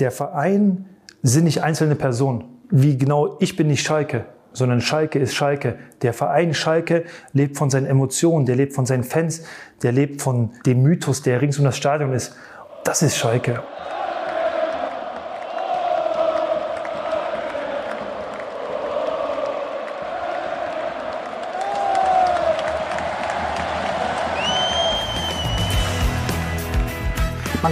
der 0.00 0.10
Verein 0.10 0.86
sind 1.22 1.44
nicht 1.44 1.62
einzelne 1.62 1.94
Personen. 1.94 2.44
Wie 2.70 2.96
genau, 2.96 3.36
ich 3.40 3.56
bin 3.56 3.66
nicht 3.66 3.84
Schalke, 3.84 4.24
sondern 4.52 4.80
Schalke 4.80 5.18
ist 5.18 5.34
Schalke. 5.34 5.78
Der 6.02 6.12
Verein 6.12 6.54
Schalke 6.54 7.04
lebt 7.32 7.56
von 7.56 7.70
seinen 7.70 7.86
Emotionen, 7.86 8.46
der 8.46 8.56
lebt 8.56 8.74
von 8.74 8.86
seinen 8.86 9.04
Fans, 9.04 9.42
der 9.82 9.92
lebt 9.92 10.22
von 10.22 10.50
dem 10.66 10.82
Mythos, 10.82 11.22
der 11.22 11.42
rings 11.42 11.58
um 11.58 11.64
das 11.64 11.76
Stadion 11.76 12.12
ist. 12.12 12.34
Das 12.84 13.02
ist 13.02 13.16
Schalke. 13.16 13.62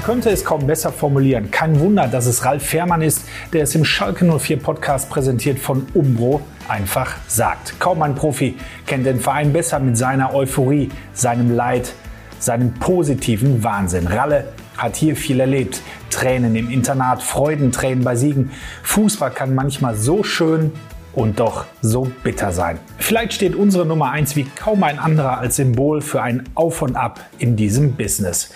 Könnte 0.09 0.30
es 0.30 0.43
kaum 0.43 0.66
besser 0.66 0.90
formulieren. 0.90 1.50
Kein 1.50 1.79
Wunder, 1.80 2.08
dass 2.08 2.25
es 2.25 2.43
Ralf 2.43 2.62
Fährmann 2.62 3.02
ist, 3.02 3.27
der 3.52 3.64
es 3.64 3.75
im 3.75 3.84
Schalke 3.84 4.25
04 4.25 4.58
Podcast 4.58 5.11
präsentiert 5.11 5.58
von 5.58 5.86
Umbro 5.93 6.40
einfach 6.66 7.16
sagt. 7.26 7.79
Kaum 7.79 8.00
ein 8.00 8.14
Profi 8.14 8.57
kennt 8.86 9.04
den 9.04 9.21
Verein 9.21 9.52
besser 9.52 9.79
mit 9.80 9.99
seiner 9.99 10.35
Euphorie, 10.35 10.89
seinem 11.13 11.54
Leid, 11.54 11.93
seinem 12.39 12.72
positiven 12.72 13.63
Wahnsinn. 13.63 14.07
Ralle 14.07 14.49
hat 14.79 14.96
hier 14.96 15.14
viel 15.14 15.40
erlebt. 15.40 15.82
Tränen 16.08 16.57
im 16.57 16.71
Internat, 16.71 17.22
Freudentränen 17.22 18.02
bei 18.02 18.16
Siegen. 18.16 18.50
Fußball 18.85 19.30
kann 19.30 19.54
manchmal 19.54 19.94
so 19.94 20.22
schön 20.22 20.72
und 21.18 21.40
doch 21.40 21.67
so 21.82 22.07
bitter 22.22 22.53
sein. 22.53 22.79
Vielleicht 22.96 23.32
steht 23.32 23.57
unsere 23.57 23.85
Nummer 23.85 24.13
1 24.13 24.36
wie 24.36 24.45
kaum 24.45 24.85
ein 24.85 25.00
anderer 25.00 25.39
als 25.39 25.57
Symbol 25.57 26.00
für 26.00 26.22
ein 26.22 26.44
Auf 26.54 26.81
und 26.81 26.94
Ab 26.94 27.18
in 27.41 27.57
diesem 27.57 27.94
Business. 27.96 28.50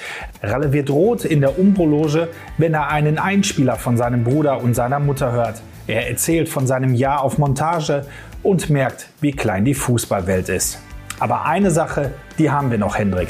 Ralle 0.45 0.73
wird 0.73 0.89
rot 0.89 1.25
in 1.25 1.41
der 1.41 1.59
Umbrologe, 1.59 2.29
wenn 2.59 2.73
er 2.73 2.89
einen 2.89 3.19
Einspieler 3.19 3.75
von 3.75 3.97
seinem 3.97 4.23
Bruder 4.23 4.63
und 4.63 4.75
seiner 4.75 5.01
Mutter 5.01 5.33
hört. 5.33 5.61
Er 5.89 6.09
erzählt 6.09 6.49
von 6.49 6.69
seinem 6.69 6.95
Jahr 6.95 7.23
auf 7.23 7.37
Montage 7.37 8.07
und 8.45 8.71
merkt, 8.71 9.09
wie 9.21 9.33
klein 9.33 9.65
die 9.65 9.75
Fußballwelt 9.75 10.49
ist. 10.49 10.79
Aber 11.19 11.45
eine 11.47 11.73
Sache, 11.73 12.13
die 12.39 12.49
haben 12.49 12.71
wir 12.71 12.79
noch, 12.79 12.97
Hendrik. 12.97 13.29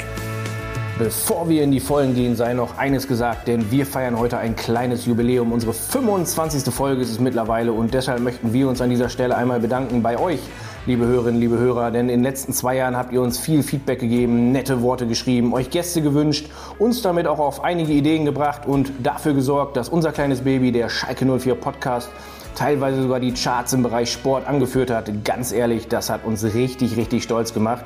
Bevor 0.99 1.49
wir 1.49 1.63
in 1.63 1.71
die 1.71 1.79
Vollen 1.79 2.13
gehen, 2.13 2.35
sei 2.35 2.53
noch 2.53 2.77
eines 2.77 3.07
gesagt, 3.07 3.47
denn 3.47 3.71
wir 3.71 3.87
feiern 3.87 4.19
heute 4.19 4.37
ein 4.37 4.55
kleines 4.55 5.07
Jubiläum. 5.07 5.51
Unsere 5.51 5.73
25. 5.73 6.71
Folge 6.71 7.01
ist 7.01 7.09
es 7.09 7.19
mittlerweile 7.19 7.73
und 7.73 7.95
deshalb 7.95 8.21
möchten 8.21 8.53
wir 8.53 8.69
uns 8.69 8.79
an 8.79 8.91
dieser 8.91 9.09
Stelle 9.09 9.35
einmal 9.35 9.59
bedanken 9.59 10.03
bei 10.03 10.19
euch, 10.19 10.39
liebe 10.85 11.07
Hörerinnen, 11.07 11.39
liebe 11.39 11.57
Hörer, 11.57 11.89
denn 11.89 12.09
in 12.09 12.19
den 12.19 12.23
letzten 12.23 12.53
zwei 12.53 12.75
Jahren 12.75 12.95
habt 12.95 13.11
ihr 13.11 13.23
uns 13.23 13.39
viel 13.39 13.63
Feedback 13.63 14.01
gegeben, 14.01 14.51
nette 14.51 14.83
Worte 14.83 15.07
geschrieben, 15.07 15.51
euch 15.55 15.71
Gäste 15.71 16.03
gewünscht, 16.03 16.51
uns 16.77 17.01
damit 17.01 17.25
auch 17.25 17.39
auf 17.39 17.63
einige 17.63 17.91
Ideen 17.91 18.23
gebracht 18.23 18.67
und 18.67 18.91
dafür 19.01 19.33
gesorgt, 19.33 19.75
dass 19.77 19.89
unser 19.89 20.11
kleines 20.11 20.41
Baby, 20.41 20.71
der 20.71 20.89
Schalke 20.89 21.25
04 21.25 21.55
Podcast, 21.55 22.11
teilweise 22.53 23.01
sogar 23.01 23.19
die 23.19 23.33
Charts 23.33 23.73
im 23.73 23.81
Bereich 23.81 24.11
Sport 24.11 24.47
angeführt 24.47 24.91
hat. 24.91 25.09
Ganz 25.23 25.51
ehrlich, 25.51 25.87
das 25.87 26.11
hat 26.11 26.23
uns 26.23 26.43
richtig, 26.43 26.97
richtig 26.97 27.23
stolz 27.23 27.51
gemacht. 27.51 27.85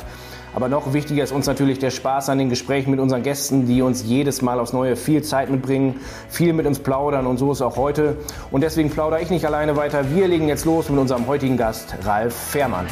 Aber 0.54 0.70
noch 0.70 0.94
wichtiger 0.94 1.24
ist 1.24 1.32
uns 1.32 1.46
natürlich 1.46 1.80
der 1.80 1.92
Spaß 1.92 2.30
an 2.30 2.38
den 2.38 2.50
Gesprächen 2.50 2.92
mit 2.92 3.00
unseren 3.00 3.24
Gästen, 3.24 3.68
die 3.68 3.82
uns 3.82 4.04
jedes 4.04 4.42
Mal 4.42 4.60
aufs 4.60 4.74
Neue 4.74 4.96
viel 4.96 5.24
Zeit 5.24 5.50
mitbringen, 5.50 6.00
viel 6.30 6.54
mit 6.54 6.66
uns 6.66 6.80
plaudern 6.80 7.28
und 7.28 7.38
so 7.38 7.52
ist 7.52 7.62
auch 7.62 7.78
heute. 7.78 8.18
Und 8.52 8.62
deswegen 8.62 8.90
plaudere 8.90 9.22
ich 9.22 9.30
nicht 9.30 9.46
alleine 9.46 9.76
weiter. 9.76 10.06
Wir 10.16 10.28
legen 10.28 10.48
jetzt 10.48 10.66
los 10.66 10.90
mit 10.90 11.00
unserem 11.00 11.28
heutigen 11.28 11.58
Gast, 11.58 11.96
Ralf 12.04 12.34
Fährmann. 12.34 12.88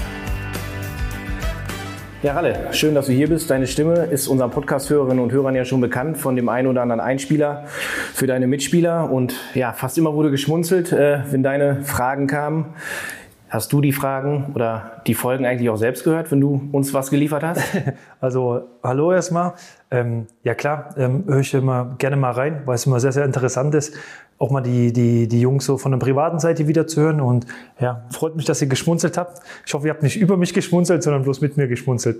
Ja, 2.25 2.33
Ralle, 2.33 2.69
schön, 2.71 2.95
dass 2.95 3.05
du 3.05 3.11
hier 3.11 3.29
bist. 3.29 3.51
Deine 3.51 3.67
Stimme 3.67 4.05
ist 4.05 4.27
unseren 4.27 4.49
Podcast-Hörerinnen 4.49 5.23
und 5.23 5.31
Hörern 5.31 5.53
ja 5.53 5.63
schon 5.63 5.79
bekannt 5.79 6.17
von 6.17 6.35
dem 6.35 6.49
einen 6.49 6.67
oder 6.67 6.81
anderen 6.81 6.99
Einspieler 6.99 7.65
für 8.15 8.25
deine 8.25 8.47
Mitspieler. 8.47 9.11
Und 9.11 9.35
ja, 9.53 9.73
fast 9.73 9.99
immer 9.99 10.11
wurde 10.15 10.31
geschmunzelt, 10.31 10.91
äh, 10.91 11.19
wenn 11.29 11.43
deine 11.43 11.83
Fragen 11.83 12.25
kamen. 12.25 12.73
Hast 13.47 13.71
du 13.71 13.79
die 13.79 13.91
Fragen 13.91 14.51
oder 14.55 15.03
die 15.05 15.13
Folgen 15.13 15.45
eigentlich 15.45 15.69
auch 15.69 15.77
selbst 15.77 16.03
gehört, 16.03 16.31
wenn 16.31 16.41
du 16.41 16.67
uns 16.71 16.93
was 16.93 17.09
geliefert 17.09 17.43
hast? 17.43 17.61
Also 18.19 18.61
hallo 18.81 19.11
erstmal. 19.11 19.53
Ähm, 19.91 20.25
ja 20.43 20.55
klar, 20.55 20.95
ähm, 20.97 21.25
höre 21.27 21.41
ich 21.41 21.53
immer 21.53 21.93
gerne 21.99 22.15
mal 22.15 22.31
rein, 22.31 22.63
weil 22.65 22.73
es 22.73 22.87
immer 22.87 22.99
sehr, 22.99 23.11
sehr 23.11 23.23
interessant 23.23 23.75
ist, 23.75 23.93
auch 24.39 24.49
mal 24.49 24.61
die, 24.61 24.91
die, 24.91 25.27
die 25.27 25.41
Jungs 25.41 25.65
so 25.65 25.77
von 25.77 25.91
der 25.91 25.99
privaten 25.99 26.39
Seite 26.39 26.67
wieder 26.67 26.87
zu 26.87 27.01
hören. 27.01 27.21
Und 27.21 27.45
ja, 27.79 28.03
freut 28.09 28.35
mich, 28.35 28.45
dass 28.45 28.63
ihr 28.63 28.67
geschmunzelt 28.67 29.15
habt. 29.15 29.41
Ich 29.63 29.75
hoffe, 29.75 29.85
ihr 29.85 29.93
habt 29.93 30.01
nicht 30.01 30.17
über 30.17 30.37
mich 30.37 30.55
geschmunzelt, 30.55 31.03
sondern 31.03 31.21
bloß 31.21 31.41
mit 31.41 31.55
mir 31.55 31.67
geschmunzelt. 31.67 32.19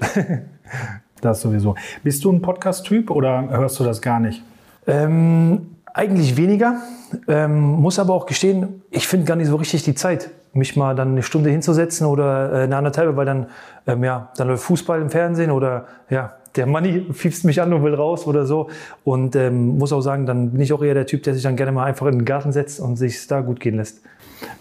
das 1.22 1.42
sowieso. 1.42 1.74
Bist 2.04 2.24
du 2.24 2.32
ein 2.32 2.44
Podcast-Typ 2.44 3.10
oder 3.10 3.50
hörst 3.50 3.80
du 3.80 3.84
das 3.84 4.00
gar 4.00 4.20
nicht? 4.20 4.44
Ähm, 4.86 5.76
eigentlich 5.92 6.38
weniger, 6.38 6.82
ähm, 7.28 7.62
muss 7.62 7.98
aber 7.98 8.14
auch 8.14 8.28
gestehen, 8.28 8.84
ich 8.92 9.08
finde 9.08 9.26
gar 9.26 9.36
nicht 9.36 9.48
so 9.48 9.56
richtig 9.56 9.84
die 9.84 9.96
Zeit, 9.96 10.30
mich 10.56 10.76
mal 10.76 10.96
dann 10.96 11.10
eine 11.12 11.24
Stunde 11.24 11.50
hinzusetzen 11.50 12.08
oder 12.08 12.52
äh, 12.52 12.64
eine 12.64 12.78
anderthalb, 12.78 13.16
weil 13.16 13.26
dann, 13.26 13.48
ähm, 13.88 14.04
ja, 14.04 14.32
dann 14.38 14.48
läuft 14.48 14.64
Fußball 14.64 15.02
im 15.02 15.10
Fernsehen 15.10 15.52
oder 15.52 15.86
ja, 16.10 16.34
der 16.56 16.66
Money 16.66 17.08
fiebst 17.12 17.46
mich 17.46 17.62
an 17.62 17.74
und 17.74 17.84
will 17.84 17.94
raus 17.94 18.26
oder 18.28 18.46
so. 18.46 18.70
Und 19.04 19.36
ähm, 19.36 19.78
muss 19.78 19.92
auch 19.94 20.02
sagen, 20.02 20.26
dann 20.26 20.52
bin 20.52 20.62
ich 20.62 20.74
auch 20.74 20.84
eher 20.84 20.94
der 20.94 21.06
Typ, 21.06 21.24
der 21.24 21.34
sich 21.34 21.44
dann 21.44 21.56
gerne 21.56 21.72
mal 21.72 21.86
einfach 21.86 22.08
in 22.08 22.20
den 22.20 22.26
Garten 22.26 22.52
setzt 22.52 22.80
und 22.80 22.96
sich 22.96 23.28
da 23.28 23.42
gut 23.42 23.60
gehen 23.60 23.76
lässt. 23.76 24.02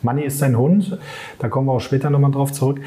Money 0.02 0.22
ist 0.22 0.38
sein 0.38 0.56
Hund, 0.56 0.98
da 1.38 1.48
kommen 1.48 1.66
wir 1.66 1.72
auch 1.72 1.80
später 1.80 2.10
nochmal 2.10 2.30
drauf 2.30 2.52
zurück. 2.52 2.80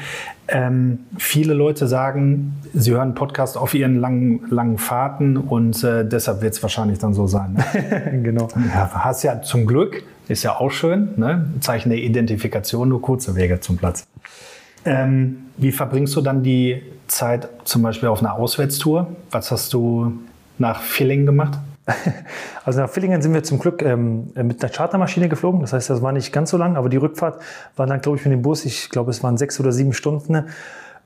Ähm, 0.48 1.00
viele 1.18 1.52
Leute 1.52 1.86
sagen, 1.86 2.56
sie 2.72 2.92
hören 2.92 3.14
Podcast 3.14 3.58
auf 3.58 3.74
ihren 3.74 4.00
langen, 4.00 4.46
langen 4.48 4.78
Fahrten 4.78 5.36
und 5.36 5.82
äh, 5.84 6.06
deshalb 6.08 6.40
wird 6.40 6.54
es 6.54 6.62
wahrscheinlich 6.62 6.98
dann 6.98 7.12
so 7.14 7.26
sein. 7.26 7.54
Ne? 7.54 8.20
genau. 8.22 8.48
Ja, 8.72 8.90
hast 8.94 9.22
ja 9.22 9.42
zum 9.42 9.66
Glück, 9.66 10.02
ist 10.28 10.42
ja 10.42 10.56
auch 10.56 10.70
schön, 10.70 11.10
ne? 11.16 11.50
Zeichen 11.60 11.90
der 11.90 11.98
Identifikation, 11.98 12.88
nur 12.88 13.02
kurze 13.02 13.34
Wege 13.34 13.60
zum 13.60 13.76
Platz. 13.76 14.06
Ähm, 14.84 15.46
wie 15.56 15.72
verbringst 15.72 16.14
du 16.16 16.20
dann 16.20 16.42
die 16.42 16.82
Zeit 17.08 17.48
zum 17.64 17.82
Beispiel 17.82 18.08
auf 18.08 18.20
einer 18.20 18.34
Auswärtstour? 18.34 19.08
Was 19.30 19.50
hast 19.50 19.72
du 19.72 20.12
nach 20.58 20.82
Filling 20.82 21.26
gemacht? 21.26 21.58
Also 22.64 22.80
nach 22.82 22.90
Villingen 22.90 23.22
sind 23.22 23.32
wir 23.32 23.42
zum 23.42 23.58
Glück 23.58 23.80
ähm, 23.80 24.30
mit 24.34 24.62
einer 24.62 24.70
Chartermaschine 24.70 25.30
geflogen. 25.30 25.62
Das 25.62 25.72
heißt, 25.72 25.88
das 25.88 26.02
war 26.02 26.12
nicht 26.12 26.34
ganz 26.34 26.50
so 26.50 26.58
lang, 26.58 26.76
aber 26.76 26.90
die 26.90 26.98
Rückfahrt 26.98 27.40
war 27.76 27.86
dann, 27.86 28.02
glaube 28.02 28.18
ich, 28.18 28.24
mit 28.26 28.32
dem 28.32 28.42
Bus, 28.42 28.66
ich 28.66 28.90
glaube, 28.90 29.10
es 29.10 29.22
waren 29.22 29.38
sechs 29.38 29.58
oder 29.58 29.72
sieben 29.72 29.94
Stunden. 29.94 30.44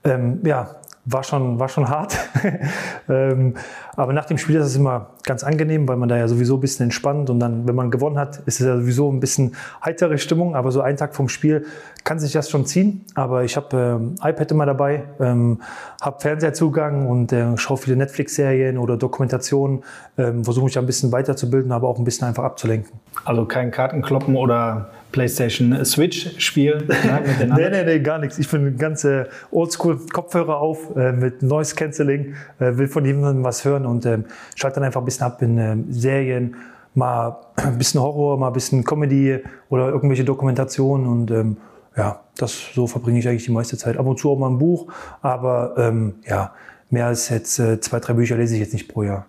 Ähm, 0.02 0.40
ja, 0.42 0.74
war 1.04 1.24
schon, 1.24 1.58
war 1.58 1.68
schon 1.68 1.88
hart. 1.88 2.16
ähm, 3.08 3.54
aber 3.96 4.12
nach 4.12 4.24
dem 4.24 4.38
Spiel 4.38 4.56
ist 4.56 4.66
es 4.66 4.76
immer 4.76 5.10
ganz 5.24 5.42
angenehm, 5.42 5.88
weil 5.88 5.96
man 5.96 6.08
da 6.08 6.16
ja 6.16 6.28
sowieso 6.28 6.56
ein 6.56 6.60
bisschen 6.60 6.84
entspannt 6.84 7.28
und 7.28 7.40
dann, 7.40 7.66
wenn 7.66 7.74
man 7.74 7.90
gewonnen 7.90 8.18
hat, 8.18 8.38
ist 8.46 8.60
es 8.60 8.66
ja 8.66 8.76
sowieso 8.76 9.10
ein 9.10 9.18
bisschen 9.18 9.56
heitere 9.84 10.18
Stimmung. 10.18 10.54
Aber 10.54 10.70
so 10.70 10.80
ein 10.80 10.96
Tag 10.96 11.16
vom 11.16 11.28
Spiel 11.28 11.66
kann 12.04 12.20
sich 12.20 12.32
das 12.32 12.48
schon 12.48 12.66
ziehen. 12.66 13.04
Aber 13.14 13.42
ich 13.42 13.56
habe 13.56 13.76
ähm, 13.76 14.14
iPad 14.22 14.50
immer 14.52 14.66
dabei, 14.66 15.04
ähm, 15.20 15.60
habe 16.00 16.20
Fernsehzugang 16.20 17.08
und 17.08 17.32
äh, 17.32 17.56
schaue 17.56 17.78
viele 17.78 17.96
Netflix-Serien 17.96 18.78
oder 18.78 18.96
Dokumentationen, 18.96 19.82
ähm, 20.18 20.44
versuche 20.44 20.66
mich 20.66 20.78
ein 20.78 20.86
bisschen 20.86 21.10
weiterzubilden, 21.10 21.72
aber 21.72 21.88
auch 21.88 21.98
ein 21.98 22.04
bisschen 22.04 22.28
einfach 22.28 22.44
abzulenken. 22.44 22.92
Also 23.24 23.44
kein 23.44 23.72
Kartenkloppen 23.72 24.36
oder 24.36 24.90
PlayStation 25.12 25.84
Switch 25.84 26.30
spielen? 26.38 26.84
nee, 27.56 27.70
nee, 27.70 27.84
nee, 27.84 28.00
gar 28.00 28.18
nichts. 28.18 28.38
Ich 28.38 28.48
bin 28.48 28.76
ganz 28.76 29.04
äh, 29.04 29.26
oldschool 29.50 29.98
Kopfhörer 30.12 30.58
auf 30.58 30.96
äh, 30.96 31.12
mit 31.12 31.42
Noise 31.42 31.74
Cancelling, 31.74 32.34
äh, 32.58 32.76
will 32.76 32.88
von 32.88 33.04
jemandem 33.04 33.44
was 33.44 33.64
hören 33.64 33.86
und 33.86 34.06
äh, 34.06 34.18
schalte 34.56 34.76
dann 34.76 34.84
einfach 34.84 35.02
ein 35.02 35.04
bisschen 35.04 35.26
ab 35.26 35.42
in 35.42 35.58
äh, 35.58 35.76
Serien, 35.90 36.56
mal 36.94 37.40
ein 37.56 37.78
bisschen 37.78 38.00
Horror, 38.00 38.38
mal 38.38 38.48
ein 38.48 38.52
bisschen 38.52 38.84
Comedy 38.84 39.38
oder 39.68 39.88
irgendwelche 39.88 40.24
Dokumentationen 40.24 41.06
und 41.06 41.30
ähm, 41.30 41.56
ja, 41.96 42.20
das 42.36 42.70
so 42.74 42.86
verbringe 42.86 43.18
ich 43.18 43.28
eigentlich 43.28 43.44
die 43.44 43.52
meiste 43.52 43.76
Zeit. 43.76 43.98
Ab 43.98 44.06
und 44.06 44.18
zu 44.18 44.30
auch 44.30 44.38
mal 44.38 44.48
ein 44.48 44.58
Buch, 44.58 44.90
aber 45.20 45.74
ähm, 45.76 46.14
ja, 46.26 46.52
mehr 46.90 47.06
als 47.06 47.28
jetzt 47.28 47.58
äh, 47.58 47.80
zwei, 47.80 48.00
drei 48.00 48.14
Bücher 48.14 48.36
lese 48.36 48.54
ich 48.54 48.60
jetzt 48.60 48.72
nicht 48.72 48.88
pro 48.88 49.02
Jahr. 49.02 49.26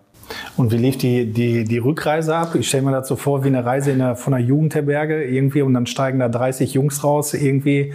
Und 0.57 0.71
wie 0.71 0.77
lief 0.77 0.97
die, 0.97 1.25
die, 1.25 1.63
die 1.63 1.77
Rückreise 1.77 2.35
ab? 2.35 2.55
Ich 2.55 2.67
stelle 2.67 2.83
mir 2.83 2.91
das 2.91 3.07
so 3.07 3.15
vor 3.15 3.43
wie 3.43 3.47
eine 3.47 3.65
Reise 3.65 3.91
in 3.91 3.99
der, 3.99 4.15
von 4.15 4.33
einer 4.33 4.43
Jugendherberge 4.43 5.23
irgendwie 5.23 5.61
und 5.61 5.73
dann 5.73 5.85
steigen 5.85 6.19
da 6.19 6.29
30 6.29 6.73
Jungs 6.73 7.03
raus 7.03 7.33
irgendwie 7.33 7.93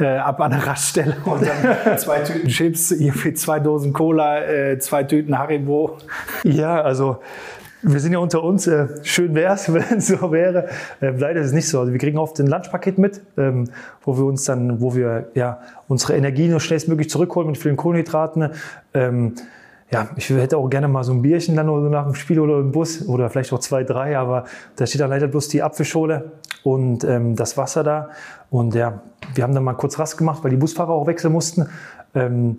äh, 0.00 0.16
ab 0.16 0.40
an 0.40 0.50
der 0.50 0.66
Raststelle 0.66 1.16
und 1.24 1.42
dann 1.42 1.98
zwei 1.98 2.20
Tüten 2.20 2.48
Chips, 2.48 2.90
irgendwie 2.90 3.34
zwei 3.34 3.60
Dosen 3.60 3.92
Cola, 3.92 4.44
äh, 4.44 4.78
zwei 4.78 5.04
Tüten 5.04 5.38
Haribo. 5.38 5.98
Ja, 6.44 6.80
also 6.80 7.18
wir 7.82 8.00
sind 8.00 8.12
ja 8.12 8.18
unter 8.18 8.42
uns. 8.42 8.66
Äh, 8.66 8.88
schön 9.02 9.34
wäre 9.34 9.54
es, 9.54 9.72
wenn 9.72 9.98
es 9.98 10.08
so 10.08 10.32
wäre. 10.32 10.68
Äh, 11.00 11.10
leider 11.10 11.40
ist 11.40 11.48
es 11.48 11.52
nicht 11.52 11.68
so. 11.68 11.80
Also 11.80 11.92
wir 11.92 11.98
kriegen 11.98 12.18
oft 12.18 12.38
ein 12.40 12.46
Lunchpaket 12.46 12.98
mit, 12.98 13.20
ähm, 13.36 13.64
wo 14.02 14.16
wir 14.16 14.24
uns 14.24 14.44
dann, 14.44 14.80
wo 14.80 14.94
wir 14.94 15.30
ja 15.34 15.60
unsere 15.86 16.16
Energie 16.16 16.48
nur 16.48 16.60
schnellstmöglich 16.60 17.10
zurückholen 17.10 17.48
mit 17.48 17.58
vielen 17.58 17.76
Kohlenhydraten. 17.76 18.50
Ähm, 18.94 19.34
ja, 19.90 20.08
ich 20.16 20.28
hätte 20.28 20.58
auch 20.58 20.68
gerne 20.68 20.86
mal 20.86 21.02
so 21.02 21.12
ein 21.12 21.22
Bierchen 21.22 21.56
dann 21.56 21.68
oder 21.68 21.88
nach 21.88 22.04
dem 22.04 22.14
Spiel 22.14 22.40
oder 22.40 22.58
im 22.58 22.72
Bus 22.72 23.06
oder 23.08 23.30
vielleicht 23.30 23.52
auch 23.52 23.60
zwei, 23.60 23.84
drei, 23.84 24.18
aber 24.18 24.44
da 24.76 24.86
steht 24.86 25.00
dann 25.00 25.10
leider 25.10 25.28
bloß 25.28 25.48
die 25.48 25.62
Apfelschule 25.62 26.32
und 26.62 27.04
ähm, 27.04 27.36
das 27.36 27.56
Wasser 27.56 27.84
da. 27.84 28.10
Und 28.50 28.74
ja, 28.74 29.00
wir 29.34 29.44
haben 29.44 29.54
dann 29.54 29.64
mal 29.64 29.74
kurz 29.74 29.98
Rast 29.98 30.18
gemacht, 30.18 30.44
weil 30.44 30.50
die 30.50 30.56
Busfahrer 30.56 30.92
auch 30.92 31.06
wechseln 31.06 31.32
mussten. 31.32 31.68
Ähm, 32.14 32.58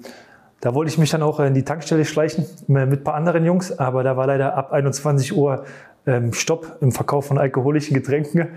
da 0.62 0.74
wollte 0.74 0.92
ich 0.92 0.98
mich 0.98 1.12
dann 1.12 1.22
auch 1.22 1.40
in 1.40 1.54
die 1.54 1.64
Tankstelle 1.64 2.04
schleichen 2.04 2.46
mit 2.68 2.82
ein 2.82 3.04
paar 3.04 3.14
anderen 3.14 3.46
Jungs, 3.46 3.78
aber 3.78 4.04
da 4.04 4.18
war 4.18 4.28
leider 4.28 4.56
ab 4.56 4.74
21 4.74 5.36
Uhr 5.36 5.64
ähm, 6.06 6.34
Stopp 6.34 6.78
im 6.82 6.92
Verkauf 6.92 7.28
von 7.28 7.38
alkoholischen 7.38 7.94
Getränken. 7.94 8.48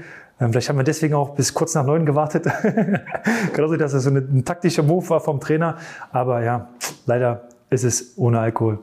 Ähm, 0.40 0.50
vielleicht 0.50 0.69
haben 0.69 0.78
wir 0.78 0.84
deswegen 0.84 1.14
auch 1.14 1.34
bis 1.34 1.52
kurz 1.54 1.74
nach 1.74 1.84
neun 1.84 2.06
gewartet. 2.06 2.44
Kann 3.52 3.78
dass 3.78 3.92
das 3.92 4.02
so 4.02 4.10
ein 4.10 4.44
taktischer 4.44 4.82
Move 4.82 5.08
war 5.10 5.20
vom 5.20 5.40
Trainer. 5.40 5.76
Aber 6.10 6.42
ja, 6.42 6.69
leider 7.06 7.42
ist 7.72 7.84
es 7.84 8.12
ohne 8.16 8.38
Alkohol. 8.38 8.78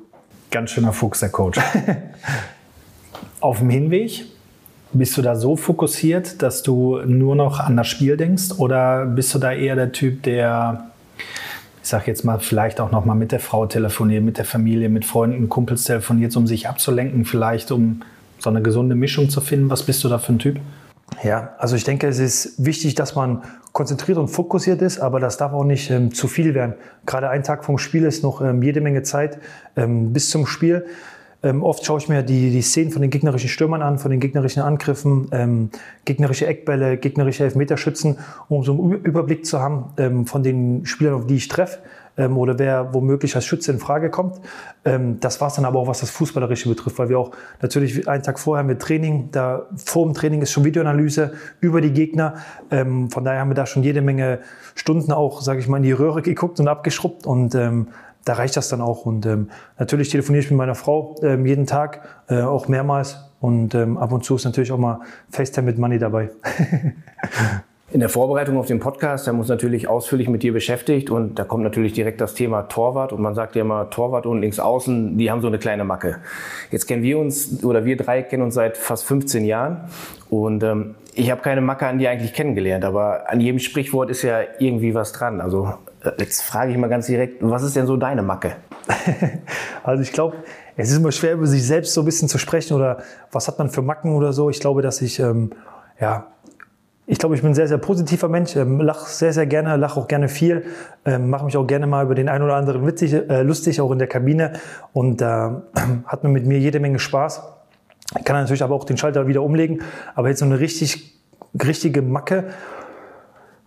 Ganz 0.51 0.71
schöner 0.71 0.94
Fuchs, 0.94 1.19
der 1.19 1.30
Coach. 1.30 1.59
Auf 3.39 3.59
dem 3.59 3.69
Hinweg 3.69 4.25
bist 4.91 5.15
du 5.18 5.21
da 5.21 5.36
so 5.36 5.56
fokussiert, 5.56 6.41
dass 6.41 6.63
du 6.63 7.00
nur 7.06 7.36
noch 7.36 7.59
an 7.59 7.77
das 7.77 7.88
Spiel 7.88 8.18
denkst? 8.18 8.53
Oder 8.57 9.06
bist 9.06 9.33
du 9.36 9.39
da 9.39 9.51
eher 9.53 9.75
der 9.75 9.91
Typ, 9.91 10.24
der, 10.24 10.89
ich 11.83 11.89
sag 11.89 12.07
jetzt 12.07 12.25
mal, 12.25 12.39
vielleicht 12.39 12.80
auch 12.80 12.91
noch 12.91 13.06
mal 13.06 13.13
mit 13.13 13.31
der 13.31 13.39
Frau 13.39 13.68
telefoniert, 13.68 14.24
mit 14.24 14.38
der 14.38 14.45
Familie, 14.45 14.89
mit 14.89 15.06
Freunden, 15.06 15.47
Kumpels 15.47 15.83
telefoniert, 15.83 16.36
um 16.36 16.47
sich 16.47 16.68
abzulenken, 16.68 17.25
vielleicht 17.25 17.71
um 17.71 18.01
so 18.39 18.50
eine 18.50 18.62
gesunde 18.62 18.95
Mischung 18.95 19.30
zu 19.30 19.41
finden? 19.41 19.69
Was 19.69 19.83
bist 19.83 20.03
du 20.03 20.09
da 20.09 20.18
für 20.18 20.33
ein 20.33 20.39
Typ? 20.39 20.59
Ja, 21.24 21.56
also 21.58 21.76
ich 21.76 21.84
denke, 21.84 22.08
es 22.08 22.20
ist 22.20 22.64
wichtig, 22.64 22.96
dass 22.96 23.16
man 23.16 23.44
konzentriert 23.72 24.18
und 24.18 24.30
fokussiert 24.30 24.82
ist, 24.82 25.00
aber 25.00 25.20
das 25.20 25.38
darf 25.38 25.54
auch 25.54 25.64
nicht 25.64 25.90
ähm, 25.92 26.14
zu 26.14 26.28
viel 26.28 26.54
werden. 26.54 26.76
Gerade 27.06 27.30
ein 27.30 27.44
Tag 27.44 27.66
vom 27.66 27.78
Spiel 27.78 28.06
ist 28.06 28.24
noch 28.24 28.42
ähm, 28.42 28.62
jede 28.64 28.82
Menge 28.82 29.04
Zeit 29.04 29.40
ähm, 29.76 30.14
bis 30.14 30.30
zum 30.30 30.46
Spiel. 30.46 30.86
Ähm, 31.42 31.64
oft 31.64 31.86
schaue 31.86 32.00
ich 32.00 32.10
mir 32.10 32.24
die, 32.24 32.52
die 32.52 32.62
Szenen 32.62 32.92
von 32.92 33.02
den 33.02 33.12
gegnerischen 33.12 33.50
Stürmern 33.50 33.82
an, 33.82 33.98
von 33.98 34.12
den 34.12 34.20
gegnerischen 34.20 34.62
Angriffen, 34.62 35.30
ähm, 35.32 35.70
gegnerische 36.04 36.48
Eckbälle, 36.48 36.98
gegnerische 36.98 37.46
Elfmeterschützen, 37.46 38.18
um 38.50 38.64
so 38.64 38.74
einen 38.74 38.92
Überblick 39.04 39.46
zu 39.46 39.60
haben 39.60 39.86
ähm, 39.98 40.26
von 40.26 40.44
den 40.44 40.86
Spielern, 40.86 41.14
auf 41.14 41.28
die 41.28 41.36
ich 41.36 41.48
treffe 41.48 41.80
ähm, 42.19 42.38
oder 42.38 42.60
wer 42.60 42.94
womöglich 42.94 43.36
als 43.36 43.45
Schütze 43.45 43.71
in 43.71 43.80
Frage 43.80 44.12
kommt. 44.12 44.39
Ähm, 44.86 45.19
das 45.19 45.42
war 45.42 45.48
es 45.48 45.56
dann 45.56 45.66
aber 45.66 45.80
auch, 45.80 45.88
was 45.88 46.01
das 46.01 46.12
Fußballerische 46.12 46.69
betrifft, 46.69 47.00
weil 47.00 47.10
wir 47.10 47.18
auch 47.18 47.31
natürlich 47.62 48.07
einen 48.07 48.21
Tag 48.21 48.38
vorher 48.39 48.63
mit 48.63 48.81
Training, 48.81 49.30
da 49.31 49.66
vor 49.77 50.06
dem 50.06 50.13
Training 50.13 50.42
ist 50.42 50.51
schon 50.51 50.66
Videoanalyse 50.66 51.33
über 51.62 51.81
die 51.81 51.92
Gegner. 51.92 52.36
Ähm, 52.69 53.10
von 53.10 53.24
daher 53.24 53.39
haben 53.39 53.50
wir 53.50 53.56
da 53.56 53.66
schon 53.66 53.81
jede 53.81 54.01
Menge 54.01 54.39
Stunden 54.75 55.12
auch, 55.12 55.42
sage 55.42 55.60
ich 55.60 55.68
mal, 55.68 55.77
in 55.77 55.83
die 55.83 55.94
Röhre 55.94 56.21
geguckt 56.21 56.60
und 56.60 56.68
abgeschrubbt 56.68 57.25
und 57.25 57.56
ähm, 57.56 57.88
da 58.25 58.33
reicht 58.33 58.57
das 58.57 58.68
dann 58.69 58.81
auch. 58.81 59.06
Und 59.06 59.25
ähm, 59.25 59.50
natürlich 59.77 60.10
telefoniere 60.10 60.44
ich 60.44 60.51
mit 60.51 60.57
meiner 60.57 60.75
Frau 60.75 61.15
ähm, 61.24 61.45
jeden 61.45 61.65
Tag, 61.65 62.01
äh, 62.27 62.42
auch 62.42 62.68
mehrmals. 62.68 63.18
Und 63.39 63.74
ähm, 63.74 63.98
ab 63.98 64.12
und 64.12 64.25
zu 64.25 64.36
ist 64.36 64.44
natürlich 64.44 64.72
auch 64.74 64.77
mal 64.77 65.00
FaceTime 65.31 65.65
mit 65.65 65.77
Money 65.77 65.98
dabei. 65.98 66.30
In 67.91 68.01
der 68.01 68.09
Vorbereitung 68.09 68.57
auf 68.57 68.68
den 68.68 68.80
Podcast, 68.80 69.25
da 69.25 69.33
muss 69.33 69.47
natürlich 69.47 69.88
ausführlich 69.88 70.30
mit 70.30 70.44
dir 70.44 70.53
beschäftigt 70.53 71.09
und 71.09 71.39
da 71.39 71.44
kommt 71.44 71.63
natürlich 71.63 71.94
direkt 71.94 72.21
das 72.21 72.36
Thema 72.36 72.63
Torwart 72.63 73.12
und 73.12 73.19
man 73.19 73.33
sagt 73.33 73.56
ja 73.56 73.63
immer 73.63 73.89
Torwart 73.89 74.27
und 74.27 74.41
links 74.41 74.59
außen, 74.59 75.18
die 75.18 75.31
haben 75.31 75.41
so 75.41 75.47
eine 75.47 75.57
kleine 75.57 75.83
Macke. 75.83 76.18
Jetzt 76.69 76.86
kennen 76.88 77.01
wir 77.01 77.18
uns 77.18 77.63
oder 77.63 77.86
wir 77.86 77.97
drei 77.97 78.21
kennen 78.21 78.44
uns 78.44 78.53
seit 78.53 78.77
fast 78.77 79.06
15 79.06 79.44
Jahren 79.44 79.86
und 80.30 80.62
ähm, 80.62 80.94
ich 81.15 81.31
habe 81.31 81.41
keine 81.41 81.62
Macke 81.62 81.88
an 81.88 81.97
dir 81.97 82.12
eigentlich 82.12 82.33
kennengelernt, 82.33 82.86
aber 82.86 83.27
an 83.27 83.41
jedem 83.41 83.57
Sprichwort 83.57 84.12
ist 84.12 84.21
ja 84.21 84.41
irgendwie 84.59 84.94
was 84.94 85.12
dran. 85.12 85.41
Also 85.41 85.74
äh, 86.03 86.12
jetzt 86.19 86.44
frage 86.44 86.71
ich 86.71 86.77
mal 86.77 86.89
ganz 86.89 87.07
direkt, 87.07 87.38
was 87.41 87.63
ist 87.63 87.75
denn 87.75 87.88
so 87.88 87.97
deine 87.97 88.21
Macke? 88.21 88.57
also 89.83 90.03
ich 90.03 90.13
glaube, 90.13 90.38
es 90.77 90.91
ist 90.91 90.97
immer 90.97 91.12
schwer 91.12 91.33
über 91.33 91.47
sich 91.47 91.65
selbst 91.65 91.95
so 91.95 92.03
ein 92.03 92.06
bisschen 92.06 92.30
zu 92.30 92.38
sprechen 92.38 92.75
oder 92.75 93.01
was 93.31 93.47
hat 93.47 93.57
man 93.57 93.71
für 93.71 93.81
Macken 93.81 94.13
oder 94.13 94.31
so. 94.31 94.51
Ich 94.51 94.59
glaube, 94.59 94.83
dass 94.83 95.01
ich 95.01 95.19
ähm, 95.19 95.53
ja 96.00 96.27
ich 97.12 97.18
glaube, 97.18 97.34
ich 97.34 97.42
bin 97.42 97.52
ein 97.52 97.56
sehr, 97.56 97.68
sehr 97.68 97.80
positiver 97.80 98.30
Mensch, 98.30 98.56
ähm, 98.56 98.80
lach 98.82 99.08
sehr, 99.08 99.34
sehr 99.34 99.48
gerne, 99.48 99.78
lach 99.78 99.98
auch 99.98 100.08
gerne 100.08 100.30
viel, 100.30 100.64
ähm, 101.06 101.32
mache 101.32 101.44
mich 101.44 101.58
auch 101.58 101.66
gerne 101.66 101.88
mal 101.88 102.06
über 102.06 102.14
den 102.14 102.30
einen 102.30 102.44
oder 102.44 102.54
anderen 102.54 102.86
witzig, 102.86 103.14
äh, 103.14 103.42
lustig, 103.42 103.82
auch 103.82 103.90
in 103.90 103.98
der 103.98 104.08
Kabine. 104.08 104.54
Und 104.94 105.20
äh, 105.20 105.26
hat 106.06 106.24
man 106.24 106.32
mit 106.32 106.46
mir 106.46 106.60
jede 106.60 106.80
Menge 106.80 107.00
Spaß. 107.00 107.42
Ich 108.20 108.26
kann 108.26 108.36
natürlich 108.36 108.62
aber 108.62 108.76
auch 108.76 108.84
den 108.84 108.98
Schalter 108.98 109.26
wieder 109.26 109.42
umlegen, 109.42 109.82
aber 110.14 110.30
jetzt 110.30 110.38
so 110.38 110.46
eine 110.46 110.60
richtig, 110.60 111.20
richtige 111.56 112.04
Macke 112.04 112.50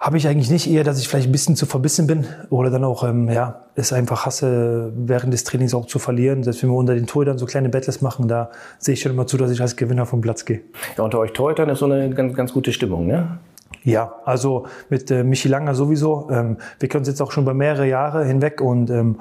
habe 0.03 0.17
ich 0.17 0.27
eigentlich 0.27 0.51
nicht 0.51 0.69
eher, 0.69 0.83
dass 0.83 0.99
ich 0.99 1.07
vielleicht 1.07 1.29
ein 1.29 1.33
bisschen 1.33 1.55
zu 1.55 1.65
verbissen 1.65 2.09
bin 2.09 2.27
oder 2.51 2.71
dann 2.71 2.83
auch, 2.83 3.05
ähm, 3.05 3.31
ja, 3.31 3.67
es 3.77 3.93
einfach 3.93 4.27
hasse, 4.27 4.93
während 4.97 5.33
des 5.33 5.45
Trainings 5.45 5.75
auch 5.75 5.87
zu 5.87 6.01
verlieren. 6.01 6.43
Selbst 6.43 6.61
wenn 6.65 6.71
wir 6.71 6.77
unter 6.77 6.97
den 6.97 7.07
Torhütern 7.07 7.39
so 7.39 7.47
kleine 7.47 7.69
Battles 7.69 8.03
machen, 8.03 8.27
da 8.27 8.51
sehe 8.81 8.95
ich 8.95 9.01
schon 9.01 9.13
immer 9.13 9.29
zu, 9.29 9.37
dass 9.37 9.53
ich 9.53 9.61
als 9.61 9.77
Gewinner 9.77 10.05
vom 10.05 10.21
Platz 10.21 10.45
gehe. 10.45 10.63
Ja, 10.99 11.05
unter 11.05 11.21
euch 11.21 11.33
Torhütern 11.33 11.69
ist 11.69 11.79
so 11.79 11.87
eine 11.87 12.11
ganz, 12.11 12.35
ganz 12.35 12.53
gute 12.53 12.73
Stimmung, 12.73 13.07
ne? 13.07 13.39
Ja, 13.85 14.13
also 14.25 14.67
mit 14.91 15.09
äh, 15.13 15.23
Michi 15.23 15.47
Langer 15.47 15.77
sowieso. 15.77 16.29
Ähm, 16.33 16.57
wir 16.81 16.89
können 16.89 17.03
uns 17.03 17.09
jetzt 17.09 17.23
auch 17.23 17.31
schon 17.31 17.45
bei 17.45 17.55
mehrere 17.55 17.87
Jahre 17.87 18.25
hinweg 18.25 18.61
und 18.61 18.91
ähm, 18.91 19.21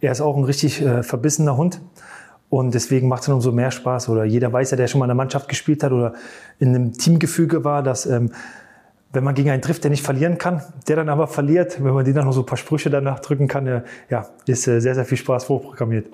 er 0.00 0.12
ist 0.12 0.22
auch 0.22 0.38
ein 0.38 0.44
richtig 0.44 0.80
äh, 0.80 1.02
verbissener 1.02 1.58
Hund. 1.58 1.82
Und 2.48 2.74
deswegen 2.74 3.08
macht 3.08 3.20
es 3.20 3.26
dann 3.26 3.36
umso 3.36 3.52
mehr 3.52 3.70
Spaß. 3.70 4.08
Oder 4.08 4.24
jeder 4.24 4.52
weiß 4.52 4.70
ja, 4.70 4.76
der 4.76 4.86
schon 4.86 4.98
mal 4.98 5.06
in 5.06 5.10
der 5.10 5.14
Mannschaft 5.14 5.48
gespielt 5.48 5.82
hat 5.82 5.92
oder 5.92 6.14
in 6.58 6.68
einem 6.68 6.92
Teamgefüge 6.92 7.64
war, 7.64 7.82
dass 7.82 8.04
ähm, 8.04 8.30
wenn 9.12 9.24
man 9.24 9.34
gegen 9.34 9.50
einen 9.50 9.62
trifft, 9.62 9.84
der 9.84 9.90
nicht 9.90 10.04
verlieren 10.04 10.38
kann, 10.38 10.62
der 10.88 10.96
dann 10.96 11.08
aber 11.08 11.26
verliert, 11.26 11.82
wenn 11.84 11.92
man 11.92 12.04
den 12.04 12.14
dann 12.14 12.24
noch 12.24 12.32
so 12.32 12.40
ein 12.40 12.46
paar 12.46 12.56
Sprüche 12.56 12.90
danach 12.90 13.20
drücken 13.20 13.46
kann, 13.46 13.82
ja, 14.08 14.26
ist 14.46 14.66
äh, 14.66 14.80
sehr, 14.80 14.94
sehr 14.94 15.04
viel 15.04 15.18
Spaß 15.18 15.44
vorprogrammiert. 15.44 16.06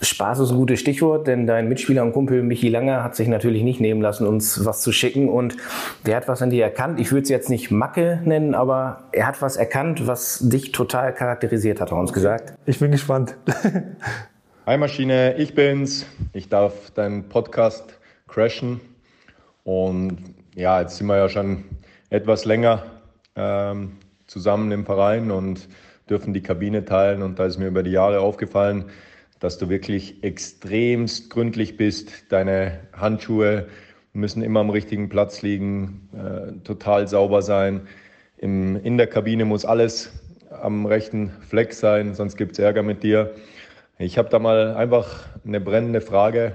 Spaß 0.00 0.40
ist 0.40 0.50
ein 0.50 0.56
gutes 0.56 0.80
Stichwort, 0.80 1.28
denn 1.28 1.46
dein 1.46 1.68
Mitspieler 1.68 2.02
und 2.02 2.12
Kumpel 2.12 2.42
Michi 2.42 2.68
Langer 2.68 3.04
hat 3.04 3.14
sich 3.14 3.28
natürlich 3.28 3.62
nicht 3.62 3.80
nehmen 3.80 4.02
lassen, 4.02 4.26
uns 4.26 4.64
was 4.64 4.80
zu 4.80 4.90
schicken 4.90 5.28
und 5.28 5.56
der 6.04 6.16
hat 6.16 6.26
was 6.26 6.42
an 6.42 6.50
dir 6.50 6.64
erkannt. 6.64 6.98
Ich 6.98 7.12
würde 7.12 7.22
es 7.22 7.28
jetzt 7.28 7.48
nicht 7.48 7.70
Macke 7.70 8.20
nennen, 8.24 8.56
aber 8.56 9.04
er 9.12 9.28
hat 9.28 9.40
was 9.40 9.56
erkannt, 9.56 10.08
was 10.08 10.40
dich 10.40 10.72
total 10.72 11.14
charakterisiert, 11.14 11.80
hat 11.80 11.92
er 11.92 11.96
uns 11.96 12.12
gesagt. 12.12 12.54
Ich 12.66 12.80
bin 12.80 12.90
gespannt. 12.90 13.36
Hi 14.66 14.78
Maschine, 14.78 15.36
ich 15.36 15.54
bin's. 15.54 16.06
Ich 16.32 16.48
darf 16.48 16.90
deinen 16.90 17.28
Podcast 17.28 17.84
crashen 18.26 18.80
und 19.62 20.18
ja, 20.56 20.80
jetzt 20.80 20.96
sind 20.96 21.06
wir 21.06 21.18
ja 21.18 21.28
schon 21.28 21.64
etwas 22.10 22.44
länger 22.44 22.84
ähm, 23.36 23.96
zusammen 24.26 24.72
im 24.72 24.84
Verein 24.84 25.30
und 25.30 25.68
dürfen 26.08 26.34
die 26.34 26.42
Kabine 26.42 26.84
teilen. 26.84 27.22
Und 27.22 27.38
da 27.38 27.46
ist 27.46 27.58
mir 27.58 27.68
über 27.68 27.82
die 27.82 27.90
Jahre 27.90 28.20
aufgefallen, 28.20 28.86
dass 29.40 29.58
du 29.58 29.68
wirklich 29.68 30.22
extremst 30.22 31.30
gründlich 31.30 31.76
bist. 31.76 32.32
Deine 32.32 32.80
Handschuhe 32.92 33.66
müssen 34.12 34.42
immer 34.42 34.60
am 34.60 34.70
richtigen 34.70 35.08
Platz 35.08 35.42
liegen, 35.42 36.08
äh, 36.14 36.52
total 36.64 37.08
sauber 37.08 37.42
sein. 37.42 37.82
Im, 38.38 38.76
in 38.82 38.96
der 38.96 39.06
Kabine 39.06 39.44
muss 39.44 39.64
alles 39.64 40.12
am 40.50 40.86
rechten 40.86 41.30
Fleck 41.48 41.74
sein, 41.74 42.14
sonst 42.14 42.36
gibt 42.36 42.52
es 42.52 42.58
Ärger 42.58 42.82
mit 42.82 43.02
dir. 43.02 43.34
Ich 43.98 44.18
habe 44.18 44.28
da 44.28 44.38
mal 44.38 44.74
einfach 44.76 45.24
eine 45.44 45.60
brennende 45.60 46.00
Frage, 46.00 46.52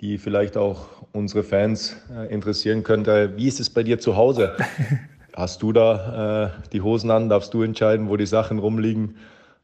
die 0.00 0.18
vielleicht 0.18 0.56
auch 0.56 0.86
unsere 1.12 1.44
Fans 1.44 1.96
äh, 2.14 2.32
interessieren 2.32 2.82
könnte. 2.82 3.36
Wie 3.36 3.48
ist 3.48 3.60
es 3.60 3.70
bei 3.70 3.82
dir 3.82 3.98
zu 3.98 4.16
Hause? 4.16 4.56
Hast 5.36 5.62
du 5.62 5.72
da 5.72 6.44
äh, 6.46 6.68
die 6.72 6.80
Hosen 6.80 7.10
an? 7.10 7.28
Darfst 7.28 7.54
du 7.54 7.62
entscheiden, 7.62 8.08
wo 8.08 8.16
die 8.16 8.26
Sachen 8.26 8.58
rumliegen? 8.58 9.16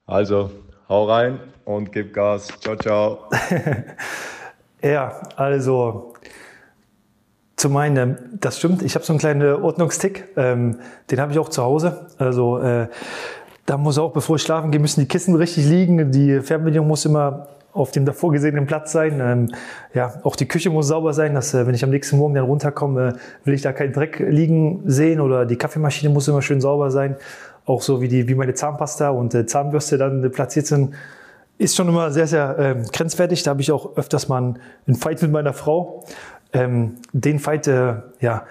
Also 0.07 0.51
hau 0.89 1.05
rein 1.05 1.39
und 1.65 1.93
gib 1.93 2.13
Gas. 2.13 2.49
Ciao, 2.61 2.77
ciao. 2.77 3.29
ja, 4.83 5.21
also 5.37 6.15
zu 7.57 7.69
meinem, 7.69 8.17
das 8.41 8.59
stimmt, 8.59 8.83
ich 8.83 8.95
habe 8.95 9.05
so 9.05 9.13
einen 9.13 9.21
kleinen 9.21 9.63
Ordnungstick, 9.63 10.29
ähm, 10.37 10.79
den 11.11 11.21
habe 11.21 11.33
ich 11.33 11.39
auch 11.39 11.51
zu 11.51 11.63
Hause. 11.63 12.07
Also 12.19 12.59
äh, 12.59 12.89
da 13.67 13.77
muss 13.77 13.99
auch, 13.99 14.13
bevor 14.13 14.37
ich 14.37 14.43
schlafen 14.43 14.71
gehe, 14.71 14.81
müssen 14.81 15.01
die 15.01 15.07
Kissen 15.07 15.37
richtig 15.37 15.67
liegen. 15.67 16.11
Die 16.11 16.41
Fernbedienung 16.41 16.89
muss 16.89 17.05
immer 17.05 17.49
auf 17.73 17.91
dem 17.91 18.05
davor 18.05 18.33
gesehenen 18.33 18.67
Platz 18.67 18.93
sein. 18.93 19.21
Ähm, 19.21 19.55
ja, 19.95 20.15
auch 20.25 20.37
die 20.37 20.47
Küche 20.47 20.71
muss 20.71 20.89
sauber 20.89 21.13
sein, 21.13 21.35
dass 21.35 21.55
äh, 21.55 21.67
wenn 21.67 21.75
ich 21.75 21.85
am 21.85 21.91
nächsten 21.91 22.17
Morgen 22.19 22.35
dann 22.35 22.45
runterkomme, 22.45 23.15
will 23.45 23.55
ich 23.55 23.63
da 23.63 23.73
keinen 23.73 23.93
Dreck 23.93 24.19
liegen 24.19 24.83
sehen 24.87 25.21
oder 25.21 25.47
die 25.47 25.57
Kaffeemaschine 25.57 26.13
muss 26.13 26.29
immer 26.29 26.43
schön 26.43 26.61
sauber 26.61 26.91
sein. 26.91 27.17
Auch 27.65 27.83
so 27.83 28.01
wie 28.01 28.09
die, 28.09 28.29
wie 28.29 28.35
meine 28.35 28.55
Zahnpasta 28.55 29.11
und 29.11 29.35
äh, 29.35 29.47
Zahnbürste 29.47 29.99
dann 29.99 30.25
äh, 30.25 30.31
platziert 30.31 30.67
sind, 30.67 30.95
ist 31.59 31.77
schon 31.77 31.89
immer 31.89 32.11
sehr, 32.11 32.27
sehr 32.27 32.57
ähm, 32.59 32.85
grenzwertig. 32.91 33.43
Da 33.43 33.51
habe 33.51 33.61
ich 33.61 33.71
auch 33.71 33.97
öfters 33.97 34.29
mal 34.29 34.55
einen 34.87 34.97
Fight 34.97 35.21
mit 35.23 35.31
meiner 35.31 35.53
Frau. 35.53 36.05
Ähm, 36.53 36.97
den 37.13 37.39
Fight, 37.39 37.69
äh, 37.69 37.97
ja, 38.21 38.45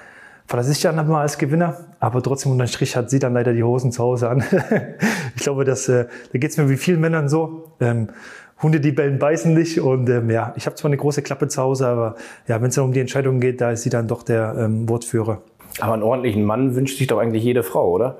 verlasse 0.49 0.71
ich 0.71 0.81
dann 0.81 0.95
mal 1.07 1.21
als 1.21 1.37
Gewinner, 1.37 1.77
aber 1.99 2.23
trotzdem 2.23 2.51
unterm 2.51 2.67
Strich 2.67 2.95
hat 2.95 3.09
sie 3.11 3.19
dann 3.19 3.33
leider 3.33 3.53
die 3.53 3.63
Hosen 3.63 3.91
zu 3.91 4.03
Hause 4.03 4.29
an. 4.29 4.43
ich 5.35 5.43
glaube, 5.43 5.63
dass, 5.63 5.87
äh, 5.89 6.05
da 6.31 6.39
geht 6.39 6.51
es 6.51 6.57
mir 6.57 6.69
wie 6.69 6.77
vielen 6.77 7.01
Männern 7.01 7.29
so. 7.29 7.73
Ähm, 7.79 8.09
Hunde, 8.61 8.79
die 8.79 8.91
bellen, 8.91 9.19
beißen 9.19 9.53
nicht. 9.53 9.79
Und 9.79 10.09
ähm, 10.09 10.29
ja, 10.29 10.53
ich 10.55 10.65
habe 10.65 10.75
zwar 10.75 10.89
eine 10.89 10.97
große 10.97 11.21
Klappe 11.21 11.47
zu 11.47 11.61
Hause, 11.61 11.87
aber 11.87 12.15
ja, 12.47 12.61
wenn 12.61 12.69
es 12.69 12.75
dann 12.75 12.85
um 12.85 12.93
die 12.93 12.99
Entscheidung 12.99 13.39
geht, 13.39 13.61
da 13.61 13.71
ist 13.71 13.83
sie 13.83 13.89
dann 13.89 14.07
doch 14.07 14.23
der 14.23 14.55
ähm, 14.57 14.87
Wortführer. 14.89 15.41
Aber 15.79 15.93
einen 15.93 16.03
ordentlichen 16.03 16.43
Mann 16.43 16.75
wünscht 16.75 16.97
sich 16.97 17.07
doch 17.07 17.19
eigentlich 17.19 17.43
jede 17.43 17.63
Frau, 17.63 17.89
oder? 17.89 18.17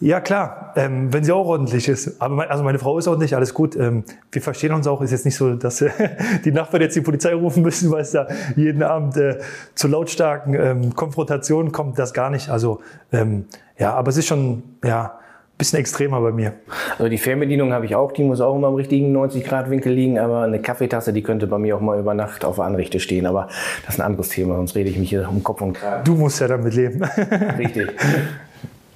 Ja, 0.00 0.20
klar, 0.20 0.72
ähm, 0.76 1.12
wenn 1.12 1.22
sie 1.22 1.32
auch 1.32 1.46
ordentlich 1.46 1.88
ist. 1.88 2.20
Aber 2.20 2.34
mein, 2.34 2.50
also 2.50 2.64
meine 2.64 2.78
Frau 2.78 2.98
ist 2.98 3.06
ordentlich, 3.06 3.36
alles 3.36 3.54
gut. 3.54 3.76
Ähm, 3.76 4.04
wir 4.32 4.42
verstehen 4.42 4.72
uns 4.72 4.86
auch. 4.86 5.00
Ist 5.00 5.12
jetzt 5.12 5.24
nicht 5.24 5.36
so, 5.36 5.54
dass 5.54 5.80
äh, 5.80 5.90
die 6.44 6.50
Nachbarn 6.50 6.82
jetzt 6.82 6.96
die 6.96 7.00
Polizei 7.00 7.32
rufen 7.32 7.62
müssen, 7.62 7.90
weil 7.92 8.02
es 8.02 8.10
da 8.10 8.26
jeden 8.56 8.82
Abend 8.82 9.16
äh, 9.16 9.38
zu 9.74 9.86
lautstarken 9.86 10.54
ähm, 10.54 10.94
Konfrontationen 10.94 11.70
kommt. 11.70 11.98
Das 11.98 12.12
gar 12.12 12.30
nicht. 12.30 12.48
Also 12.48 12.80
ähm, 13.12 13.46
ja, 13.78 13.94
aber 13.94 14.10
es 14.10 14.16
ist 14.16 14.26
schon, 14.26 14.64
ja, 14.84 15.18
bisschen 15.56 15.78
extremer 15.78 16.20
bei 16.20 16.32
mir. 16.32 16.54
Also 16.98 17.08
die 17.08 17.18
Fernbedienung 17.18 17.72
habe 17.72 17.86
ich 17.86 17.94
auch, 17.94 18.12
die 18.12 18.24
muss 18.24 18.40
auch 18.40 18.56
immer 18.56 18.68
im 18.68 18.74
richtigen 18.74 19.16
90-Grad-Winkel 19.16 19.92
liegen, 19.92 20.18
aber 20.18 20.42
eine 20.42 20.60
Kaffeetasse, 20.60 21.12
die 21.12 21.22
könnte 21.22 21.46
bei 21.46 21.58
mir 21.58 21.76
auch 21.76 21.80
mal 21.80 21.98
über 21.98 22.14
Nacht 22.14 22.44
auf 22.44 22.56
der 22.56 22.64
Anrichte 22.64 23.00
stehen. 23.00 23.26
Aber 23.26 23.48
das 23.84 23.94
ist 23.94 24.00
ein 24.00 24.06
anderes 24.06 24.30
Thema, 24.30 24.56
sonst 24.56 24.74
rede 24.74 24.90
ich 24.90 24.98
mich 24.98 25.08
hier 25.08 25.28
um 25.28 25.42
Kopf 25.42 25.60
und 25.60 25.74
Kragen. 25.74 26.04
Du 26.04 26.14
musst 26.14 26.40
ja 26.40 26.48
damit 26.48 26.74
leben. 26.74 27.02
Richtig. 27.58 27.88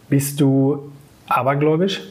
Bist 0.09 0.41
du 0.41 0.91
abergläubisch? 1.29 2.03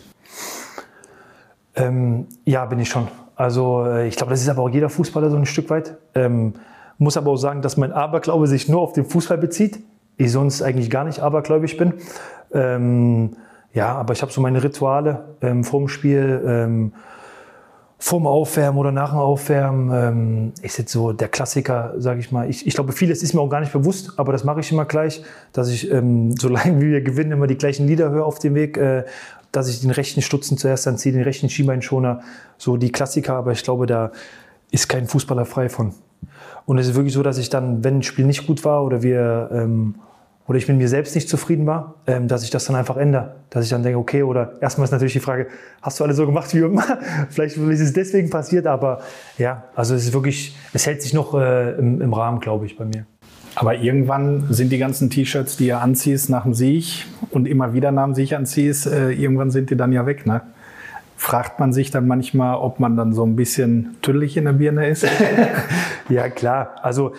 Ähm, 1.76 2.28
ja, 2.46 2.66
bin 2.66 2.80
ich 2.80 2.90
schon. 2.90 3.08
Also 3.36 3.86
äh, 3.86 4.08
ich 4.08 4.16
glaube, 4.16 4.32
das 4.32 4.42
ist 4.42 4.50
aber 4.50 4.64
auch 4.64 4.70
jeder 4.70 4.90
Fußballer 4.90 5.30
so 5.30 5.38
ein 5.38 5.46
Stück 5.46 5.70
weit. 5.70 5.96
Ähm, 6.16 6.54
muss 6.98 7.18
aber 7.18 7.32
auch 7.32 7.38
sagen, 7.38 7.62
dass 7.62 7.78
mein 7.78 7.92
Aberglaube 7.92 8.48
sich 8.48 8.68
nur 8.68 8.82
auf 8.82 8.94
den 8.94 9.06
Fußball 9.06 9.38
bezieht. 9.38 9.80
Ich 10.18 10.32
sonst 10.32 10.64
eigentlich 10.64 10.90
gar 10.90 11.04
nicht 11.04 11.20
abergläubig 11.20 11.78
bin. 11.78 11.94
Ähm, 12.52 13.36
ja, 13.74 13.94
aber 13.94 14.14
ich 14.14 14.22
habe 14.22 14.32
so 14.32 14.42
meine 14.42 14.64
Rituale 14.64 15.36
ähm, 15.42 15.64
vorm 15.64 15.88
Spiel, 15.88 16.42
ähm, 16.46 16.94
vorm 18.00 18.28
Aufwärmen 18.28 18.78
oder 18.80 18.92
nach 18.92 19.10
dem 19.10 19.20
Aufwärmen. 19.20 19.92
Ähm, 19.94 20.54
ist 20.62 20.78
jetzt 20.78 20.92
so 20.92 21.14
der 21.14 21.28
Klassiker, 21.28 21.94
sage 21.98 22.20
ich 22.20 22.32
mal. 22.32 22.50
Ich, 22.50 22.66
ich 22.66 22.74
glaube, 22.74 22.92
vieles 22.92 23.24
ist 23.24 23.34
mir 23.34 23.42
auch 23.42 23.50
gar 23.50 23.60
nicht 23.60 23.74
bewusst, 23.74 24.14
aber 24.18 24.32
das 24.32 24.44
mache 24.44 24.60
ich 24.60 24.72
immer 24.72 24.86
gleich, 24.86 25.24
dass 25.52 25.70
ich, 25.70 25.92
ähm, 25.92 26.36
solange 26.38 26.80
wir 26.82 27.02
gewinnen, 27.02 27.32
immer 27.32 27.48
die 27.48 27.58
gleichen 27.58 27.88
Lieder 27.88 28.10
höre 28.10 28.26
auf 28.26 28.40
dem 28.40 28.56
Weg. 28.56 28.78
Äh, 28.78 29.06
dass 29.52 29.70
ich 29.70 29.82
den 29.82 29.92
rechten 29.92 30.22
Stutzen 30.22 30.58
zuerst 30.58 30.88
anziehe, 30.88 31.14
den 31.14 31.24
rechten 31.24 31.50
Schienbeinschoner, 31.50 32.22
so 32.58 32.78
die 32.78 32.92
Klassiker, 32.92 33.36
aber 33.36 33.54
ich 33.54 33.64
glaube, 33.64 33.86
da 33.88 34.12
ist 34.72 34.90
kein 34.90 35.08
Fußballer 35.08 35.46
frei 35.46 35.70
von. 35.70 35.94
Und 36.66 36.78
es 36.78 36.88
ist 36.88 36.96
wirklich 36.96 37.14
so, 37.14 37.24
dass 37.24 37.38
ich 37.38 37.50
dann, 37.50 37.84
wenn 37.84 38.00
ein 38.00 38.04
Spiel 38.04 38.26
nicht 38.26 38.46
gut 38.46 38.66
war 38.66 38.84
oder 38.84 39.02
wir 39.02 39.50
ähm, 39.54 39.96
oder 40.48 40.58
ich 40.58 40.68
mit 40.68 40.78
mir 40.78 40.88
selbst 40.88 41.14
nicht 41.14 41.28
zufrieden 41.28 41.66
war, 41.66 41.96
ähm, 42.08 42.28
dass 42.28 42.44
ich 42.44 42.50
das 42.50 42.66
dann 42.66 42.76
einfach 42.76 42.96
ändere. 42.96 43.36
Dass 43.50 43.66
ich 43.66 43.70
dann 43.70 43.84
denke, 43.84 44.00
okay, 44.00 44.24
oder 44.24 44.54
erstmal 44.62 44.86
ist 44.86 44.92
natürlich 44.92 45.14
die 45.14 45.20
Frage, 45.20 45.48
hast 45.82 46.00
du 46.00 46.06
alles 46.06 46.16
so 46.16 46.26
gemacht 46.26 46.54
wie 46.54 46.60
immer? 46.60 46.84
Vielleicht 47.30 47.58
ist 47.58 47.80
es 47.82 47.94
deswegen 47.94 48.30
passiert, 48.30 48.66
aber 48.66 49.02
ja, 49.38 49.66
also 49.76 49.94
es 49.94 50.06
ist 50.06 50.14
wirklich, 50.14 50.56
es 50.74 50.86
hält 50.86 51.02
sich 51.02 51.14
noch 51.14 51.34
äh, 51.34 51.74
im, 51.74 52.02
im 52.02 52.14
Rahmen, 52.14 52.40
glaube 52.40 52.66
ich, 52.66 52.78
bei 52.78 52.86
mir. 52.86 53.06
Aber 53.56 53.76
irgendwann 53.76 54.46
sind 54.54 54.72
die 54.72 54.78
ganzen 54.78 55.10
T-Shirts, 55.10 55.58
die 55.58 55.68
ihr 55.68 55.82
anziehst 55.82 56.30
nach 56.30 56.44
dem 56.44 56.54
Sieg 56.54 57.06
und 57.32 57.48
immer 57.48 57.74
wieder 57.74 57.92
nach 57.92 58.06
dem 58.06 58.14
Sieg 58.14 58.34
anziehst, 58.34 58.88
äh, 58.88 59.12
irgendwann 59.12 59.52
sind 59.52 59.70
die 59.70 59.76
dann 59.76 59.92
ja 59.92 60.06
weg, 60.06 60.26
ne? 60.26 60.42
Fragt 61.20 61.60
man 61.60 61.74
sich 61.74 61.90
dann 61.90 62.06
manchmal, 62.06 62.58
ob 62.58 62.80
man 62.80 62.96
dann 62.96 63.12
so 63.12 63.26
ein 63.26 63.36
bisschen 63.36 63.98
tüdelig 64.04 64.38
in 64.38 64.46
der 64.46 64.54
Birne 64.54 64.88
ist? 64.88 65.08
ja, 66.10 66.30
klar. 66.30 66.76
Also 66.84 67.14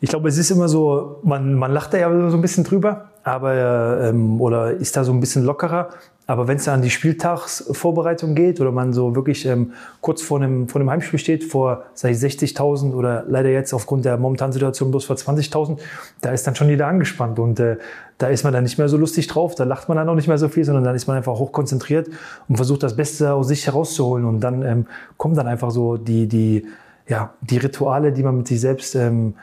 ich 0.00 0.08
glaube, 0.08 0.28
es 0.28 0.38
ist 0.38 0.50
immer 0.50 0.68
so, 0.68 1.20
man, 1.22 1.54
man 1.54 1.72
lacht 1.72 1.92
da 1.92 1.98
ja 1.98 2.30
so 2.30 2.36
ein 2.36 2.40
bisschen 2.40 2.64
drüber, 2.64 3.10
aber 3.22 4.00
ähm, 4.08 4.40
oder 4.40 4.72
ist 4.72 4.96
da 4.96 5.04
so 5.04 5.12
ein 5.12 5.20
bisschen 5.20 5.44
lockerer. 5.44 5.90
Aber 6.26 6.46
wenn 6.46 6.58
es 6.58 6.64
dann 6.64 6.76
an 6.76 6.82
die 6.82 6.90
Spieltagsvorbereitung 6.90 8.36
geht 8.36 8.60
oder 8.60 8.70
man 8.70 8.92
so 8.92 9.16
wirklich 9.16 9.44
ähm, 9.46 9.72
kurz 10.00 10.22
vor 10.22 10.40
einem, 10.40 10.68
vor 10.68 10.80
einem 10.80 10.88
Heimspiel 10.88 11.18
steht, 11.18 11.42
vor 11.42 11.82
sag 11.92 12.12
ich 12.12 12.18
60.000 12.18 12.94
oder 12.94 13.24
leider 13.26 13.50
jetzt 13.50 13.74
aufgrund 13.74 14.04
der 14.04 14.16
momentanen 14.16 14.52
Situation 14.52 14.92
bloß 14.92 15.04
vor 15.04 15.16
20.000, 15.16 15.78
da 16.20 16.30
ist 16.30 16.46
dann 16.46 16.54
schon 16.54 16.68
jeder 16.68 16.86
angespannt 16.86 17.40
und 17.40 17.58
äh, 17.58 17.78
da 18.16 18.28
ist 18.28 18.44
man 18.44 18.52
dann 18.52 18.62
nicht 18.62 18.78
mehr 18.78 18.88
so 18.88 18.96
lustig 18.96 19.26
drauf, 19.26 19.56
da 19.56 19.64
lacht 19.64 19.88
man 19.88 19.96
dann 19.98 20.08
auch 20.08 20.14
nicht 20.14 20.28
mehr 20.28 20.38
so 20.38 20.48
viel, 20.48 20.64
sondern 20.64 20.84
dann 20.84 20.94
ist 20.94 21.08
man 21.08 21.16
einfach 21.16 21.36
hochkonzentriert 21.36 22.08
und 22.48 22.56
versucht 22.56 22.84
das 22.84 22.94
Beste 22.94 23.34
aus 23.34 23.48
sich 23.48 23.66
herauszuholen 23.66 24.24
und 24.24 24.40
dann 24.40 24.62
ähm, 24.62 24.86
kommen 25.16 25.34
dann 25.34 25.48
einfach 25.48 25.72
so 25.72 25.96
die, 25.96 26.28
die, 26.28 26.64
ja, 27.08 27.34
die 27.40 27.56
Rituale, 27.56 28.12
die 28.12 28.22
man 28.22 28.36
mit 28.36 28.46
sich 28.46 28.60
selbst 28.60 28.94
ähm, 28.94 29.34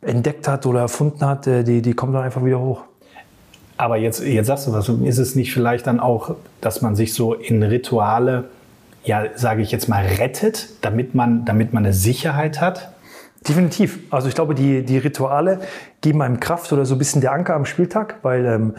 entdeckt 0.00 0.48
hat 0.48 0.66
oder 0.66 0.80
erfunden 0.80 1.24
hat, 1.24 1.46
äh, 1.46 1.64
die, 1.64 1.82
die 1.82 1.94
kommen 1.94 2.12
dann 2.12 2.22
einfach 2.22 2.44
wieder 2.44 2.60
hoch. 2.60 2.82
Aber 3.76 3.96
jetzt, 3.96 4.20
jetzt 4.20 4.48
sagst 4.48 4.66
du 4.66 4.72
was, 4.72 4.88
ist 4.88 5.18
es 5.18 5.36
nicht 5.36 5.52
vielleicht 5.52 5.86
dann 5.86 6.00
auch, 6.00 6.34
dass 6.60 6.82
man 6.82 6.96
sich 6.96 7.14
so 7.14 7.32
in 7.34 7.62
Rituale, 7.62 8.48
ja, 9.04 9.26
sage 9.36 9.62
ich 9.62 9.70
jetzt 9.70 9.88
mal, 9.88 10.04
rettet, 10.04 10.68
damit 10.80 11.14
man, 11.14 11.44
damit 11.44 11.72
man 11.72 11.84
eine 11.84 11.94
Sicherheit 11.94 12.60
hat? 12.60 12.92
Definitiv. 13.48 14.00
Also 14.10 14.26
ich 14.28 14.34
glaube, 14.34 14.56
die, 14.56 14.84
die 14.84 14.98
Rituale 14.98 15.60
geben 16.00 16.22
einem 16.22 16.40
Kraft 16.40 16.72
oder 16.72 16.84
so 16.84 16.96
ein 16.96 16.98
bisschen 16.98 17.20
der 17.20 17.32
Anker 17.32 17.54
am 17.54 17.64
Spieltag, 17.64 18.16
weil 18.22 18.44
ähm, 18.46 18.74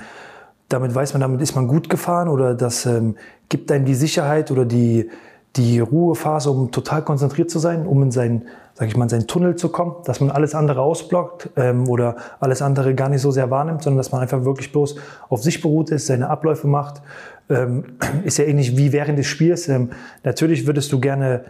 damit 0.67 0.93
weiß 0.93 1.13
man, 1.13 1.21
damit 1.21 1.41
ist 1.41 1.55
man 1.55 1.67
gut 1.67 1.89
gefahren 1.89 2.27
oder 2.27 2.53
das 2.53 2.85
ähm, 2.85 3.15
gibt 3.47 3.71
einem 3.71 3.85
die 3.85 3.95
Sicherheit 3.95 4.51
oder 4.51 4.65
die, 4.65 5.09
die 5.55 5.79
Ruhephase, 5.79 6.51
um 6.51 6.71
total 6.71 7.03
konzentriert 7.03 7.49
zu 7.49 7.59
sein, 7.59 7.87
um 7.87 8.03
in 8.03 8.11
seinen, 8.11 8.47
sag 8.79 8.87
ich 8.87 8.95
mal, 8.95 9.03
in 9.03 9.09
seinen 9.09 9.27
Tunnel 9.27 9.57
zu 9.57 9.69
kommen, 9.69 9.95
dass 10.05 10.21
man 10.21 10.31
alles 10.31 10.55
andere 10.55 10.81
ausblockt 10.81 11.49
ähm, 11.57 11.89
oder 11.89 12.15
alles 12.39 12.61
andere 12.61 12.95
gar 12.95 13.09
nicht 13.09 13.21
so 13.21 13.29
sehr 13.29 13.51
wahrnimmt, 13.51 13.83
sondern 13.83 13.97
dass 13.97 14.13
man 14.13 14.21
einfach 14.21 14.45
wirklich 14.45 14.71
bloß 14.71 14.95
auf 15.27 15.43
sich 15.43 15.61
beruht 15.61 15.89
ist, 15.89 16.07
seine 16.07 16.29
Abläufe 16.29 16.65
macht. 16.65 17.01
Ähm, 17.49 17.83
ist 18.23 18.37
ja 18.37 18.45
ähnlich 18.45 18.77
wie 18.77 18.93
während 18.93 19.19
des 19.19 19.27
Spiels. 19.27 19.67
Ähm, 19.67 19.89
natürlich 20.23 20.65
würdest 20.65 20.93
du 20.93 21.01
gerne 21.01 21.43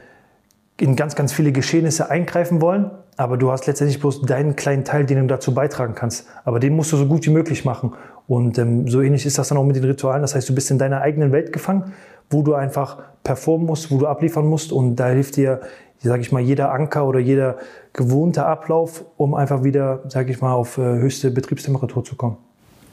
in 0.77 0.95
ganz, 0.95 1.15
ganz 1.15 1.31
viele 1.31 1.51
Geschehnisse 1.51 2.09
eingreifen 2.09 2.62
wollen, 2.62 2.89
aber 3.15 3.38
du 3.38 3.51
hast 3.51 3.67
letztendlich 3.67 4.00
bloß 4.00 4.24
deinen 4.24 4.55
kleinen 4.55 4.83
Teil, 4.83 5.05
den 5.05 5.19
du 5.19 5.27
dazu 5.27 5.53
beitragen 5.53 5.93
kannst. 5.93 6.25
Aber 6.45 6.59
den 6.59 6.75
musst 6.75 6.91
du 6.93 6.98
so 6.98 7.05
gut 7.05 7.27
wie 7.27 7.31
möglich 7.31 7.63
machen. 7.63 7.93
Und 8.27 8.57
ähm, 8.57 8.88
so 8.88 9.01
ähnlich 9.01 9.27
ist 9.27 9.38
das 9.38 9.50
dann 9.50 9.57
auch 9.59 9.65
mit 9.65 9.75
den 9.75 9.83
Ritualen. 9.83 10.24
Das 10.24 10.33
heißt, 10.33 10.50
du 10.50 10.55
bist 10.55 10.71
in 10.71 10.79
deiner 10.79 11.01
eigenen 11.01 11.31
Welt 11.31 11.53
gefangen, 11.53 11.93
wo 12.31 12.41
du 12.41 12.55
einfach 12.55 12.98
performen 13.24 13.67
musst, 13.67 13.91
wo 13.91 14.00
du 14.00 14.07
abliefern 14.07 14.48
musst. 14.48 14.71
Und 14.71 14.95
da 14.95 15.09
hilft 15.09 15.36
dir, 15.36 15.62
sage 16.08 16.22
ich 16.22 16.32
mal, 16.32 16.41
jeder 16.41 16.72
Anker 16.72 17.06
oder 17.06 17.20
jeder 17.20 17.58
gewohnte 17.94 18.46
Ablauf, 18.46 19.03
um 19.18 19.34
einfach 19.34 19.63
wieder, 19.63 20.01
sage 20.08 20.32
ich 20.32 20.41
mal, 20.41 20.53
auf 20.53 20.77
äh, 20.77 20.82
höchste 20.82 21.32
Betriebstemperatur 21.32 22.03
zu 22.03 22.15
kommen. 22.15 22.38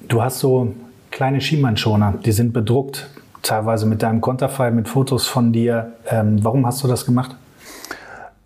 Du 0.09 0.23
hast 0.23 0.41
so 0.41 0.73
kleine 1.11 1.41
Schienbeinschoner, 1.41 2.15
die 2.25 2.33
sind 2.33 2.53
bedruckt, 2.53 3.09
teilweise 3.43 3.87
mit 3.87 4.03
deinem 4.03 4.21
Konterfei, 4.21 4.71
mit 4.71 4.89
Fotos 4.89 5.27
von 5.27 5.53
dir. 5.53 5.93
Ähm, 6.09 6.43
warum 6.43 6.67
hast 6.67 6.83
du 6.83 6.89
das 6.89 7.07
gemacht? 7.07 7.37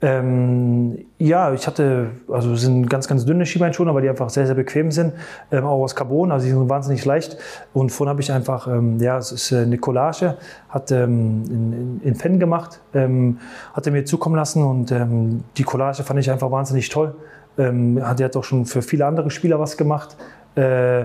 Ähm, 0.02 1.04
ja, 1.19 1.52
ich 1.52 1.66
hatte, 1.66 2.12
also 2.28 2.54
sind 2.57 2.88
ganz, 2.88 3.07
ganz 3.07 3.26
dünne 3.26 3.45
Schiebeinschoner, 3.45 3.95
weil 3.95 4.02
die 4.02 4.09
einfach 4.09 4.30
sehr, 4.30 4.47
sehr 4.47 4.54
bequem 4.54 4.90
sind, 4.90 5.12
ähm, 5.52 5.64
auch 5.64 5.83
aus 5.83 5.95
Carbon, 5.95 6.33
also 6.33 6.47
die 6.47 6.52
sind 6.52 6.69
wahnsinnig 6.71 7.04
leicht. 7.04 7.37
Und 7.75 7.90
vorhin 7.90 8.09
habe 8.09 8.23
ich 8.23 8.33
einfach, 8.33 8.66
ähm, 8.66 8.99
ja, 8.99 9.19
es 9.19 9.30
ist 9.30 9.52
äh, 9.52 9.59
eine 9.59 9.76
Collage, 9.76 10.38
hat 10.71 10.90
ähm, 10.90 11.45
in, 11.50 12.00
in 12.02 12.14
Fan 12.14 12.40
gemacht, 12.40 12.80
ähm, 12.95 13.38
hat 13.75 13.87
er 13.87 13.92
mir 13.92 14.04
zukommen 14.07 14.37
lassen 14.37 14.64
und 14.64 14.90
ähm, 14.90 15.45
die 15.59 15.64
Collage 15.64 16.02
fand 16.02 16.19
ich 16.19 16.30
einfach 16.30 16.50
wahnsinnig 16.50 16.88
toll. 16.88 17.14
Ähm, 17.59 18.00
hat, 18.02 18.21
er 18.21 18.35
auch 18.35 18.45
schon 18.45 18.64
für 18.64 18.80
viele 18.80 19.04
andere 19.04 19.30
Spieler 19.30 19.61
was 19.61 19.76
gemacht. 19.76 20.16
Äh, 20.54 21.04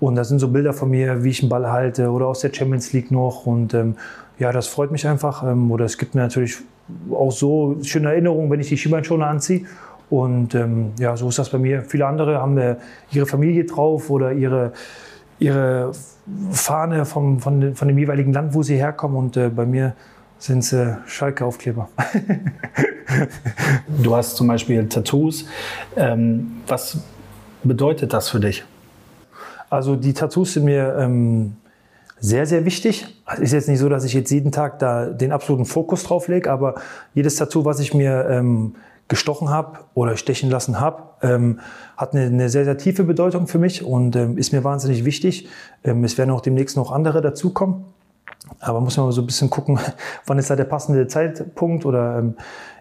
und 0.00 0.16
da 0.16 0.24
sind 0.24 0.40
so 0.40 0.48
Bilder 0.48 0.72
von 0.72 0.90
mir, 0.90 1.22
wie 1.22 1.30
ich 1.30 1.42
einen 1.42 1.48
Ball 1.48 1.70
halte 1.70 2.10
oder 2.10 2.26
aus 2.26 2.40
der 2.40 2.52
Champions 2.52 2.92
League 2.92 3.12
noch. 3.12 3.46
Und 3.46 3.72
ähm, 3.72 3.94
ja, 4.40 4.50
das 4.50 4.66
freut 4.66 4.90
mich 4.90 5.06
einfach. 5.06 5.44
Oder 5.44 5.84
es 5.84 5.96
gibt 5.96 6.16
mir 6.16 6.22
natürlich 6.22 6.58
auch 7.10 7.32
so 7.32 7.76
schöne 7.82 8.10
Erinnerungen, 8.10 8.50
wenn 8.50 8.60
ich 8.60 8.68
die 8.68 8.76
Skibeinschoner 8.76 9.26
anziehe. 9.26 9.66
Und 10.10 10.54
ähm, 10.54 10.92
ja, 10.98 11.16
so 11.16 11.28
ist 11.28 11.38
das 11.38 11.50
bei 11.50 11.58
mir. 11.58 11.82
Viele 11.82 12.06
andere 12.06 12.38
haben 12.38 12.58
äh, 12.58 12.76
ihre 13.12 13.26
Familie 13.26 13.64
drauf 13.64 14.10
oder 14.10 14.32
ihre, 14.32 14.72
ihre 15.38 15.92
Fahne 16.50 17.06
vom, 17.06 17.40
von, 17.40 17.74
von 17.74 17.88
dem 17.88 17.98
jeweiligen 17.98 18.32
Land, 18.32 18.54
wo 18.54 18.62
sie 18.62 18.76
herkommen. 18.76 19.16
Und 19.16 19.36
äh, 19.36 19.48
bei 19.48 19.64
mir 19.64 19.94
sind 20.38 20.58
es 20.58 20.72
äh, 20.72 20.96
Schalke-Aufkleber. 21.06 21.88
du 24.02 24.14
hast 24.14 24.36
zum 24.36 24.48
Beispiel 24.48 24.86
Tattoos. 24.88 25.46
Ähm, 25.96 26.60
was 26.66 26.98
bedeutet 27.62 28.12
das 28.12 28.28
für 28.28 28.40
dich? 28.40 28.64
Also 29.70 29.96
die 29.96 30.12
Tattoos 30.12 30.52
sind 30.52 30.64
mir 30.64 30.94
ähm, 30.98 31.54
sehr, 32.22 32.46
sehr 32.46 32.64
wichtig. 32.64 33.04
Es 33.26 33.40
ist 33.40 33.52
jetzt 33.52 33.68
nicht 33.68 33.80
so, 33.80 33.88
dass 33.88 34.04
ich 34.04 34.14
jetzt 34.14 34.30
jeden 34.30 34.52
Tag 34.52 34.78
da 34.78 35.06
den 35.06 35.32
absoluten 35.32 35.64
Fokus 35.64 36.04
drauf 36.04 36.28
lege, 36.28 36.52
aber 36.52 36.76
jedes 37.14 37.34
Tattoo, 37.34 37.64
was 37.64 37.80
ich 37.80 37.94
mir 37.94 38.28
ähm, 38.30 38.76
gestochen 39.08 39.50
habe 39.50 39.80
oder 39.94 40.16
stechen 40.16 40.48
lassen 40.48 40.78
habe, 40.78 41.02
ähm, 41.22 41.58
hat 41.96 42.14
eine, 42.14 42.26
eine, 42.26 42.48
sehr, 42.48 42.64
sehr 42.64 42.78
tiefe 42.78 43.02
Bedeutung 43.02 43.48
für 43.48 43.58
mich 43.58 43.84
und 43.84 44.14
ähm, 44.14 44.38
ist 44.38 44.52
mir 44.52 44.62
wahnsinnig 44.62 45.04
wichtig. 45.04 45.48
Ähm, 45.82 46.04
es 46.04 46.16
werden 46.16 46.30
auch 46.30 46.40
demnächst 46.40 46.76
noch 46.76 46.92
andere 46.92 47.22
dazukommen. 47.22 47.86
Aber 48.60 48.80
muss 48.80 48.96
man 48.96 49.10
so 49.10 49.22
ein 49.22 49.26
bisschen 49.26 49.50
gucken, 49.50 49.80
wann 50.26 50.38
ist 50.38 50.48
da 50.48 50.54
der 50.54 50.64
passende 50.64 51.08
Zeitpunkt 51.08 51.84
oder 51.84 52.20
ähm, 52.20 52.36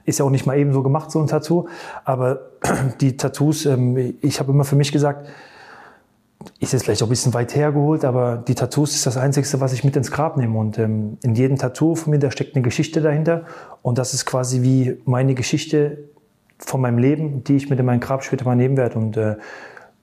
ist 0.05 0.19
ja 0.19 0.25
auch 0.25 0.29
nicht 0.29 0.45
mal 0.45 0.57
eben 0.57 0.71
so 0.71 0.83
gemacht, 0.83 1.09
so 1.09 1.19
ein 1.19 1.25
Tattoo. 1.25 1.67
Aber 2.05 2.41
die 3.01 3.17
Tattoos, 3.17 3.65
ähm, 3.65 4.15
ich 4.21 4.39
habe 4.39 4.51
immer 4.51 4.65
für 4.65 4.75
mich 4.75 4.91
gesagt, 4.91 5.27
ist 6.59 6.73
jetzt 6.73 6.83
vielleicht 6.83 7.01
auch 7.03 7.07
ein 7.07 7.09
bisschen 7.09 7.33
weit 7.33 7.55
hergeholt, 7.55 8.05
aber 8.05 8.37
die 8.37 8.55
Tattoos 8.55 8.93
ist 8.95 9.05
das 9.05 9.17
Einzige, 9.17 9.47
was 9.59 9.73
ich 9.73 9.83
mit 9.83 9.95
ins 9.95 10.11
Grab 10.11 10.37
nehme. 10.37 10.57
Und 10.57 10.77
ähm, 10.77 11.17
in 11.23 11.35
jedem 11.35 11.57
Tattoo 11.57 11.95
von 11.95 12.11
mir, 12.11 12.19
da 12.19 12.31
steckt 12.31 12.55
eine 12.55 12.63
Geschichte 12.63 13.01
dahinter. 13.01 13.45
Und 13.81 13.97
das 13.97 14.13
ist 14.13 14.25
quasi 14.25 14.61
wie 14.61 14.97
meine 15.05 15.35
Geschichte 15.35 15.99
von 16.59 16.81
meinem 16.81 16.97
Leben, 16.97 17.43
die 17.43 17.55
ich 17.55 17.69
mit 17.69 17.79
in 17.79 17.85
mein 17.85 17.99
Grab 17.99 18.23
später 18.23 18.45
mal 18.45 18.55
nehmen 18.55 18.77
werde. 18.77 18.97
Und 18.97 19.17
äh, 19.17 19.35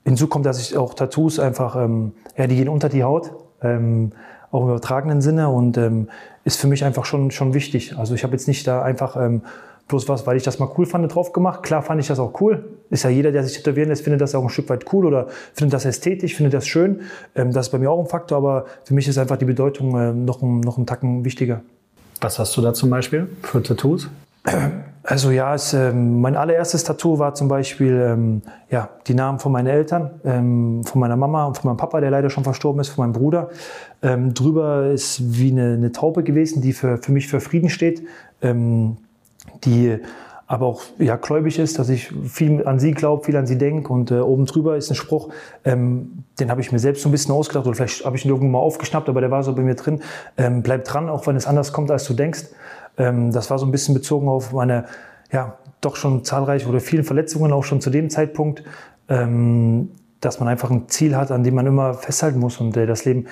hinzu 0.04 0.26
kommt, 0.26 0.46
dass 0.46 0.60
ich 0.60 0.76
auch 0.76 0.94
Tattoos 0.94 1.38
einfach, 1.38 1.76
ähm, 1.76 2.12
ja, 2.36 2.46
die 2.46 2.56
gehen 2.56 2.68
unter 2.68 2.88
die 2.88 3.04
Haut, 3.04 3.32
ähm, 3.62 4.12
auch 4.50 4.62
im 4.62 4.68
übertragenen 4.68 5.20
Sinne 5.20 5.50
und 5.50 5.76
ähm, 5.76 6.08
ist 6.44 6.58
für 6.58 6.68
mich 6.68 6.84
einfach 6.84 7.04
schon, 7.04 7.30
schon 7.30 7.52
wichtig. 7.54 7.96
Also 7.98 8.14
ich 8.14 8.24
habe 8.24 8.32
jetzt 8.32 8.48
nicht 8.48 8.66
da 8.66 8.82
einfach 8.82 9.16
ähm, 9.16 9.42
bloß 9.88 10.08
was, 10.08 10.26
weil 10.26 10.36
ich 10.36 10.42
das 10.42 10.58
mal 10.58 10.70
cool 10.76 10.86
fand, 10.86 11.12
drauf 11.12 11.32
gemacht. 11.32 11.62
Klar 11.62 11.82
fand 11.82 12.00
ich 12.00 12.06
das 12.06 12.18
auch 12.18 12.40
cool. 12.40 12.64
Ist 12.90 13.04
ja 13.04 13.10
jeder, 13.10 13.32
der 13.32 13.42
sich 13.42 13.56
tätowieren 13.56 13.88
lässt, 13.88 14.04
findet 14.04 14.20
das 14.20 14.34
auch 14.34 14.42
ein 14.42 14.50
Stück 14.50 14.68
weit 14.68 14.84
cool 14.92 15.06
oder 15.06 15.28
findet 15.54 15.74
das 15.74 15.84
ästhetisch, 15.84 16.34
findet 16.36 16.54
das 16.54 16.66
schön. 16.66 17.00
Ähm, 17.34 17.52
das 17.52 17.66
ist 17.66 17.72
bei 17.72 17.78
mir 17.78 17.90
auch 17.90 18.00
ein 18.00 18.08
Faktor, 18.08 18.38
aber 18.38 18.66
für 18.84 18.94
mich 18.94 19.08
ist 19.08 19.18
einfach 19.18 19.38
die 19.38 19.46
Bedeutung 19.46 19.98
äh, 19.98 20.12
noch, 20.12 20.42
noch 20.42 20.76
einen 20.76 20.86
Tacken 20.86 21.24
wichtiger. 21.24 21.62
Was 22.20 22.38
hast 22.38 22.56
du 22.56 22.60
da 22.60 22.74
zum 22.74 22.90
Beispiel 22.90 23.28
für 23.42 23.62
Tattoos? 23.62 24.08
Also 25.04 25.30
ja, 25.30 25.54
es, 25.54 25.72
ähm, 25.72 26.20
mein 26.20 26.36
allererstes 26.36 26.84
Tattoo 26.84 27.18
war 27.18 27.32
zum 27.32 27.48
Beispiel 27.48 27.94
ähm, 27.94 28.42
ja, 28.68 28.90
die 29.06 29.14
Namen 29.14 29.38
von 29.38 29.52
meinen 29.52 29.68
Eltern, 29.68 30.20
ähm, 30.22 30.84
von 30.84 31.00
meiner 31.00 31.16
Mama 31.16 31.46
und 31.46 31.56
von 31.56 31.70
meinem 31.70 31.78
Papa, 31.78 32.02
der 32.02 32.10
leider 32.10 32.28
schon 32.28 32.44
verstorben 32.44 32.78
ist, 32.82 32.88
von 32.88 33.06
meinem 33.06 33.14
Bruder. 33.14 33.48
Ähm, 34.02 34.34
drüber 34.34 34.90
ist 34.90 35.38
wie 35.40 35.50
eine, 35.50 35.72
eine, 35.72 35.92
Taube 35.92 36.24
gewesen, 36.24 36.60
die 36.60 36.74
für, 36.74 36.98
für 36.98 37.10
mich 37.10 37.26
für 37.26 37.40
Frieden 37.40 37.70
steht, 37.70 38.02
ähm, 38.42 38.98
die 39.64 39.98
aber 40.48 40.64
auch 40.64 40.82
ja, 40.98 41.16
gläubig 41.16 41.58
ist, 41.58 41.78
dass 41.78 41.90
ich 41.90 42.10
viel 42.24 42.66
an 42.66 42.78
sie 42.78 42.92
glaube, 42.92 43.24
viel 43.24 43.36
an 43.36 43.46
sie 43.46 43.58
denke. 43.58 43.92
Und 43.92 44.10
äh, 44.10 44.20
oben 44.20 44.46
drüber 44.46 44.78
ist 44.78 44.90
ein 44.90 44.94
Spruch, 44.94 45.28
ähm, 45.64 46.24
den 46.40 46.50
habe 46.50 46.62
ich 46.62 46.72
mir 46.72 46.78
selbst 46.78 47.02
so 47.02 47.10
ein 47.10 47.12
bisschen 47.12 47.34
ausgedacht 47.34 47.66
oder 47.66 47.76
vielleicht 47.76 48.06
habe 48.06 48.16
ich 48.16 48.24
ihn 48.24 48.30
irgendwo 48.30 48.48
mal 48.48 48.58
aufgeschnappt, 48.58 49.10
aber 49.10 49.20
der 49.20 49.30
war 49.30 49.42
so 49.42 49.54
bei 49.54 49.60
mir 49.60 49.74
drin. 49.74 50.00
Ähm, 50.38 50.62
bleib 50.62 50.84
dran, 50.84 51.10
auch 51.10 51.26
wenn 51.26 51.36
es 51.36 51.46
anders 51.46 51.74
kommt, 51.74 51.90
als 51.90 52.04
du 52.04 52.14
denkst. 52.14 52.44
Ähm, 52.96 53.30
das 53.30 53.50
war 53.50 53.58
so 53.58 53.66
ein 53.66 53.72
bisschen 53.72 53.92
bezogen 53.94 54.26
auf 54.26 54.54
meine, 54.54 54.86
ja, 55.30 55.58
doch 55.82 55.96
schon 55.96 56.24
zahlreiche 56.24 56.66
oder 56.66 56.80
vielen 56.80 57.04
Verletzungen, 57.04 57.52
auch 57.52 57.64
schon 57.64 57.82
zu 57.82 57.90
dem 57.90 58.08
Zeitpunkt. 58.08 58.64
Ähm, 59.10 59.90
dass 60.20 60.40
man 60.40 60.48
einfach 60.48 60.70
ein 60.70 60.88
Ziel 60.88 61.16
hat, 61.16 61.30
an 61.30 61.44
dem 61.44 61.54
man 61.54 61.66
immer 61.66 61.94
festhalten 61.94 62.38
muss. 62.38 62.58
Und 62.58 62.76
äh, 62.76 62.86
das 62.86 63.04
Leben 63.04 63.26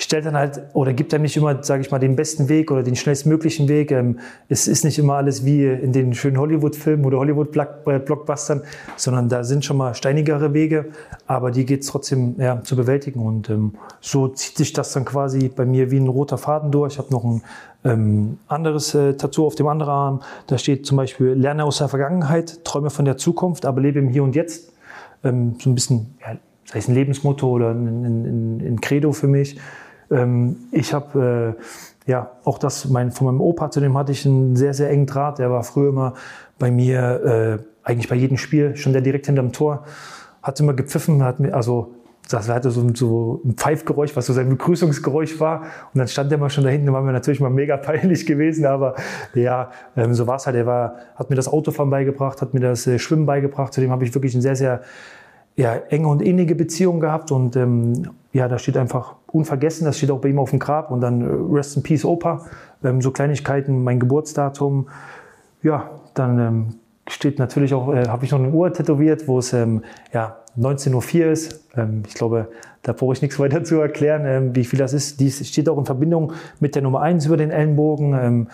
stellt 0.00 0.26
dann 0.26 0.36
halt 0.36 0.62
oder 0.74 0.92
gibt 0.92 1.12
einem 1.12 1.22
nicht 1.22 1.36
immer, 1.36 1.62
sage 1.62 1.82
ich 1.82 1.90
mal, 1.90 1.98
den 1.98 2.14
besten 2.14 2.48
Weg 2.48 2.70
oder 2.70 2.84
den 2.84 2.94
schnellstmöglichen 2.94 3.68
Weg. 3.68 3.90
Ähm, 3.90 4.20
es 4.48 4.68
ist 4.68 4.84
nicht 4.84 4.98
immer 4.98 5.14
alles 5.14 5.44
wie 5.44 5.66
in 5.66 5.92
den 5.92 6.14
schönen 6.14 6.38
Hollywood-Filmen 6.38 7.04
oder 7.04 7.18
Hollywood-Blockbustern, 7.18 8.62
sondern 8.96 9.28
da 9.28 9.42
sind 9.42 9.64
schon 9.64 9.76
mal 9.76 9.94
steinigere 9.94 10.54
Wege, 10.54 10.86
aber 11.26 11.50
die 11.50 11.66
geht 11.66 11.82
es 11.82 11.88
trotzdem 11.88 12.36
ja, 12.38 12.62
zu 12.62 12.76
bewältigen. 12.76 13.20
Und 13.20 13.50
ähm, 13.50 13.74
so 14.00 14.28
zieht 14.28 14.56
sich 14.56 14.72
das 14.72 14.92
dann 14.92 15.04
quasi 15.04 15.48
bei 15.48 15.64
mir 15.64 15.90
wie 15.90 15.98
ein 15.98 16.08
roter 16.08 16.38
Faden 16.38 16.70
durch. 16.70 16.94
Ich 16.94 16.98
habe 16.98 17.12
noch 17.12 17.24
ein 17.24 17.42
ähm, 17.84 18.38
anderes 18.46 18.94
äh, 18.94 19.14
Tattoo 19.14 19.46
auf 19.46 19.56
dem 19.56 19.66
anderen 19.66 19.92
Arm. 19.92 20.20
Da 20.46 20.58
steht 20.58 20.86
zum 20.86 20.96
Beispiel, 20.96 21.30
lerne 21.30 21.64
aus 21.64 21.78
der 21.78 21.88
Vergangenheit, 21.88 22.64
träume 22.64 22.90
von 22.90 23.04
der 23.04 23.16
Zukunft, 23.16 23.66
aber 23.66 23.80
lebe 23.80 23.98
im 23.98 24.08
Hier 24.08 24.22
und 24.22 24.36
Jetzt 24.36 24.72
ähm, 25.24 25.56
so 25.60 25.70
ein 25.70 25.74
bisschen, 25.74 26.14
ja, 26.20 26.36
sei 26.66 26.78
es 26.78 26.88
ein 26.88 26.94
Lebensmotto 26.94 27.48
oder 27.48 27.70
ein, 27.70 28.04
ein, 28.04 28.60
ein 28.64 28.80
Credo 28.80 29.12
für 29.12 29.26
mich. 29.26 29.58
Ähm, 30.10 30.56
ich 30.72 30.94
habe 30.94 31.56
äh, 31.56 32.10
ja 32.10 32.30
auch 32.44 32.58
das 32.58 32.88
mein, 32.88 33.10
von 33.12 33.26
meinem 33.26 33.40
Opa, 33.40 33.70
zu 33.70 33.80
dem 33.80 33.96
hatte 33.96 34.12
ich 34.12 34.24
einen 34.26 34.56
sehr, 34.56 34.74
sehr 34.74 34.90
engen 34.90 35.06
Draht. 35.06 35.38
Der 35.38 35.50
war 35.50 35.62
früher 35.62 35.90
immer 35.90 36.14
bei 36.58 36.70
mir, 36.70 37.60
äh, 37.84 37.88
eigentlich 37.88 38.08
bei 38.08 38.16
jedem 38.16 38.36
Spiel, 38.36 38.76
schon 38.76 38.92
der 38.92 39.02
direkt 39.02 39.26
hinterm 39.26 39.52
Tor, 39.52 39.84
hat 40.42 40.58
immer 40.60 40.74
gepfiffen, 40.74 41.22
hat 41.22 41.40
mir, 41.40 41.54
also 41.54 41.94
das 42.30 42.48
hatte 42.48 42.70
so, 42.70 42.86
so 42.94 43.40
ein 43.44 43.54
Pfeifgeräusch, 43.54 44.14
was 44.14 44.26
so 44.26 44.34
sein 44.34 44.50
Begrüßungsgeräusch 44.50 45.40
war. 45.40 45.62
Und 45.94 45.98
dann 45.98 46.08
stand 46.08 46.30
der 46.30 46.38
mal 46.38 46.50
schon 46.50 46.64
da 46.64 46.70
hinten, 46.70 46.92
war 46.92 47.00
mir 47.00 47.12
natürlich 47.12 47.40
mal 47.40 47.50
mega 47.50 47.76
peinlich 47.78 48.26
gewesen, 48.26 48.66
aber 48.66 48.94
ja, 49.34 49.70
ähm, 49.96 50.14
so 50.14 50.26
war 50.26 50.36
es 50.36 50.46
halt. 50.46 50.56
Er 50.56 50.66
war, 50.66 50.96
hat 51.16 51.30
mir 51.30 51.36
das 51.36 51.48
Autofahren 51.48 51.90
beigebracht, 51.90 52.42
hat 52.42 52.52
mir 52.52 52.60
das 52.60 52.86
äh, 52.86 52.98
Schwimmen 52.98 53.24
beigebracht. 53.24 53.72
Zudem 53.72 53.90
habe 53.90 54.04
ich 54.04 54.14
wirklich 54.14 54.34
eine 54.34 54.42
sehr, 54.42 54.56
sehr 54.56 54.82
ja, 55.58 55.74
enge 55.74 56.06
und 56.06 56.22
innige 56.22 56.54
Beziehung 56.54 57.00
gehabt. 57.00 57.32
Und 57.32 57.56
ähm, 57.56 58.10
ja, 58.32 58.46
da 58.46 58.58
steht 58.58 58.76
einfach 58.76 59.16
unvergessen, 59.26 59.84
das 59.84 59.98
steht 59.98 60.12
auch 60.12 60.20
bei 60.20 60.28
ihm 60.28 60.38
auf 60.38 60.50
dem 60.50 60.60
Grab. 60.60 60.92
Und 60.92 61.00
dann 61.00 61.20
äh, 61.20 61.54
Rest 61.54 61.76
in 61.76 61.82
Peace 61.82 62.04
Opa, 62.04 62.46
ähm, 62.84 63.02
so 63.02 63.10
Kleinigkeiten, 63.10 63.82
mein 63.82 63.98
Geburtsdatum. 63.98 64.88
Ja, 65.64 65.90
dann 66.14 66.38
ähm, 66.38 66.66
steht 67.08 67.40
natürlich 67.40 67.74
auch, 67.74 67.92
äh, 67.92 68.06
habe 68.06 68.24
ich 68.24 68.30
noch 68.30 68.38
eine 68.38 68.50
Uhr 68.50 68.72
tätowiert, 68.72 69.26
wo 69.26 69.40
es 69.40 69.52
ähm, 69.52 69.82
ja, 70.12 70.36
19.04 70.56 71.24
Uhr 71.26 71.32
ist. 71.32 71.68
Ähm, 71.76 72.04
ich 72.06 72.14
glaube, 72.14 72.46
da 72.82 72.92
brauche 72.92 73.14
ich 73.14 73.22
nichts 73.22 73.40
weiter 73.40 73.64
zu 73.64 73.80
erklären, 73.80 74.22
ähm, 74.26 74.54
wie 74.54 74.64
viel 74.64 74.78
das 74.78 74.92
ist. 74.92 75.18
Dies 75.18 75.44
steht 75.48 75.68
auch 75.68 75.76
in 75.76 75.86
Verbindung 75.86 76.34
mit 76.60 76.76
der 76.76 76.82
Nummer 76.82 77.00
1 77.00 77.26
über 77.26 77.36
den 77.36 77.50
Ellenbogen. 77.50 78.14
Ähm, 78.14 78.48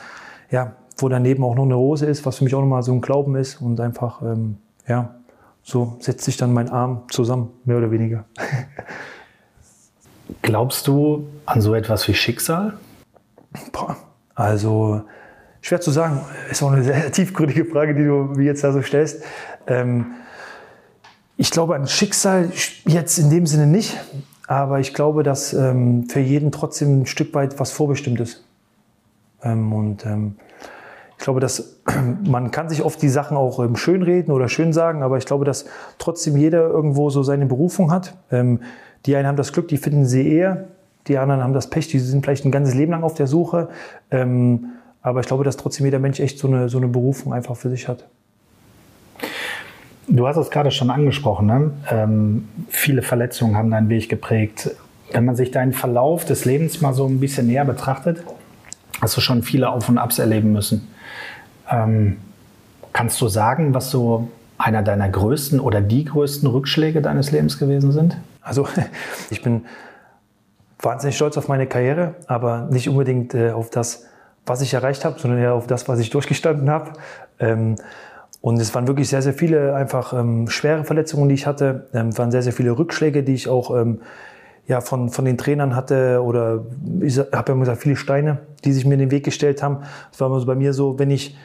ja, 0.50 0.72
wo 0.96 1.10
daneben 1.10 1.44
auch 1.44 1.54
noch 1.54 1.64
eine 1.64 1.74
Rose 1.74 2.06
ist, 2.06 2.24
was 2.24 2.38
für 2.38 2.44
mich 2.44 2.54
auch 2.54 2.60
nochmal 2.60 2.82
so 2.82 2.92
ein 2.92 3.02
Glauben 3.02 3.36
ist. 3.36 3.60
Und 3.60 3.78
einfach, 3.78 4.22
ähm, 4.22 4.56
ja, 4.88 5.16
so 5.64 5.96
setzt 5.98 6.24
sich 6.24 6.36
dann 6.36 6.52
mein 6.52 6.68
Arm 6.68 7.04
zusammen, 7.10 7.50
mehr 7.64 7.78
oder 7.78 7.90
weniger. 7.90 8.26
Glaubst 10.42 10.86
du 10.86 11.26
an 11.46 11.60
so 11.60 11.74
etwas 11.74 12.06
wie 12.06 12.14
Schicksal? 12.14 12.74
Boah, 13.72 13.96
also 14.34 15.02
schwer 15.62 15.80
zu 15.80 15.90
sagen. 15.90 16.20
Ist 16.50 16.62
auch 16.62 16.70
eine 16.70 16.84
sehr 16.84 17.10
tiefgründige 17.10 17.64
Frage, 17.64 17.94
die 17.94 18.04
du 18.04 18.34
mir 18.36 18.44
jetzt 18.44 18.62
da 18.62 18.72
so 18.72 18.82
stellst. 18.82 19.22
Ähm, 19.66 20.12
ich 21.36 21.50
glaube 21.50 21.74
an 21.74 21.88
Schicksal 21.88 22.50
jetzt 22.86 23.18
in 23.18 23.30
dem 23.30 23.46
Sinne 23.46 23.66
nicht, 23.66 23.98
aber 24.46 24.80
ich 24.80 24.92
glaube, 24.92 25.22
dass 25.22 25.54
ähm, 25.54 26.08
für 26.08 26.20
jeden 26.20 26.52
trotzdem 26.52 27.00
ein 27.00 27.06
Stück 27.06 27.32
weit 27.34 27.58
was 27.58 27.72
vorbestimmt 27.72 28.20
ist. 28.20 28.44
Ähm, 29.42 29.72
und 29.72 30.04
ähm, 30.04 30.36
glaube, 31.24 31.40
dass 31.40 31.80
man 32.24 32.50
kann 32.50 32.68
sich 32.68 32.82
oft 32.82 33.02
die 33.02 33.08
Sachen 33.08 33.36
auch 33.36 33.58
ähm, 33.58 33.76
schönreden 33.76 34.32
oder 34.32 34.48
schön 34.48 34.72
sagen, 34.72 35.02
aber 35.02 35.18
ich 35.18 35.24
glaube, 35.24 35.44
dass 35.44 35.64
trotzdem 35.98 36.36
jeder 36.36 36.68
irgendwo 36.68 37.10
so 37.10 37.22
seine 37.22 37.46
Berufung 37.46 37.90
hat. 37.90 38.14
Ähm, 38.30 38.60
die 39.06 39.16
einen 39.16 39.26
haben 39.26 39.36
das 39.36 39.52
Glück, 39.52 39.68
die 39.68 39.76
finden 39.76 40.06
sie 40.06 40.26
eher, 40.28 40.68
die 41.08 41.18
anderen 41.18 41.42
haben 41.42 41.52
das 41.52 41.68
Pech, 41.68 41.88
die 41.88 41.98
sind 41.98 42.24
vielleicht 42.24 42.44
ein 42.44 42.50
ganzes 42.50 42.74
Leben 42.74 42.92
lang 42.92 43.02
auf 43.02 43.14
der 43.14 43.26
Suche. 43.26 43.68
Ähm, 44.10 44.66
aber 45.02 45.20
ich 45.20 45.26
glaube, 45.26 45.44
dass 45.44 45.56
trotzdem 45.56 45.84
jeder 45.84 45.98
Mensch 45.98 46.20
echt 46.20 46.38
so 46.38 46.48
eine, 46.48 46.68
so 46.68 46.78
eine 46.78 46.88
Berufung 46.88 47.34
einfach 47.34 47.56
für 47.56 47.68
sich 47.68 47.88
hat. 47.88 48.06
Du 50.08 50.26
hast 50.26 50.36
es 50.36 50.50
gerade 50.50 50.70
schon 50.70 50.90
angesprochen. 50.90 51.46
Ne? 51.46 51.70
Ähm, 51.90 52.48
viele 52.68 53.02
Verletzungen 53.02 53.56
haben 53.56 53.70
deinen 53.70 53.88
Weg 53.88 54.08
geprägt. 54.08 54.70
Wenn 55.12 55.24
man 55.24 55.36
sich 55.36 55.50
deinen 55.50 55.72
Verlauf 55.72 56.24
des 56.24 56.44
Lebens 56.44 56.80
mal 56.80 56.92
so 56.92 57.06
ein 57.06 57.20
bisschen 57.20 57.46
näher 57.46 57.64
betrachtet, 57.64 58.22
hast 59.00 59.16
du 59.16 59.20
schon 59.20 59.42
viele 59.42 59.68
Auf 59.70 59.88
und 59.88 59.98
Abs 59.98 60.18
erleben 60.18 60.52
müssen. 60.52 60.88
Ähm, 61.70 62.18
kannst 62.92 63.20
du 63.20 63.28
sagen, 63.28 63.74
was 63.74 63.90
so 63.90 64.28
einer 64.58 64.82
deiner 64.82 65.08
größten 65.08 65.60
oder 65.60 65.80
die 65.80 66.04
größten 66.04 66.48
Rückschläge 66.48 67.02
deines 67.02 67.32
Lebens 67.32 67.58
gewesen 67.58 67.92
sind? 67.92 68.16
Also 68.40 68.68
ich 69.30 69.42
bin 69.42 69.66
wahnsinnig 70.78 71.16
stolz 71.16 71.36
auf 71.36 71.48
meine 71.48 71.66
Karriere, 71.66 72.14
aber 72.26 72.68
nicht 72.70 72.88
unbedingt 72.88 73.34
äh, 73.34 73.50
auf 73.50 73.70
das, 73.70 74.04
was 74.46 74.60
ich 74.60 74.74
erreicht 74.74 75.04
habe, 75.04 75.18
sondern 75.18 75.40
eher 75.40 75.54
auf 75.54 75.66
das, 75.66 75.88
was 75.88 75.98
ich 75.98 76.10
durchgestanden 76.10 76.70
habe. 76.70 76.92
Ähm, 77.38 77.76
und 78.40 78.60
es 78.60 78.74
waren 78.74 78.86
wirklich 78.86 79.08
sehr, 79.08 79.22
sehr 79.22 79.32
viele 79.32 79.74
einfach 79.74 80.12
ähm, 80.12 80.48
schwere 80.48 80.84
Verletzungen, 80.84 81.30
die 81.30 81.34
ich 81.34 81.46
hatte. 81.46 81.88
Ähm, 81.94 82.08
es 82.08 82.18
waren 82.18 82.30
sehr, 82.30 82.42
sehr 82.42 82.52
viele 82.52 82.78
Rückschläge, 82.78 83.22
die 83.22 83.32
ich 83.32 83.48
auch 83.48 83.74
ähm, 83.74 84.02
ja, 84.66 84.82
von, 84.82 85.08
von 85.08 85.24
den 85.24 85.38
Trainern 85.38 85.74
hatte. 85.74 86.22
Oder 86.22 86.62
ich 87.00 87.18
habe 87.18 87.52
ja 87.52 87.58
gesagt, 87.58 87.80
viele 87.80 87.96
Steine, 87.96 88.38
die 88.64 88.72
sich 88.72 88.84
mir 88.84 88.94
in 88.94 89.00
den 89.00 89.10
Weg 89.10 89.24
gestellt 89.24 89.62
haben. 89.62 89.78
Es 90.12 90.20
war 90.20 90.28
immer 90.28 90.40
so 90.40 90.46
bei 90.46 90.54
mir 90.54 90.74
so, 90.74 90.98
wenn 90.98 91.10
ich 91.10 91.36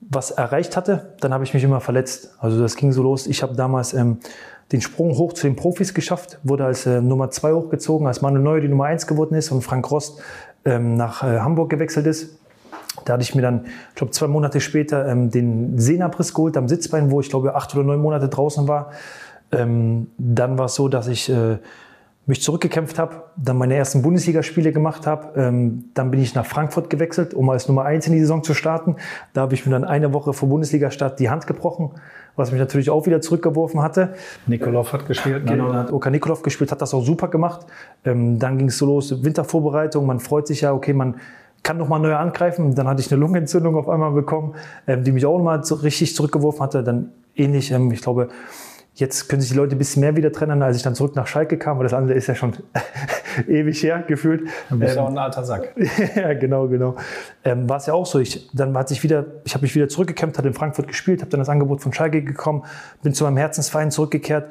was 0.00 0.30
erreicht 0.30 0.76
hatte, 0.76 1.14
dann 1.20 1.32
habe 1.32 1.44
ich 1.44 1.54
mich 1.54 1.64
immer 1.64 1.80
verletzt. 1.80 2.34
Also 2.38 2.60
das 2.60 2.76
ging 2.76 2.92
so 2.92 3.02
los. 3.02 3.26
Ich 3.26 3.42
habe 3.42 3.54
damals 3.54 3.94
ähm, 3.94 4.18
den 4.72 4.80
Sprung 4.80 5.16
hoch 5.16 5.32
zu 5.32 5.46
den 5.46 5.56
Profis 5.56 5.94
geschafft, 5.94 6.38
wurde 6.42 6.64
als 6.64 6.86
äh, 6.86 7.00
Nummer 7.00 7.30
zwei 7.30 7.52
hochgezogen, 7.52 8.06
als 8.06 8.20
Manuel 8.22 8.42
Neuer 8.42 8.60
die 8.60 8.68
Nummer 8.68 8.84
eins 8.84 9.06
geworden 9.06 9.34
ist 9.34 9.50
und 9.50 9.62
Frank 9.62 9.90
Rost 9.90 10.20
ähm, 10.64 10.94
nach 10.94 11.22
äh, 11.22 11.40
Hamburg 11.40 11.70
gewechselt 11.70 12.06
ist. 12.06 12.38
Da 13.04 13.14
hatte 13.14 13.22
ich 13.22 13.34
mir 13.34 13.42
dann, 13.42 13.66
ich 13.90 13.94
glaube, 13.94 14.12
zwei 14.12 14.26
Monate 14.26 14.60
später 14.60 15.06
ähm, 15.06 15.30
den 15.30 15.78
Sehnenabriss 15.78 16.34
geholt 16.34 16.56
am 16.56 16.68
Sitzbein, 16.68 17.10
wo 17.10 17.20
ich 17.20 17.30
glaube 17.30 17.54
acht 17.54 17.74
oder 17.74 17.84
neun 17.84 18.00
Monate 18.00 18.28
draußen 18.28 18.66
war. 18.66 18.90
Ähm, 19.52 20.08
dann 20.18 20.58
war 20.58 20.66
es 20.66 20.74
so, 20.74 20.88
dass 20.88 21.06
ich 21.06 21.28
äh, 21.28 21.58
mich 22.26 22.42
zurückgekämpft 22.42 22.98
habe, 22.98 23.22
dann 23.36 23.56
meine 23.56 23.76
ersten 23.76 24.02
Bundesligaspiele 24.02 24.72
gemacht 24.72 25.06
habe. 25.06 25.40
Ähm, 25.40 25.90
dann 25.94 26.10
bin 26.10 26.20
ich 26.20 26.34
nach 26.34 26.44
Frankfurt 26.44 26.90
gewechselt, 26.90 27.34
um 27.34 27.48
als 27.50 27.68
Nummer 27.68 27.84
eins 27.84 28.08
in 28.08 28.12
die 28.12 28.20
Saison 28.20 28.42
zu 28.42 28.52
starten. 28.52 28.96
Da 29.32 29.42
habe 29.42 29.54
ich 29.54 29.64
mir 29.64 29.72
dann 29.72 29.84
eine 29.84 30.12
Woche 30.12 30.32
vor 30.32 30.48
Bundesliga-Start 30.48 31.20
die 31.20 31.30
Hand 31.30 31.46
gebrochen, 31.46 31.92
was 32.34 32.50
mich 32.50 32.58
natürlich 32.58 32.90
auch 32.90 33.06
wieder 33.06 33.20
zurückgeworfen 33.20 33.80
hatte. 33.80 34.14
Nikolov 34.48 34.92
hat 34.92 35.06
gespielt. 35.06 35.44
Ne? 35.44 35.52
Genau, 35.52 35.68
dann 35.68 35.76
hat 35.78 35.92
Oka 35.92 36.10
Nikolov 36.10 36.42
gespielt, 36.42 36.72
hat 36.72 36.82
das 36.82 36.94
auch 36.94 37.04
super 37.04 37.28
gemacht. 37.28 37.64
Ähm, 38.04 38.40
dann 38.40 38.58
ging 38.58 38.68
es 38.68 38.78
so 38.78 38.86
los, 38.86 39.22
Wintervorbereitung. 39.22 40.04
Man 40.04 40.18
freut 40.18 40.48
sich 40.48 40.62
ja, 40.62 40.72
okay, 40.72 40.94
man 40.94 41.16
kann 41.62 41.78
noch 41.78 41.88
mal 41.88 42.00
neu 42.00 42.14
angreifen. 42.16 42.74
Dann 42.74 42.88
hatte 42.88 43.02
ich 43.02 43.12
eine 43.12 43.20
Lungenentzündung 43.20 43.76
auf 43.76 43.88
einmal 43.88 44.10
bekommen, 44.10 44.54
ähm, 44.88 45.04
die 45.04 45.12
mich 45.12 45.24
auch 45.26 45.38
noch 45.38 45.44
mal 45.44 45.62
so 45.62 45.76
richtig 45.76 46.16
zurückgeworfen 46.16 46.60
hatte. 46.60 46.82
Dann 46.82 47.12
ähnlich, 47.36 47.70
ähm, 47.70 47.92
ich 47.92 48.02
glaube, 48.02 48.28
jetzt 48.96 49.28
können 49.28 49.40
sich 49.40 49.50
die 49.50 49.56
Leute 49.56 49.76
ein 49.76 49.78
bisschen 49.78 50.00
mehr 50.00 50.16
wieder 50.16 50.32
trennen, 50.32 50.62
als 50.62 50.76
ich 50.76 50.82
dann 50.82 50.94
zurück 50.94 51.16
nach 51.16 51.26
Schalke 51.26 51.58
kam, 51.58 51.78
weil 51.78 51.84
das 51.84 51.92
andere 51.92 52.14
ist 52.14 52.26
ja 52.26 52.34
schon 52.34 52.54
ewig 53.48 53.82
her 53.82 54.02
gefühlt. 54.06 54.48
Du 54.70 54.78
bist 54.78 54.96
ähm, 54.96 55.02
auch 55.02 55.08
ein 55.08 55.18
alter 55.18 55.44
Sack. 55.44 55.74
ja, 56.16 56.32
genau, 56.34 56.66
genau. 56.68 56.96
Ähm, 57.44 57.68
war 57.68 57.76
es 57.76 57.86
ja 57.86 57.94
auch 57.94 58.06
so. 58.06 58.18
Ich, 58.18 58.50
dann 58.52 58.76
hat 58.76 58.88
sich 58.88 59.02
wieder, 59.02 59.26
ich 59.44 59.54
habe 59.54 59.62
mich 59.62 59.74
wieder 59.74 59.88
zurückgekämpft, 59.88 60.38
hatte 60.38 60.48
in 60.48 60.54
Frankfurt 60.54 60.88
gespielt, 60.88 61.20
habe 61.20 61.30
dann 61.30 61.40
das 61.40 61.48
Angebot 61.48 61.82
von 61.82 61.92
Schalke 61.92 62.22
gekommen, 62.22 62.64
bin 63.02 63.12
zu 63.12 63.24
meinem 63.24 63.36
Herzensverein 63.36 63.90
zurückgekehrt 63.90 64.50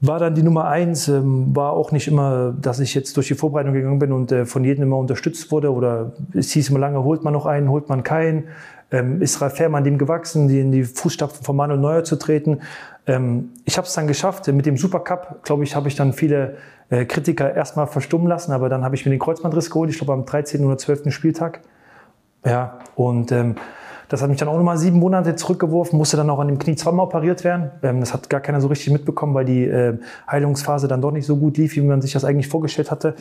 war 0.00 0.18
dann 0.18 0.34
die 0.34 0.42
Nummer 0.42 0.66
eins, 0.66 1.08
ähm, 1.08 1.56
war 1.56 1.72
auch 1.72 1.90
nicht 1.90 2.06
immer, 2.06 2.54
dass 2.60 2.80
ich 2.80 2.94
jetzt 2.94 3.16
durch 3.16 3.28
die 3.28 3.34
Vorbereitung 3.34 3.72
gegangen 3.72 3.98
bin 3.98 4.12
und 4.12 4.30
äh, 4.30 4.44
von 4.44 4.62
jedem 4.62 4.84
immer 4.84 4.98
unterstützt 4.98 5.50
wurde 5.50 5.72
oder 5.72 6.12
es 6.34 6.50
hieß 6.52 6.68
immer 6.70 6.78
lange, 6.78 7.02
holt 7.02 7.24
man 7.24 7.32
noch 7.32 7.46
einen, 7.46 7.70
holt 7.70 7.88
man 7.88 8.02
keinen. 8.02 8.44
Ähm, 8.90 9.20
ist 9.20 9.40
Ralf 9.40 9.54
Fährmann 9.56 9.84
dem 9.84 9.98
gewachsen, 9.98 10.48
die 10.48 10.60
in 10.60 10.72
die 10.72 10.84
Fußstapfen 10.84 11.44
von 11.44 11.56
Manuel 11.56 11.80
Neuer 11.80 12.04
zu 12.04 12.16
treten. 12.16 12.60
Ähm, 13.06 13.50
ich 13.64 13.76
habe 13.76 13.86
es 13.86 13.94
dann 13.94 14.06
geschafft. 14.06 14.46
Mit 14.48 14.66
dem 14.66 14.76
Supercup, 14.76 15.42
glaube 15.42 15.64
ich, 15.64 15.74
habe 15.74 15.88
ich 15.88 15.96
dann 15.96 16.12
viele 16.12 16.56
äh, 16.90 17.04
Kritiker 17.04 17.54
erstmal 17.54 17.86
verstummen 17.86 18.28
lassen, 18.28 18.52
aber 18.52 18.68
dann 18.68 18.84
habe 18.84 18.94
ich 18.94 19.04
mir 19.04 19.10
den 19.10 19.18
Kreuzbandriss 19.18 19.70
geholt, 19.70 19.90
ich 19.90 19.98
glaube 19.98 20.12
am 20.12 20.24
13. 20.24 20.64
oder 20.64 20.78
12. 20.78 21.12
Spieltag. 21.12 21.60
Ja, 22.44 22.78
und 22.94 23.32
ähm, 23.32 23.56
das 24.08 24.22
hat 24.22 24.28
mich 24.28 24.38
dann 24.38 24.48
auch 24.48 24.56
nochmal 24.56 24.78
sieben 24.78 25.00
Monate 25.00 25.34
zurückgeworfen, 25.34 25.98
musste 25.98 26.16
dann 26.16 26.30
auch 26.30 26.38
an 26.38 26.46
dem 26.46 26.58
Knie 26.58 26.76
zweimal 26.76 27.06
operiert 27.06 27.42
werden. 27.42 27.72
Ähm, 27.82 28.00
das 28.00 28.14
hat 28.14 28.30
gar 28.30 28.40
keiner 28.40 28.60
so 28.60 28.68
richtig 28.68 28.92
mitbekommen, 28.92 29.34
weil 29.34 29.44
die 29.44 29.64
äh, 29.64 29.98
Heilungsphase 30.30 30.86
dann 30.86 31.02
doch 31.02 31.10
nicht 31.10 31.26
so 31.26 31.36
gut 31.36 31.58
lief, 31.58 31.74
wie 31.74 31.80
man 31.80 32.00
sich 32.00 32.12
das 32.12 32.24
eigentlich 32.24 32.48
vorgestellt 32.48 32.90
hatte. 32.90 33.16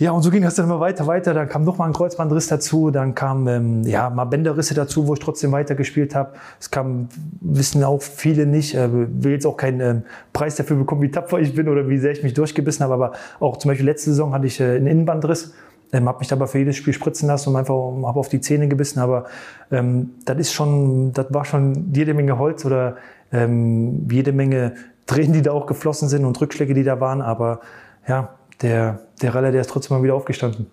Ja, 0.00 0.12
und 0.12 0.22
so 0.22 0.30
ging 0.30 0.42
das 0.42 0.54
dann 0.54 0.66
immer 0.66 0.78
weiter, 0.78 1.08
weiter. 1.08 1.34
Dann 1.34 1.48
kam 1.48 1.64
nochmal 1.64 1.88
ein 1.88 1.92
Kreuzbandriss 1.92 2.46
dazu, 2.46 2.92
dann 2.92 3.16
kam 3.16 3.48
ähm, 3.48 3.82
ja, 3.82 4.08
mal 4.10 4.26
Bänderrisse 4.26 4.72
dazu, 4.72 5.08
wo 5.08 5.14
ich 5.14 5.18
trotzdem 5.18 5.50
weiter 5.50 5.74
gespielt 5.74 6.14
habe. 6.14 6.34
Es 6.60 6.70
kam, 6.70 7.08
wissen 7.40 7.82
auch 7.82 8.00
viele 8.00 8.46
nicht, 8.46 8.76
äh, 8.76 8.88
will 8.92 9.32
jetzt 9.32 9.44
auch 9.44 9.56
keinen 9.56 9.80
ähm, 9.80 10.02
Preis 10.32 10.54
dafür 10.54 10.76
bekommen, 10.76 11.02
wie 11.02 11.10
tapfer 11.10 11.40
ich 11.40 11.52
bin 11.52 11.68
oder 11.68 11.88
wie 11.88 11.98
sehr 11.98 12.12
ich 12.12 12.22
mich 12.22 12.32
durchgebissen 12.32 12.84
habe. 12.84 12.94
Aber 12.94 13.12
auch 13.40 13.56
zum 13.56 13.70
Beispiel 13.70 13.86
letzte 13.86 14.10
Saison 14.10 14.32
hatte 14.32 14.46
ich 14.46 14.60
äh, 14.60 14.76
einen 14.76 14.86
Innenbandriss. 14.86 15.52
Ähm, 15.92 16.06
habe 16.06 16.20
mich 16.20 16.28
dabei 16.28 16.46
für 16.46 16.58
jedes 16.58 16.76
Spiel 16.76 16.92
spritzen 16.92 17.26
lassen 17.26 17.48
und 17.48 17.56
einfach 17.56 17.74
habe 17.74 18.20
auf 18.20 18.28
die 18.28 18.40
Zähne 18.40 18.68
gebissen. 18.68 19.00
Aber 19.00 19.24
ähm, 19.72 20.10
das 20.24 20.38
ist 20.38 20.52
schon, 20.52 21.12
das 21.12 21.26
war 21.30 21.44
schon 21.44 21.92
jede 21.92 22.14
Menge 22.14 22.38
Holz 22.38 22.64
oder 22.64 22.98
ähm, 23.32 24.06
jede 24.08 24.32
Menge 24.32 24.74
Tränen, 25.06 25.32
die 25.32 25.42
da 25.42 25.50
auch 25.50 25.66
geflossen 25.66 26.08
sind 26.08 26.24
und 26.24 26.40
Rückschläge, 26.40 26.72
die 26.72 26.84
da 26.84 27.00
waren. 27.00 27.20
Aber 27.20 27.60
ja, 28.06 28.36
der, 28.62 29.00
der 29.22 29.34
Raller, 29.34 29.52
der 29.52 29.60
ist 29.60 29.70
trotzdem 29.70 29.96
mal 29.96 30.02
wieder 30.02 30.14
aufgestanden 30.14 30.66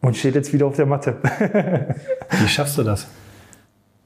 und 0.00 0.16
steht 0.16 0.34
jetzt 0.34 0.52
wieder 0.52 0.66
auf 0.66 0.76
der 0.76 0.86
Matte. 0.86 1.16
Wie 2.40 2.48
schaffst 2.48 2.78
du 2.78 2.82
das? 2.82 3.06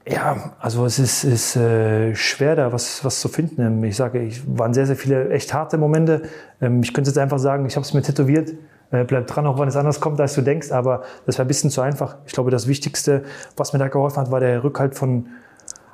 Ja, 0.09 0.55
also 0.59 0.85
es 0.85 0.99
ist, 0.99 1.23
ist 1.23 1.55
äh, 1.55 2.15
schwer 2.17 2.57
da 2.57 2.73
was, 2.73 3.05
was 3.05 3.21
zu 3.21 3.29
finden. 3.29 3.85
Ich 3.85 3.97
sage, 3.97 4.27
es 4.27 4.43
waren 4.47 4.75
sehr, 4.75 4.87
sehr 4.87 4.97
viele 4.97 5.31
echt 5.31 5.55
harte 5.55 5.79
Momente. 5.79 6.23
Ähm, 6.61 6.83
ich 6.83 6.93
könnte 6.93 7.11
jetzt 7.11 7.19
einfach 7.19 7.39
sagen, 7.39 7.67
ich 7.67 7.77
habe 7.77 7.87
es 7.87 7.95
mir 7.95 8.03
tätowiert. 8.03 8.53
Äh, 8.91 9.05
bleib 9.05 9.29
dran, 9.29 9.47
auch 9.47 9.61
wenn 9.61 9.69
es 9.69 9.77
anders 9.77 10.01
kommt, 10.01 10.21
als 10.21 10.35
du 10.35 10.43
denkst. 10.43 10.73
Aber 10.73 11.05
das 11.25 11.39
war 11.39 11.45
ein 11.45 11.49
bisschen 11.49 11.71
zu 11.71 11.83
einfach. 11.83 12.17
Ich 12.27 12.33
glaube, 12.33 12.51
das 12.51 12.67
Wichtigste, 12.67 13.23
was 13.57 13.73
mir 13.73 13.79
da 13.79 13.87
geholfen 13.87 14.19
hat, 14.19 14.33
war 14.33 14.41
der 14.41 14.65
Rückhalt 14.65 14.97
von 14.97 15.27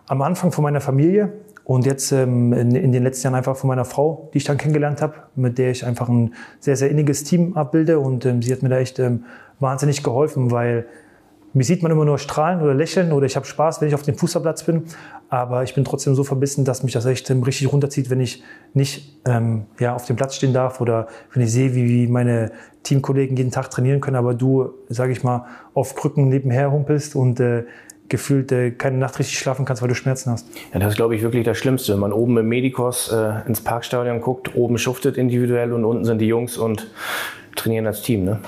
am 0.07 0.23
Anfang 0.23 0.53
von 0.53 0.65
meiner 0.65 0.81
Familie. 0.81 1.33
Und 1.69 1.85
jetzt 1.85 2.13
ähm, 2.13 2.55
in, 2.55 2.75
in, 2.75 2.93
den 2.93 3.03
letzten 3.03 3.27
Jahren 3.27 3.35
einfach 3.35 3.55
von 3.55 3.69
meiner 3.69 3.85
Frau, 3.85 4.31
die 4.33 4.39
ich 4.39 4.45
dann 4.45 4.57
kennengelernt 4.57 5.03
habe, 5.03 5.17
mit 5.37 5.59
der 5.59 5.71
ich 5.71 5.85
einfach 5.85 6.09
ein 6.09 6.33
sehr, 6.61 6.77
sehr 6.77 6.91
inniges 6.91 7.25
Team 7.25 7.59
abbilde. 7.59 7.99
Und 7.99 8.25
ähm, 8.25 8.41
sie 8.41 8.51
hat 8.53 8.63
mir 8.63 8.71
da 8.71 8.79
echt 8.79 8.99
ähm, 8.99 9.25
wahnsinnig 9.61 10.03
geholfen, 10.03 10.51
weil 10.51 10.87
mich 11.53 11.67
sieht 11.67 11.83
man 11.83 11.93
immer 11.93 12.07
nur 12.07 12.17
strahlen 12.17 12.63
oder 12.63 12.73
lächeln 12.73 13.13
oder 13.13 13.27
ich 13.27 13.37
habe 13.37 13.45
Spaß, 13.45 13.83
wenn 13.83 13.89
ich 13.89 13.95
auf 13.95 14.01
dem 14.01 14.17
Fußballplatz 14.17 14.63
bin. 14.65 14.85
Aber 15.29 15.63
ich 15.63 15.75
bin 15.75 15.85
trotzdem 15.85 16.15
so 16.15 16.25
verbissen, 16.25 16.65
dass 16.65 16.83
mich 16.85 16.95
das 16.95 17.05
echt 17.05 17.29
ähm, 17.29 17.43
richtig 17.43 17.71
runterzieht, 17.71 18.09
wenn 18.09 18.21
ich 18.21 18.43
nicht 18.73 19.21
ähm, 19.27 19.67
ja, 19.79 19.95
auf 19.95 20.07
dem 20.07 20.17
Platz 20.17 20.37
stehen 20.37 20.55
darf 20.55 20.81
oder 20.81 21.09
wenn 21.35 21.43
ich 21.43 21.53
sehe, 21.53 21.75
wie, 21.75 21.87
wie 21.87 22.07
meine 22.07 22.51
Teamkollegen 22.83 23.37
jeden 23.37 23.51
Tag 23.51 23.71
trainieren 23.71 24.01
können, 24.01 24.17
aber 24.17 24.33
du, 24.33 24.71
sage 24.89 25.13
ich 25.13 25.23
mal, 25.23 25.45
auf 25.75 25.95
Krücken 25.95 26.31
nebenher 26.31 26.73
humpelst 26.73 27.15
und 27.15 27.41
äh, 27.41 27.65
gefühlt 28.09 28.53
äh, 28.53 28.71
keine 28.71 28.99
Nacht 28.99 29.19
richtig 29.19 29.39
schlafen 29.39 29.65
kannst, 29.65 29.83
weil 29.83 29.89
du 29.89 29.95
Schmerzen 29.95 30.31
hast. 30.31 30.47
Ja, 30.73 30.81
das 30.81 30.91
ist, 30.91 30.97
glaube 30.97 31.15
ich, 31.15 31.23
wirklich 31.23 31.45
das 31.45 31.59
Schlimmste. 31.59 31.93
Wenn 31.93 32.01
man 32.01 32.13
oben 32.13 32.37
im 32.39 32.49
Medikos 32.49 33.13
äh, 33.13 33.47
ins 33.47 33.61
Parkstadion 33.61 34.21
guckt, 34.21 34.55
oben 34.55 34.79
schuftet 34.79 35.17
individuell 35.17 35.73
und 35.73 35.85
unten 35.85 36.05
sind 36.05 36.19
die 36.19 36.27
Jungs 36.27 36.57
und 36.57 36.89
trainieren 37.57 37.87
als 37.87 38.03
Team. 38.03 38.25
Ne? 38.25 38.41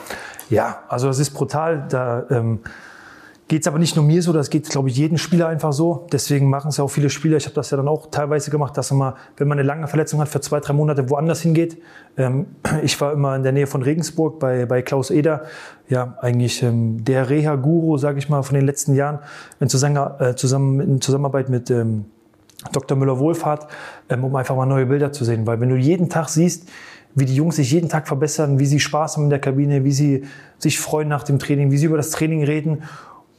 Ja, 0.48 0.84
also 0.88 1.06
das 1.06 1.18
ist 1.18 1.30
brutal. 1.30 1.86
Da 1.88 2.26
ähm, 2.30 2.60
geht 3.50 3.62
es 3.62 3.66
aber 3.66 3.80
nicht 3.80 3.96
nur 3.96 4.04
mir 4.04 4.22
so, 4.22 4.32
das 4.32 4.48
geht, 4.48 4.68
glaube 4.68 4.90
ich, 4.90 4.96
jedem 4.96 5.18
Spieler 5.18 5.48
einfach 5.48 5.72
so. 5.72 6.06
Deswegen 6.12 6.48
machen 6.48 6.68
es 6.68 6.76
ja 6.76 6.84
auch 6.84 6.88
viele 6.88 7.10
Spieler. 7.10 7.36
Ich 7.36 7.46
habe 7.46 7.54
das 7.56 7.68
ja 7.72 7.76
dann 7.76 7.88
auch 7.88 8.08
teilweise 8.08 8.48
gemacht, 8.48 8.76
dass 8.76 8.92
man, 8.92 9.14
wenn 9.38 9.48
man 9.48 9.58
eine 9.58 9.66
lange 9.66 9.88
Verletzung 9.88 10.20
hat, 10.20 10.28
für 10.28 10.40
zwei, 10.40 10.60
drei 10.60 10.72
Monate 10.72 11.10
woanders 11.10 11.40
hingeht. 11.40 11.76
Ähm, 12.16 12.46
ich 12.84 13.00
war 13.00 13.12
immer 13.12 13.34
in 13.34 13.42
der 13.42 13.50
Nähe 13.50 13.66
von 13.66 13.82
Regensburg 13.82 14.38
bei, 14.38 14.66
bei 14.66 14.82
Klaus 14.82 15.10
Eder. 15.10 15.42
Ja, 15.88 16.16
eigentlich 16.20 16.62
ähm, 16.62 17.02
der 17.02 17.28
Reha-Guru, 17.28 17.98
sage 17.98 18.20
ich 18.20 18.28
mal, 18.28 18.44
von 18.44 18.54
den 18.54 18.64
letzten 18.64 18.94
Jahren. 18.94 19.18
In, 19.58 19.68
Zusammen 19.68 19.96
äh, 20.20 20.36
zusammen, 20.36 20.78
in 20.78 21.00
Zusammenarbeit 21.00 21.48
mit 21.48 21.72
ähm, 21.72 22.04
Dr. 22.70 22.96
Müller-Wohlfahrt, 22.96 23.66
ähm, 24.10 24.22
um 24.22 24.36
einfach 24.36 24.54
mal 24.54 24.66
neue 24.66 24.86
Bilder 24.86 25.10
zu 25.10 25.24
sehen. 25.24 25.44
Weil 25.48 25.60
wenn 25.60 25.70
du 25.70 25.76
jeden 25.76 26.08
Tag 26.08 26.28
siehst, 26.28 26.68
wie 27.16 27.24
die 27.24 27.34
Jungs 27.34 27.56
sich 27.56 27.72
jeden 27.72 27.88
Tag 27.88 28.06
verbessern, 28.06 28.60
wie 28.60 28.66
sie 28.66 28.78
Spaß 28.78 29.16
haben 29.16 29.24
in 29.24 29.30
der 29.30 29.40
Kabine, 29.40 29.82
wie 29.82 29.90
sie 29.90 30.22
sich 30.58 30.78
freuen 30.78 31.08
nach 31.08 31.24
dem 31.24 31.40
Training, 31.40 31.72
wie 31.72 31.78
sie 31.78 31.86
über 31.86 31.96
das 31.96 32.10
Training 32.10 32.44
reden 32.44 32.84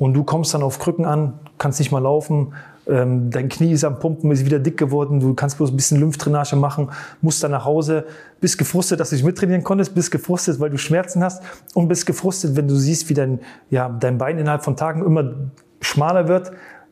und 0.02 0.16
du 0.16 0.24
kommst 0.24 0.52
dann 0.56 0.64
auf 0.64 0.80
Krücken 0.80 1.06
an, 1.06 1.34
kannst 1.60 1.78
nicht 1.78 1.92
mal 1.92 2.00
laufen, 2.00 2.54
ähm, 2.88 3.30
dein 3.30 3.50
Knie 3.50 3.72
ist 3.72 3.84
am 3.84 4.00
Pumpen, 4.00 4.32
ist 4.32 4.44
wieder 4.44 4.58
dick 4.58 4.76
geworden, 4.76 5.20
du 5.20 5.36
kannst 5.36 5.58
bloß 5.58 5.70
ein 5.70 5.76
bisschen 5.76 6.00
Lymphdrainage 6.00 6.56
machen, 6.56 6.90
musst 7.22 7.44
dann 7.44 7.52
nach 7.52 7.66
Hause, 7.66 8.06
bist 8.40 8.58
gefrustet, 8.58 9.00
dass 9.00 9.12
du 9.12 9.16
nicht 9.16 9.24
mittrainieren 9.24 9.64
konntest, 9.64 9.94
bist 9.94 10.10
gefrustet, 10.10 10.60
weil 10.60 10.72
du 10.72 10.80
Schmerzen 10.80 11.24
hast 11.24 11.44
und 11.76 11.88
bist 11.88 12.08
gefrustet, 12.08 12.56
wenn 12.56 12.68
du 12.68 12.74
siehst, 12.74 13.10
wie 13.10 13.14
dein, 13.14 13.42
ja, 13.70 13.90
dein 13.90 14.18
Bein 14.18 14.40
innerhalb 14.40 14.64
von 14.64 14.76
Tagen 14.76 15.06
immer 15.06 15.36
schmaler 15.82 16.28
wird, 16.28 16.52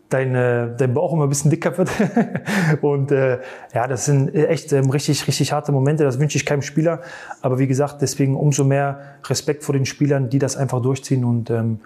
dein, 0.09 0.33
dein 0.33 0.93
Bauch 0.93 1.11
immer 1.11 1.23
ein 1.23 1.29
bisschen 1.29 1.49
dicker 1.49 1.75
wird. 1.79 1.89
und 2.81 3.11
äh, 3.11 3.39
ja, 3.73 3.87
das 3.87 4.05
sind 4.05 4.35
echt 4.35 4.71
ähm, 4.71 4.91
richtig, 4.91 5.27
richtig 5.27 5.51
harte 5.51 5.71
Momente. 5.71 6.03
Das 6.03 6.19
wünsche 6.19 6.37
ich 6.37 6.45
keinem 6.45 6.61
Spieler. 6.61 7.01
Aber 7.41 7.57
wie 7.57 7.67
gesagt, 7.67 8.03
deswegen 8.03 8.35
umso 8.35 8.63
mehr 8.63 8.99
Respekt 9.25 9.63
vor 9.63 9.73
den 9.73 9.87
Spielern, 9.87 10.29
die 10.29 10.37
das 10.37 10.57
einfach 10.57 10.81
durchziehen. 10.81 11.23
Und 11.25 11.49
ähm, 11.49 11.79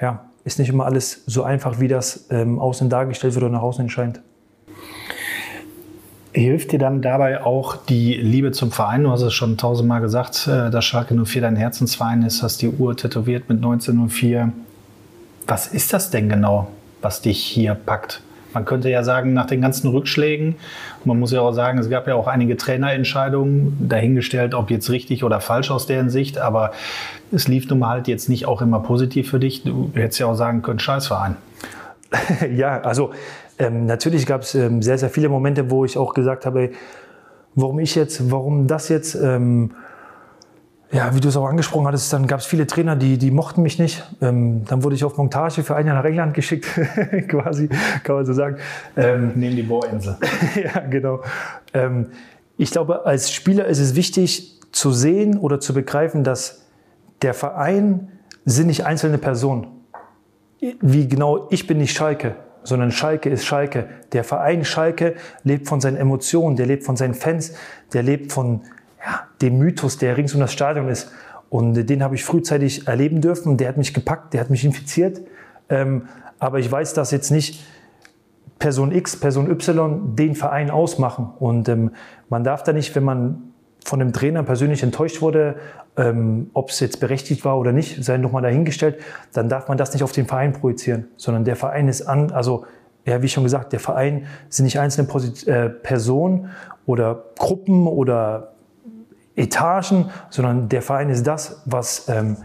ja, 0.00 0.28
ist 0.48 0.58
nicht 0.58 0.70
immer 0.70 0.86
alles 0.86 1.22
so 1.26 1.42
einfach, 1.42 1.78
wie 1.78 1.88
das 1.88 2.26
ähm, 2.30 2.58
außen 2.58 2.88
dargestellt 2.88 3.34
wird 3.34 3.44
oder 3.44 3.52
nach 3.52 3.62
außen 3.62 3.88
scheint. 3.90 4.20
Hilft 6.32 6.72
dir 6.72 6.78
dann 6.78 7.02
dabei 7.02 7.44
auch 7.44 7.76
die 7.76 8.14
Liebe 8.14 8.52
zum 8.52 8.70
Verein? 8.70 9.04
Du 9.04 9.10
hast 9.10 9.22
es 9.22 9.34
schon 9.34 9.56
tausendmal 9.56 10.00
gesagt, 10.00 10.46
äh, 10.46 10.70
dass 10.70 10.84
Schalke 10.84 11.14
04 11.14 11.42
dein 11.42 11.56
Herzensverein 11.56 12.22
ist, 12.22 12.42
hast 12.42 12.62
die 12.62 12.68
Uhr 12.68 12.96
tätowiert 12.96 13.48
mit 13.48 13.58
1904. 13.58 14.52
Was 15.46 15.66
ist 15.66 15.92
das 15.92 16.10
denn 16.10 16.28
genau, 16.28 16.68
was 17.02 17.22
dich 17.22 17.42
hier 17.42 17.74
packt? 17.74 18.22
Man 18.54 18.64
könnte 18.64 18.88
ja 18.88 19.02
sagen, 19.02 19.34
nach 19.34 19.46
den 19.46 19.60
ganzen 19.60 19.88
Rückschlägen, 19.88 20.56
man 21.04 21.18
muss 21.18 21.32
ja 21.32 21.40
auch 21.40 21.52
sagen, 21.52 21.78
es 21.78 21.90
gab 21.90 22.06
ja 22.08 22.14
auch 22.14 22.26
einige 22.26 22.56
Trainerentscheidungen, 22.56 23.88
dahingestellt, 23.88 24.54
ob 24.54 24.70
jetzt 24.70 24.90
richtig 24.90 25.24
oder 25.24 25.40
falsch 25.40 25.70
aus 25.70 25.86
deren 25.86 26.10
Sicht, 26.10 26.38
aber 26.38 26.72
es 27.30 27.46
lief 27.48 27.68
nun 27.68 27.80
mal 27.80 27.88
halt 27.88 28.08
jetzt 28.08 28.28
nicht 28.28 28.46
auch 28.46 28.62
immer 28.62 28.80
positiv 28.80 29.30
für 29.30 29.38
dich. 29.38 29.62
Du 29.64 29.90
hättest 29.94 30.20
ja 30.20 30.26
auch 30.26 30.34
sagen 30.34 30.62
können, 30.62 30.78
Scheißverein. 30.78 31.36
ja, 32.56 32.80
also 32.80 33.10
ähm, 33.58 33.86
natürlich 33.86 34.24
gab 34.24 34.42
es 34.42 34.54
ähm, 34.54 34.82
sehr, 34.82 34.98
sehr 34.98 35.10
viele 35.10 35.28
Momente, 35.28 35.70
wo 35.70 35.84
ich 35.84 35.98
auch 35.98 36.14
gesagt 36.14 36.46
habe, 36.46 36.70
warum 37.54 37.78
ich 37.80 37.94
jetzt, 37.94 38.30
warum 38.30 38.66
das 38.66 38.88
jetzt. 38.88 39.14
Ähm, 39.14 39.72
ja, 40.90 41.14
wie 41.14 41.20
du 41.20 41.28
es 41.28 41.36
auch 41.36 41.46
angesprochen 41.46 41.86
hattest, 41.86 42.12
dann 42.12 42.26
gab 42.26 42.40
es 42.40 42.46
viele 42.46 42.66
Trainer, 42.66 42.96
die, 42.96 43.18
die 43.18 43.30
mochten 43.30 43.62
mich 43.62 43.78
nicht. 43.78 44.02
Ähm, 44.22 44.64
dann 44.64 44.82
wurde 44.82 44.96
ich 44.96 45.04
auf 45.04 45.18
Montage 45.18 45.62
für 45.62 45.76
ein 45.76 45.86
Jahr 45.86 45.96
nach 45.96 46.04
England 46.04 46.32
geschickt, 46.32 46.66
quasi, 47.28 47.68
kann 48.04 48.16
man 48.16 48.26
so 48.26 48.32
sagen. 48.32 48.56
Ähm, 48.96 49.32
Neben 49.34 49.56
die 49.56 49.62
Bohrinsel. 49.62 50.16
ja, 50.62 50.80
genau. 50.80 51.20
Ähm, 51.74 52.08
ich 52.56 52.70
glaube, 52.70 53.04
als 53.04 53.30
Spieler 53.32 53.66
ist 53.66 53.80
es 53.80 53.96
wichtig 53.96 54.58
zu 54.72 54.92
sehen 54.92 55.38
oder 55.38 55.60
zu 55.60 55.74
begreifen, 55.74 56.24
dass 56.24 56.64
der 57.22 57.34
Verein 57.34 58.08
sind 58.44 58.68
nicht 58.68 58.86
einzelne 58.86 59.18
Personen. 59.18 59.66
Wie 60.80 61.06
genau, 61.06 61.48
ich 61.50 61.66
bin 61.66 61.78
nicht 61.78 61.96
Schalke, 61.96 62.34
sondern 62.64 62.92
Schalke 62.92 63.28
ist 63.28 63.44
Schalke. 63.44 63.88
Der 64.12 64.24
Verein 64.24 64.64
Schalke 64.64 65.14
lebt 65.44 65.68
von 65.68 65.80
seinen 65.80 65.96
Emotionen, 65.96 66.56
der 66.56 66.66
lebt 66.66 66.84
von 66.84 66.96
seinen 66.96 67.14
Fans, 67.14 67.52
der 67.92 68.02
lebt 68.02 68.32
von 68.32 68.62
ja, 69.04 69.26
dem 69.40 69.58
Mythos, 69.58 69.98
der 69.98 70.16
rings 70.16 70.34
um 70.34 70.40
das 70.40 70.52
Stadion 70.52 70.88
ist. 70.88 71.10
Und 71.50 71.74
den 71.88 72.02
habe 72.02 72.14
ich 72.14 72.24
frühzeitig 72.24 72.86
erleben 72.86 73.20
dürfen. 73.20 73.56
Der 73.56 73.68
hat 73.68 73.76
mich 73.76 73.94
gepackt, 73.94 74.34
der 74.34 74.40
hat 74.40 74.50
mich 74.50 74.64
infiziert. 74.64 75.22
Ähm, 75.68 76.08
aber 76.38 76.58
ich 76.58 76.70
weiß, 76.70 76.94
dass 76.94 77.10
jetzt 77.10 77.30
nicht 77.30 77.64
Person 78.58 78.92
X, 78.92 79.16
Person 79.16 79.50
Y 79.50 80.14
den 80.16 80.34
Verein 80.34 80.70
ausmachen. 80.70 81.30
Und 81.38 81.68
ähm, 81.68 81.92
man 82.28 82.44
darf 82.44 82.62
da 82.64 82.72
nicht, 82.72 82.94
wenn 82.94 83.04
man 83.04 83.42
von 83.84 84.00
dem 84.00 84.12
Trainer 84.12 84.42
persönlich 84.42 84.82
enttäuscht 84.82 85.22
wurde, 85.22 85.56
ähm, 85.96 86.50
ob 86.52 86.70
es 86.70 86.80
jetzt 86.80 87.00
berechtigt 87.00 87.44
war 87.44 87.58
oder 87.58 87.72
nicht, 87.72 88.04
sei 88.04 88.18
nochmal 88.18 88.42
dahingestellt, 88.42 88.98
dann 89.32 89.48
darf 89.48 89.68
man 89.68 89.78
das 89.78 89.92
nicht 89.92 90.02
auf 90.02 90.12
den 90.12 90.26
Verein 90.26 90.52
projizieren, 90.52 91.06
sondern 91.16 91.44
der 91.44 91.56
Verein 91.56 91.88
ist 91.88 92.02
an, 92.02 92.30
also 92.30 92.66
ja, 93.06 93.22
wie 93.22 93.28
schon 93.28 93.44
gesagt, 93.44 93.72
der 93.72 93.80
Verein 93.80 94.26
sind 94.50 94.64
nicht 94.64 94.78
einzelne 94.78 95.08
Posit 95.08 95.48
äh, 95.48 95.70
Personen 95.70 96.50
oder 96.84 97.24
Gruppen 97.38 97.86
oder 97.86 98.52
Etagen, 99.38 100.10
sondern 100.30 100.68
der 100.68 100.82
Verein 100.82 101.10
ist 101.10 101.26
das, 101.26 101.62
was 101.64 102.08
ähm, 102.08 102.36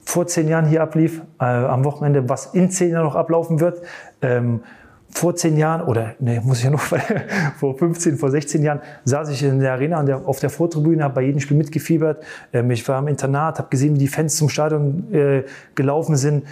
vor 0.00 0.26
zehn 0.26 0.48
Jahren 0.48 0.66
hier 0.66 0.82
ablief, 0.82 1.22
äh, 1.38 1.44
am 1.44 1.84
Wochenende, 1.84 2.28
was 2.28 2.46
in 2.54 2.70
zehn 2.70 2.92
Jahren 2.92 3.04
noch 3.04 3.14
ablaufen 3.14 3.60
wird. 3.60 3.82
Ähm, 4.22 4.62
vor 5.10 5.34
zehn 5.36 5.56
Jahren, 5.56 5.82
oder 5.82 6.14
ne, 6.18 6.40
muss 6.44 6.58
ich 6.58 6.64
ja 6.64 6.70
noch, 6.70 6.80
vor 7.58 7.76
15, 7.76 8.16
vor 8.16 8.30
16 8.30 8.62
Jahren 8.62 8.80
saß 9.04 9.30
ich 9.30 9.42
in 9.42 9.58
der 9.60 9.72
Arena 9.72 10.02
der, 10.02 10.26
auf 10.26 10.40
der 10.40 10.50
Vortribüne, 10.50 11.02
habe 11.02 11.14
bei 11.14 11.22
jedem 11.22 11.40
Spiel 11.40 11.56
mitgefiebert. 11.56 12.22
Ähm, 12.52 12.70
ich 12.70 12.86
war 12.88 12.98
im 12.98 13.08
Internat, 13.08 13.58
habe 13.58 13.68
gesehen, 13.68 13.94
wie 13.94 14.00
die 14.00 14.08
Fans 14.08 14.36
zum 14.36 14.48
Stadion 14.48 15.12
äh, 15.12 15.44
gelaufen 15.74 16.16
sind. 16.16 16.44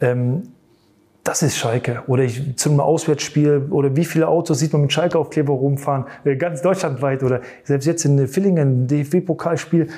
Ähm, 0.00 0.42
das 1.24 1.42
ist 1.42 1.56
Schalke. 1.56 2.02
Oder 2.06 2.24
ich 2.24 2.56
zu 2.56 2.68
einem 2.68 2.80
Auswärtsspiel 2.80 3.66
oder 3.70 3.96
wie 3.96 4.04
viele 4.04 4.28
Autos 4.28 4.58
sieht 4.58 4.72
man 4.72 4.82
mit 4.82 4.92
Schalke-Aufkleber 4.92 5.52
rumfahren, 5.52 6.04
äh, 6.24 6.36
ganz 6.36 6.62
deutschlandweit 6.62 7.22
oder 7.22 7.40
selbst 7.64 7.86
jetzt 7.86 8.04
in 8.04 8.28
Villingen, 8.28 8.86
DFB-Pokalspiel, 8.86 9.88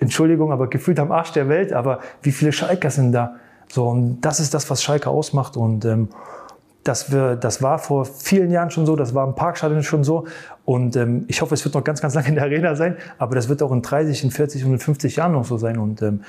Entschuldigung, 0.00 0.52
aber 0.52 0.68
gefühlt 0.68 0.98
am 0.98 1.12
Arsch 1.12 1.32
der 1.32 1.48
Welt, 1.48 1.72
aber 1.72 2.00
wie 2.22 2.32
viele 2.32 2.52
Schalker 2.52 2.90
sind 2.90 3.12
da? 3.12 3.36
So, 3.68 3.88
und 3.88 4.20
das 4.20 4.40
ist 4.40 4.52
das, 4.52 4.68
was 4.68 4.82
Schalke 4.82 5.08
ausmacht 5.08 5.56
und 5.56 5.84
ähm, 5.84 6.08
das, 6.82 7.10
wir, 7.10 7.36
das 7.36 7.62
war 7.62 7.78
vor 7.78 8.04
vielen 8.04 8.50
Jahren 8.50 8.70
schon 8.70 8.84
so, 8.84 8.94
das 8.94 9.14
war 9.14 9.26
im 9.26 9.34
Parkstadion 9.34 9.82
schon 9.82 10.04
so. 10.04 10.26
Und 10.66 10.96
ähm, 10.96 11.24
ich 11.28 11.40
hoffe, 11.40 11.54
es 11.54 11.64
wird 11.64 11.74
noch 11.74 11.82
ganz, 11.82 12.02
ganz 12.02 12.14
lange 12.14 12.28
in 12.28 12.34
der 12.34 12.44
Arena 12.44 12.74
sein, 12.74 12.96
aber 13.16 13.34
das 13.34 13.48
wird 13.48 13.62
auch 13.62 13.72
in 13.72 13.80
30, 13.80 14.24
in 14.24 14.30
40 14.30 14.64
und 14.66 14.72
in 14.72 14.78
50 14.78 15.16
Jahren 15.16 15.32
noch 15.32 15.46
so 15.46 15.56
sein. 15.56 15.78
Und 15.78 16.02
ähm, 16.02 16.20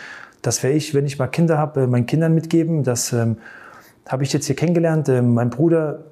das 0.41 0.63
werde 0.63 0.77
ich, 0.77 0.93
wenn 0.93 1.05
ich 1.05 1.19
mal 1.19 1.27
Kinder 1.27 1.57
habe, 1.57 1.81
äh, 1.81 1.87
meinen 1.87 2.05
Kindern 2.05 2.33
mitgeben. 2.33 2.83
Das 2.83 3.11
ähm, 3.11 3.37
habe 4.07 4.23
ich 4.23 4.33
jetzt 4.33 4.45
hier 4.45 4.55
kennengelernt. 4.55 5.09
Ähm, 5.09 5.33
mein 5.33 5.49
Bruder 5.49 6.03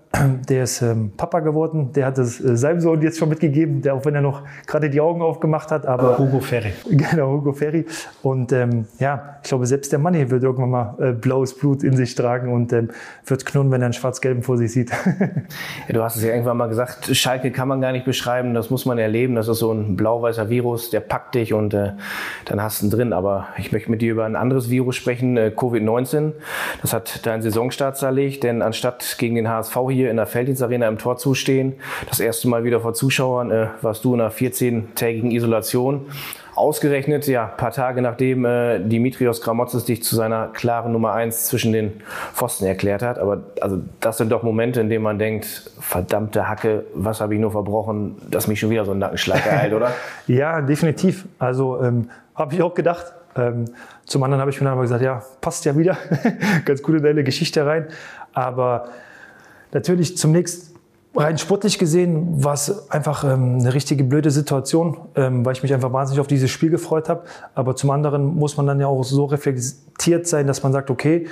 der 0.47 0.63
ist 0.63 0.81
ähm, 0.83 1.11
Papa 1.17 1.39
geworden, 1.39 1.91
der 1.93 2.05
hat 2.05 2.19
es 2.19 2.39
äh, 2.39 2.55
seinem 2.55 2.79
Sohn 2.79 3.01
jetzt 3.01 3.17
schon 3.17 3.29
mitgegeben, 3.29 3.81
der 3.81 3.95
auch 3.95 4.05
wenn 4.05 4.13
er 4.13 4.21
noch 4.21 4.43
gerade 4.67 4.89
die 4.89 5.01
Augen 5.01 5.23
aufgemacht 5.23 5.71
hat, 5.71 5.87
aber 5.87 6.19
Hugo 6.19 6.39
Ferry. 6.39 6.73
Genau, 7.13 7.31
Hugo 7.31 7.53
Ferry. 7.53 7.85
Und 8.21 8.51
ähm, 8.51 8.85
ja, 8.99 9.39
ich 9.41 9.49
glaube, 9.49 9.65
selbst 9.65 9.91
der 9.91 9.99
Mann 9.99 10.13
hier 10.13 10.29
wird 10.29 10.43
irgendwann 10.43 10.69
mal 10.69 10.95
äh, 10.99 11.11
blaues 11.13 11.57
Blut 11.57 11.83
in 11.83 11.95
sich 11.95 12.13
tragen 12.13 12.53
und 12.53 12.71
ähm, 12.73 12.89
wird 13.25 13.45
knurren, 13.45 13.71
wenn 13.71 13.81
er 13.81 13.85
einen 13.85 13.93
schwarz-gelben 13.93 14.43
vor 14.43 14.57
sich 14.57 14.71
sieht. 14.71 14.91
ja, 15.87 15.93
du 15.93 16.03
hast 16.03 16.15
es 16.15 16.23
ja 16.23 16.29
irgendwann 16.29 16.57
mal 16.57 16.67
gesagt, 16.67 17.15
Schalke 17.15 17.51
kann 17.51 17.67
man 17.67 17.81
gar 17.81 17.91
nicht 17.91 18.05
beschreiben, 18.05 18.53
das 18.53 18.69
muss 18.69 18.85
man 18.85 18.99
erleben. 18.99 19.33
Das 19.33 19.47
ist 19.47 19.59
so 19.59 19.71
ein 19.71 19.95
blau-weißer 19.95 20.49
Virus, 20.49 20.91
der 20.91 20.99
packt 20.99 21.33
dich 21.35 21.53
und 21.53 21.73
äh, 21.73 21.93
dann 22.45 22.61
hast 22.61 22.81
du 22.81 22.85
ihn 22.85 22.91
drin. 22.91 23.13
Aber 23.13 23.47
ich 23.57 23.71
möchte 23.71 23.89
mit 23.89 24.01
dir 24.01 24.11
über 24.11 24.25
ein 24.25 24.35
anderes 24.35 24.69
Virus 24.69 24.95
sprechen, 24.95 25.37
äh, 25.37 25.51
Covid-19. 25.55 26.33
Das 26.81 26.93
hat 26.93 27.25
deinen 27.25 27.41
Saisonstart 27.41 27.97
zerlegt, 27.97 28.43
denn 28.43 28.61
anstatt 28.61 29.15
gegen 29.17 29.35
den 29.35 29.49
HSV 29.49 29.75
hier 29.89 30.02
hier 30.03 30.11
in 30.11 30.17
der 30.17 30.25
Felddienstarena 30.25 30.87
im 30.87 30.97
Tor 30.97 31.17
zustehen. 31.17 31.75
Das 32.09 32.19
erste 32.19 32.49
Mal 32.49 32.63
wieder 32.63 32.81
vor 32.81 32.93
Zuschauern 32.93 33.51
äh, 33.51 33.67
warst 33.81 34.03
du 34.03 34.13
in 34.13 34.21
einer 34.21 34.31
14-tägigen 34.31 35.31
Isolation. 35.31 36.07
Ausgerechnet, 36.55 37.25
ja, 37.25 37.45
paar 37.45 37.71
Tage 37.71 38.01
nachdem 38.01 38.45
äh, 38.45 38.79
Dimitrios 38.79 39.41
Gramotzes 39.41 39.85
dich 39.85 40.03
zu 40.03 40.15
seiner 40.15 40.49
klaren 40.49 40.91
Nummer 40.91 41.13
1 41.13 41.45
zwischen 41.45 41.71
den 41.71 42.01
Pfosten 42.33 42.65
erklärt 42.65 43.01
hat. 43.01 43.17
Aber 43.17 43.43
also 43.61 43.79
das 44.01 44.17
sind 44.17 44.31
doch 44.31 44.43
Momente, 44.43 44.81
in 44.81 44.89
denen 44.89 45.03
man 45.03 45.17
denkt, 45.17 45.71
verdammte 45.79 46.47
Hacke, 46.47 46.83
was 46.93 47.21
habe 47.21 47.33
ich 47.33 47.39
nur 47.39 47.51
verbrochen, 47.51 48.17
dass 48.29 48.47
mich 48.47 48.59
schon 48.59 48.69
wieder 48.69 48.85
so 48.85 48.91
ein 48.91 48.99
Nackenschlag 48.99 49.45
ereilt, 49.45 49.73
oder? 49.73 49.93
ja, 50.27 50.61
definitiv. 50.61 51.25
Also 51.39 51.81
ähm, 51.81 52.09
habe 52.35 52.53
ich 52.53 52.61
auch 52.61 52.73
gedacht. 52.73 53.13
Ähm, 53.35 53.65
zum 54.05 54.21
anderen 54.21 54.41
habe 54.41 54.51
ich 54.51 54.59
mir 54.59 54.65
dann 54.65 54.73
aber 54.73 54.83
gesagt, 54.83 55.01
ja, 55.01 55.23
passt 55.41 55.65
ja 55.65 55.75
wieder. 55.75 55.97
Ganz 56.65 56.83
gut 56.83 56.97
in 56.97 57.03
deine 57.03 57.23
Geschichte 57.23 57.65
rein. 57.65 57.87
Aber 58.33 58.89
Natürlich 59.73 60.17
zunächst 60.17 60.73
rein 61.15 61.37
sportlich 61.37 61.77
gesehen 61.77 62.43
war 62.43 62.53
es 62.53 62.89
einfach 62.89 63.23
ähm, 63.23 63.59
eine 63.59 63.73
richtige 63.73 64.03
blöde 64.03 64.31
Situation, 64.31 64.97
ähm, 65.15 65.45
weil 65.45 65.53
ich 65.53 65.63
mich 65.63 65.73
einfach 65.73 65.93
wahnsinnig 65.93 66.19
auf 66.19 66.27
dieses 66.27 66.49
Spiel 66.49 66.69
gefreut 66.69 67.09
habe. 67.09 67.23
Aber 67.55 67.75
zum 67.75 67.91
anderen 67.91 68.35
muss 68.35 68.57
man 68.57 68.65
dann 68.65 68.79
ja 68.79 68.87
auch 68.87 69.03
so 69.03 69.25
reflektiert 69.25 70.27
sein, 70.27 70.47
dass 70.47 70.63
man 70.63 70.71
sagt, 70.71 70.89
okay, 70.89 71.27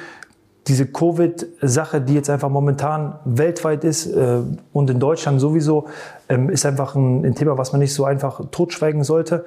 diese 0.67 0.85
Covid-Sache, 0.85 2.01
die 2.01 2.13
jetzt 2.13 2.29
einfach 2.29 2.49
momentan 2.49 3.19
weltweit 3.25 3.83
ist 3.83 4.05
äh, 4.05 4.41
und 4.73 4.89
in 4.89 4.99
Deutschland 4.99 5.41
sowieso, 5.41 5.87
ähm, 6.29 6.49
ist 6.49 6.65
einfach 6.65 6.95
ein, 6.95 7.25
ein, 7.25 7.33
Thema, 7.33 7.57
was 7.57 7.71
man 7.71 7.79
nicht 7.79 7.93
so 7.93 8.05
einfach 8.05 8.41
totschweigen 8.51 9.03
sollte. 9.03 9.45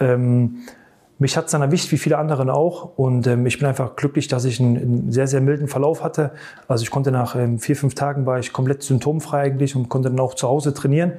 Ähm, 0.00 0.62
mich 1.18 1.36
hat 1.36 1.46
es 1.46 1.52
dann 1.52 1.62
erwischt, 1.62 1.92
wie 1.92 1.98
viele 1.98 2.18
anderen 2.18 2.50
auch. 2.50 2.96
Und 2.96 3.26
ähm, 3.26 3.46
ich 3.46 3.58
bin 3.58 3.66
einfach 3.66 3.96
glücklich, 3.96 4.28
dass 4.28 4.44
ich 4.44 4.60
einen, 4.60 4.76
einen, 4.76 5.12
sehr, 5.12 5.26
sehr 5.26 5.40
milden 5.40 5.66
Verlauf 5.66 6.02
hatte. 6.02 6.32
Also 6.68 6.82
ich 6.82 6.90
konnte 6.90 7.10
nach 7.10 7.34
ähm, 7.36 7.58
vier, 7.58 7.76
fünf 7.76 7.94
Tagen 7.94 8.26
war 8.26 8.38
ich 8.38 8.52
komplett 8.52 8.82
symptomfrei 8.82 9.40
eigentlich 9.40 9.74
und 9.76 9.88
konnte 9.88 10.10
dann 10.10 10.20
auch 10.20 10.34
zu 10.34 10.46
Hause 10.46 10.74
trainieren. 10.74 11.12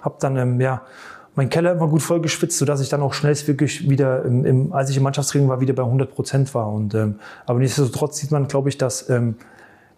Hab 0.00 0.18
dann, 0.18 0.36
ähm, 0.36 0.60
ja, 0.60 0.82
mein 1.36 1.50
Keller 1.50 1.72
immer 1.72 1.88
gut 1.88 2.02
voll 2.02 2.20
geschwitzt, 2.20 2.58
sodass 2.58 2.80
ich 2.80 2.88
dann 2.88 3.02
auch 3.02 3.12
schnellstmöglich 3.12 3.88
wieder, 3.88 4.24
im, 4.24 4.44
im, 4.44 4.72
als 4.72 4.90
ich 4.90 4.96
im 4.96 5.02
Mannschaftstraining 5.02 5.48
war, 5.48 5.60
wieder 5.60 5.74
bei 5.74 5.82
100 5.82 6.14
Prozent 6.14 6.54
war. 6.54 6.72
Und, 6.72 6.94
ähm, 6.94 7.16
aber 7.46 7.58
nichtsdestotrotz 7.58 8.18
sieht 8.18 8.30
man, 8.30 8.48
glaube 8.48 8.68
ich, 8.68 8.78
dass 8.78 9.08
ähm, 9.10 9.36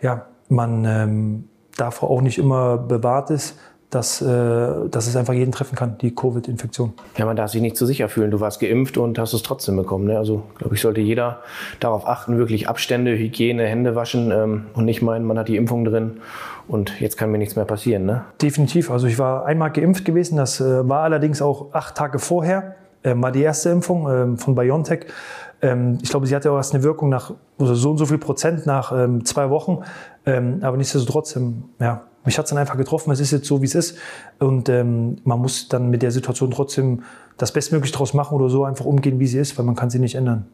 ja, 0.01 0.27
man 0.49 0.85
ähm, 0.85 1.45
davor 1.77 2.11
auch 2.11 2.21
nicht 2.21 2.38
immer 2.38 2.79
bewahrt 2.79 3.31
ist, 3.31 3.59
dass, 3.90 4.20
äh, 4.20 4.88
dass 4.90 5.07
es 5.07 5.16
einfach 5.16 5.33
jeden 5.33 5.53
treffen 5.53 5.77
kann, 5.77 5.96
die 5.99 6.14
Covid-Infektion. 6.14 6.92
Ja, 7.16 7.25
man 7.25 7.37
darf 7.37 7.51
sich 7.51 7.61
nicht 7.61 7.77
zu 7.77 7.87
sicher 7.87 8.09
fühlen. 8.09 8.31
Du 8.31 8.40
warst 8.40 8.61
geimpft 8.61 8.99
und 8.99 9.18
hast 9.18 9.33
es 9.33 9.42
trotzdem 9.42 9.77
bekommen. 9.77 10.07
Ne? 10.07 10.18
Also, 10.18 10.42
glaube 10.59 10.75
ich, 10.75 10.81
sollte 10.81 11.01
jeder 11.01 11.40
darauf 11.79 12.07
achten, 12.07 12.37
wirklich 12.37 12.68
Abstände, 12.68 13.16
Hygiene, 13.16 13.64
Hände 13.64 13.94
waschen 13.94 14.33
ähm, 14.33 14.66
und 14.75 14.85
nicht 14.85 15.03
meinen, 15.03 15.25
man 15.25 15.38
hat 15.38 15.49
die 15.49 15.57
Impfung 15.57 15.85
drin 15.85 16.18
und 16.66 17.01
jetzt 17.01 17.16
kann 17.16 17.31
mir 17.31 17.38
nichts 17.38 17.55
mehr 17.55 17.64
passieren. 17.64 18.07
Ne? 18.07 18.25
Definitiv. 18.42 18.90
Also, 18.90 19.07
ich 19.07 19.18
war 19.18 19.46
einmal 19.46 19.70
geimpft 19.70 20.05
gewesen. 20.05 20.37
Das 20.37 20.61
äh, 20.61 20.88
war 20.88 21.03
allerdings 21.03 21.40
auch 21.40 21.72
acht 21.72 21.96
Tage 21.96 22.18
vorher. 22.18 22.75
Äh, 23.03 23.14
war 23.16 23.31
die 23.31 23.42
erste 23.42 23.70
Impfung 23.70 24.09
äh, 24.09 24.37
von 24.37 24.57
BioNTech. 24.57 25.07
Ähm, 25.62 25.99
ich 26.03 26.11
glaube, 26.11 26.27
sie 26.27 26.35
hatte 26.35 26.51
auch 26.51 26.57
erst 26.57 26.75
eine 26.75 26.83
Wirkung 26.83 27.09
nach 27.09 27.33
also 27.59 27.75
so 27.75 27.90
und 27.90 27.99
so 27.99 28.07
viel 28.07 28.18
Prozent 28.18 28.66
nach 28.66 28.92
ähm, 28.92 29.25
zwei 29.25 29.49
Wochen. 29.49 29.79
Ähm, 30.27 30.59
aber 30.62 30.77
nichtsdestotrotz, 30.77 31.37
ähm, 31.37 31.64
ja, 31.79 32.03
mich 32.27 32.39
hat 32.39 32.45
es 32.45 32.51
dann 32.51 32.59
einfach 32.59 32.77
getroffen, 32.77 33.11
es 33.11 33.21
ist 33.21 33.31
jetzt 33.31 33.47
so, 33.47 33.62
wie 33.62 33.67
es 33.67 33.75
ist. 33.75 33.99
Und 34.39 34.69
ähm, 34.69 35.17
man 35.25 35.39
muss 35.39 35.69
dann 35.69 35.89
mit 35.89 36.03
der 36.03 36.11
Situation 36.11 36.51
trotzdem 36.51 37.03
das 37.37 37.53
Bestmögliche 37.53 37.93
daraus 37.93 38.15
machen 38.15 38.35
oder 38.35 38.49
so 38.49 38.65
einfach 38.65 38.85
umgehen, 38.87 39.21
wie 39.21 39.27
sie 39.27 39.39
ist, 39.39 39.59
weil 39.59 39.65
man 39.65 39.77
kann 39.77 39.91
sie 39.91 39.99
nicht 39.99 40.15
ändern. 40.15 40.47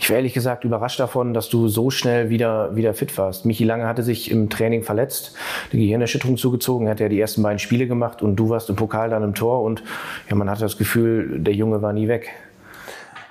Ich 0.00 0.10
war 0.10 0.16
ehrlich 0.16 0.34
gesagt 0.34 0.64
überrascht 0.64 0.98
davon, 0.98 1.32
dass 1.32 1.48
du 1.48 1.68
so 1.68 1.90
schnell 1.90 2.28
wieder, 2.28 2.74
wieder 2.74 2.92
fit 2.92 3.16
warst. 3.16 3.46
Michi 3.46 3.64
Lange 3.64 3.86
hatte 3.86 4.02
sich 4.02 4.30
im 4.30 4.50
Training 4.50 4.82
verletzt, 4.82 5.34
eine 5.72 5.80
Gehirnerschütterung 5.80 6.36
zugezogen, 6.36 6.88
hat 6.88 7.00
ja 7.00 7.08
die 7.08 7.20
ersten 7.20 7.42
beiden 7.42 7.60
Spiele 7.60 7.86
gemacht 7.86 8.20
und 8.20 8.36
du 8.36 8.48
warst 8.48 8.68
im 8.68 8.76
Pokal 8.76 9.10
dann 9.10 9.22
im 9.22 9.34
Tor 9.34 9.62
und 9.62 9.82
ja, 10.28 10.34
man 10.34 10.50
hatte 10.50 10.62
das 10.62 10.76
Gefühl, 10.76 11.40
der 11.40 11.54
Junge 11.54 11.82
war 11.82 11.92
nie 11.92 12.08
weg. 12.08 12.30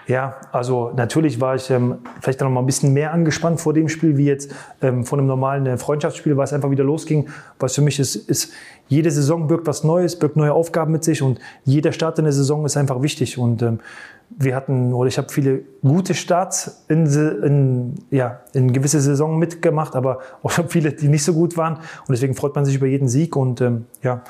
Ja, 0.07 0.35
also 0.51 0.91
natürlich 0.95 1.39
war 1.39 1.55
ich 1.55 1.69
ähm, 1.69 1.99
vielleicht 2.19 2.41
noch 2.41 2.49
mal 2.49 2.59
ein 2.59 2.65
bisschen 2.65 2.91
mehr 2.93 3.13
angespannt 3.13 3.61
vor 3.61 3.73
dem 3.73 3.87
Spiel, 3.87 4.17
wie 4.17 4.25
jetzt 4.25 4.53
ähm, 4.81 5.05
vor 5.05 5.17
einem 5.17 5.27
normalen 5.27 5.65
äh, 5.65 5.77
Freundschaftsspiel, 5.77 6.35
weil 6.35 6.43
es 6.43 6.51
einfach 6.51 6.71
wieder 6.71 6.83
losging. 6.83 7.29
Was 7.59 7.75
für 7.75 7.81
mich 7.81 7.99
ist, 7.99 8.15
ist, 8.15 8.51
jede 8.89 9.09
Saison 9.11 9.47
birgt 9.47 9.65
was 9.65 9.83
Neues, 9.83 10.19
birgt 10.19 10.35
neue 10.35 10.53
Aufgaben 10.53 10.91
mit 10.91 11.05
sich 11.05 11.21
und 11.21 11.39
jeder 11.63 11.93
Start 11.93 12.19
in 12.19 12.25
der 12.25 12.33
Saison 12.33 12.65
ist 12.65 12.75
einfach 12.75 13.01
wichtig. 13.01 13.37
Und 13.37 13.61
ähm, 13.61 13.79
wir 14.29 14.55
hatten, 14.55 14.93
oder 14.93 15.07
ich 15.07 15.17
habe 15.17 15.29
viele 15.31 15.61
gute 15.81 16.13
Starts 16.13 16.83
in, 16.89 17.05
in, 17.05 17.95
ja, 18.11 18.41
in 18.53 18.73
gewisse 18.73 18.99
Saison 18.99 19.39
mitgemacht, 19.39 19.95
aber 19.95 20.19
auch 20.41 20.51
viele, 20.67 20.91
die 20.91 21.07
nicht 21.07 21.23
so 21.23 21.33
gut 21.33 21.55
waren. 21.55 21.75
Und 21.75 22.09
deswegen 22.09 22.33
freut 22.33 22.55
man 22.55 22.65
sich 22.65 22.75
über 22.75 22.87
jeden 22.87 23.07
Sieg 23.07 23.37
und 23.37 23.61
ähm, 23.61 23.85
ja, 24.01 24.23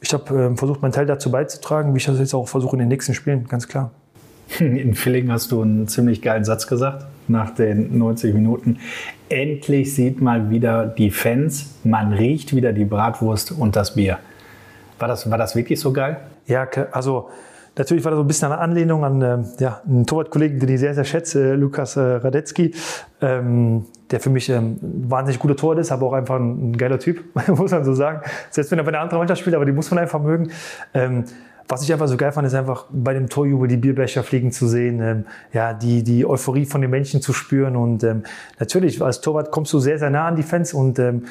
ich 0.00 0.12
habe 0.12 0.34
ähm, 0.34 0.56
versucht, 0.56 0.82
meinen 0.82 0.92
Teil 0.92 1.06
dazu 1.06 1.32
beizutragen, 1.32 1.94
wie 1.94 1.98
ich 1.98 2.06
das 2.06 2.18
jetzt 2.18 2.34
auch 2.34 2.46
versuche 2.46 2.76
in 2.76 2.80
den 2.80 2.88
nächsten 2.88 3.14
Spielen, 3.14 3.48
ganz 3.48 3.66
klar. 3.66 3.90
In 4.60 4.94
Filling 4.94 5.30
hast 5.30 5.52
du 5.52 5.62
einen 5.62 5.88
ziemlich 5.88 6.22
geilen 6.22 6.44
Satz 6.44 6.66
gesagt 6.66 7.06
nach 7.28 7.50
den 7.50 7.98
90 7.98 8.34
Minuten. 8.34 8.78
Endlich 9.28 9.94
sieht 9.94 10.20
mal 10.20 10.50
wieder 10.50 10.86
die 10.86 11.10
Fans, 11.10 11.74
man 11.84 12.12
riecht 12.12 12.54
wieder 12.54 12.72
die 12.72 12.84
Bratwurst 12.84 13.52
und 13.52 13.74
das 13.74 13.94
Bier. 13.94 14.18
War 14.98 15.08
das, 15.08 15.30
war 15.30 15.38
das 15.38 15.56
wirklich 15.56 15.80
so 15.80 15.92
geil? 15.92 16.18
Ja, 16.46 16.66
also 16.92 17.28
natürlich 17.76 18.04
war 18.04 18.12
das 18.12 18.18
so 18.18 18.24
ein 18.24 18.28
bisschen 18.28 18.52
eine 18.52 18.60
Anlehnung 18.60 19.04
an 19.04 19.22
äh, 19.22 19.38
ja, 19.58 19.82
einen 19.86 20.06
Torwartkollegen, 20.06 20.60
den 20.60 20.68
ich 20.68 20.80
sehr, 20.80 20.94
sehr 20.94 21.04
schätze, 21.04 21.54
Lukas 21.54 21.96
äh, 21.96 22.00
Radetzky, 22.00 22.72
ähm, 23.20 23.86
der 24.10 24.20
für 24.20 24.30
mich 24.30 24.48
ähm, 24.48 24.78
wahnsinnig 24.80 25.40
guter 25.40 25.56
Torwart 25.56 25.80
ist, 25.80 25.90
aber 25.90 26.06
auch 26.06 26.12
einfach 26.12 26.36
ein, 26.36 26.70
ein, 26.70 26.76
geiler 26.76 26.98
Typ, 26.98 27.24
muss 27.48 27.72
man 27.72 27.84
so 27.84 27.94
sagen. 27.94 28.20
Selbst 28.50 28.70
wenn 28.70 28.78
er 28.78 28.84
bei 28.84 28.90
einer 28.90 29.00
anderen 29.00 29.18
Mannschaft 29.18 29.40
spielt, 29.40 29.56
aber 29.56 29.66
die 29.66 29.72
muss 29.72 29.90
man 29.90 29.98
einfach 29.98 30.22
mögen. 30.22 30.50
Ähm, 30.94 31.24
was 31.68 31.82
ich 31.82 31.92
einfach 31.92 32.08
so 32.08 32.16
geil 32.16 32.32
fand, 32.32 32.46
ist 32.46 32.54
einfach 32.54 32.86
bei 32.90 33.12
dem 33.12 33.28
Torjubel 33.28 33.68
die 33.68 33.76
Bierbecher 33.76 34.22
fliegen 34.22 34.52
zu 34.52 34.68
sehen, 34.68 35.00
ähm, 35.00 35.24
ja, 35.52 35.72
die, 35.74 36.02
die 36.02 36.24
Euphorie 36.24 36.64
von 36.64 36.80
den 36.80 36.90
Menschen 36.90 37.20
zu 37.20 37.32
spüren. 37.32 37.76
Und 37.76 38.04
ähm, 38.04 38.22
natürlich, 38.58 39.02
als 39.02 39.20
Torwart 39.20 39.50
kommst 39.50 39.72
du 39.72 39.78
sehr, 39.78 39.98
sehr 39.98 40.10
nah 40.10 40.28
an 40.28 40.36
die 40.36 40.42
Fans 40.42 40.72
und 40.72 40.98
ähm, 40.98 41.24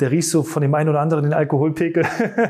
der 0.00 0.10
riechst 0.10 0.30
so 0.30 0.42
von 0.42 0.62
dem 0.62 0.74
einen 0.74 0.88
oder 0.88 1.00
anderen 1.00 1.24
den 1.24 1.34
Alkoholpegel 1.34 2.04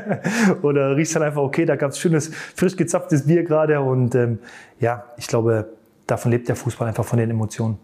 oder 0.61 0.95
riechst 0.95 1.15
dann 1.15 1.23
einfach, 1.23 1.41
okay, 1.41 1.65
da 1.65 1.75
gab 1.75 1.91
es 1.91 1.99
schönes, 1.99 2.31
frisch 2.55 2.77
gezapftes 2.77 3.27
Bier 3.27 3.43
gerade. 3.43 3.81
Und 3.81 4.15
ähm, 4.15 4.39
ja, 4.79 5.03
ich 5.17 5.27
glaube, 5.27 5.67
davon 6.07 6.31
lebt 6.31 6.47
der 6.47 6.55
Fußball 6.55 6.87
einfach 6.87 7.05
von 7.05 7.19
den 7.19 7.29
Emotionen. 7.29 7.77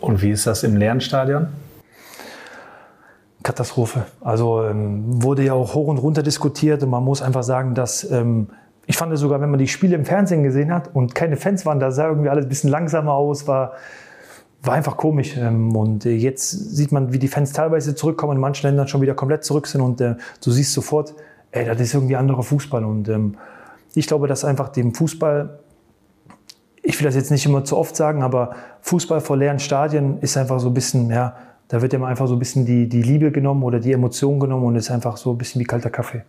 Und 0.00 0.22
wie 0.22 0.30
ist 0.30 0.46
das 0.46 0.62
im 0.62 0.76
leeren 0.76 1.00
Stadion? 1.00 1.48
Katastrophe. 3.42 4.06
Also 4.20 4.64
ähm, 4.64 5.22
wurde 5.22 5.42
ja 5.42 5.54
auch 5.54 5.74
hoch 5.74 5.88
und 5.88 5.98
runter 5.98 6.22
diskutiert 6.22 6.82
und 6.82 6.90
man 6.90 7.04
muss 7.04 7.22
einfach 7.22 7.42
sagen, 7.42 7.74
dass 7.74 8.08
ähm, 8.10 8.48
ich 8.88 8.96
fand 8.96 9.12
es 9.12 9.20
sogar, 9.20 9.42
wenn 9.42 9.50
man 9.50 9.58
die 9.58 9.68
Spiele 9.68 9.94
im 9.94 10.06
Fernsehen 10.06 10.42
gesehen 10.42 10.72
hat 10.72 10.94
und 10.94 11.14
keine 11.14 11.36
Fans 11.36 11.66
waren, 11.66 11.78
da 11.78 11.90
sah 11.90 12.08
irgendwie 12.08 12.30
alles 12.30 12.46
ein 12.46 12.48
bisschen 12.48 12.70
langsamer 12.70 13.12
aus, 13.12 13.46
war, 13.46 13.72
war 14.62 14.74
einfach 14.74 14.96
komisch. 14.96 15.36
Ähm, 15.36 15.76
und 15.76 16.06
äh, 16.06 16.14
jetzt 16.14 16.50
sieht 16.50 16.90
man, 16.90 17.12
wie 17.12 17.18
die 17.18 17.28
Fans 17.28 17.52
teilweise 17.52 17.94
zurückkommen, 17.94 18.36
in 18.36 18.40
manchen 18.40 18.66
Ländern 18.66 18.88
schon 18.88 19.02
wieder 19.02 19.12
komplett 19.12 19.44
zurück 19.44 19.66
sind 19.66 19.82
und 19.82 20.00
äh, 20.00 20.14
du 20.42 20.50
siehst 20.50 20.72
sofort, 20.72 21.14
ey, 21.50 21.66
das 21.66 21.78
ist 21.78 21.92
irgendwie 21.92 22.16
anderer 22.16 22.42
Fußball. 22.42 22.82
Und 22.82 23.10
ähm, 23.10 23.36
ich 23.94 24.06
glaube, 24.06 24.26
dass 24.26 24.42
einfach 24.42 24.70
dem 24.70 24.94
Fußball, 24.94 25.58
ich 26.82 26.98
will 26.98 27.04
das 27.04 27.14
jetzt 27.14 27.30
nicht 27.30 27.44
immer 27.44 27.62
zu 27.64 27.76
oft 27.76 27.94
sagen, 27.94 28.22
aber 28.22 28.56
Fußball 28.80 29.20
vor 29.20 29.36
leeren 29.36 29.58
Stadien 29.58 30.18
ist 30.22 30.38
einfach 30.38 30.60
so 30.60 30.68
ein 30.68 30.74
bisschen, 30.74 31.10
ja, 31.10 31.36
da 31.68 31.82
wird 31.82 31.92
ja 31.92 31.98
mal 31.98 32.08
einfach 32.08 32.26
so 32.26 32.36
ein 32.36 32.38
bisschen 32.38 32.64
die, 32.64 32.88
die 32.88 33.02
Liebe 33.02 33.32
genommen 33.32 33.64
oder 33.64 33.80
die 33.80 33.92
Emotion 33.92 34.40
genommen 34.40 34.64
und 34.64 34.76
ist 34.76 34.90
einfach 34.90 35.18
so 35.18 35.32
ein 35.32 35.36
bisschen 35.36 35.60
wie 35.60 35.66
kalter 35.66 35.90
Kaffee. 35.90 36.22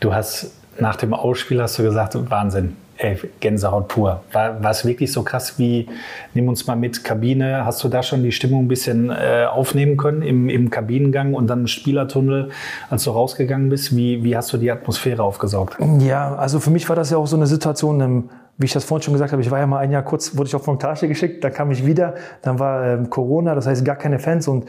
Du 0.00 0.14
hast 0.14 0.63
nach 0.80 0.96
dem 0.96 1.14
Ausspiel 1.14 1.62
hast 1.62 1.78
du 1.78 1.82
gesagt, 1.82 2.16
Wahnsinn, 2.30 2.76
ey, 2.96 3.18
Gänsehaut 3.40 3.88
pur. 3.88 4.22
War, 4.32 4.62
war 4.62 4.70
es 4.70 4.84
wirklich 4.84 5.12
so 5.12 5.22
krass 5.22 5.58
wie, 5.58 5.88
nimm 6.32 6.48
uns 6.48 6.66
mal 6.66 6.76
mit, 6.76 7.04
Kabine, 7.04 7.64
hast 7.64 7.82
du 7.82 7.88
da 7.88 8.02
schon 8.02 8.22
die 8.22 8.32
Stimmung 8.32 8.64
ein 8.64 8.68
bisschen 8.68 9.10
äh, 9.10 9.46
aufnehmen 9.50 9.96
können 9.96 10.22
im, 10.22 10.48
im 10.48 10.70
Kabinengang 10.70 11.34
und 11.34 11.48
dann 11.48 11.60
im 11.60 11.66
Spielertunnel, 11.66 12.50
als 12.90 13.04
du 13.04 13.10
rausgegangen 13.10 13.68
bist? 13.68 13.96
Wie, 13.96 14.22
wie 14.22 14.36
hast 14.36 14.52
du 14.52 14.58
die 14.58 14.70
Atmosphäre 14.70 15.22
aufgesaugt? 15.22 15.76
Ja, 16.00 16.34
also 16.34 16.60
für 16.60 16.70
mich 16.70 16.88
war 16.88 16.96
das 16.96 17.10
ja 17.10 17.16
auch 17.16 17.26
so 17.26 17.36
eine 17.36 17.46
Situation, 17.46 18.00
ähm, 18.00 18.30
wie 18.56 18.66
ich 18.66 18.72
das 18.72 18.84
vorhin 18.84 19.02
schon 19.02 19.14
gesagt 19.14 19.32
habe, 19.32 19.42
ich 19.42 19.50
war 19.50 19.58
ja 19.58 19.66
mal 19.66 19.78
ein 19.78 19.90
Jahr 19.90 20.02
kurz, 20.02 20.36
wurde 20.36 20.48
ich 20.48 20.54
auf 20.54 20.66
Montage 20.66 21.08
geschickt, 21.08 21.42
dann 21.42 21.52
kam 21.52 21.72
ich 21.72 21.84
wieder, 21.84 22.14
dann 22.42 22.58
war 22.58 22.86
ähm, 22.86 23.10
Corona, 23.10 23.54
das 23.54 23.66
heißt 23.66 23.84
gar 23.84 23.96
keine 23.96 24.20
Fans 24.20 24.46
und 24.46 24.66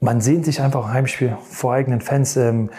man 0.00 0.20
sehnt 0.20 0.44
sich 0.44 0.60
einfach 0.60 0.86
ein 0.86 0.92
Heimspiel 0.92 1.36
vor 1.48 1.72
eigenen 1.72 2.00
Fans. 2.00 2.36
Ähm, 2.36 2.70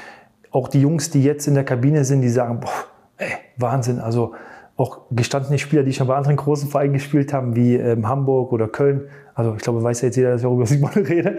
auch 0.53 0.69
die 0.69 0.79
Jungs, 0.79 1.09
die 1.09 1.23
jetzt 1.23 1.47
in 1.47 1.55
der 1.55 1.65
Kabine 1.65 2.05
sind, 2.05 2.21
die 2.21 2.29
sagen, 2.29 2.61
boah, 2.61 2.69
ey, 3.17 3.31
Wahnsinn. 3.57 3.99
Also 3.99 4.33
auch 4.77 5.01
gestandene 5.11 5.59
Spieler, 5.59 5.83
die 5.83 5.93
schon 5.93 6.07
bei 6.07 6.15
anderen 6.15 6.37
großen 6.37 6.69
Vereinen 6.69 6.93
gespielt 6.93 7.33
haben, 7.33 7.55
wie 7.55 7.75
ähm, 7.75 8.07
Hamburg 8.07 8.51
oder 8.51 8.67
Köln. 8.67 9.09
Also 9.35 9.55
ich 9.55 9.61
glaube, 9.61 9.83
weiß 9.83 10.01
ja 10.01 10.07
jetzt 10.07 10.15
jeder, 10.15 10.31
dass 10.31 10.41
ich 10.41 10.47
auch 10.47 10.53
über 10.53 10.65
Simon 10.65 10.91
rede. 10.95 11.37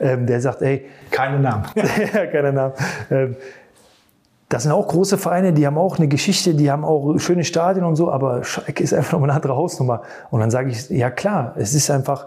ähm, 0.00 0.26
der 0.26 0.40
sagt, 0.40 0.62
ey. 0.62 0.86
Keine 1.10 1.38
Namen. 1.38 1.64
keine 2.32 2.52
Namen. 2.52 2.74
Ähm, 3.10 3.36
das 4.48 4.62
sind 4.62 4.72
auch 4.72 4.86
große 4.86 5.18
Vereine, 5.18 5.52
die 5.52 5.66
haben 5.66 5.78
auch 5.78 5.98
eine 5.98 6.06
Geschichte, 6.06 6.54
die 6.54 6.70
haben 6.70 6.84
auch 6.84 7.18
schöne 7.18 7.44
Stadien 7.44 7.84
und 7.84 7.96
so, 7.96 8.10
aber 8.10 8.44
Schalke 8.44 8.82
ist 8.82 8.92
einfach 8.92 9.14
noch 9.14 9.22
eine 9.22 9.32
andere 9.32 9.56
Hausnummer. 9.56 10.02
Und 10.30 10.40
dann 10.40 10.50
sage 10.50 10.70
ich, 10.70 10.88
ja 10.90 11.10
klar, 11.10 11.54
es 11.56 11.74
ist 11.74 11.90
einfach, 11.90 12.26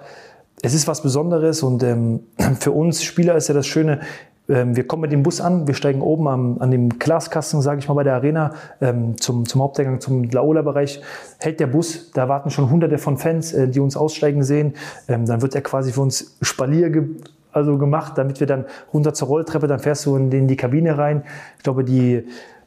es 0.62 0.74
ist 0.74 0.88
was 0.88 1.02
Besonderes 1.02 1.64
und 1.64 1.84
ähm, 1.84 2.22
für 2.60 2.72
uns 2.72 3.04
Spieler 3.04 3.36
ist 3.36 3.48
ja 3.48 3.54
das 3.54 3.68
Schöne, 3.68 4.02
wir 4.48 4.88
kommen 4.88 5.02
mit 5.02 5.12
dem 5.12 5.24
Bus 5.24 5.42
an, 5.42 5.68
wir 5.68 5.74
steigen 5.74 6.02
oben 6.02 6.28
am, 6.28 6.58
an 6.60 6.72
dem 6.72 7.00
Glaskasten, 7.00 7.62
sage 7.62 7.80
ich 7.80 7.88
mal, 7.90 7.96
bei 7.96 8.04
der 8.04 8.16
Arena 8.16 8.54
ähm, 8.80 9.20
zum, 9.20 9.46
zum 9.46 9.62
Haupteingang, 9.62 10.00
zum 10.00 10.24
Laola-Bereich, 10.24 11.02
hält 11.40 11.60
der 11.60 11.68
Bus. 11.68 12.12
Da 12.14 12.30
warten 12.30 12.50
schon 12.50 12.70
hunderte 12.70 12.98
von 12.98 13.18
Fans, 13.18 13.54
äh, 13.54 13.68
die 13.68 13.82
uns 13.82 13.98
aussteigen 13.98 14.44
sehen. 14.44 14.76
Ähm, 15.10 15.26
dann 15.26 15.42
wird 15.42 15.54
er 15.54 15.62
quasi 15.62 15.92
für 15.92 16.02
uns 16.02 16.38
Spalier 16.42 16.90
ge 16.90 17.04
also 17.52 17.78
gemacht, 17.80 18.14
damit 18.18 18.40
wir 18.40 18.46
dann 18.46 18.66
runter 18.94 19.16
zur 19.16 19.30
Rolltreppe, 19.30 19.66
dann 19.66 19.80
fährst 19.80 20.06
du 20.06 20.16
in, 20.16 20.32
in 20.32 20.48
die 20.48 20.58
Kabine 20.58 20.98
rein. 20.98 21.24
Ich 21.58 21.64
glaube, 21.64 21.84
die 21.84 22.24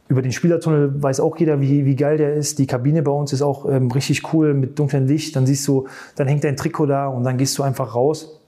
über 0.09 0.21
den 0.21 0.33
Spielertunnel 0.33 1.01
weiß 1.01 1.21
auch 1.21 1.37
jeder, 1.37 1.61
wie, 1.61 1.85
wie 1.85 1.95
geil 1.95 2.17
der 2.17 2.35
ist. 2.35 2.59
Die 2.59 2.67
Kabine 2.67 3.03
bei 3.03 3.13
uns 3.13 3.33
ist 3.33 3.43
auch 3.43 3.71
ähm, 3.71 3.93
richtig 3.93 4.35
cool 4.35 4.53
mit 4.53 4.77
dunklem 4.79 5.07
Licht. 5.07 5.37
Dann 5.37 5.47
siehst 5.47 5.69
du, 5.69 5.87
dann 6.17 6.27
hängt 6.27 6.43
dein 6.43 6.57
Trikot 6.57 6.87
da 6.87 7.07
und 7.07 7.23
dann 7.23 7.39
gehst 7.39 7.57
du 7.57 7.63
einfach 7.63 7.95
raus 7.95 8.40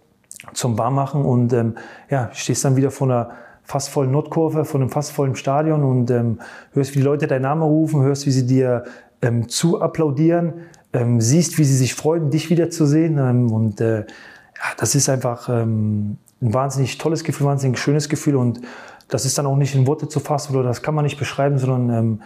zum 0.52 0.76
Barmachen 0.76 1.24
und 1.24 1.52
ähm, 1.52 1.74
ja, 2.10 2.30
stehst 2.32 2.64
dann 2.64 2.76
wieder 2.76 2.90
vor 2.90 3.06
einer 3.08 3.30
fast 3.62 3.88
vollen 3.88 4.10
Nordkurve, 4.10 4.64
vor 4.64 4.80
einem 4.80 4.90
fast 4.90 5.12
vollen 5.12 5.36
Stadion 5.36 5.84
und 5.84 6.10
ähm, 6.10 6.40
hörst, 6.72 6.94
wie 6.94 6.98
die 6.98 7.04
Leute 7.04 7.26
deinen 7.26 7.42
Namen 7.42 7.62
rufen, 7.62 8.02
hörst, 8.02 8.26
wie 8.26 8.32
sie 8.32 8.46
dir 8.46 8.84
ähm, 9.22 9.48
zu 9.48 9.80
applaudieren, 9.80 10.54
ähm, 10.92 11.20
siehst, 11.20 11.58
wie 11.58 11.64
sie 11.64 11.76
sich 11.76 11.94
freuen, 11.94 12.30
dich 12.30 12.50
wiederzusehen. 12.50 13.18
Ähm, 13.18 13.52
und 13.52 13.80
äh, 13.80 14.00
ja, 14.00 14.74
das 14.76 14.94
ist 14.94 15.08
einfach 15.08 15.48
ähm, 15.48 16.18
ein 16.40 16.52
wahnsinnig 16.54 16.98
tolles 16.98 17.24
Gefühl, 17.24 17.46
wahnsinnig 17.46 17.78
schönes 17.78 18.08
Gefühl 18.08 18.36
und 18.36 18.60
das 19.08 19.24
ist 19.24 19.38
dann 19.38 19.46
auch 19.46 19.56
nicht 19.56 19.74
in 19.74 19.86
Worte 19.86 20.08
zu 20.08 20.20
fassen 20.20 20.56
oder 20.56 20.68
das 20.68 20.82
kann 20.82 20.94
man 20.94 21.04
nicht 21.04 21.18
beschreiben, 21.18 21.58
sondern 21.58 21.90
ähm, 21.90 22.22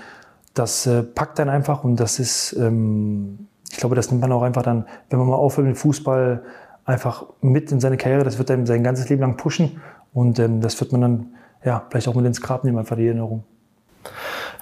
das 0.55 0.87
äh, 0.87 1.03
packt 1.03 1.39
dann 1.39 1.49
einfach 1.49 1.85
und 1.85 1.97
das 1.97 2.19
ist, 2.19 2.55
ähm, 2.59 3.49
ich 3.71 3.79
glaube, 3.79 3.95
das 3.95 4.11
nimmt 4.11 4.23
man 4.23 4.33
auch 4.33 4.43
einfach 4.43 4.63
dann, 4.63 4.87
wenn 5.11 5.19
man 5.19 5.29
mal 5.29 5.37
aufhört 5.37 5.67
mit 5.67 5.77
Fußball, 5.77 6.43
einfach 6.87 7.25
mit 7.43 7.71
in 7.73 7.81
seine 7.81 7.97
Karriere. 7.97 8.25
Das 8.25 8.39
wird 8.39 8.51
einem 8.51 8.67
sein 8.67 8.83
ganzes 8.83 9.09
Leben 9.09 9.21
lang 9.21 9.37
pushen 9.37 9.83
und 10.15 10.39
ähm, 10.39 10.61
das 10.61 10.81
wird 10.81 10.93
man 10.93 11.01
dann 11.01 11.27
ja, 11.65 11.85
vielleicht 11.91 12.09
auch 12.09 12.15
mit 12.15 12.25
ins 12.25 12.41
Grab 12.41 12.65
nehmen, 12.65 12.79
einfach 12.79 12.97
die 12.97 13.07
Erinnerung. 13.07 13.45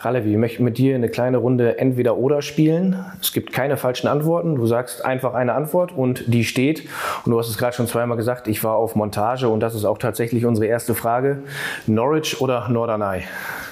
Ralevi, 0.01 0.31
wir 0.31 0.39
möchten 0.39 0.65
mit 0.65 0.77
dir 0.77 0.95
eine 0.95 1.09
kleine 1.09 1.39
Runde 1.39 1.79
Entweder-Oder 1.79 2.43
spielen. 2.43 3.05
Es 3.21 3.33
gibt 3.33 3.53
keine 3.53 3.77
falschen 3.77 4.07
Antworten. 4.07 4.55
Du 4.57 4.67
sagst 4.67 5.05
einfach 5.05 5.35
eine 5.35 5.55
Antwort 5.55 5.93
und 5.93 6.25
die 6.27 6.45
steht. 6.45 6.87
Und 7.25 7.33
du 7.33 7.39
hast 7.39 7.49
es 7.49 7.57
gerade 7.57 7.75
schon 7.75 7.87
zweimal 7.87 8.17
gesagt, 8.17 8.49
ich 8.49 8.63
war 8.65 8.77
auf 8.77 8.97
Montage 8.97 9.49
und 9.49 9.61
das 9.61 9.75
ist 9.75 9.85
auch 9.85 9.99
tatsächlich 9.99 10.45
unsere 10.45 10.67
erste 10.67 10.95
Frage. 10.95 11.43
Norwich 11.87 12.41
oder 12.41 12.69
Norderney? 12.69 13.23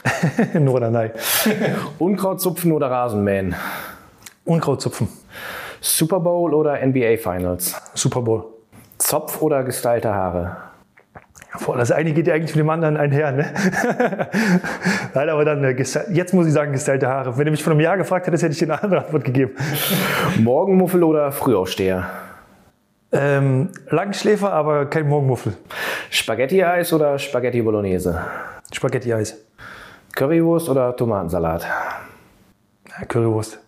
Norderney. 0.54 1.10
Unkrautzupfen 1.98 2.72
oder 2.72 2.90
Rasenmähen? 2.90 3.54
Unkrautzupfen. 4.44 5.08
Super 5.84 6.20
Bowl 6.20 6.54
oder 6.54 6.78
NBA 6.86 7.16
Finals? 7.16 7.74
Super 7.94 8.22
Bowl. 8.22 8.44
Zopf 8.98 9.42
oder 9.42 9.64
gestylte 9.64 10.14
Haare? 10.14 10.56
Boah, 11.66 11.76
das 11.76 11.90
eine 11.90 12.12
geht 12.12 12.28
ja 12.28 12.34
eigentlich 12.34 12.54
mit 12.54 12.60
dem 12.60 12.70
anderen 12.70 12.96
einher. 12.96 13.32
Ne? 13.32 13.52
Nein, 15.14 15.28
aber 15.28 15.44
dann, 15.44 15.64
äh, 15.64 15.72
jetzt 15.72 16.32
muss 16.32 16.46
ich 16.46 16.52
sagen, 16.52 16.72
gestylte 16.72 17.08
Haare. 17.08 17.36
Wenn 17.36 17.46
du 17.46 17.50
mich 17.50 17.64
vor 17.64 17.72
einem 17.72 17.80
Jahr 17.80 17.96
gefragt 17.96 18.28
hättest, 18.28 18.44
hätte 18.44 18.52
ich 18.52 18.60
dir 18.60 18.72
eine 18.72 18.80
andere 18.80 19.04
Antwort 19.04 19.24
gegeben. 19.24 19.56
Morgenmuffel 20.38 21.02
oder 21.02 21.32
Frühaufsteher? 21.32 22.08
Ähm, 23.10 23.70
Langschläfer, 23.88 24.52
aber 24.52 24.86
kein 24.86 25.08
Morgenmuffel. 25.08 25.54
Spaghetti-Eis 26.10 26.92
oder 26.92 27.18
Spaghetti 27.18 27.60
Bolognese? 27.60 28.22
Spaghetti-Eis. 28.72 29.36
Currywurst 30.14 30.68
oder 30.68 30.94
Tomatensalat? 30.94 31.66
Currywurst. 33.08 33.58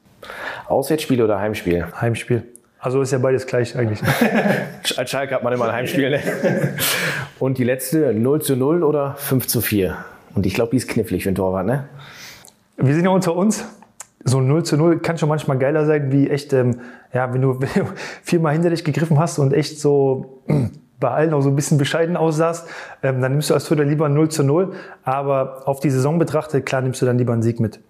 Auswärtsspiel 0.67 1.23
oder 1.23 1.39
Heimspiel? 1.39 1.87
Heimspiel. 2.01 2.45
Also 2.79 3.01
ist 3.01 3.13
ja 3.13 3.19
beides 3.19 3.47
gleich 3.47 3.77
eigentlich. 3.79 4.01
Als 4.97 5.11
Schalke 5.11 5.35
hat 5.35 5.43
man 5.43 5.53
immer 5.53 5.67
ein 5.67 5.73
Heimspiel. 5.73 6.11
Ne? 6.11 6.21
Und 7.39 7.57
die 7.57 7.65
letzte, 7.65 8.13
0 8.13 8.43
zu 8.43 8.57
0 8.57 8.83
oder 8.83 9.15
5 9.15 9.47
zu 9.47 9.63
4? 9.63 9.97
Und 10.35 10.45
ich 10.45 10.55
glaube, 10.55 10.73
die 10.73 10.77
ist 10.77 10.89
knifflig 10.89 11.23
für 11.23 11.31
den 11.31 11.37
Torwart, 11.37 11.65
ne? 11.65 11.89
Wir 12.77 12.95
sind 12.95 13.05
ja 13.05 13.11
unter 13.11 13.35
uns. 13.37 13.65
So 14.25 14.39
ein 14.39 14.49
0 14.49 14.65
zu 14.65 14.77
0 14.77 14.99
kann 15.01 15.17
schon 15.17 15.29
manchmal 15.29 15.59
geiler 15.59 15.87
sein, 15.87 16.13
wie 16.13 16.29
echt, 16.29 16.53
ähm, 16.53 16.81
ja, 17.13 17.33
wenn 17.33 17.41
du, 17.41 17.61
wenn 17.61 17.69
du 17.75 17.91
viermal 18.23 18.53
hinter 18.53 18.71
dich 18.71 18.85
gegriffen 18.85 19.19
hast 19.19 19.39
und 19.39 19.53
echt 19.53 19.81
so 19.81 20.43
bei 21.01 21.11
allen 21.11 21.33
auch 21.35 21.41
so 21.41 21.49
ein 21.49 21.57
bisschen 21.57 21.79
bescheiden 21.79 22.17
aussahst, 22.17 22.69
ähm, 23.03 23.21
dann 23.21 23.33
nimmst 23.33 23.51
du 23.51 23.55
als 23.55 23.65
Torhüter 23.65 23.89
lieber 23.89 24.09
0 24.09 24.29
zu 24.29 24.43
0. 24.43 24.75
Aber 25.05 25.63
auf 25.67 25.81
die 25.81 25.91
Saison 25.91 26.19
betrachtet, 26.19 26.67
klar 26.67 26.83
nimmst 26.83 27.01
du 27.01 27.07
dann 27.07 27.19
lieber 27.19 27.33
einen 27.33 27.43
Sieg 27.43 27.61
mit. 27.61 27.81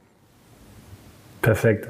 Perfekt. 1.43 1.89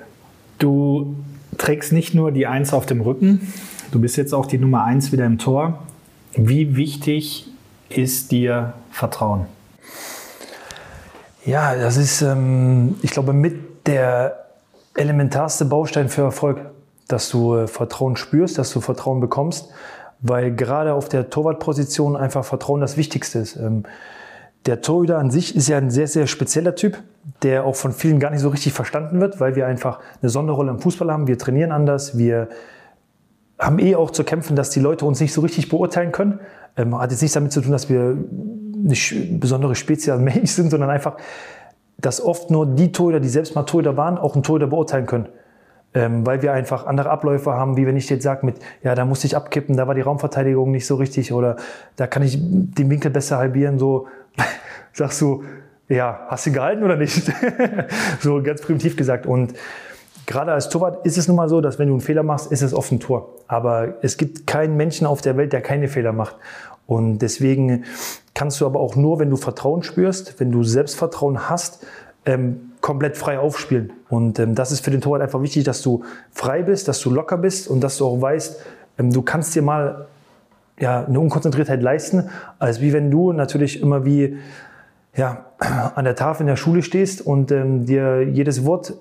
Du 0.58 1.14
trägst 1.58 1.92
nicht 1.92 2.14
nur 2.14 2.32
die 2.32 2.46
Eins 2.46 2.72
auf 2.72 2.86
dem 2.86 3.00
Rücken, 3.00 3.52
du 3.92 4.00
bist 4.00 4.16
jetzt 4.16 4.34
auch 4.34 4.46
die 4.46 4.58
Nummer 4.58 4.84
Eins 4.84 5.12
wieder 5.12 5.26
im 5.26 5.38
Tor. 5.38 5.78
Wie 6.34 6.76
wichtig 6.76 7.48
ist 7.88 8.32
dir 8.32 8.74
Vertrauen? 8.90 9.46
Ja, 11.44 11.76
das 11.76 11.96
ist, 11.96 12.22
ähm, 12.22 12.96
ich 13.02 13.10
glaube, 13.10 13.32
mit 13.32 13.86
der 13.86 14.46
elementarste 14.94 15.64
Baustein 15.66 16.08
für 16.08 16.22
Erfolg, 16.22 16.60
dass 17.08 17.28
du 17.28 17.54
äh, 17.54 17.66
Vertrauen 17.66 18.16
spürst, 18.16 18.56
dass 18.56 18.72
du 18.72 18.80
Vertrauen 18.80 19.20
bekommst, 19.20 19.68
weil 20.20 20.54
gerade 20.54 20.94
auf 20.94 21.08
der 21.08 21.28
Torwartposition 21.28 22.16
einfach 22.16 22.44
Vertrauen 22.44 22.80
das 22.80 22.96
Wichtigste 22.96 23.40
ist. 23.40 23.56
Ähm, 23.56 23.84
der 24.66 24.80
Torhüter 24.80 25.18
an 25.18 25.30
sich 25.30 25.54
ist 25.54 25.68
ja 25.68 25.76
ein 25.76 25.90
sehr, 25.90 26.06
sehr 26.06 26.26
spezieller 26.26 26.74
Typ, 26.74 26.98
der 27.42 27.64
auch 27.64 27.76
von 27.76 27.92
vielen 27.92 28.18
gar 28.18 28.30
nicht 28.30 28.40
so 28.40 28.48
richtig 28.48 28.72
verstanden 28.72 29.20
wird, 29.20 29.40
weil 29.40 29.56
wir 29.56 29.66
einfach 29.66 30.00
eine 30.22 30.30
Sonderrolle 30.30 30.70
im 30.70 30.78
Fußball 30.78 31.10
haben. 31.12 31.26
Wir 31.26 31.38
trainieren 31.38 31.70
anders, 31.70 32.16
wir 32.16 32.48
haben 33.58 33.78
eh 33.78 33.94
auch 33.94 34.10
zu 34.10 34.24
kämpfen, 34.24 34.56
dass 34.56 34.70
die 34.70 34.80
Leute 34.80 35.04
uns 35.04 35.20
nicht 35.20 35.32
so 35.32 35.40
richtig 35.42 35.68
beurteilen 35.68 36.12
können. 36.12 36.40
Ähm, 36.76 36.98
hat 36.98 37.10
jetzt 37.10 37.20
nichts 37.20 37.34
damit 37.34 37.52
zu 37.52 37.60
tun, 37.60 37.72
dass 37.72 37.88
wir 37.88 38.16
eine 38.84 39.38
besondere 39.38 39.74
Spezies 39.74 40.12
sind, 40.56 40.70
sondern 40.70 40.90
einfach, 40.90 41.16
dass 41.98 42.20
oft 42.20 42.50
nur 42.50 42.66
die 42.66 42.90
Torhüter, 42.90 43.20
die 43.20 43.28
selbst 43.28 43.54
mal 43.54 43.62
Torhüter 43.62 43.96
waren, 43.96 44.18
auch 44.18 44.34
einen 44.34 44.42
Torhüter 44.42 44.66
beurteilen 44.66 45.06
können. 45.06 45.28
Ähm, 45.96 46.26
weil 46.26 46.42
wir 46.42 46.52
einfach 46.52 46.86
andere 46.86 47.10
Abläufe 47.10 47.52
haben, 47.52 47.76
wie 47.76 47.86
wenn 47.86 47.96
ich 47.96 48.10
jetzt 48.10 48.24
sage 48.24 48.44
mit, 48.44 48.56
ja, 48.82 48.96
da 48.96 49.04
musste 49.04 49.28
ich 49.28 49.36
abkippen, 49.36 49.76
da 49.76 49.86
war 49.86 49.94
die 49.94 50.00
Raumverteidigung 50.00 50.72
nicht 50.72 50.86
so 50.86 50.96
richtig 50.96 51.32
oder 51.32 51.54
da 51.94 52.08
kann 52.08 52.24
ich 52.24 52.36
den 52.40 52.90
Winkel 52.90 53.12
besser 53.12 53.38
halbieren, 53.38 53.78
so 53.78 54.08
sagst 54.92 55.20
du, 55.20 55.44
ja, 55.88 56.26
hast 56.28 56.46
du 56.46 56.52
gehalten 56.52 56.82
oder 56.82 56.96
nicht? 56.96 57.30
so 58.20 58.42
ganz 58.42 58.62
primitiv 58.62 58.96
gesagt. 58.96 59.26
Und 59.26 59.54
gerade 60.26 60.52
als 60.52 60.68
Torwart 60.68 61.04
ist 61.06 61.18
es 61.18 61.28
nun 61.28 61.36
mal 61.36 61.48
so, 61.48 61.60
dass 61.60 61.78
wenn 61.78 61.88
du 61.88 61.94
einen 61.94 62.00
Fehler 62.00 62.22
machst, 62.22 62.50
ist 62.50 62.62
es 62.62 62.72
oft 62.72 62.90
ein 62.92 63.00
Tor. 63.00 63.34
Aber 63.48 63.94
es 64.02 64.16
gibt 64.16 64.46
keinen 64.46 64.76
Menschen 64.76 65.06
auf 65.06 65.20
der 65.20 65.36
Welt, 65.36 65.52
der 65.52 65.60
keine 65.60 65.88
Fehler 65.88 66.12
macht. 66.12 66.36
Und 66.86 67.18
deswegen 67.18 67.84
kannst 68.34 68.60
du 68.60 68.66
aber 68.66 68.80
auch 68.80 68.96
nur, 68.96 69.18
wenn 69.18 69.30
du 69.30 69.36
Vertrauen 69.36 69.82
spürst, 69.82 70.38
wenn 70.40 70.52
du 70.52 70.64
Selbstvertrauen 70.64 71.48
hast, 71.48 71.86
ähm, 72.26 72.72
komplett 72.80 73.16
frei 73.16 73.38
aufspielen. 73.38 73.92
Und 74.08 74.38
ähm, 74.38 74.54
das 74.54 74.72
ist 74.72 74.84
für 74.84 74.90
den 74.90 75.00
Torwart 75.00 75.22
einfach 75.22 75.40
wichtig, 75.42 75.64
dass 75.64 75.82
du 75.82 76.04
frei 76.30 76.62
bist, 76.62 76.88
dass 76.88 77.00
du 77.00 77.10
locker 77.10 77.38
bist 77.38 77.68
und 77.68 77.80
dass 77.80 77.96
du 77.98 78.06
auch 78.06 78.20
weißt, 78.20 78.60
ähm, 78.98 79.12
du 79.12 79.22
kannst 79.22 79.54
dir 79.54 79.62
mal 79.62 80.06
ja, 80.78 81.04
eine 81.04 81.20
Unkonzentriertheit 81.20 81.82
leisten, 81.82 82.30
als 82.58 82.80
wie 82.80 82.92
wenn 82.92 83.10
du 83.10 83.32
natürlich 83.32 83.80
immer 83.80 84.04
wie 84.04 84.38
ja, 85.16 85.46
an 85.94 86.04
der 86.04 86.16
Tafel 86.16 86.42
in 86.42 86.48
der 86.48 86.56
Schule 86.56 86.82
stehst 86.82 87.24
und 87.24 87.52
ähm, 87.52 87.86
dir 87.86 88.22
jedes 88.22 88.64
Wort 88.64 88.94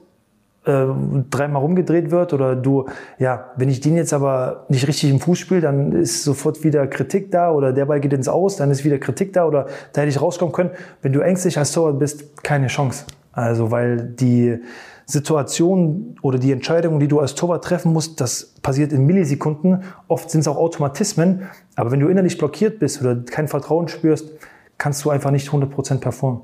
äh, 0.66 0.86
dreimal 1.30 1.62
rumgedreht 1.62 2.12
wird 2.12 2.34
oder 2.34 2.56
du, 2.56 2.86
ja, 3.18 3.52
wenn 3.58 3.70
ich 3.70 3.82
den 3.82 3.98
jetzt 3.98 4.14
aber 4.14 4.66
nicht 4.70 4.88
richtig 4.88 5.10
im 5.10 5.20
Fuß 5.20 5.40
spiele, 5.40 5.62
dann 5.62 5.92
ist 5.92 6.24
sofort 6.24 6.64
wieder 6.64 6.88
Kritik 6.88 7.32
da 7.32 7.52
oder 7.52 7.74
der 7.74 7.86
Ball 7.86 8.00
geht 8.00 8.14
ins 8.14 8.28
Aus, 8.28 8.58
dann 8.58 8.72
ist 8.72 8.86
wieder 8.86 9.00
Kritik 9.00 9.34
da 9.34 9.46
oder 9.46 9.66
da 9.92 10.02
hätte 10.02 10.10
ich 10.10 10.22
rauskommen 10.22 10.54
können. 10.54 10.72
Wenn 11.02 11.14
du 11.14 11.20
ängstlich 11.20 11.58
als 11.58 11.72
Torwart 11.72 12.00
bist, 12.00 12.44
keine 12.44 12.68
Chance. 12.68 13.06
Also, 13.34 13.72
weil 13.72 13.98
die 13.98 14.60
Situation 15.14 16.18
oder 16.22 16.38
die 16.38 16.52
Entscheidungen, 16.52 17.00
die 17.00 17.08
du 17.08 17.20
als 17.20 17.36
Torwart 17.36 17.64
treffen 17.64 17.94
musst, 17.94 18.20
das 18.20 18.54
passiert 18.62 18.92
in 18.92 19.06
Millisekunden. 19.06 19.84
Oft 20.08 20.30
sind 20.30 20.42
es 20.42 20.48
auch 20.48 20.58
Automatismen. 20.58 21.44
Aber 21.76 21.92
wenn 21.92 22.00
du 22.00 22.08
innerlich 22.08 22.38
blockiert 22.38 22.80
bist 22.80 23.02
oder 23.02 23.16
kein 23.16 23.48
Vertrauen 23.48 23.88
spürst, 23.88 24.30
kannst 24.78 25.06
du 25.06 25.10
einfach 25.10 25.32
nicht 25.32 25.48
100% 25.50 26.00
performen. 26.00 26.42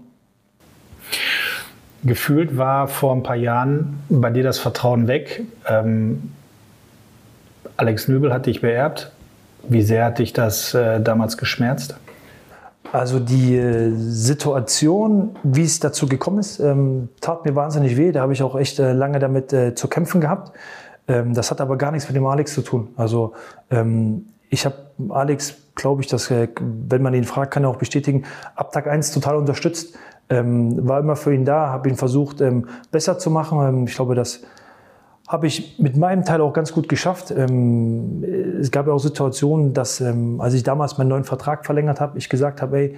Gefühlt 2.03 2.57
war 2.57 2.88
vor 2.88 3.13
ein 3.13 3.24
paar 3.24 3.36
Jahren 3.36 3.99
bei 4.09 4.30
dir 4.30 4.43
das 4.43 4.57
Vertrauen 4.59 5.07
weg. 5.07 5.43
Ähm, 5.67 6.32
Alex 7.76 8.07
Nöbel 8.07 8.34
hat 8.34 8.45
dich 8.45 8.61
beerbt. 8.61 9.11
Wie 9.67 9.82
sehr 9.82 10.05
hat 10.05 10.20
dich 10.20 10.32
das 10.32 10.74
äh, 10.74 11.01
damals 11.01 11.38
geschmerzt? 11.38 11.95
Also 12.91 13.19
die 13.19 13.55
äh, 13.55 13.91
Situation, 13.93 15.36
wie 15.43 15.63
es 15.63 15.80
dazu 15.80 16.07
gekommen 16.07 16.39
ist, 16.39 16.59
ähm, 16.59 17.09
tat 17.21 17.45
mir 17.45 17.55
wahnsinnig 17.55 17.97
weh. 17.97 18.11
Da 18.11 18.21
habe 18.21 18.34
ich 18.34 18.41
auch 18.41 18.55
echt 18.57 18.80
äh, 18.80 18.93
lange 18.93 19.19
damit 19.19 19.53
äh, 19.53 19.75
zu 19.75 19.88
kämpfen 19.88 20.21
gehabt. 20.21 20.51
Ähm, 21.07 21.34
das 21.34 21.51
hat 21.51 21.61
aber 21.61 21.77
gar 21.77 21.91
nichts 21.91 22.07
mit 22.09 22.15
dem 22.15 22.25
Alex 22.25 22.53
zu 22.53 22.61
tun. 22.61 22.89
Also 22.95 23.34
ähm, 23.69 24.30
ich 24.49 24.65
habe 24.65 24.75
Alex, 25.09 25.55
glaube 25.75 26.01
ich, 26.01 26.07
dass, 26.07 26.32
wenn 26.32 27.01
man 27.01 27.13
ihn 27.13 27.23
fragt, 27.23 27.53
kann 27.53 27.63
er 27.63 27.69
auch 27.69 27.75
bestätigen, 27.75 28.23
ab 28.55 28.71
Tag 28.71 28.88
1 28.88 29.11
total 29.11 29.36
unterstützt 29.36 29.95
war 30.32 30.99
immer 30.99 31.15
für 31.15 31.34
ihn 31.34 31.43
da, 31.43 31.69
habe 31.69 31.89
ihn 31.89 31.95
versucht 31.95 32.43
besser 32.91 33.17
zu 33.17 33.32
machen. 33.32 33.88
Ich 33.88 33.95
glaube, 33.95 34.13
das 34.13 34.41
habe 35.30 35.45
ich 35.45 35.77
mit 35.77 35.95
meinem 35.95 36.25
Teil 36.25 36.41
auch 36.41 36.53
ganz 36.53 36.73
gut 36.73 36.89
geschafft. 36.89 37.30
Ähm, 37.30 38.23
es 38.59 38.71
gab 38.71 38.88
ja 38.88 38.93
auch 38.93 38.99
Situationen, 38.99 39.73
dass 39.73 40.01
ähm, 40.01 40.41
als 40.41 40.55
ich 40.55 40.63
damals 40.63 40.97
meinen 40.97 41.09
neuen 41.09 41.23
Vertrag 41.23 41.67
verlängert 41.67 42.01
habe, 42.01 42.17
ich 42.17 42.30
gesagt 42.30 42.63
habe, 42.63 42.77
ey, 42.77 42.95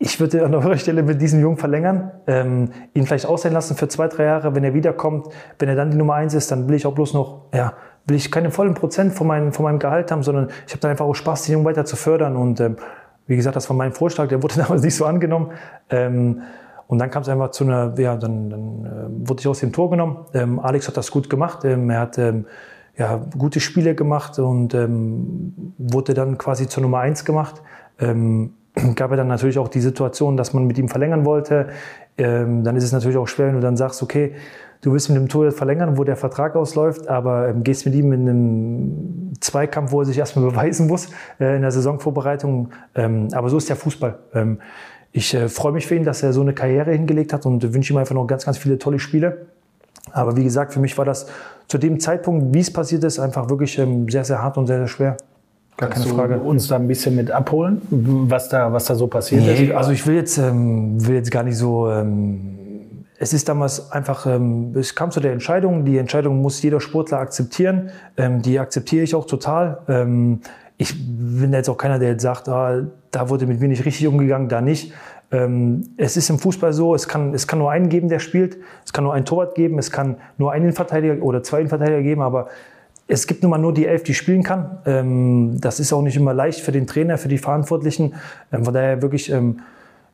ich 0.00 0.18
würde 0.18 0.44
an 0.44 0.52
eurer 0.52 0.76
Stelle 0.76 1.04
mit 1.04 1.22
diesem 1.22 1.40
Jungen 1.40 1.58
verlängern, 1.58 2.10
ähm, 2.26 2.70
ihn 2.92 3.06
vielleicht 3.06 3.26
aussehen 3.26 3.52
lassen 3.52 3.76
für 3.76 3.86
zwei, 3.86 4.08
drei 4.08 4.24
Jahre, 4.24 4.56
wenn 4.56 4.64
er 4.64 4.74
wiederkommt. 4.74 5.28
Wenn 5.60 5.68
er 5.68 5.76
dann 5.76 5.92
die 5.92 5.96
Nummer 5.96 6.14
eins 6.14 6.34
ist, 6.34 6.50
dann 6.50 6.68
will 6.68 6.74
ich 6.74 6.86
auch 6.86 6.94
bloß 6.94 7.14
noch, 7.14 7.42
ja, 7.54 7.74
will 8.06 8.16
ich 8.16 8.32
keine 8.32 8.50
vollen 8.50 8.74
Prozent 8.74 9.14
von, 9.14 9.28
meinem 9.28 9.52
von 9.52 9.62
meinem 9.62 9.78
Gehalt 9.78 10.10
haben, 10.10 10.24
sondern 10.24 10.48
ich 10.66 10.72
habe 10.72 10.80
dann 10.80 10.90
einfach 10.90 11.06
auch 11.06 11.14
Spaß, 11.14 11.42
den 11.42 11.52
Jungen 11.52 11.64
weiter 11.64 11.84
zu 11.84 11.94
fördern 11.94 12.36
und 12.36 12.60
ähm, 12.60 12.76
wie 13.28 13.36
gesagt, 13.36 13.54
das 13.54 13.70
war 13.70 13.76
mein 13.76 13.92
Vorschlag, 13.92 14.26
der 14.26 14.42
wurde 14.42 14.56
damals 14.58 14.82
nicht 14.82 14.96
so 14.96 15.04
angenommen. 15.04 15.52
Ähm, 15.88 16.42
und 16.94 17.00
dann 17.00 17.10
kam 17.10 17.22
es 17.22 17.28
einfach 17.28 17.50
zu 17.50 17.64
einer, 17.64 17.92
ja, 17.98 18.16
dann, 18.16 18.50
dann 18.50 18.84
äh, 18.86 19.28
wurde 19.28 19.40
ich 19.40 19.48
aus 19.48 19.58
dem 19.58 19.72
Tor 19.72 19.90
genommen. 19.90 20.18
Ähm, 20.32 20.60
Alex 20.60 20.86
hat 20.86 20.96
das 20.96 21.10
gut 21.10 21.28
gemacht. 21.28 21.64
Ähm, 21.64 21.90
er 21.90 21.98
hat 21.98 22.18
ähm, 22.18 22.46
ja, 22.96 23.20
gute 23.36 23.58
Spiele 23.58 23.96
gemacht 23.96 24.38
und 24.38 24.74
ähm, 24.74 25.74
wurde 25.76 26.14
dann 26.14 26.38
quasi 26.38 26.68
zur 26.68 26.84
Nummer 26.84 27.00
eins 27.00 27.24
gemacht. 27.24 27.62
Ähm, 27.98 28.52
gab 28.94 29.10
ja 29.10 29.16
dann 29.16 29.26
natürlich 29.26 29.58
auch 29.58 29.66
die 29.66 29.80
Situation, 29.80 30.36
dass 30.36 30.52
man 30.52 30.68
mit 30.68 30.78
ihm 30.78 30.88
verlängern 30.88 31.24
wollte. 31.24 31.70
Ähm, 32.16 32.62
dann 32.62 32.76
ist 32.76 32.84
es 32.84 32.92
natürlich 32.92 33.18
auch 33.18 33.26
schwer, 33.26 33.48
wenn 33.48 33.56
du 33.56 33.60
dann 33.60 33.76
sagst, 33.76 34.00
okay, 34.00 34.34
du 34.82 34.92
willst 34.92 35.08
mit 35.08 35.18
dem 35.18 35.28
Tor 35.28 35.50
verlängern, 35.50 35.98
wo 35.98 36.04
der 36.04 36.14
Vertrag 36.14 36.54
ausläuft, 36.54 37.08
aber 37.08 37.52
gehst 37.54 37.86
mit 37.86 37.96
ihm 37.96 38.12
in 38.12 38.28
einen 38.28 39.32
Zweikampf, 39.40 39.90
wo 39.90 39.98
er 39.98 40.04
sich 40.04 40.18
erstmal 40.18 40.44
beweisen 40.48 40.86
muss 40.86 41.08
äh, 41.40 41.56
in 41.56 41.62
der 41.62 41.72
Saisonvorbereitung. 41.72 42.68
Aber 42.94 43.48
so 43.48 43.56
ist 43.56 43.68
der 43.68 43.74
Fußball. 43.74 44.20
Ich 45.16 45.32
äh, 45.32 45.48
freue 45.48 45.72
mich 45.72 45.86
für 45.86 45.94
ihn, 45.94 46.04
dass 46.04 46.24
er 46.24 46.32
so 46.32 46.40
eine 46.40 46.52
Karriere 46.52 46.90
hingelegt 46.90 47.32
hat 47.32 47.46
und 47.46 47.72
wünsche 47.72 47.92
ihm 47.92 47.98
einfach 47.98 48.16
noch 48.16 48.26
ganz, 48.26 48.44
ganz 48.44 48.58
viele 48.58 48.78
tolle 48.78 48.98
Spiele. 48.98 49.46
Aber 50.10 50.36
wie 50.36 50.42
gesagt, 50.42 50.72
für 50.72 50.80
mich 50.80 50.98
war 50.98 51.04
das 51.04 51.28
zu 51.68 51.78
dem 51.78 52.00
Zeitpunkt, 52.00 52.52
wie 52.52 52.58
es 52.58 52.72
passiert 52.72 53.04
ist, 53.04 53.20
einfach 53.20 53.48
wirklich 53.48 53.78
ähm, 53.78 54.08
sehr, 54.10 54.24
sehr 54.24 54.42
hart 54.42 54.58
und 54.58 54.66
sehr, 54.66 54.78
sehr 54.78 54.88
schwer. 54.88 55.16
Gar 55.76 55.90
keine 55.90 56.06
Frage. 56.06 56.38
uns 56.40 56.66
da 56.66 56.76
ein 56.76 56.88
bisschen 56.88 57.14
mit 57.14 57.30
abholen, 57.30 57.80
was 58.28 58.48
da, 58.48 58.72
was 58.72 58.86
da 58.86 58.96
so 58.96 59.06
passiert 59.06 59.42
nee, 59.42 59.66
ist? 59.66 59.74
Also 59.74 59.92
ich 59.92 60.04
will 60.04 60.16
jetzt, 60.16 60.36
ähm, 60.36 61.04
will 61.06 61.14
jetzt 61.14 61.30
gar 61.30 61.44
nicht 61.44 61.56
so 61.56 61.88
ähm, 61.88 62.54
es 63.16 63.32
ist 63.32 63.48
damals 63.48 63.92
einfach, 63.92 64.26
ähm, 64.26 64.74
es 64.76 64.94
kam 64.94 65.10
zu 65.10 65.20
der 65.20 65.32
Entscheidung, 65.32 65.84
die 65.84 65.98
Entscheidung 65.98 66.42
muss 66.42 66.60
jeder 66.62 66.80
Sportler 66.80 67.18
akzeptieren, 67.18 67.90
ähm, 68.16 68.42
die 68.42 68.58
akzeptiere 68.58 69.04
ich 69.04 69.14
auch 69.14 69.26
total. 69.26 69.78
Ähm, 69.88 70.40
ich 70.76 70.94
bin 70.96 71.52
jetzt 71.52 71.68
auch 71.68 71.78
keiner, 71.78 71.98
der 71.98 72.10
jetzt 72.10 72.22
sagt, 72.22 72.48
ah, 72.48 72.82
da 73.14 73.28
wurde 73.28 73.46
mit 73.46 73.60
mir 73.60 73.68
nicht 73.68 73.84
richtig 73.84 74.06
umgegangen, 74.06 74.48
da 74.48 74.60
nicht. 74.60 74.92
Ähm, 75.30 75.88
es 75.96 76.16
ist 76.16 76.30
im 76.30 76.38
Fußball 76.38 76.72
so, 76.72 76.94
es 76.94 77.08
kann, 77.08 77.34
es 77.34 77.46
kann 77.46 77.58
nur 77.58 77.70
einen 77.70 77.88
geben, 77.88 78.08
der 78.08 78.18
spielt, 78.18 78.58
es 78.84 78.92
kann 78.92 79.04
nur 79.04 79.14
einen 79.14 79.24
Torwart 79.24 79.54
geben, 79.54 79.78
es 79.78 79.90
kann 79.90 80.16
nur 80.38 80.52
einen 80.52 80.64
Innenverteidiger 80.64 81.22
oder 81.22 81.42
zwei 81.42 81.58
Innenverteidiger 81.58 82.02
geben, 82.02 82.22
aber 82.22 82.48
es 83.06 83.26
gibt 83.26 83.42
nun 83.42 83.50
mal 83.50 83.58
nur 83.58 83.74
die 83.74 83.86
Elf, 83.86 84.02
die 84.02 84.14
spielen 84.14 84.42
kann. 84.42 84.78
Ähm, 84.86 85.60
das 85.60 85.80
ist 85.80 85.92
auch 85.92 86.02
nicht 86.02 86.16
immer 86.16 86.34
leicht 86.34 86.60
für 86.60 86.72
den 86.72 86.86
Trainer, 86.86 87.18
für 87.18 87.28
die 87.28 87.38
Verantwortlichen. 87.38 88.14
Ähm, 88.52 88.64
von 88.64 88.74
daher 88.74 89.02
wirklich 89.02 89.32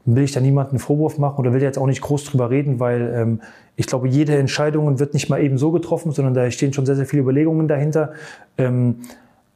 will 0.04 0.24
ich 0.24 0.32
da 0.32 0.40
niemanden 0.40 0.72
einen 0.72 0.78
Vorwurf 0.78 1.18
machen 1.18 1.38
oder 1.38 1.52
will 1.52 1.62
jetzt 1.62 1.78
auch 1.78 1.86
nicht 1.86 2.00
groß 2.00 2.24
drüber 2.24 2.50
reden, 2.50 2.80
weil 2.80 3.12
ähm, 3.14 3.40
ich 3.76 3.86
glaube, 3.86 4.08
jede 4.08 4.36
Entscheidung 4.36 4.98
wird 4.98 5.14
nicht 5.14 5.28
mal 5.28 5.42
eben 5.42 5.58
so 5.58 5.70
getroffen, 5.70 6.12
sondern 6.12 6.34
da 6.34 6.50
stehen 6.50 6.72
schon 6.72 6.86
sehr, 6.86 6.96
sehr 6.96 7.06
viele 7.06 7.22
Überlegungen 7.22 7.68
dahinter. 7.68 8.12
Ähm, 8.58 8.96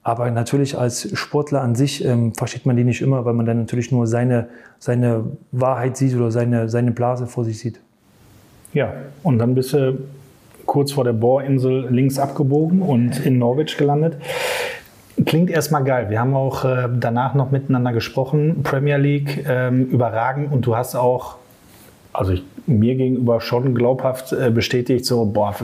aber 0.05 0.31
natürlich 0.31 0.79
als 0.79 1.19
Sportler 1.19 1.63
an 1.63 1.75
sich 1.75 2.05
ähm, 2.05 2.35
versteht 2.35 2.67
man 2.67 2.77
die 2.77 2.85
nicht 2.85 3.01
immer, 3.01 3.25
weil 3.25 3.33
man 3.33 3.47
dann 3.47 3.59
natürlich 3.59 3.91
nur 3.91 4.07
seine, 4.07 4.49
seine 4.79 5.25
Wahrheit 5.51 5.97
sieht 5.97 6.15
oder 6.15 6.31
seine, 6.31 6.69
seine 6.69 6.91
Blase 6.91 7.27
vor 7.27 7.45
sich 7.45 7.59
sieht. 7.59 7.81
Ja, 8.75 8.93
und 9.23 9.39
dann 9.39 9.55
bist 9.55 9.73
du 9.73 9.99
kurz 10.67 10.93
vor 10.93 11.05
der 11.05 11.15
Bohrinsel 11.15 11.89
links 11.91 12.19
abgebogen 12.19 12.83
und 12.83 13.25
in 13.25 13.39
Norwich 13.39 13.79
gelandet. 13.79 14.19
Klingt 15.25 15.49
erstmal 15.49 15.85
geil. 15.85 16.11
Wir 16.11 16.21
haben 16.21 16.35
auch 16.35 16.65
äh, 16.65 16.89
danach 16.93 17.35
noch 17.35 17.51
miteinander 17.51 17.93
gesprochen. 17.93 18.63
Premier 18.63 18.99
League 18.99 19.47
ähm, 19.49 19.87
überragend 19.87 20.53
und 20.53 20.67
du 20.67 20.77
hast 20.77 20.97
auch, 20.97 21.37
also 22.15 22.33
ich, 22.33 22.45
mir 22.67 22.95
gegenüber 22.95 23.41
schon 23.41 23.75
glaubhaft 23.75 24.33
äh, 24.33 24.51
bestätigt, 24.51 25.05
so, 25.05 25.27
boah, 25.27 25.55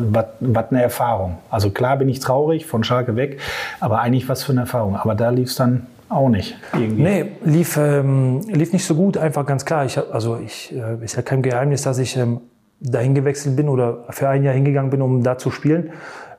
was 0.41 0.71
eine 0.71 0.83
Erfahrung. 0.83 1.39
Also 1.49 1.71
klar 1.71 1.97
bin 1.97 2.09
ich 2.09 2.21
traurig, 2.21 2.67
von 2.67 2.85
Schalke 2.85 3.17
weg, 3.17 3.41
aber 3.81 4.01
eigentlich 4.01 4.29
was 4.29 4.45
für 4.45 4.53
eine 4.53 4.63
Erfahrung. 4.63 4.97
Aber 4.97 5.15
da 5.15 5.31
lief 5.31 5.49
es 5.49 5.55
dann 5.55 5.87
auch 6.11 6.29
nicht. 6.29 6.59
Irgendwie. 6.75 7.03
Nee, 7.03 7.25
lief, 7.45 7.77
ähm, 7.77 8.41
lief 8.49 8.73
nicht 8.73 8.85
so 8.85 8.95
gut, 8.95 9.17
einfach 9.17 9.47
ganz 9.47 9.65
klar. 9.65 9.87
Ich, 9.87 9.99
also 10.13 10.39
ich, 10.45 10.75
äh, 10.75 11.03
ist 11.03 11.17
ja 11.17 11.23
kein 11.23 11.41
Geheimnis, 11.41 11.83
dass 11.83 11.99
ich 11.99 12.17
ähm, 12.17 12.41
dahin 12.81 13.15
gewechselt 13.15 13.57
bin 13.57 13.69
oder 13.69 14.05
für 14.11 14.29
ein 14.29 14.43
Jahr 14.43 14.55
hingegangen 14.55 14.91
bin, 14.91 15.03
um 15.03 15.23
da 15.23 15.39
zu 15.39 15.51
spielen. 15.51 15.93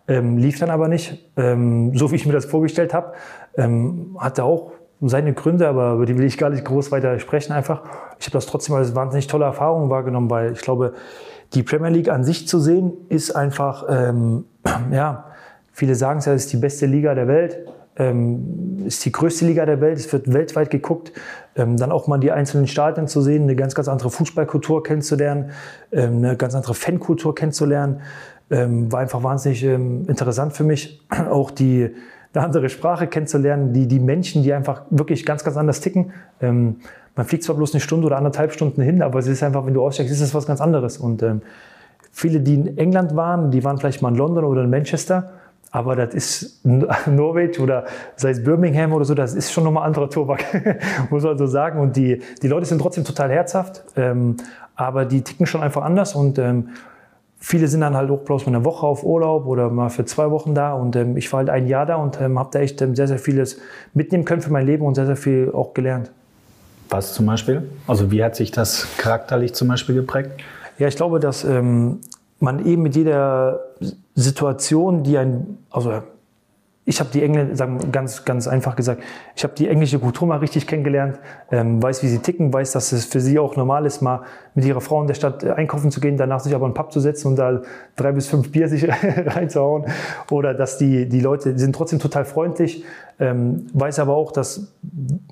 Ähm, 0.07 0.37
lief 0.37 0.59
dann 0.59 0.69
aber 0.69 0.87
nicht, 0.87 1.31
ähm, 1.37 1.95
so 1.95 2.11
wie 2.11 2.15
ich 2.15 2.25
mir 2.25 2.33
das 2.33 2.45
vorgestellt 2.45 2.93
habe. 2.93 3.13
Ähm, 3.55 4.17
hatte 4.19 4.43
auch 4.43 4.73
seine 5.01 5.33
Gründe, 5.33 5.67
aber 5.67 5.93
über 5.93 6.05
die 6.05 6.17
will 6.17 6.25
ich 6.25 6.37
gar 6.37 6.49
nicht 6.49 6.65
groß 6.65 6.91
weiter 6.91 7.17
sprechen 7.19 7.53
einfach. 7.53 7.81
Ich 8.21 8.27
habe 8.27 8.33
das 8.33 8.45
trotzdem 8.45 8.75
als 8.75 8.95
wahnsinnig 8.95 9.27
tolle 9.27 9.45
Erfahrung 9.45 9.89
wahrgenommen, 9.89 10.29
weil 10.29 10.53
ich 10.53 10.61
glaube, 10.61 10.93
die 11.53 11.63
Premier 11.63 11.89
League 11.89 12.09
an 12.09 12.23
sich 12.23 12.47
zu 12.47 12.59
sehen, 12.59 12.93
ist 13.09 13.31
einfach, 13.31 13.85
ähm, 13.89 14.45
ja, 14.91 15.25
viele 15.73 15.95
sagen 15.95 16.19
es 16.19 16.25
ja, 16.25 16.33
ist 16.33 16.53
die 16.53 16.57
beste 16.57 16.85
Liga 16.85 17.13
der 17.13 17.27
Welt, 17.27 17.59
ähm, 17.97 18.83
ist 18.85 19.03
die 19.03 19.11
größte 19.11 19.45
Liga 19.45 19.65
der 19.65 19.81
Welt, 19.81 19.97
es 19.97 20.13
wird 20.13 20.31
weltweit 20.31 20.69
geguckt. 20.69 21.11
Ähm, 21.55 21.75
dann 21.75 21.91
auch 21.91 22.07
mal 22.07 22.19
die 22.19 22.31
einzelnen 22.31 22.67
Stadien 22.67 23.07
zu 23.07 23.21
sehen, 23.21 23.43
eine 23.43 23.55
ganz, 23.57 23.75
ganz 23.75 23.89
andere 23.89 24.09
Fußballkultur 24.09 24.83
kennenzulernen, 24.83 25.51
ähm, 25.91 26.17
eine 26.17 26.37
ganz 26.37 26.55
andere 26.55 26.73
Fankultur 26.73 27.35
kennenzulernen 27.35 28.01
ähm, 28.51 28.91
war 28.91 28.99
einfach 28.99 29.23
wahnsinnig 29.23 29.63
ähm, 29.63 30.05
interessant 30.07 30.53
für 30.53 30.63
mich, 30.63 31.01
auch 31.29 31.49
die 31.49 31.89
eine 32.33 32.45
andere 32.45 32.69
Sprache 32.69 33.07
kennenzulernen, 33.07 33.73
die, 33.73 33.87
die 33.87 33.99
Menschen, 33.99 34.43
die 34.43 34.53
einfach 34.53 34.83
wirklich 34.89 35.25
ganz, 35.25 35.43
ganz 35.43 35.57
anders 35.57 35.81
ticken. 35.81 36.13
Ähm, 36.39 36.77
man 37.15 37.25
fliegt 37.25 37.43
zwar 37.43 37.55
bloß 37.55 37.73
eine 37.73 37.81
Stunde 37.81 38.07
oder 38.07 38.17
anderthalb 38.17 38.53
Stunden 38.53 38.81
hin, 38.81 39.01
aber 39.01 39.19
es 39.19 39.27
ist 39.27 39.43
einfach, 39.43 39.65
wenn 39.65 39.73
du 39.73 39.83
aussteigst, 39.83 40.11
ist 40.11 40.21
es 40.21 40.33
was 40.33 40.45
ganz 40.45 40.61
anderes. 40.61 40.97
Und 40.97 41.23
ähm, 41.23 41.41
viele, 42.11 42.39
die 42.39 42.55
in 42.55 42.77
England 42.77 43.15
waren, 43.15 43.51
die 43.51 43.63
waren 43.63 43.77
vielleicht 43.77 44.01
mal 44.01 44.09
in 44.09 44.15
London 44.15 44.45
oder 44.45 44.63
in 44.63 44.69
Manchester, 44.69 45.31
aber 45.71 45.95
das 45.95 46.13
ist 46.13 46.65
Norwich 47.07 47.59
oder 47.59 47.85
sei 48.15 48.31
es 48.31 48.43
Birmingham 48.43 48.93
oder 48.93 49.05
so, 49.05 49.13
das 49.13 49.33
ist 49.33 49.51
schon 49.51 49.63
nochmal 49.63 49.85
anderer 49.85 50.09
Tobak, 50.09 50.43
muss 51.09 51.23
man 51.23 51.37
so 51.37 51.47
sagen. 51.47 51.79
Und 51.79 51.95
die, 51.95 52.21
die 52.41 52.47
Leute 52.47 52.65
sind 52.65 52.79
trotzdem 52.79 53.03
total 53.03 53.29
herzhaft, 53.31 53.83
ähm, 53.95 54.37
aber 54.75 55.05
die 55.05 55.21
ticken 55.21 55.45
schon 55.45 55.61
einfach 55.61 55.83
anders 55.83 56.15
und 56.15 56.39
ähm, 56.39 56.69
viele 57.41 57.67
sind 57.67 57.81
dann 57.81 57.95
halt 57.95 58.09
auch 58.09 58.19
bloß 58.19 58.45
mal 58.45 58.55
eine 58.55 58.63
Woche 58.63 58.85
auf 58.85 59.03
Urlaub 59.03 59.45
oder 59.47 59.69
mal 59.69 59.89
für 59.89 60.05
zwei 60.05 60.29
Wochen 60.29 60.53
da. 60.53 60.73
Und 60.73 60.95
ähm, 60.95 61.17
ich 61.17 61.31
war 61.33 61.39
halt 61.39 61.49
ein 61.49 61.67
Jahr 61.67 61.85
da 61.85 61.95
und 61.95 62.21
ähm, 62.21 62.39
habe 62.39 62.49
da 62.53 62.59
echt 62.59 62.81
ähm, 62.81 62.95
sehr, 62.95 63.07
sehr 63.07 63.17
vieles 63.17 63.59
mitnehmen 63.93 64.25
können 64.25 64.41
für 64.41 64.51
mein 64.51 64.65
Leben 64.65 64.85
und 64.85 64.95
sehr, 64.95 65.07
sehr 65.07 65.15
viel 65.17 65.51
auch 65.51 65.73
gelernt. 65.73 66.11
Was 66.91 67.13
zum 67.13 67.25
Beispiel? 67.25 67.69
Also 67.87 68.11
wie 68.11 68.21
hat 68.21 68.35
sich 68.35 68.51
das 68.51 68.85
charakterlich 68.97 69.53
zum 69.53 69.69
Beispiel 69.69 69.95
geprägt? 69.95 70.31
Ja, 70.77 70.89
ich 70.89 70.97
glaube, 70.97 71.21
dass 71.21 71.45
ähm, 71.45 72.01
man 72.39 72.65
eben 72.65 72.81
mit 72.81 72.95
jeder 72.97 73.61
Situation, 74.13 75.03
die 75.03 75.17
ein, 75.17 75.57
also 75.69 76.03
ich 76.91 76.99
habe 76.99 77.09
die 77.13 77.23
Engländer, 77.23 77.55
sagen 77.55 77.79
ganz, 77.93 78.25
ganz 78.25 78.49
einfach 78.49 78.75
gesagt, 78.75 79.01
ich 79.33 79.43
habe 79.45 79.53
die 79.55 79.69
englische 79.69 79.97
Kultur 79.97 80.27
mal 80.27 80.39
richtig 80.39 80.67
kennengelernt, 80.67 81.19
ähm, 81.49 81.81
weiß, 81.81 82.03
wie 82.03 82.07
sie 82.07 82.19
ticken, 82.19 82.51
weiß, 82.51 82.73
dass 82.73 82.91
es 82.91 83.05
für 83.05 83.21
sie 83.21 83.39
auch 83.39 83.55
normal 83.55 83.85
ist, 83.85 84.01
mal 84.01 84.23
mit 84.55 84.65
ihrer 84.65 84.81
Frau 84.81 84.99
in 84.99 85.07
der 85.07 85.13
Stadt 85.13 85.41
äh, 85.41 85.51
einkaufen 85.51 85.89
zu 85.89 86.01
gehen, 86.01 86.17
danach 86.17 86.41
sich 86.41 86.53
aber 86.53 86.65
in 86.65 86.73
den 86.73 86.75
Pub 86.75 86.91
zu 86.91 86.99
setzen 86.99 87.29
und 87.29 87.37
da 87.37 87.61
drei 87.95 88.11
bis 88.11 88.27
fünf 88.27 88.51
Bier 88.51 88.67
sich 88.67 88.89
reinzuhauen. 89.25 89.85
Oder 90.29 90.53
dass 90.53 90.77
die, 90.77 91.07
die 91.07 91.21
Leute 91.21 91.53
die 91.53 91.59
sind 91.59 91.73
trotzdem 91.73 91.99
total 91.99 92.25
freundlich, 92.25 92.83
ähm, 93.19 93.67
weiß 93.73 93.99
aber 93.99 94.13
auch, 94.13 94.33
dass 94.33 94.73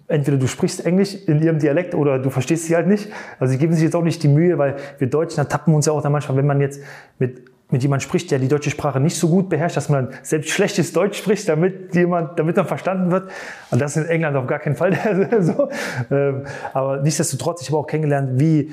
entweder 0.07 0.38
du 0.38 0.47
sprichst 0.47 0.86
Englisch 0.86 1.14
in 1.14 1.41
ihrem 1.41 1.60
Dialekt 1.60 1.93
oder 1.93 2.20
du 2.20 2.30
verstehst 2.30 2.68
sie 2.68 2.76
halt 2.78 2.88
nicht. 2.88 3.10
Also 3.38 3.51
sie 3.51 3.57
geben 3.57 3.74
sich 3.74 3.84
jetzt 3.84 3.97
auch 3.97 4.03
nicht 4.03 4.24
die 4.24 4.30
Mühe, 4.30 4.57
weil 4.57 4.78
wir 4.97 5.10
Deutschen, 5.10 5.38
da 5.38 5.43
tappen 5.43 5.74
uns 5.74 5.88
ja 5.88 5.91
auch 5.91 6.01
dann 6.01 6.14
manchmal, 6.14 6.38
wenn 6.38 6.47
man 6.47 6.62
jetzt 6.62 6.82
mit 7.18 7.49
mit 7.72 7.84
jemand 7.84 8.01
spricht, 8.01 8.32
der 8.32 8.39
die 8.39 8.47
deutsche 8.47 8.72
Sprache 8.72 8.99
nicht 8.99 9.17
so 9.17 9.30
gut 9.30 9.47
beherrscht, 9.49 9.78
dass 9.78 9.89
man 9.89 10.09
selbst 10.24 10.49
schlechtes 10.49 10.91
Deutsch 10.91 11.17
spricht, 11.17 11.47
damit 11.47 11.93
jemand, 11.93 12.39
damit 12.39 12.55
man 12.55 12.65
verstanden 12.65 13.11
wird. 13.11 13.30
Und 13.70 13.80
das 13.80 13.95
ist 13.95 14.05
in 14.05 14.09
England 14.09 14.36
auf 14.38 14.47
gar 14.47 14.59
keinen 14.59 14.76
Fall 14.76 14.93
so. 15.39 15.70
Ähm, 16.09 16.45
aber 16.74 16.97
nichtsdestotrotz, 17.01 17.61
ich 17.61 17.70
habe 17.70 17.78
auch 17.78 17.88
kennengelernt, 17.88 18.39
wie, 18.39 18.72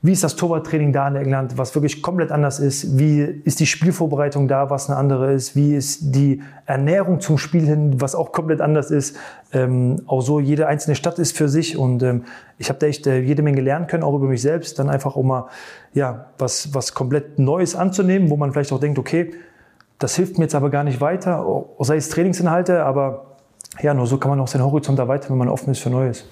wie 0.00 0.12
ist 0.12 0.24
das 0.24 0.36
Torwarttraining 0.36 0.94
da 0.94 1.06
in 1.08 1.16
England, 1.16 1.58
was 1.58 1.74
wirklich 1.74 2.02
komplett 2.02 2.32
anders 2.32 2.58
ist? 2.58 2.98
Wie 2.98 3.20
ist 3.20 3.60
die 3.60 3.66
Spielvorbereitung 3.66 4.48
da, 4.48 4.70
was 4.70 4.88
eine 4.88 4.98
andere 4.98 5.34
ist? 5.34 5.54
Wie 5.54 5.74
ist 5.74 6.14
die 6.14 6.42
Ernährung 6.64 7.20
zum 7.20 7.36
Spiel 7.36 7.66
hin, 7.66 8.00
was 8.00 8.14
auch 8.14 8.32
komplett 8.32 8.62
anders 8.62 8.90
ist? 8.90 9.16
Ähm, 9.52 10.02
auch 10.06 10.20
so, 10.20 10.38
jede 10.38 10.68
einzelne 10.68 10.94
Stadt 10.94 11.18
ist 11.18 11.36
für 11.36 11.48
sich 11.48 11.76
und 11.76 12.02
ähm, 12.02 12.24
ich 12.58 12.68
habe 12.68 12.78
da 12.78 12.86
echt 12.86 13.06
äh, 13.06 13.20
jede 13.20 13.42
Menge 13.42 13.60
lernen 13.60 13.88
können, 13.88 14.04
auch 14.04 14.14
über 14.14 14.26
mich 14.26 14.42
selbst. 14.42 14.78
Dann 14.78 14.88
einfach 14.88 15.16
auch 15.16 15.22
mal 15.22 15.48
ja, 15.92 16.26
was, 16.38 16.72
was 16.74 16.94
komplett 16.94 17.38
Neues 17.38 17.74
anzunehmen, 17.74 18.30
wo 18.30 18.36
man 18.36 18.52
vielleicht 18.52 18.72
auch 18.72 18.80
denkt, 18.80 18.98
okay, 18.98 19.32
das 19.98 20.16
hilft 20.16 20.38
mir 20.38 20.44
jetzt 20.44 20.54
aber 20.54 20.70
gar 20.70 20.84
nicht 20.84 21.00
weiter, 21.00 21.44
sei 21.80 21.96
es 21.96 22.08
Trainingsinhalte, 22.08 22.84
aber 22.84 23.26
ja, 23.80 23.92
nur 23.94 24.06
so 24.06 24.18
kann 24.18 24.30
man 24.30 24.40
auch 24.40 24.48
seinen 24.48 24.64
Horizont 24.64 24.98
erweitern, 24.98 25.30
wenn 25.30 25.38
man 25.38 25.48
offen 25.48 25.70
ist 25.70 25.80
für 25.80 25.90
Neues. 25.90 26.24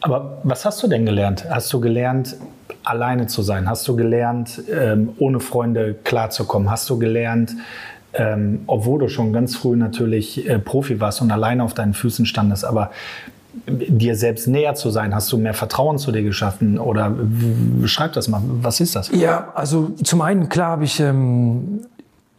Aber 0.00 0.38
was 0.44 0.64
hast 0.64 0.82
du 0.82 0.86
denn 0.86 1.04
gelernt? 1.04 1.44
Hast 1.48 1.72
du 1.72 1.80
gelernt, 1.80 2.36
alleine 2.84 3.26
zu 3.26 3.42
sein? 3.42 3.68
Hast 3.68 3.86
du 3.88 3.96
gelernt, 3.96 4.62
ähm, 4.70 5.10
ohne 5.18 5.40
Freunde 5.40 5.94
klarzukommen? 6.04 6.70
Hast 6.70 6.88
du 6.88 6.98
gelernt, 6.98 7.54
ähm, 8.12 8.62
obwohl 8.66 9.00
du 9.00 9.08
schon 9.08 9.32
ganz 9.32 9.56
früh 9.56 9.76
natürlich 9.76 10.48
äh, 10.48 10.58
Profi 10.58 11.00
warst 11.00 11.22
und 11.22 11.30
alleine 11.30 11.62
auf 11.62 11.74
deinen 11.74 11.94
Füßen 11.94 12.26
standest, 12.26 12.64
aber 12.64 12.90
dir 13.66 14.16
selbst 14.16 14.46
näher 14.46 14.74
zu 14.74 14.90
sein? 14.90 15.14
Hast 15.14 15.30
du 15.32 15.38
mehr 15.38 15.54
Vertrauen 15.54 15.98
zu 15.98 16.12
dir 16.12 16.22
geschaffen? 16.22 16.78
Oder 16.78 17.12
beschreib 17.80 18.12
das 18.12 18.28
mal. 18.28 18.40
Was 18.44 18.80
ist 18.80 18.96
das? 18.96 19.10
Ja, 19.10 19.52
also 19.54 19.90
zum 20.02 20.22
einen, 20.22 20.48
klar 20.48 20.70
habe 20.70 20.84
ich 20.84 21.00
ähm, 21.00 21.80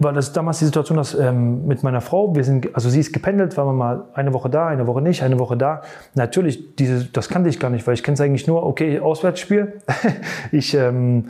war 0.04 0.14
das 0.14 0.34
damals 0.34 0.60
die 0.60 0.66
Situation, 0.66 0.98
dass 0.98 1.14
ähm, 1.14 1.68
mit 1.68 1.84
meiner 1.84 2.02
Frau, 2.02 2.36
wir 2.36 2.44
sind, 2.44 2.74
also 2.74 2.90
sie 2.90 3.00
ist 3.00 3.14
gependelt, 3.14 3.56
waren 3.56 3.68
wir 3.68 3.74
mal 3.74 4.04
eine 4.14 4.34
Woche 4.34 4.50
da, 4.50 4.68
eine 4.68 4.88
Woche 4.88 5.02
nicht, 5.02 5.22
eine 5.22 5.38
Woche 5.38 5.58
da. 5.58 5.82
Natürlich, 6.16 6.76
diese, 6.76 7.06
das 7.06 7.30
kannte 7.30 7.50
ich 7.50 7.60
gar 7.60 7.70
nicht, 7.70 7.86
weil 7.86 7.94
ich 7.94 8.04
kenne 8.04 8.16
es 8.16 8.22
eigentlich 8.22 8.48
nur, 8.48 8.66
okay, 8.66 9.00
Auswärtsspiel. 9.00 9.74
ich 10.52 10.74
ähm, 10.74 11.30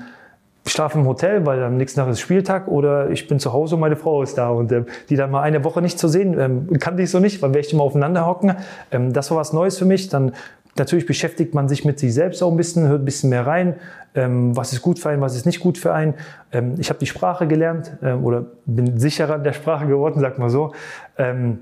schlafe 0.66 1.00
im 1.00 1.08
Hotel, 1.08 1.46
weil 1.46 1.64
am 1.64 1.78
nächsten 1.78 2.00
Tag 2.00 2.10
ist 2.10 2.20
Spieltag 2.20 2.68
oder 2.68 3.10
ich 3.10 3.28
bin 3.28 3.40
zu 3.40 3.52
Hause 3.52 3.76
und 3.76 3.82
meine 3.82 3.96
Frau 3.96 4.22
ist 4.22 4.38
da 4.38 4.50
und 4.50 4.72
ähm, 4.72 4.86
die 5.10 5.16
dann 5.16 5.32
mal 5.32 5.42
eine 5.42 5.64
Woche 5.64 5.82
nicht 5.82 5.98
zu 5.98 6.08
sehen, 6.08 6.40
ähm, 6.40 6.80
kannte 6.80 7.02
ich 7.02 7.10
so 7.10 7.20
nicht, 7.20 7.42
weil 7.42 7.54
wir 7.54 7.60
echt 7.60 7.74
immer 7.74 7.84
aufeinander 7.84 8.26
hocken. 8.26 8.56
Ähm, 8.92 9.12
das 9.12 9.32
war 9.32 9.38
was 9.38 9.54
Neues 9.54 9.78
für 9.78 9.86
mich. 9.86 10.10
Dann 10.10 10.34
Natürlich 10.78 11.06
beschäftigt 11.06 11.54
man 11.54 11.68
sich 11.68 11.84
mit 11.84 12.00
sich 12.00 12.14
selbst 12.14 12.42
auch 12.42 12.50
ein 12.50 12.58
bisschen, 12.58 12.88
hört 12.88 13.02
ein 13.02 13.06
bisschen 13.06 13.30
mehr 13.30 13.46
rein, 13.46 13.76
ähm, 14.16 14.56
was 14.56 14.72
ist 14.72 14.82
gut 14.82 15.00
für 15.00 15.10
einen, 15.10 15.22
was 15.22 15.36
ist 15.36 15.46
nicht 15.46 15.60
gut 15.60 15.78
für 15.78 15.94
einen. 15.94 16.14
Ähm, 16.54 16.76
ich 16.80 16.90
habe 16.90 17.00
die 17.00 17.08
Sprache 17.08 17.46
gelernt 17.46 17.98
ähm, 18.02 18.24
oder 18.24 18.46
bin 18.66 18.98
sicherer 18.98 19.36
in 19.36 19.44
der 19.44 19.54
Sprache 19.54 19.88
geworden, 19.88 20.22
sag 20.22 20.40
mal 20.40 20.50
so. 20.50 20.74
Ähm, 21.18 21.60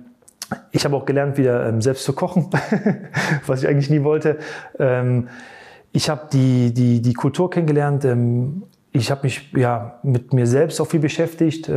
ich 0.72 0.86
habe 0.86 0.96
auch 0.96 1.06
gelernt, 1.06 1.38
wieder 1.38 1.68
ähm, 1.68 1.82
selbst 1.82 2.04
zu 2.04 2.14
kochen, 2.14 2.50
was 3.48 3.64
ich 3.64 3.70
eigentlich 3.70 3.90
nie 3.90 4.04
wollte. 4.04 4.38
Ähm, 4.78 5.28
ich 5.92 6.10
habe 6.10 6.28
die, 6.32 6.72
die, 6.72 7.02
die 7.02 7.14
Kultur 7.14 7.50
kennengelernt. 7.50 8.06
Ich 8.92 9.12
habe 9.12 9.24
mich 9.24 9.52
ja, 9.56 10.00
mit 10.04 10.34
mir 10.34 10.48
selbst 10.48 10.80
auch 10.82 10.88
viel 10.88 11.00
beschäftigt. 11.00 11.70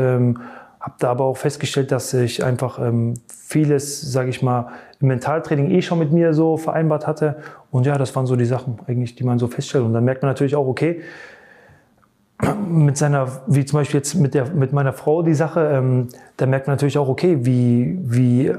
Habe 0.83 0.95
da 0.99 1.13
aber 1.13 1.25
auch 1.25 1.37
festgestellt, 1.37 1.93
dass 1.93 2.13
ich 2.13 2.43
einfach 2.43 2.81
ähm, 2.81 3.15
vieles, 3.29 4.01
sage 4.01 4.31
ich 4.31 4.43
mal, 4.43 4.73
im 5.01 5.07
Mentaltraining 5.09 5.71
eh 5.71 5.81
schon 5.81 6.01
mit 6.01 6.11
mir 6.11 6.35
so 6.35 6.57
vereinbart 6.57 7.07
hatte. 7.07 7.37
Und 7.71 7.87
ja, 7.87 7.97
das 7.97 8.17
waren 8.17 8.27
so 8.27 8.35
die 8.35 8.45
Sachen 8.45 8.81
eigentlich, 8.89 9.15
die 9.15 9.23
man 9.23 9.39
so 9.39 9.47
feststellt. 9.47 9.85
Und 9.85 9.93
dann 9.93 10.05
merkt 10.05 10.23
man 10.23 10.31
natürlich 10.31 10.57
auch, 10.57 10.67
okay, 10.67 11.03
mit 12.69 12.97
seiner, 12.97 13.29
wie 13.47 13.65
zum 13.65 13.79
Beispiel 13.79 13.99
jetzt 13.99 14.17
mit, 14.17 14.35
der, 14.35 14.47
mit 14.51 14.73
meiner 14.73 14.93
Frau 14.93 15.23
die 15.23 15.35
Sache, 15.35 15.71
ähm, 15.73 16.09
da 16.37 16.47
merkt 16.47 16.67
man 16.67 16.75
natürlich 16.75 16.99
auch, 16.99 17.09
okay, 17.09 17.39
wie, 17.43 17.97
wie 18.03 18.53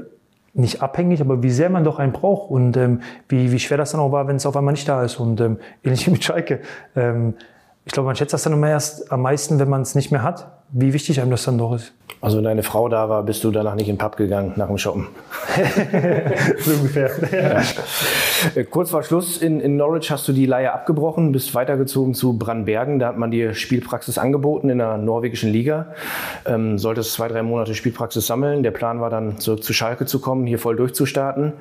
nicht 0.54 0.80
abhängig, 0.80 1.20
aber 1.20 1.42
wie 1.42 1.50
sehr 1.50 1.68
man 1.68 1.84
doch 1.84 1.98
einen 1.98 2.12
braucht 2.12 2.50
und 2.50 2.78
ähm, 2.78 3.02
wie, 3.28 3.52
wie 3.52 3.58
schwer 3.58 3.76
das 3.76 3.90
dann 3.90 4.00
auch 4.00 4.12
war, 4.12 4.28
wenn 4.28 4.36
es 4.36 4.46
auf 4.46 4.56
einmal 4.56 4.72
nicht 4.72 4.88
da 4.88 5.04
ist. 5.04 5.20
Und 5.20 5.42
ähm, 5.42 5.58
ähnlich 5.82 6.06
wie 6.06 6.12
mit 6.12 6.24
Schalke. 6.24 6.60
Ähm, 6.96 7.34
ich 7.84 7.92
glaube, 7.92 8.06
man 8.06 8.16
schätzt 8.16 8.32
das 8.32 8.42
dann 8.42 8.52
immer 8.52 8.68
erst 8.68 9.12
am 9.12 9.22
meisten, 9.22 9.58
wenn 9.58 9.68
man 9.68 9.82
es 9.82 9.94
nicht 9.94 10.10
mehr 10.10 10.22
hat, 10.22 10.63
wie 10.70 10.92
wichtig 10.92 11.20
einem 11.20 11.30
das 11.30 11.44
dann 11.44 11.58
doch 11.58 11.74
ist. 11.74 11.92
Also 12.20 12.38
wenn 12.38 12.44
deine 12.44 12.62
Frau 12.62 12.88
da 12.88 13.10
war, 13.10 13.22
bist 13.22 13.44
du 13.44 13.50
danach 13.50 13.74
nicht 13.74 13.88
in 13.88 13.96
den 13.96 13.98
Pub 13.98 14.16
gegangen 14.16 14.54
nach 14.56 14.68
dem 14.68 14.78
Shoppen? 14.78 15.08
so 16.58 16.70
ungefähr. 16.70 17.10
Ja. 17.30 17.62
Äh, 18.54 18.64
kurz 18.64 18.90
vor 18.90 19.02
Schluss 19.02 19.36
in, 19.36 19.60
in 19.60 19.76
Norwich 19.76 20.10
hast 20.10 20.26
du 20.26 20.32
die 20.32 20.46
Leihe 20.46 20.72
abgebrochen, 20.72 21.32
bist 21.32 21.54
weitergezogen 21.54 22.14
zu 22.14 22.38
Brandbergen. 22.38 22.98
Da 22.98 23.08
hat 23.08 23.18
man 23.18 23.30
dir 23.30 23.52
Spielpraxis 23.54 24.16
angeboten 24.16 24.70
in 24.70 24.78
der 24.78 24.96
norwegischen 24.96 25.52
Liga. 25.52 25.88
Ähm, 26.46 26.78
solltest 26.78 27.12
zwei, 27.12 27.28
drei 27.28 27.42
Monate 27.42 27.74
Spielpraxis 27.74 28.26
sammeln. 28.26 28.62
Der 28.62 28.70
Plan 28.70 29.02
war 29.02 29.10
dann 29.10 29.38
zurück 29.38 29.62
zu 29.62 29.74
Schalke 29.74 30.06
zu 30.06 30.18
kommen, 30.18 30.46
hier 30.46 30.58
voll 30.58 30.76
durchzustarten. 30.76 31.52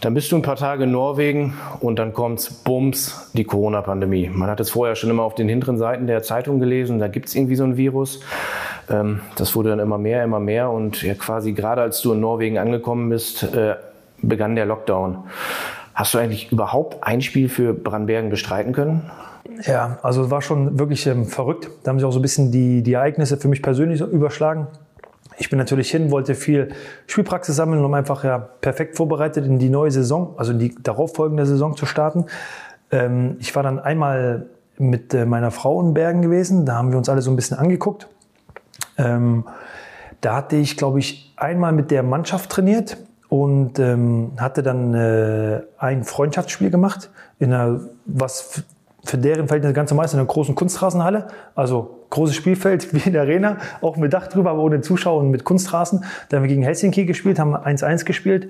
Dann 0.00 0.14
bist 0.14 0.32
du 0.32 0.36
ein 0.36 0.42
paar 0.42 0.56
Tage 0.56 0.84
in 0.84 0.92
Norwegen 0.92 1.54
und 1.80 1.98
dann 1.98 2.14
kommt 2.14 2.64
Bums, 2.64 3.30
die 3.34 3.44
Corona-Pandemie. 3.44 4.30
Man 4.32 4.48
hat 4.48 4.60
es 4.60 4.70
vorher 4.70 4.96
schon 4.96 5.10
immer 5.10 5.24
auf 5.24 5.34
den 5.34 5.48
hinteren 5.48 5.76
Seiten 5.76 6.06
der 6.06 6.22
Zeitung 6.22 6.58
gelesen, 6.58 6.98
da 6.98 7.08
gibt 7.08 7.28
es 7.28 7.34
irgendwie 7.34 7.56
so 7.56 7.64
ein 7.64 7.76
Virus. 7.76 8.20
Ähm, 8.88 9.20
das 9.36 9.54
wurde 9.54 9.70
dann 9.70 9.78
immer 9.78 9.98
mehr, 9.98 10.24
immer 10.24 10.40
mehr 10.40 10.70
und 10.70 11.02
ja, 11.02 11.14
quasi 11.14 11.52
gerade 11.52 11.82
als 11.82 12.00
du 12.02 12.12
in 12.12 12.20
Norwegen 12.20 12.58
angekommen 12.58 13.08
bist, 13.08 13.42
äh, 13.42 13.76
begann 14.22 14.56
der 14.56 14.66
Lockdown. 14.66 15.24
Hast 15.94 16.14
du 16.14 16.18
eigentlich 16.18 16.50
überhaupt 16.52 17.02
ein 17.02 17.20
Spiel 17.20 17.48
für 17.48 17.74
Brandbergen 17.74 18.30
bestreiten 18.30 18.72
können? 18.72 19.10
Ja, 19.64 19.98
also 20.02 20.24
es 20.24 20.30
war 20.30 20.42
schon 20.42 20.78
wirklich 20.78 21.06
ähm, 21.06 21.26
verrückt. 21.26 21.68
Da 21.82 21.90
haben 21.90 21.98
sich 21.98 22.06
auch 22.06 22.12
so 22.12 22.18
ein 22.18 22.22
bisschen 22.22 22.50
die, 22.50 22.82
die 22.82 22.94
Ereignisse 22.94 23.36
für 23.36 23.48
mich 23.48 23.62
persönlich 23.62 24.00
überschlagen. 24.00 24.66
Ich 25.38 25.48
bin 25.48 25.58
natürlich 25.58 25.90
hin, 25.90 26.10
wollte 26.10 26.34
viel 26.34 26.68
Spielpraxis 27.06 27.56
sammeln, 27.56 27.84
um 27.84 27.94
einfach 27.94 28.24
ja 28.24 28.38
perfekt 28.38 28.96
vorbereitet 28.96 29.46
in 29.46 29.58
die 29.58 29.70
neue 29.70 29.90
Saison, 29.90 30.34
also 30.36 30.52
in 30.52 30.58
die 30.58 30.74
darauffolgende 30.82 31.46
Saison 31.46 31.76
zu 31.76 31.86
starten. 31.86 32.26
Ähm, 32.90 33.36
ich 33.40 33.54
war 33.56 33.62
dann 33.62 33.78
einmal 33.78 34.46
mit 34.78 35.14
äh, 35.14 35.24
meiner 35.24 35.50
Frau 35.50 35.80
in 35.80 35.94
Bergen 35.94 36.22
gewesen. 36.22 36.66
Da 36.66 36.74
haben 36.74 36.90
wir 36.90 36.98
uns 36.98 37.08
alle 37.08 37.22
so 37.22 37.30
ein 37.30 37.36
bisschen 37.36 37.58
angeguckt. 37.58 38.08
Ähm, 39.00 39.44
da 40.20 40.36
hatte 40.36 40.56
ich, 40.56 40.76
glaube 40.76 40.98
ich, 40.98 41.32
einmal 41.36 41.72
mit 41.72 41.90
der 41.90 42.02
Mannschaft 42.02 42.50
trainiert 42.50 42.98
und 43.28 43.78
ähm, 43.78 44.32
hatte 44.38 44.62
dann 44.62 44.92
äh, 44.92 45.62
ein 45.78 46.04
Freundschaftsspiel 46.04 46.70
gemacht 46.70 47.10
in 47.38 47.52
einer, 47.52 47.80
was 48.04 48.64
für 49.02 49.16
deren 49.16 49.46
Verhältnisse 49.46 49.72
ganz 49.72 49.90
normal 49.90 50.06
ist, 50.06 50.12
in 50.12 50.18
einer 50.18 50.28
großen 50.28 50.54
Kunstrasenhalle. 50.54 51.28
Also 51.54 52.00
großes 52.10 52.36
Spielfeld 52.36 52.92
wie 52.94 53.06
in 53.06 53.14
der 53.14 53.22
Arena, 53.22 53.56
auch 53.80 53.96
mit 53.96 54.12
Dach 54.12 54.26
drüber, 54.26 54.50
aber 54.50 54.62
ohne 54.62 54.82
Zuschauer 54.82 55.20
und 55.20 55.30
mit 55.30 55.44
Kunstrasen. 55.44 56.04
Da 56.28 56.36
haben 56.36 56.44
wir 56.44 56.48
gegen 56.48 56.62
Helsinki 56.62 57.06
gespielt, 57.06 57.38
haben 57.38 57.54
1-1 57.54 58.04
gespielt. 58.04 58.48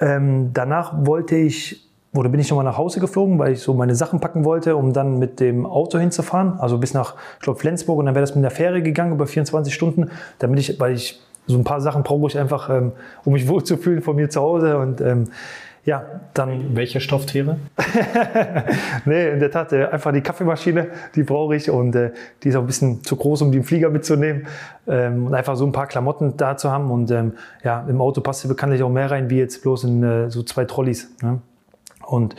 Ähm, 0.00 0.50
danach 0.52 1.06
wollte 1.06 1.36
ich 1.36 1.87
oder 2.18 2.28
bin 2.28 2.40
ich 2.40 2.50
nochmal 2.50 2.64
nach 2.64 2.76
Hause 2.76 2.98
geflogen, 2.98 3.38
weil 3.38 3.52
ich 3.52 3.60
so 3.60 3.74
meine 3.74 3.94
Sachen 3.94 4.18
packen 4.18 4.44
wollte, 4.44 4.74
um 4.74 4.92
dann 4.92 5.18
mit 5.20 5.38
dem 5.38 5.66
Auto 5.66 5.98
hinzufahren, 5.98 6.58
also 6.58 6.78
bis 6.78 6.92
nach, 6.92 7.14
ich 7.36 7.42
glaube, 7.42 7.60
Flensburg 7.60 7.98
und 7.98 8.06
dann 8.06 8.16
wäre 8.16 8.24
das 8.24 8.34
mit 8.34 8.42
der 8.42 8.50
Fähre 8.50 8.82
gegangen 8.82 9.12
über 9.12 9.28
24 9.28 9.72
Stunden, 9.72 10.10
damit 10.40 10.58
ich, 10.58 10.80
weil 10.80 10.94
ich 10.94 11.22
so 11.46 11.56
ein 11.56 11.62
paar 11.62 11.80
Sachen 11.80 12.02
brauche 12.02 12.26
ich 12.26 12.36
einfach, 12.36 12.70
ähm, 12.70 12.92
um 13.24 13.34
mich 13.34 13.46
wohlzufühlen 13.48 14.02
von 14.02 14.16
mir 14.16 14.28
zu 14.30 14.40
Hause 14.40 14.78
und 14.78 15.00
ähm, 15.00 15.28
ja, 15.84 16.04
dann. 16.34 16.76
Welche 16.76 17.00
Stofftiere? 17.00 17.56
nee, 19.06 19.30
in 19.30 19.40
der 19.40 19.50
Tat, 19.50 19.72
äh, 19.72 19.86
einfach 19.86 20.12
die 20.12 20.20
Kaffeemaschine, 20.20 20.88
die 21.14 21.22
brauche 21.22 21.56
ich 21.56 21.70
und 21.70 21.96
äh, 21.96 22.10
die 22.42 22.50
ist 22.50 22.56
auch 22.56 22.60
ein 22.60 22.66
bisschen 22.66 23.02
zu 23.04 23.16
groß, 23.16 23.40
um 23.40 23.52
den 23.52 23.62
Flieger 23.62 23.88
mitzunehmen. 23.88 24.46
Ähm, 24.86 25.28
und 25.28 25.34
einfach 25.34 25.56
so 25.56 25.64
ein 25.64 25.72
paar 25.72 25.86
Klamotten 25.86 26.36
da 26.36 26.58
zu 26.58 26.70
haben. 26.70 26.90
Und 26.90 27.10
ähm, 27.10 27.32
ja, 27.64 27.86
im 27.88 28.02
Auto 28.02 28.20
passt 28.20 28.46
bekanntlich 28.46 28.82
auch 28.82 28.90
mehr 28.90 29.10
rein, 29.10 29.30
wie 29.30 29.38
jetzt 29.38 29.62
bloß 29.62 29.84
in 29.84 30.02
äh, 30.02 30.30
so 30.30 30.42
zwei 30.42 30.66
Trolleys. 30.66 31.08
Ne? 31.22 31.38
Und 32.08 32.34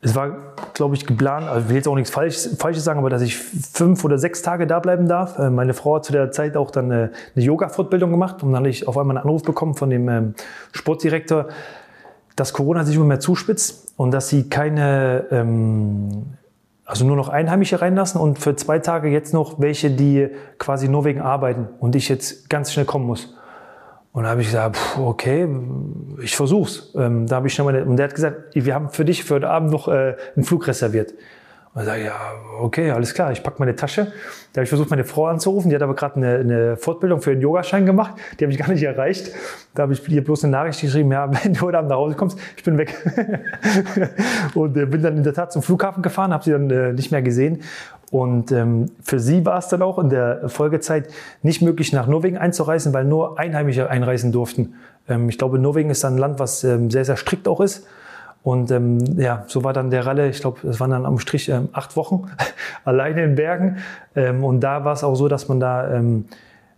es 0.00 0.14
war, 0.14 0.54
glaube 0.74 0.94
ich, 0.94 1.06
geplant, 1.06 1.48
also 1.48 1.62
ich 1.64 1.68
will 1.68 1.76
jetzt 1.76 1.88
auch 1.88 1.96
nichts 1.96 2.10
Falsches, 2.10 2.56
Falsches 2.58 2.84
sagen, 2.84 3.00
aber 3.00 3.10
dass 3.10 3.22
ich 3.22 3.36
fünf 3.36 4.04
oder 4.04 4.16
sechs 4.16 4.42
Tage 4.42 4.66
da 4.66 4.78
bleiben 4.78 5.08
darf. 5.08 5.38
Äh, 5.38 5.50
meine 5.50 5.74
Frau 5.74 5.96
hat 5.96 6.04
zu 6.04 6.12
der 6.12 6.30
Zeit 6.30 6.56
auch 6.56 6.70
dann 6.70 6.86
eine, 6.86 7.10
eine 7.34 7.44
Yoga-Fortbildung 7.44 8.10
gemacht 8.10 8.42
und 8.42 8.52
dann 8.52 8.58
habe 8.58 8.68
ich 8.68 8.86
auf 8.86 8.96
einmal 8.96 9.16
einen 9.16 9.24
Anruf 9.24 9.42
bekommen 9.42 9.74
von 9.74 9.90
dem 9.90 10.08
ähm, 10.08 10.34
Sportdirektor, 10.72 11.48
dass 12.36 12.52
Corona 12.52 12.84
sich 12.84 12.94
immer 12.94 13.06
mehr 13.06 13.20
zuspitzt 13.20 13.92
und 13.96 14.12
dass 14.12 14.28
sie 14.28 14.48
keine, 14.48 15.26
ähm, 15.32 16.34
also 16.84 17.04
nur 17.04 17.16
noch 17.16 17.28
Einheimische 17.28 17.80
reinlassen 17.80 18.20
und 18.20 18.38
für 18.38 18.54
zwei 18.54 18.78
Tage 18.78 19.08
jetzt 19.08 19.34
noch 19.34 19.58
welche, 19.58 19.90
die 19.90 20.28
quasi 20.58 20.88
nur 20.88 21.04
wegen 21.04 21.20
arbeiten 21.20 21.66
und 21.80 21.96
ich 21.96 22.08
jetzt 22.08 22.48
ganz 22.48 22.72
schnell 22.72 22.86
kommen 22.86 23.06
muss. 23.06 23.34
Und 24.18 24.24
da 24.24 24.30
habe 24.30 24.40
ich 24.40 24.48
gesagt, 24.48 24.76
pff, 24.76 24.98
okay, 24.98 25.48
ich 26.20 26.34
versuch's. 26.34 26.92
Ähm, 26.96 27.28
da 27.28 27.36
habe 27.36 27.46
ich 27.46 27.54
schon 27.54 27.64
mal, 27.66 27.80
und 27.84 27.98
der 27.98 28.08
hat 28.08 28.16
gesagt, 28.16 28.52
wir 28.52 28.74
haben 28.74 28.90
für 28.90 29.04
dich 29.04 29.22
für 29.22 29.34
heute 29.34 29.48
Abend 29.48 29.70
noch 29.70 29.86
äh, 29.86 30.16
einen 30.34 30.44
Flug 30.44 30.66
reserviert. 30.66 31.14
Und 31.72 31.84
sage, 31.84 32.06
ja, 32.06 32.16
okay, 32.60 32.90
alles 32.90 33.14
klar, 33.14 33.30
ich 33.30 33.44
packe 33.44 33.60
meine 33.60 33.76
Tasche. 33.76 34.06
Da 34.52 34.58
habe 34.58 34.64
ich 34.64 34.70
versucht, 34.70 34.90
meine 34.90 35.04
Frau 35.04 35.26
anzurufen. 35.26 35.68
Die 35.68 35.76
hat 35.76 35.82
aber 35.82 35.94
gerade 35.94 36.16
eine, 36.16 36.38
eine 36.38 36.76
Fortbildung 36.76 37.20
für 37.20 37.30
einen 37.30 37.42
Yogaschein 37.42 37.86
gemacht. 37.86 38.14
Die 38.40 38.44
habe 38.44 38.52
ich 38.52 38.58
gar 38.58 38.68
nicht 38.68 38.82
erreicht. 38.82 39.30
Da 39.76 39.84
habe 39.84 39.92
ich 39.92 40.08
ihr 40.08 40.24
bloß 40.24 40.42
eine 40.42 40.50
Nachricht 40.50 40.80
geschrieben, 40.80 41.12
ja, 41.12 41.30
wenn 41.44 41.54
du 41.54 41.60
heute 41.60 41.78
Abend 41.78 41.90
nach 41.90 41.98
Hause 41.98 42.16
kommst, 42.16 42.40
ich 42.56 42.64
bin 42.64 42.76
weg. 42.76 42.96
und 44.54 44.76
äh, 44.76 44.86
bin 44.86 45.00
dann 45.00 45.16
in 45.16 45.22
der 45.22 45.34
Tat 45.34 45.52
zum 45.52 45.62
Flughafen 45.62 46.02
gefahren, 46.02 46.32
habe 46.32 46.42
sie 46.42 46.50
dann 46.50 46.68
äh, 46.70 46.92
nicht 46.92 47.12
mehr 47.12 47.22
gesehen. 47.22 47.62
Und 48.10 48.52
ähm, 48.52 48.90
für 49.02 49.20
sie 49.20 49.44
war 49.44 49.58
es 49.58 49.68
dann 49.68 49.82
auch 49.82 49.98
in 49.98 50.08
der 50.08 50.48
Folgezeit 50.48 51.08
nicht 51.42 51.60
möglich, 51.60 51.92
nach 51.92 52.06
Norwegen 52.06 52.38
einzureisen, 52.38 52.94
weil 52.94 53.04
nur 53.04 53.38
Einheimische 53.38 53.90
einreisen 53.90 54.32
durften. 54.32 54.74
Ähm, 55.08 55.28
ich 55.28 55.36
glaube, 55.36 55.58
Norwegen 55.58 55.90
ist 55.90 56.04
ein 56.04 56.16
Land, 56.16 56.38
was 56.38 56.64
ähm, 56.64 56.90
sehr, 56.90 57.04
sehr 57.04 57.16
strikt 57.16 57.46
auch 57.48 57.60
ist. 57.60 57.86
Und 58.42 58.70
ähm, 58.70 58.98
ja, 59.18 59.44
so 59.46 59.62
war 59.62 59.72
dann 59.72 59.90
der 59.90 60.06
Ralle, 60.06 60.28
ich 60.28 60.40
glaube, 60.40 60.66
es 60.66 60.80
waren 60.80 60.90
dann 60.90 61.04
am 61.04 61.18
Strich 61.18 61.48
ähm, 61.50 61.68
acht 61.72 61.96
Wochen 61.96 62.30
alleine 62.84 63.24
in 63.24 63.34
Bergen. 63.34 63.78
Ähm, 64.16 64.42
und 64.42 64.60
da 64.60 64.84
war 64.84 64.94
es 64.94 65.04
auch 65.04 65.14
so, 65.14 65.28
dass 65.28 65.48
man 65.48 65.60
da 65.60 65.92
ähm, 65.92 66.26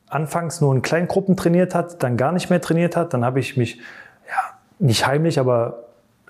anfangs 0.09 0.61
nur 0.61 0.75
in 0.75 0.83
kleinen 0.83 1.07
Gruppen 1.07 1.37
trainiert 1.37 1.75
hat, 1.75 2.03
dann 2.03 2.17
gar 2.17 2.33
nicht 2.33 2.51
mehr 2.51 2.61
trainiert 2.61 2.97
hat. 2.97 3.15
Dann 3.15 3.25
habe 3.25 3.39
ich 3.39 3.57
mich, 3.57 3.79
ja, 4.27 4.59
nicht 4.81 5.07
heimlich, 5.07 5.39
aber 5.39 5.85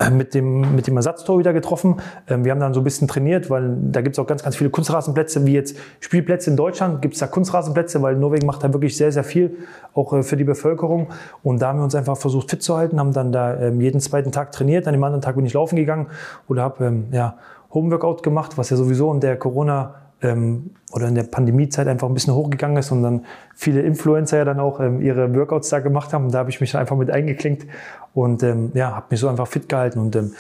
mit 0.09 0.33
dem, 0.33 0.75
mit 0.75 0.87
dem 0.87 0.97
Ersatztor 0.97 1.39
wieder 1.39 1.53
getroffen. 1.53 1.97
Ähm, 2.27 2.45
wir 2.45 2.53
haben 2.53 2.61
dann 2.61 2.73
so 2.73 2.81
ein 2.81 2.85
bisschen 2.85 3.09
trainiert, 3.09 3.51
weil 3.51 3.77
da 3.83 4.01
gibt 4.01 4.15
es 4.17 4.19
auch 4.19 4.27
ganz, 4.27 4.43
ganz 4.43 4.57
viele 4.57 4.71
Kunstrasenplätze, 4.71 5.45
wie 5.45 5.53
jetzt 5.53 5.77
Spielplätze 6.01 6.51
in 6.51 6.57
Deutschland, 6.57 7.03
gibt 7.03 7.15
es 7.15 7.21
da 7.21 7.27
Kunstrasenplätze, 7.27 8.01
weil 8.01 8.17
Norwegen 8.17 8.47
macht 8.47 8.65
da 8.65 8.73
wirklich 8.73 8.97
sehr, 8.97 9.13
sehr 9.13 9.25
viel, 9.25 9.59
auch 9.93 10.13
äh, 10.15 10.23
für 10.23 10.37
die 10.37 10.45
Bevölkerung. 10.45 11.09
Und 11.43 11.61
da 11.61 11.69
haben 11.69 11.81
wir 11.81 11.85
uns 11.85 11.95
einfach 11.95 12.17
versucht 12.17 12.51
fit 12.51 12.63
zu 12.63 12.77
halten, 12.77 12.99
haben 12.99 13.13
dann 13.13 13.33
da 13.33 13.61
ähm, 13.61 13.81
jeden 13.81 14.01
zweiten 14.01 14.33
Tag 14.33 14.53
trainiert, 14.53 14.87
an 14.87 14.95
dem 14.95 15.05
anderen 15.05 15.21
Tag 15.21 15.37
bin 15.37 15.45
ich 15.45 15.53
laufen 15.53 15.77
gegangen 15.77 16.07
oder 16.49 16.63
habe 16.63 16.87
ähm, 16.87 17.09
ja, 17.13 17.37
Homeworkout 17.75 18.23
gemacht, 18.23 18.57
was 18.57 18.71
ja 18.71 18.77
sowieso 18.77 19.13
in 19.13 19.21
der 19.21 19.37
Corona- 19.37 19.95
ähm, 20.23 20.71
oder 20.93 21.09
in 21.09 21.15
der 21.15 21.25
Pandemiezeit 21.25 21.87
einfach 21.89 22.09
ein 22.09 22.15
bisschen 22.15 22.35
hochgegangen 22.35 22.77
ist 22.77 22.91
und 22.91 23.03
dann 23.03 23.25
viele 23.55 23.83
Influencer 23.83 24.39
ja 24.39 24.45
dann 24.45 24.61
auch 24.61 24.81
ähm, 24.81 25.01
ihre 25.01 25.35
Workouts 25.35 25.69
da 25.69 25.81
gemacht 25.81 26.13
haben. 26.13 26.27
Und 26.27 26.35
da 26.35 26.39
habe 26.39 26.51
ich 26.51 26.61
mich 26.61 26.77
einfach 26.77 26.97
mit 26.97 27.11
eingeklinkt 27.11 27.67
und 28.15 28.43
ähm, 28.43 28.73
ja, 28.75 28.95
habe 28.95 29.07
mich 29.11 29.21
so 29.21 29.29
einfach 29.29 29.47
fit 29.47 29.69
gehalten. 29.69 29.99
Und 29.99 30.17
ähm, 30.17 30.33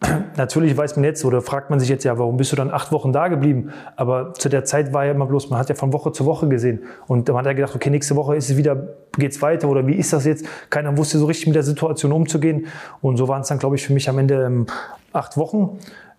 natürlich 0.36 0.76
weiß 0.76 0.96
man 0.96 1.04
jetzt 1.04 1.24
oder 1.24 1.40
fragt 1.40 1.70
man 1.70 1.80
sich 1.80 1.88
jetzt 1.88 2.04
ja, 2.04 2.18
warum 2.18 2.36
bist 2.36 2.52
du 2.52 2.56
dann 2.56 2.70
acht 2.70 2.92
Wochen 2.92 3.12
da 3.12 3.28
geblieben? 3.28 3.70
Aber 3.96 4.34
zu 4.34 4.48
der 4.48 4.64
Zeit 4.64 4.92
war 4.92 5.06
ja 5.06 5.12
immer 5.12 5.26
bloß, 5.26 5.50
man 5.50 5.58
hat 5.58 5.68
ja 5.68 5.74
von 5.74 5.92
Woche 5.92 6.12
zu 6.12 6.26
Woche 6.26 6.48
gesehen. 6.48 6.82
Und 7.06 7.28
man 7.28 7.38
hat 7.38 7.46
ja 7.46 7.52
gedacht, 7.52 7.74
okay, 7.74 7.90
nächste 7.90 8.16
Woche 8.16 8.36
ist 8.36 8.50
es 8.50 8.56
wieder, 8.56 8.88
geht's 9.16 9.40
weiter 9.40 9.68
oder 9.68 9.86
wie 9.86 9.94
ist 9.94 10.12
das 10.12 10.24
jetzt? 10.24 10.44
Keiner 10.68 10.96
wusste 10.96 11.18
so 11.18 11.26
richtig 11.26 11.46
mit 11.46 11.56
der 11.56 11.62
Situation 11.62 12.12
umzugehen. 12.12 12.66
Und 13.00 13.16
so 13.16 13.28
waren 13.28 13.42
es 13.42 13.48
dann, 13.48 13.58
glaube 13.58 13.76
ich, 13.76 13.86
für 13.86 13.92
mich 13.92 14.08
am 14.08 14.18
Ende 14.18 14.44
ähm, 14.44 14.66
acht 15.12 15.36
Wochen. 15.36 15.78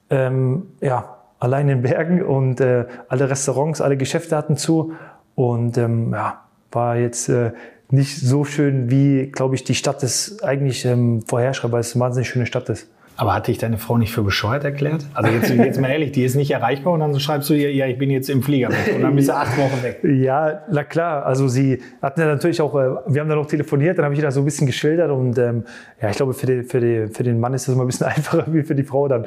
Ähm, 0.10 0.68
ja, 0.80 1.17
allein 1.40 1.70
in 1.70 1.82
Bergen 1.82 2.24
und 2.24 2.62
äh, 2.62 2.86
alle 3.10 3.30
Restaurants, 3.30 3.82
alle 3.82 3.98
Geschäfte 3.98 4.36
hatten 4.36 4.58
zu. 4.58 4.94
Und 5.36 5.78
ähm, 5.78 6.12
ja, 6.14 6.44
war 6.72 6.98
jetzt 6.98 7.30
äh, 7.30 7.52
nicht 7.90 8.20
so 8.20 8.44
schön, 8.44 8.90
wie, 8.90 9.32
glaube 9.32 9.56
ich, 9.56 9.64
die 9.64 9.76
Stadt 9.76 10.04
es 10.04 10.42
eigentlich 10.44 10.86
ähm, 10.86 11.22
vorherschreibt, 11.22 11.72
weil 11.72 11.82
es 11.82 11.96
eine 11.96 12.04
wahnsinnig 12.04 12.30
schöne 12.30 12.46
Stadt 12.46 12.70
ist. 12.70 12.90
Aber 13.20 13.34
hat 13.34 13.48
dich 13.48 13.58
deine 13.58 13.80
Frau 13.80 13.98
nicht 13.98 14.14
für 14.14 14.22
bescheuert 14.22 14.64
erklärt? 14.64 15.04
Also 15.16 15.32
jetzt, 15.32 15.50
jetzt 15.50 15.82
mal 15.82 15.90
ehrlich, 15.90 16.12
die 16.12 16.24
ist 16.24 16.36
nicht 16.36 16.52
erreichbar 16.52 16.94
und 16.94 17.00
dann 17.00 17.20
schreibst 17.20 17.50
du 17.50 17.56
ihr, 17.56 17.74
ja, 17.74 17.88
ich 17.88 17.98
bin 17.98 18.12
jetzt 18.12 18.30
im 18.30 18.44
Flieger 18.44 18.70
weg 18.70 18.94
und 18.96 19.02
dann 19.02 19.16
bist 19.16 19.30
du 19.30 19.34
acht 19.34 19.58
Wochen 19.58 19.82
weg. 19.82 20.04
Ja, 20.04 20.62
na 20.70 20.84
klar. 20.84 21.26
Also 21.26 21.48
sie 21.48 21.82
hatten 22.00 22.22
ja 22.22 22.28
natürlich 22.28 22.62
auch, 22.62 22.76
äh, 22.76 22.90
wir 23.08 23.22
haben 23.22 23.28
dann 23.28 23.40
noch 23.40 23.48
telefoniert, 23.48 23.98
dann 23.98 24.06
habe 24.06 24.14
ich 24.14 24.20
ihr 24.20 24.26
das 24.26 24.36
so 24.36 24.42
ein 24.42 24.46
bisschen 24.46 24.68
geschildert 24.68 25.10
und 25.10 25.36
ähm, 25.40 25.64
ja, 26.00 26.12
ich 26.12 26.16
glaube, 26.16 26.36
für, 26.36 26.46
die, 26.46 26.62
für, 26.62 26.80
die, 26.80 27.08
für 27.12 27.24
den 27.24 27.40
Mann 27.40 27.56
ist 27.56 27.68
das 27.68 27.74
immer 27.74 27.86
ein 27.86 27.88
bisschen 27.88 28.06
einfacher 28.16 28.46
wie 28.54 28.62
für 28.62 28.76
die 28.76 28.84
Frau 28.84 29.08
dann. 29.08 29.26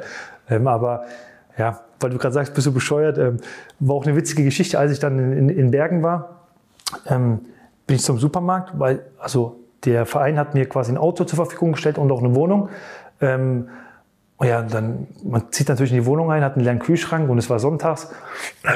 Ähm, 0.49 0.67
aber 0.67 1.03
ja, 1.57 1.81
weil 2.01 2.09
du 2.09 2.17
gerade 2.17 2.33
sagst, 2.33 2.53
bist 2.53 2.67
du 2.67 2.71
bescheuert, 2.71 3.17
ähm, 3.17 3.37
war 3.79 3.95
auch 3.95 4.05
eine 4.05 4.15
witzige 4.15 4.43
Geschichte, 4.43 4.79
als 4.79 4.91
ich 4.91 4.99
dann 4.99 5.19
in, 5.33 5.49
in 5.49 5.71
Bergen 5.71 6.03
war, 6.03 6.47
ähm, 7.07 7.41
bin 7.87 7.95
ich 7.95 8.03
zum 8.03 8.17
Supermarkt, 8.17 8.77
weil 8.79 9.05
also 9.19 9.57
der 9.85 10.05
Verein 10.05 10.37
hat 10.37 10.53
mir 10.53 10.67
quasi 10.67 10.91
ein 10.91 10.97
Auto 10.97 11.23
zur 11.23 11.37
Verfügung 11.37 11.73
gestellt 11.73 11.97
und 11.97 12.11
auch 12.11 12.23
eine 12.23 12.35
Wohnung. 12.35 12.69
Ähm, 13.19 13.67
ja, 14.43 14.63
dann, 14.63 15.07
man 15.23 15.51
zieht 15.51 15.69
natürlich 15.69 15.91
in 15.91 15.99
die 15.99 16.05
Wohnung 16.05 16.31
ein, 16.31 16.43
hat 16.43 16.55
einen 16.55 16.63
leeren 16.63 16.79
Kühlschrank 16.79 17.29
und 17.29 17.37
es 17.37 17.49
war 17.49 17.59
sonntags. 17.59 18.09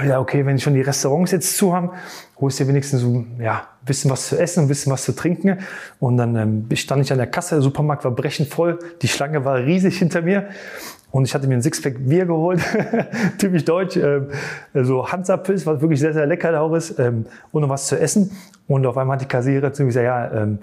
Ja, 0.08 0.20
okay, 0.20 0.46
wenn 0.46 0.60
schon 0.60 0.76
die 0.76 0.82
Restaurants 0.82 1.32
jetzt 1.32 1.58
zu 1.58 1.74
haben, 1.74 1.92
holst 2.40 2.60
du 2.60 2.64
dir 2.64 2.70
wenigstens 2.70 3.02
so, 3.02 3.26
ja, 3.40 3.68
ein 3.82 3.86
bisschen 3.86 4.12
was 4.12 4.28
zu 4.28 4.40
essen, 4.40 4.66
ein 4.66 4.68
bisschen 4.68 4.92
was 4.92 5.06
zu 5.06 5.16
trinken. 5.16 5.60
Und 6.00 6.18
dann 6.18 6.36
ähm, 6.36 6.68
stand 6.76 7.02
ich 7.04 7.12
an 7.12 7.18
der 7.18 7.28
Kasse, 7.28 7.56
der 7.56 7.62
Supermarkt 7.64 8.04
war 8.04 8.12
brechend 8.12 8.50
voll, 8.50 8.78
die 9.02 9.08
Schlange 9.08 9.44
war 9.44 9.58
riesig 9.58 9.98
hinter 9.98 10.22
mir. 10.22 10.50
Und 11.12 11.26
ich 11.26 11.34
hatte 11.34 11.48
mir 11.48 11.56
ein 11.56 11.62
Sixpack 11.62 11.96
Bier 12.00 12.26
geholt, 12.26 12.62
typisch 13.38 13.64
deutsch, 13.66 13.98
ähm, 13.98 14.28
so 14.74 15.10
Hansapilz, 15.10 15.66
was 15.66 15.82
wirklich 15.82 16.00
sehr, 16.00 16.14
sehr 16.14 16.26
lecker 16.26 16.60
auch 16.60 16.74
ist, 16.74 17.00
ähm, 17.00 17.26
ohne 17.52 17.70
was 17.70 17.88
zu 17.88 18.00
essen. 18.00 18.32
Und 18.68 18.86
auf 18.86 18.98
einmal 18.98 19.16
hat 19.16 19.22
die 19.22 19.28
Kassiererin 19.28 19.74
zu 19.74 19.84
mir 19.84 19.88
gesagt, 19.88 20.06
ja, 20.06 20.42
ähm, 20.42 20.60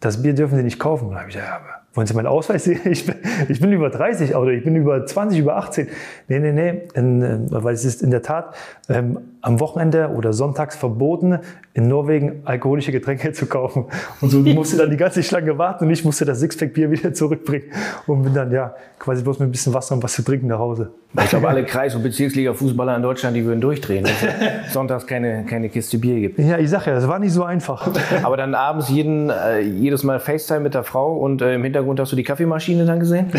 das 0.00 0.22
Bier 0.22 0.34
dürfen 0.34 0.56
Sie 0.56 0.62
nicht 0.62 0.78
kaufen. 0.78 1.06
Und 1.06 1.10
dann 1.12 1.20
habe 1.20 1.30
ich 1.30 1.36
gesagt, 1.36 1.50
ja, 1.50 1.78
wollen 1.94 2.06
Sie 2.06 2.14
meinen 2.14 2.26
Ausweis 2.26 2.64
sehen? 2.64 2.80
Ich 2.84 3.06
bin, 3.06 3.16
ich 3.48 3.60
bin 3.60 3.72
über 3.72 3.90
30 3.90 4.36
oder 4.36 4.52
ich 4.52 4.62
bin 4.62 4.76
über 4.76 5.04
20, 5.04 5.40
über 5.40 5.56
18. 5.56 5.88
Nee, 6.28 6.38
nee, 6.38 6.52
nee, 6.52 6.82
in, 6.94 7.22
äh, 7.22 7.38
weil 7.50 7.74
es 7.74 7.84
ist 7.84 8.02
in 8.02 8.10
der 8.10 8.22
Tat 8.22 8.54
ähm, 8.88 9.18
am 9.40 9.60
Wochenende 9.60 10.10
oder 10.10 10.32
sonntags 10.32 10.76
verboten, 10.76 11.38
in 11.74 11.88
Norwegen 11.88 12.42
alkoholische 12.44 12.92
Getränke 12.92 13.32
zu 13.32 13.46
kaufen. 13.46 13.86
Und 14.20 14.30
so 14.30 14.40
musste 14.40 14.76
dann 14.76 14.90
die 14.90 14.96
ganze 14.96 15.22
Schlange 15.22 15.58
warten 15.58 15.84
und 15.84 15.90
ich 15.90 16.04
musste 16.04 16.24
das 16.24 16.40
Sixpack-Bier 16.40 16.90
wieder 16.90 17.14
zurückbringen 17.14 17.66
und 18.06 18.22
bin 18.22 18.34
dann 18.34 18.50
ja 18.50 18.74
quasi 18.98 19.22
bloß 19.22 19.38
mit 19.38 19.48
ein 19.48 19.52
bisschen 19.52 19.74
Wasser 19.74 19.94
und 19.94 20.02
was 20.02 20.14
zu 20.14 20.22
trinken 20.22 20.48
nach 20.48 20.58
Hause. 20.58 20.90
Ich 21.22 21.30
glaube, 21.30 21.48
alle 21.48 21.64
Kreis- 21.64 21.94
und 21.94 22.02
Bezirksliga-Fußballer 22.02 22.96
in 22.96 23.02
Deutschland, 23.02 23.36
die 23.36 23.44
würden 23.44 23.60
durchdrehen, 23.60 24.04
wenn 24.04 24.64
es 24.66 24.72
sonntags 24.72 25.06
keine, 25.06 25.44
keine 25.44 25.68
Kiste 25.68 25.98
Bier 25.98 26.20
gibt. 26.20 26.38
Ja, 26.38 26.58
ich 26.58 26.68
sage 26.68 26.90
ja, 26.90 26.96
das 26.96 27.08
war 27.08 27.18
nicht 27.18 27.32
so 27.32 27.44
einfach. 27.44 27.88
Aber 28.22 28.36
dann 28.36 28.54
abends 28.54 28.88
jeden, 28.88 29.30
äh, 29.30 29.60
jedes 29.60 30.02
Mal 30.02 30.20
FaceTime 30.20 30.60
mit 30.60 30.74
der 30.74 30.84
Frau 30.84 31.16
und 31.16 31.40
äh, 31.42 31.54
im 31.54 31.62
Hintergrund 31.62 32.00
hast 32.00 32.12
du 32.12 32.16
die 32.16 32.24
Kaffeemaschine 32.24 32.84
dann 32.84 33.00
gesehen? 33.00 33.30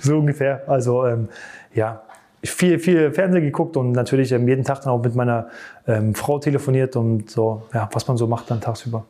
so 0.00 0.18
ungefähr. 0.18 0.62
Also 0.66 1.06
ähm, 1.06 1.28
ja, 1.74 2.02
viel, 2.44 2.78
viel 2.78 3.12
Fernsehen 3.12 3.42
geguckt 3.42 3.76
und 3.76 3.92
natürlich 3.92 4.32
ähm, 4.32 4.46
jeden 4.48 4.64
Tag 4.64 4.82
dann 4.82 4.92
auch 4.92 5.02
mit 5.02 5.14
meiner 5.14 5.48
ähm, 5.86 6.14
Frau 6.14 6.38
telefoniert 6.38 6.96
und 6.96 7.30
so, 7.30 7.62
ja, 7.74 7.88
was 7.92 8.06
man 8.06 8.16
so 8.16 8.26
macht 8.26 8.50
dann 8.50 8.60
tagsüber. 8.60 9.04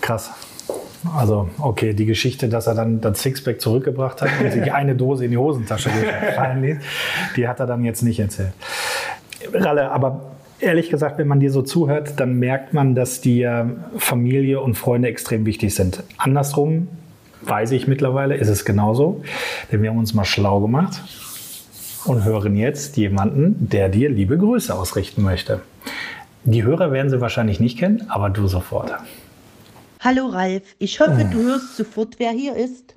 Krass. 0.00 0.30
Also, 1.16 1.48
okay, 1.58 1.94
die 1.94 2.04
Geschichte, 2.04 2.48
dass 2.48 2.66
er 2.66 2.74
dann 2.74 3.00
das 3.00 3.22
Sixpack 3.22 3.60
zurückgebracht 3.60 4.20
hat 4.20 4.28
und 4.40 4.52
sich 4.52 4.72
eine 4.72 4.94
Dose 4.94 5.24
in 5.24 5.30
die 5.30 5.38
Hosentasche 5.38 5.88
gefallen 5.88 6.62
ließ, 6.62 6.76
die 7.36 7.48
hat 7.48 7.58
er 7.58 7.66
dann 7.66 7.84
jetzt 7.84 8.02
nicht 8.02 8.20
erzählt. 8.20 8.52
Ralle, 9.54 9.90
aber 9.90 10.32
ehrlich 10.60 10.90
gesagt, 10.90 11.16
wenn 11.16 11.26
man 11.26 11.40
dir 11.40 11.50
so 11.50 11.62
zuhört, 11.62 12.20
dann 12.20 12.34
merkt 12.38 12.74
man, 12.74 12.94
dass 12.94 13.22
dir 13.22 13.76
Familie 13.96 14.60
und 14.60 14.74
Freunde 14.74 15.08
extrem 15.08 15.46
wichtig 15.46 15.74
sind. 15.74 16.02
Andersrum 16.18 16.88
weiß 17.42 17.70
ich 17.70 17.88
mittlerweile, 17.88 18.36
ist 18.36 18.48
es 18.48 18.66
genauso, 18.66 19.22
denn 19.72 19.80
wir 19.80 19.88
haben 19.88 19.98
uns 19.98 20.12
mal 20.12 20.26
schlau 20.26 20.60
gemacht 20.60 21.00
und 22.04 22.24
hören 22.24 22.56
jetzt 22.56 22.96
jemanden, 22.96 23.68
der 23.68 23.88
dir 23.88 24.10
liebe 24.10 24.38
Grüße 24.38 24.74
ausrichten 24.74 25.22
möchte. 25.22 25.60
Die 26.44 26.62
Hörer 26.62 26.92
werden 26.92 27.10
sie 27.10 27.20
wahrscheinlich 27.20 27.60
nicht 27.60 27.78
kennen, 27.78 28.06
aber 28.08 28.30
du 28.30 28.46
sofort. 28.46 28.92
Hallo 30.00 30.26
Ralf, 30.26 30.62
ich 30.78 30.98
hoffe, 31.00 31.28
du 31.30 31.42
hörst 31.42 31.76
sofort, 31.76 32.18
wer 32.18 32.30
hier 32.30 32.56
ist. 32.56 32.94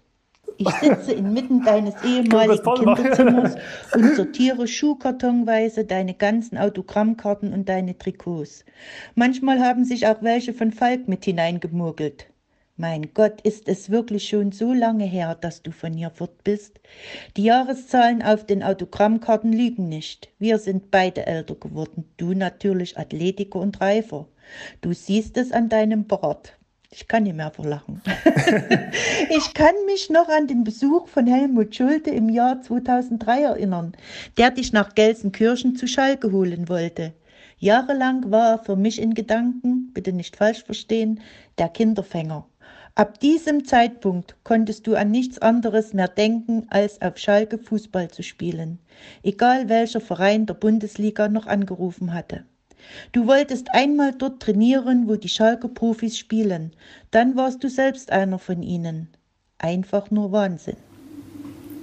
Ich 0.58 0.70
sitze 0.70 1.12
inmitten 1.12 1.64
deines 1.64 1.95
ehemaligen 2.04 2.64
Kinderzimmers 2.64 3.56
und 3.95 4.16
sortiere 4.16 4.68
schuhkartonweise 4.68 5.84
deine 5.84 6.14
ganzen 6.14 6.58
Autogrammkarten 6.58 7.54
und 7.54 7.68
deine 7.68 7.97
Trikots. 7.97 8.64
Manchmal 9.16 9.60
haben 9.60 9.84
sich 9.84 10.08
auch 10.08 10.22
welche 10.22 10.54
von 10.54 10.72
Falk 10.72 11.08
mit 11.08 11.26
hineingemurgelt. 11.26 12.28
Mein 12.76 13.13
Gott, 13.13 13.39
ist 13.41 13.67
es 13.67 13.91
wirklich 13.91 14.28
schon 14.28 14.51
so 14.51 14.74
lange 14.74 15.05
her, 15.05 15.36
dass 15.36 15.61
du 15.61 15.69
von 15.71 15.93
hier 15.93 16.09
fort 16.09 16.43
bist? 16.43 16.80
Die 17.38 17.43
Jahreszahlen 17.43 18.24
auf 18.24 18.47
den 18.47 18.63
Autogrammkarten 18.63 19.53
lügen 19.53 19.89
nicht. 19.89 20.30
Wir 20.39 20.57
sind 20.57 20.89
beide 20.89 21.28
älter 21.28 21.53
geworden. 21.53 22.05
Du 22.17 22.34
natürlich 22.34 22.97
Athletiker 22.97 23.59
und 23.59 23.80
reifer. 23.80 24.28
Du 24.82 24.91
siehst 24.91 25.38
es 25.38 25.51
an 25.51 25.69
deinem 25.69 26.07
Bart. 26.07 26.57
Ich 26.89 27.07
kann 27.07 27.24
nicht 27.24 27.36
mehr 27.36 27.51
verlachen. 27.51 28.01
ich 29.30 29.53
kann 29.53 29.76
mich 29.86 30.09
noch 30.09 30.30
an 30.30 30.47
den 30.47 30.63
Besuch 30.63 31.07
von 31.07 31.28
Helmut 31.28 31.76
Schulte 31.76 32.09
im 32.09 32.28
Jahr 32.28 32.63
2003 32.63 33.43
erinnern, 33.43 33.93
der 34.38 34.49
dich 34.49 34.74
nach 34.74 34.95
Gelsenkirchen 34.95 35.76
zu 35.76 35.86
Schalke 35.86 36.32
holen 36.32 36.69
wollte. 36.69 37.13
Jahrelang 37.59 38.32
war 38.32 38.53
er 38.53 38.59
für 38.59 38.76
mich 38.76 38.99
in 38.99 39.13
Gedanken, 39.13 39.91
bitte 39.93 40.11
nicht 40.11 40.36
falsch 40.36 40.63
verstehen, 40.63 41.21
der 41.59 41.69
Kinderfänger. 41.69 42.47
Ab 42.96 43.20
diesem 43.20 43.66
Zeitpunkt 43.66 44.36
konntest 44.44 44.86
du 44.86 44.96
an 44.96 45.10
nichts 45.10 45.39
anderes 45.39 45.94
mehr 45.94 46.08
denken, 46.08 46.68
als 46.70 47.02
auf 47.02 47.18
Schalke 47.18 47.58
Fußball 47.58 48.12
zu 48.12 48.22
spielen, 48.22 48.78
egal 49.24 49.68
welcher 49.68 50.00
Verein 50.00 50.46
der 50.46 50.54
Bundesliga 50.54 51.28
noch 51.28 51.48
angerufen 51.48 52.14
hatte. 52.14 52.46
Du 53.12 53.26
wolltest 53.26 53.74
einmal 53.74 54.14
dort 54.14 54.44
trainieren, 54.44 55.08
wo 55.08 55.16
die 55.16 55.30
Schalker 55.30 55.70
Profis 55.70 56.20
spielen. 56.20 56.76
Dann 57.10 57.36
warst 57.36 57.64
du 57.64 57.70
selbst 57.70 58.12
einer 58.12 58.38
von 58.38 58.62
ihnen. 58.62 59.08
Einfach 59.58 60.12
nur 60.12 60.32
Wahnsinn. 60.32 60.78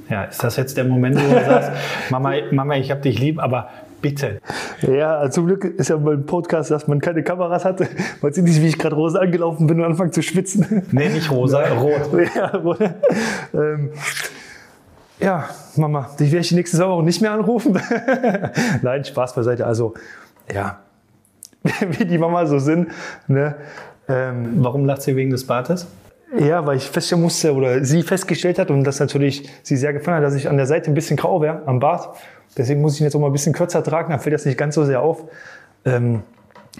Ja, 0.08 0.24
ist 0.24 0.44
das 0.44 0.56
jetzt 0.56 0.76
der 0.76 0.84
Moment, 0.84 1.16
wo 1.16 1.34
du 1.34 1.44
sagst, 1.44 1.72
Mama, 2.10 2.34
Mama, 2.52 2.76
ich 2.76 2.90
hab 2.92 3.02
dich 3.02 3.18
lieb, 3.18 3.40
aber 3.40 3.70
bitte. 4.00 4.40
Ja, 4.82 5.18
also 5.18 5.40
zum 5.40 5.46
Glück 5.46 5.64
ist 5.64 5.88
ja 5.88 5.96
beim 5.96 6.26
Podcast, 6.26 6.70
dass 6.70 6.86
man 6.86 7.00
keine 7.00 7.22
Kameras 7.22 7.64
hatte. 7.64 7.88
Man 8.22 8.32
sieht 8.32 8.44
nicht, 8.44 8.60
wie 8.60 8.68
ich 8.68 8.78
gerade 8.78 8.94
rosa 8.94 9.20
angelaufen 9.20 9.66
bin 9.66 9.80
und 9.80 9.86
anfange 9.86 10.10
zu 10.10 10.22
schwitzen. 10.22 10.82
Nee, 10.90 11.08
nicht 11.08 11.30
rosa, 11.30 11.62
rot. 11.74 12.10
Ja, 12.34 12.62
ähm, 13.54 13.90
ja, 15.20 15.48
Mama, 15.76 16.10
dich 16.18 16.32
werde 16.32 16.40
ich 16.40 16.48
die 16.48 16.54
nächsten 16.54 16.78
zwei 16.78 16.88
Wochen 16.88 17.04
nicht 17.04 17.20
mehr 17.20 17.32
anrufen. 17.32 17.78
Nein, 18.82 19.04
Spaß 19.04 19.34
beiseite. 19.34 19.66
Also, 19.66 19.94
ja, 20.52 20.78
wie 21.62 22.04
die 22.06 22.18
Mama 22.18 22.46
so 22.46 22.58
sind. 22.58 22.88
Ne? 23.28 23.54
Ähm, 24.08 24.54
Warum 24.56 24.86
lacht 24.86 25.02
sie 25.02 25.14
wegen 25.16 25.30
des 25.30 25.46
Bartes? 25.46 25.86
Ja, 26.38 26.64
weil 26.64 26.76
ich 26.76 26.88
feststellen 26.88 27.22
musste 27.22 27.54
oder 27.54 27.84
sie 27.84 28.02
festgestellt 28.02 28.58
hat 28.58 28.70
und 28.70 28.84
das 28.84 29.00
natürlich 29.00 29.50
sie 29.62 29.76
sehr 29.76 29.92
gefallen 29.92 30.18
hat, 30.18 30.24
dass 30.24 30.34
ich 30.34 30.48
an 30.48 30.56
der 30.56 30.66
Seite 30.66 30.90
ein 30.90 30.94
bisschen 30.94 31.16
grau 31.16 31.42
wäre, 31.42 31.62
am 31.66 31.80
Bart. 31.80 32.16
Deswegen 32.56 32.80
muss 32.80 32.94
ich 32.94 33.00
ihn 33.00 33.04
jetzt 33.04 33.14
auch 33.14 33.20
mal 33.20 33.28
ein 33.28 33.32
bisschen 33.32 33.52
kürzer 33.52 33.82
tragen, 33.82 34.10
dann 34.10 34.20
fällt 34.20 34.34
das 34.34 34.44
nicht 34.44 34.58
ganz 34.58 34.74
so 34.74 34.84
sehr 34.84 35.02
auf. 35.02 35.24
Ähm, 35.84 36.22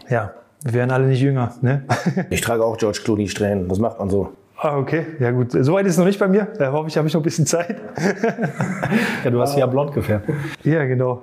ja, 0.09 0.33
wir 0.62 0.75
werden 0.75 0.91
alle 0.91 1.07
nicht 1.07 1.21
jünger. 1.21 1.55
Ne? 1.62 1.85
Ich 2.31 2.41
trage 2.41 2.64
auch 2.64 2.77
George 2.77 3.01
Clooney 3.05 3.29
Strähnen, 3.29 3.68
das 3.68 3.79
macht 3.79 3.99
man 3.99 4.11
so. 4.11 4.33
Ah, 4.62 4.77
okay. 4.77 5.07
Ja, 5.18 5.31
gut. 5.31 5.53
Soweit 5.53 5.87
ist 5.87 5.93
es 5.93 5.99
noch 5.99 6.05
nicht 6.05 6.18
bei 6.18 6.29
mir. 6.29 6.49
Da 6.59 6.71
hoffe 6.71 6.89
ich, 6.89 6.97
habe 6.99 7.09
ich 7.09 7.14
noch 7.14 7.23
ein 7.23 7.25
bisschen 7.25 7.47
Zeit. 7.47 7.77
ja, 9.25 9.31
du 9.31 9.41
hast 9.41 9.57
ja 9.57 9.64
blond 9.64 9.95
gefärbt. 9.95 10.29
Ja, 10.64 10.85
genau. 10.85 11.23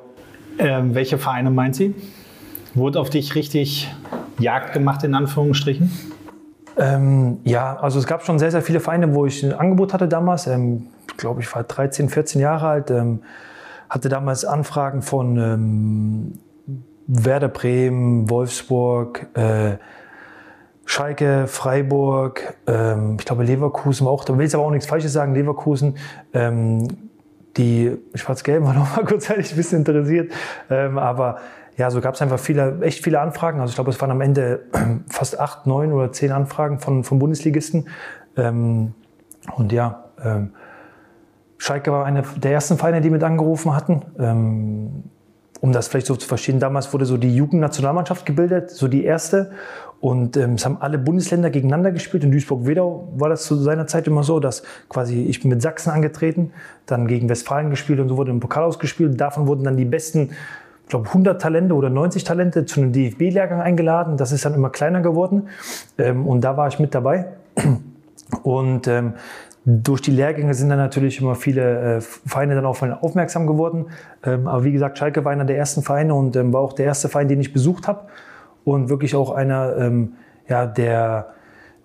Ähm, 0.57 0.95
welche 0.95 1.19
Vereine 1.19 1.51
meint 1.51 1.75
sie? 1.75 1.93
Wurde 2.73 2.99
auf 2.99 3.11
dich 3.11 3.35
richtig 3.35 3.93
Jagd 4.39 4.73
gemacht, 4.73 5.03
in 5.03 5.13
Anführungsstrichen? 5.13 5.91
Ähm, 6.77 7.37
ja, 7.43 7.77
also 7.77 7.99
es 7.99 8.07
gab 8.07 8.25
schon 8.25 8.39
sehr, 8.39 8.49
sehr 8.49 8.63
viele 8.63 8.79
Vereine, 8.79 9.13
wo 9.13 9.27
ich 9.27 9.43
ein 9.43 9.53
Angebot 9.53 9.93
hatte 9.93 10.07
damals. 10.07 10.47
Ähm, 10.47 10.87
ich 11.07 11.17
glaube, 11.17 11.41
ich 11.41 11.55
war 11.55 11.63
13, 11.63 12.09
14 12.09 12.41
Jahre 12.41 12.67
alt. 12.67 12.89
Ähm, 12.89 13.19
hatte 13.89 14.09
damals 14.09 14.45
Anfragen 14.45 15.01
von 15.01 15.37
ähm, 15.37 16.39
Werder 17.07 17.47
Bremen, 17.47 18.29
Wolfsburg, 18.29 19.27
äh, 19.35 19.77
Schalke, 20.85 21.47
Freiburg, 21.47 22.55
ähm, 22.65 23.17
ich 23.19 23.25
glaube 23.25 23.43
Leverkusen 23.43 24.07
auch, 24.07 24.23
da 24.23 24.37
will 24.37 24.45
ich 24.45 24.55
aber 24.55 24.63
auch 24.63 24.71
nichts 24.71 24.87
Falsches 24.87 25.13
sagen, 25.13 25.33
Leverkusen, 25.33 25.97
ähm, 26.33 26.87
die 27.57 27.97
Schwarz-Gelben 28.13 28.65
waren 28.65 28.75
noch 28.79 28.95
mal 28.95 29.05
kurzzeitig 29.05 29.51
ein 29.51 29.57
bisschen 29.57 29.79
interessiert, 29.79 30.31
ähm, 30.69 30.97
aber 30.97 31.39
ja, 31.77 31.91
so 31.91 32.01
gab 32.01 32.15
es 32.15 32.21
einfach 32.21 32.39
viele, 32.39 32.81
echt 32.81 33.03
viele 33.03 33.19
Anfragen. 33.19 33.59
Also 33.61 33.69
ich 33.69 33.75
glaube, 33.75 33.91
es 33.91 34.01
waren 34.01 34.09
am 34.09 34.21
Ende 34.21 34.61
fast 35.09 35.39
acht, 35.39 35.67
neun 35.67 35.93
oder 35.93 36.11
zehn 36.11 36.31
Anfragen 36.31 36.79
von, 36.79 37.03
von 37.03 37.19
Bundesligisten. 37.19 37.87
Ähm, 38.35 38.95
und 39.55 39.71
ja, 39.71 40.05
ähm, 40.23 40.53
Schalke 41.57 41.91
war 41.91 42.05
einer 42.05 42.23
der 42.37 42.51
ersten 42.51 42.77
Vereine, 42.77 43.01
die 43.01 43.09
mit 43.09 43.23
angerufen 43.23 43.75
hatten. 43.75 44.03
Ähm, 44.19 45.03
um 45.59 45.71
das 45.71 45.87
vielleicht 45.87 46.07
so 46.07 46.15
zu 46.15 46.27
verstehen, 46.27 46.59
damals 46.59 46.93
wurde 46.93 47.05
so 47.05 47.17
die 47.17 47.35
Jugendnationalmannschaft 47.35 48.25
gebildet, 48.25 48.69
so 48.69 48.87
die 48.87 49.03
erste. 49.03 49.51
Und 49.99 50.37
ähm, 50.37 50.53
es 50.53 50.65
haben 50.65 50.77
alle 50.79 50.99
Bundesländer 50.99 51.49
gegeneinander 51.49 51.91
gespielt. 51.91 52.23
In 52.23 52.31
Duisburg-Wedau 52.31 53.13
war 53.15 53.29
das 53.29 53.45
zu 53.45 53.55
seiner 53.55 53.87
Zeit 53.87 54.05
immer 54.05 54.23
so, 54.23 54.39
dass 54.39 54.61
quasi 54.89 55.23
ich 55.23 55.41
bin 55.41 55.49
mit 55.49 55.61
Sachsen 55.61 55.89
angetreten, 55.89 56.51
dann 56.85 57.07
gegen 57.07 57.29
Westfalen 57.29 57.71
gespielt 57.71 57.99
und 57.99 58.09
so 58.09 58.17
wurde 58.17 58.31
im 58.31 58.39
Pokal 58.39 58.63
ausgespielt. 58.63 59.19
Davon 59.19 59.47
wurden 59.47 59.63
dann 59.63 59.75
die 59.75 59.85
besten, 59.85 60.29
ich 60.83 60.89
glaube 60.89 61.07
100 61.07 61.41
Talente 61.41 61.73
oder 61.73 61.89
90 61.89 62.23
Talente 62.23 62.65
zu 62.65 62.79
einem 62.79 62.93
DFB-Lehrgang 62.93 63.59
eingeladen. 63.59 64.17
Das 64.17 64.31
ist 64.31 64.45
dann 64.45 64.53
immer 64.53 64.69
kleiner 64.69 65.01
geworden. 65.01 65.47
Ähm, 65.97 66.27
und 66.27 66.41
da 66.41 66.55
war 66.57 66.67
ich 66.67 66.77
mit 66.77 66.93
dabei. 66.93 67.25
Und 68.43 68.87
ähm, 68.87 69.13
durch 69.69 70.01
die 70.01 70.11
Lehrgänge 70.11 70.53
sind 70.53 70.69
dann 70.69 70.77
natürlich 70.77 71.19
immer 71.19 71.35
viele 71.35 71.97
äh, 71.97 72.01
Vereine 72.01 72.55
dann 72.55 72.65
auf 72.65 72.81
aufmerksam 72.81 73.47
geworden. 73.47 73.87
Ähm, 74.23 74.47
aber 74.47 74.63
wie 74.63 74.71
gesagt, 74.71 74.97
Schalke 74.97 75.25
war 75.25 75.33
einer 75.33 75.43
der 75.43 75.57
ersten 75.57 75.83
Vereine 75.83 76.15
und 76.15 76.37
ähm, 76.37 76.53
war 76.53 76.61
auch 76.61 76.71
der 76.71 76.85
erste 76.85 77.09
Verein, 77.09 77.27
den 77.27 77.41
ich 77.41 77.51
besucht 77.51 77.85
habe 77.85 78.07
und 78.63 78.87
wirklich 78.87 79.13
auch 79.13 79.29
einer, 79.31 79.75
ähm, 79.75 80.13
ja, 80.47 80.65
der, 80.65 81.33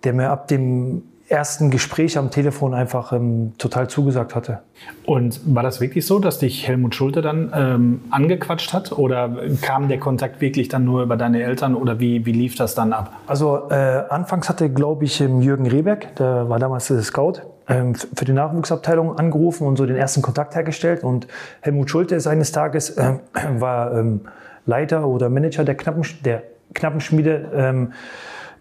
der 0.05 0.13
mir 0.13 0.31
ab 0.31 0.47
dem 0.47 1.03
ersten 1.27 1.71
Gespräch 1.71 2.17
am 2.19 2.31
Telefon 2.31 2.73
einfach 2.73 3.13
ähm, 3.13 3.55
total 3.59 3.89
zugesagt 3.89 4.37
hatte. 4.37 4.61
Und 5.05 5.41
war 5.53 5.65
das 5.65 5.81
wirklich 5.81 6.07
so, 6.07 6.21
dass 6.21 6.39
dich 6.39 6.69
Helmut 6.69 6.95
Schulte 6.95 7.21
dann 7.21 7.53
ähm, 7.53 8.01
angequatscht 8.11 8.73
hat 8.73 8.93
oder 8.93 9.39
kam 9.61 9.89
der 9.89 9.99
Kontakt 9.99 10.41
wirklich 10.41 10.69
dann 10.69 10.85
nur 10.85 11.03
über 11.03 11.17
deine 11.17 11.43
Eltern 11.43 11.75
oder 11.75 11.99
wie, 11.99 12.27
wie 12.27 12.33
lief 12.33 12.55
das 12.55 12.77
dann 12.77 12.93
ab? 12.93 13.13
Also 13.27 13.71
äh, 13.71 14.05
anfangs 14.09 14.49
hatte, 14.49 14.71
glaube 14.71 15.05
ich, 15.05 15.21
ähm, 15.21 15.41
Jürgen 15.41 15.67
Rehberg, 15.67 16.15
der 16.17 16.49
war 16.49 16.61
damals 16.61 16.87
der 16.87 17.03
Scout, 17.03 17.41
für 17.67 18.25
die 18.25 18.33
Nachwuchsabteilung 18.33 19.19
angerufen 19.19 19.67
und 19.67 19.77
so 19.77 19.87
den 19.87 19.97
ersten 19.97 20.23
Kontakt 20.23 20.55
hergestellt. 20.55 21.05
Und 21.05 21.27
Helmut 21.61 21.91
Schulte 21.91 22.21
seines 22.21 22.53
Tages 22.53 22.91
äh, 22.91 23.15
war 23.59 23.97
ähm, 23.97 24.23
Leiter 24.67 25.07
oder 25.07 25.29
Manager 25.29 25.65
der 25.65 25.77
Knappen, 25.77 26.05
der 26.25 26.43
Knappenschmiede 26.75 27.51
ähm, 27.55 27.93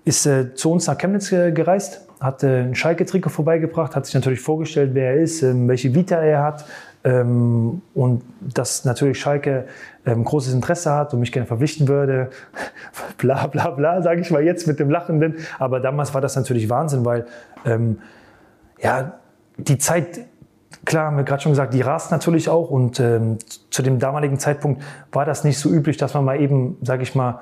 ist 0.04 0.26
äh, 0.26 0.54
zu 0.56 0.72
uns 0.72 0.88
nach 0.88 0.98
Chemnitz 0.98 1.32
äh, 1.32 1.52
gereist, 1.52 2.08
hat 2.20 2.44
äh, 2.44 2.62
ein 2.62 2.76
Schalke-Trikot 2.76 3.30
vorbeigebracht, 3.30 3.96
hat 3.96 4.06
sich 4.06 4.16
natürlich 4.16 4.42
vorgestellt, 4.42 4.92
wer 4.94 5.14
er 5.14 5.22
ist, 5.22 5.44
ähm, 5.44 5.68
welche 5.68 5.94
Vita 5.94 6.16
er 6.16 6.44
hat 6.44 6.66
ähm, 7.04 7.82
und 7.94 8.24
dass 8.42 8.86
natürlich 8.86 9.20
Schalke 9.20 9.66
ähm, 10.06 10.24
großes 10.24 10.54
Interesse 10.54 10.92
hat 10.92 11.14
und 11.14 11.20
mich 11.20 11.32
gerne 11.32 11.48
verpflichten 11.48 11.88
würde. 11.88 12.30
bla 13.18 13.48
bla 13.48 13.70
bla, 13.72 14.02
sage 14.02 14.22
ich 14.22 14.32
mal 14.32 14.44
jetzt 14.44 14.68
mit 14.68 14.80
dem 14.80 14.90
Lachenden. 14.90 15.36
Aber 15.60 15.80
damals 15.80 16.14
war 16.14 16.22
das 16.22 16.36
natürlich 16.36 16.70
Wahnsinn, 16.70 17.06
weil 17.06 17.26
ähm, 17.66 18.00
ja, 18.82 19.20
die 19.58 19.78
Zeit 19.78 20.22
Klar, 20.84 21.08
haben 21.08 21.18
wir 21.18 21.24
gerade 21.24 21.44
schon 21.44 21.52
gesagt, 21.52 21.76
die 21.76 21.82
rast 21.82 22.12
natürlich 22.12 22.50
auch 22.50 22.72
und 22.72 23.00
ähm, 23.00 23.38
zu 23.70 23.84
dem 23.84 24.00
damaligen 24.00 24.40
Zeitpunkt 24.40 24.82
war 25.12 25.26
das 25.26 25.44
nicht 25.44 25.60
so 25.60 25.70
üblich, 25.70 25.98
dass 25.98 26.16
man 26.16 26.26
mal 26.26 26.42
eben, 26.42 26.78
sage 26.82 27.04
ich 27.04 27.14
mal, 27.14 27.40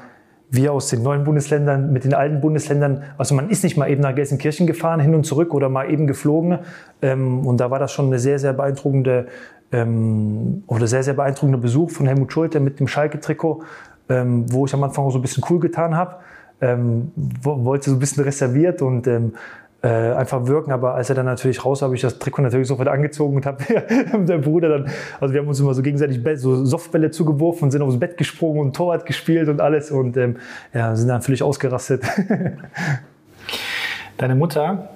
wir 0.51 0.73
aus 0.73 0.89
den 0.89 1.03
neuen 1.03 1.23
Bundesländern 1.23 1.93
mit 1.93 2.03
den 2.03 2.13
alten 2.13 2.41
Bundesländern, 2.41 3.03
also 3.17 3.35
man 3.35 3.49
ist 3.49 3.63
nicht 3.63 3.77
mal 3.77 3.89
eben 3.89 4.01
nach 4.01 4.15
Gelsenkirchen 4.15 4.67
gefahren, 4.67 4.99
hin 4.99 5.13
und 5.13 5.25
zurück 5.25 5.53
oder 5.53 5.69
mal 5.69 5.89
eben 5.89 6.07
geflogen. 6.07 6.59
Ähm, 7.01 7.45
und 7.45 7.59
da 7.59 7.69
war 7.69 7.79
das 7.79 7.91
schon 7.91 8.07
eine 8.07 8.19
sehr, 8.19 8.39
sehr 8.39 8.53
beeindruckende 8.53 9.27
ähm, 9.71 10.63
oder 10.67 10.87
sehr, 10.87 11.03
sehr 11.03 11.13
beeindruckender 11.13 11.59
Besuch 11.59 11.91
von 11.91 12.07
Helmut 12.07 12.33
Schulte 12.33 12.59
mit 12.59 12.79
dem 12.79 12.87
Schalke-Trikot, 12.87 13.63
ähm, 14.09 14.51
wo 14.51 14.65
ich 14.65 14.73
am 14.73 14.83
Anfang 14.83 15.05
auch 15.05 15.11
so 15.11 15.19
ein 15.19 15.21
bisschen 15.21 15.43
cool 15.49 15.59
getan 15.59 15.95
habe. 15.95 16.15
Ähm, 16.61 17.11
wollte 17.43 17.91
so 17.91 17.95
ein 17.95 17.99
bisschen 17.99 18.23
reserviert 18.23 18.81
und 18.81 19.07
ähm, 19.07 19.33
äh, 19.81 19.87
einfach 19.87 20.47
wirken. 20.47 20.71
Aber 20.71 20.95
als 20.95 21.09
er 21.09 21.15
dann 21.15 21.25
natürlich 21.25 21.63
raus, 21.63 21.81
habe 21.81 21.95
ich 21.95 22.01
das 22.01 22.19
Trikot 22.19 22.41
natürlich 22.41 22.67
sofort 22.67 22.87
angezogen 22.87 23.37
und 23.37 23.45
habe 23.45 23.63
der 24.13 24.37
Bruder 24.39 24.69
dann, 24.69 24.91
also 25.19 25.33
wir 25.33 25.41
haben 25.41 25.47
uns 25.47 25.59
immer 25.59 25.73
so 25.73 25.81
gegenseitig 25.81 26.19
so 26.39 26.65
Softbälle 26.65 27.11
zugeworfen 27.11 27.65
und 27.65 27.71
sind 27.71 27.81
aufs 27.81 27.99
Bett 27.99 28.17
gesprungen 28.17 28.59
und 28.59 28.75
Torwart 28.75 29.05
gespielt 29.05 29.49
und 29.49 29.61
alles 29.61 29.91
und 29.91 30.17
ähm, 30.17 30.37
ja, 30.73 30.95
sind 30.95 31.07
dann 31.07 31.21
völlig 31.21 31.43
ausgerastet. 31.43 32.03
Deine 34.17 34.35
Mutter? 34.35 34.89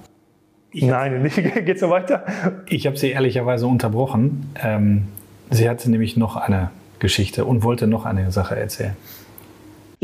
Nein, 0.73 1.21
nicht. 1.21 1.35
Geht's 1.65 1.81
noch 1.81 1.91
weiter? 1.91 2.25
Ich 2.67 2.87
habe 2.87 2.97
sie 2.97 3.11
ehrlicherweise 3.11 3.67
unterbrochen. 3.67 4.51
Ähm, 4.61 5.07
sie 5.49 5.69
hatte 5.69 5.89
nämlich 5.89 6.17
noch 6.17 6.35
eine 6.35 6.71
Geschichte 6.99 7.45
und 7.45 7.63
wollte 7.63 7.87
noch 7.87 8.05
eine 8.05 8.31
Sache 8.31 8.55
erzählen. 8.55 8.95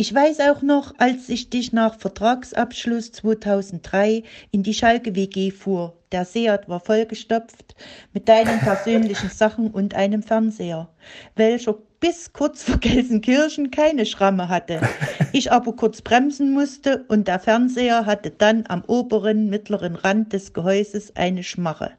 Ich 0.01 0.15
weiß 0.15 0.39
auch 0.39 0.61
noch, 0.61 0.93
als 0.97 1.27
ich 1.27 1.49
dich 1.49 1.73
nach 1.73 1.99
Vertragsabschluss 1.99 3.11
2003 3.11 4.23
in 4.49 4.63
die 4.63 4.73
Schalke 4.73 5.13
WG 5.13 5.51
fuhr. 5.51 5.93
Der 6.13 6.23
Seat 6.23 6.69
war 6.69 6.79
vollgestopft 6.79 7.75
mit 8.13 8.29
deinen 8.29 8.59
persönlichen 8.59 9.29
Sachen 9.29 9.69
und 9.69 9.95
einem 9.95 10.23
Fernseher, 10.23 10.87
welcher 11.35 11.75
bis 11.99 12.31
kurz 12.31 12.63
vor 12.63 12.77
Gelsenkirchen 12.77 13.71
keine 13.71 14.05
Schramme 14.05 14.47
hatte. 14.47 14.79
Ich 15.33 15.51
aber 15.51 15.75
kurz 15.75 16.01
bremsen 16.01 16.53
musste 16.53 17.03
und 17.09 17.27
der 17.27 17.41
Fernseher 17.41 18.05
hatte 18.05 18.31
dann 18.31 18.63
am 18.69 18.85
oberen 18.87 19.49
mittleren 19.49 19.95
Rand 19.95 20.31
des 20.31 20.53
Gehäuses 20.53 21.13
eine 21.17 21.43
Schmache. 21.43 21.91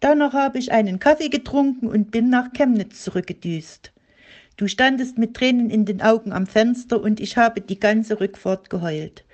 Danach 0.00 0.32
habe 0.32 0.58
ich 0.58 0.72
einen 0.72 0.98
Kaffee 0.98 1.28
getrunken 1.28 1.86
und 1.86 2.10
bin 2.10 2.30
nach 2.30 2.52
Chemnitz 2.52 3.04
zurückgedüst. 3.04 3.92
Du 4.56 4.68
standest 4.68 5.18
mit 5.18 5.34
Tränen 5.34 5.70
in 5.70 5.84
den 5.84 6.02
Augen 6.02 6.32
am 6.32 6.46
Fenster 6.46 7.00
und 7.00 7.20
ich 7.20 7.36
habe 7.36 7.60
die 7.60 7.80
ganze 7.80 8.20
Rückfahrt 8.20 8.70
geheult. 8.70 9.24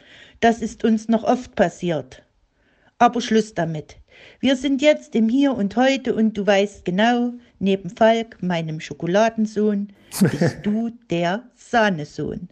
Das 0.41 0.63
ist 0.63 0.85
uns 0.85 1.09
noch 1.09 1.25
oft 1.25 1.57
passiert. 1.57 2.23
Aber 2.99 3.21
Schluss 3.21 3.55
damit. 3.55 3.97
Wir 4.41 4.57
sind 4.57 4.83
jetzt 4.83 5.15
im 5.15 5.29
Hier 5.29 5.55
und 5.55 5.77
Heute 5.77 6.15
und 6.15 6.37
du 6.37 6.47
weißt 6.47 6.85
genau, 6.85 7.33
neben 7.59 7.91
Falk, 7.91 8.43
meinem 8.43 8.81
Schokoladensohn, 8.81 9.93
bist 10.21 10.59
du 10.63 10.91
der 11.11 11.45
Sahnesohn. 11.55 12.49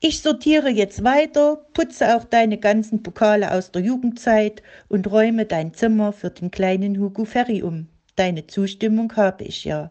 Ich 0.00 0.20
sortiere 0.20 0.68
jetzt 0.68 1.04
weiter, 1.04 1.64
putze 1.74 2.16
auch 2.16 2.24
deine 2.24 2.58
ganzen 2.58 3.02
Pokale 3.02 3.52
aus 3.52 3.70
der 3.70 3.82
Jugendzeit 3.82 4.62
und 4.88 5.10
räume 5.10 5.46
dein 5.46 5.74
Zimmer 5.74 6.12
für 6.12 6.30
den 6.30 6.50
kleinen 6.50 6.98
Hugo 6.98 7.24
Ferry 7.24 7.62
um. 7.62 7.86
Deine 8.16 8.46
Zustimmung 8.46 9.12
habe 9.16 9.44
ich 9.44 9.64
ja. 9.64 9.90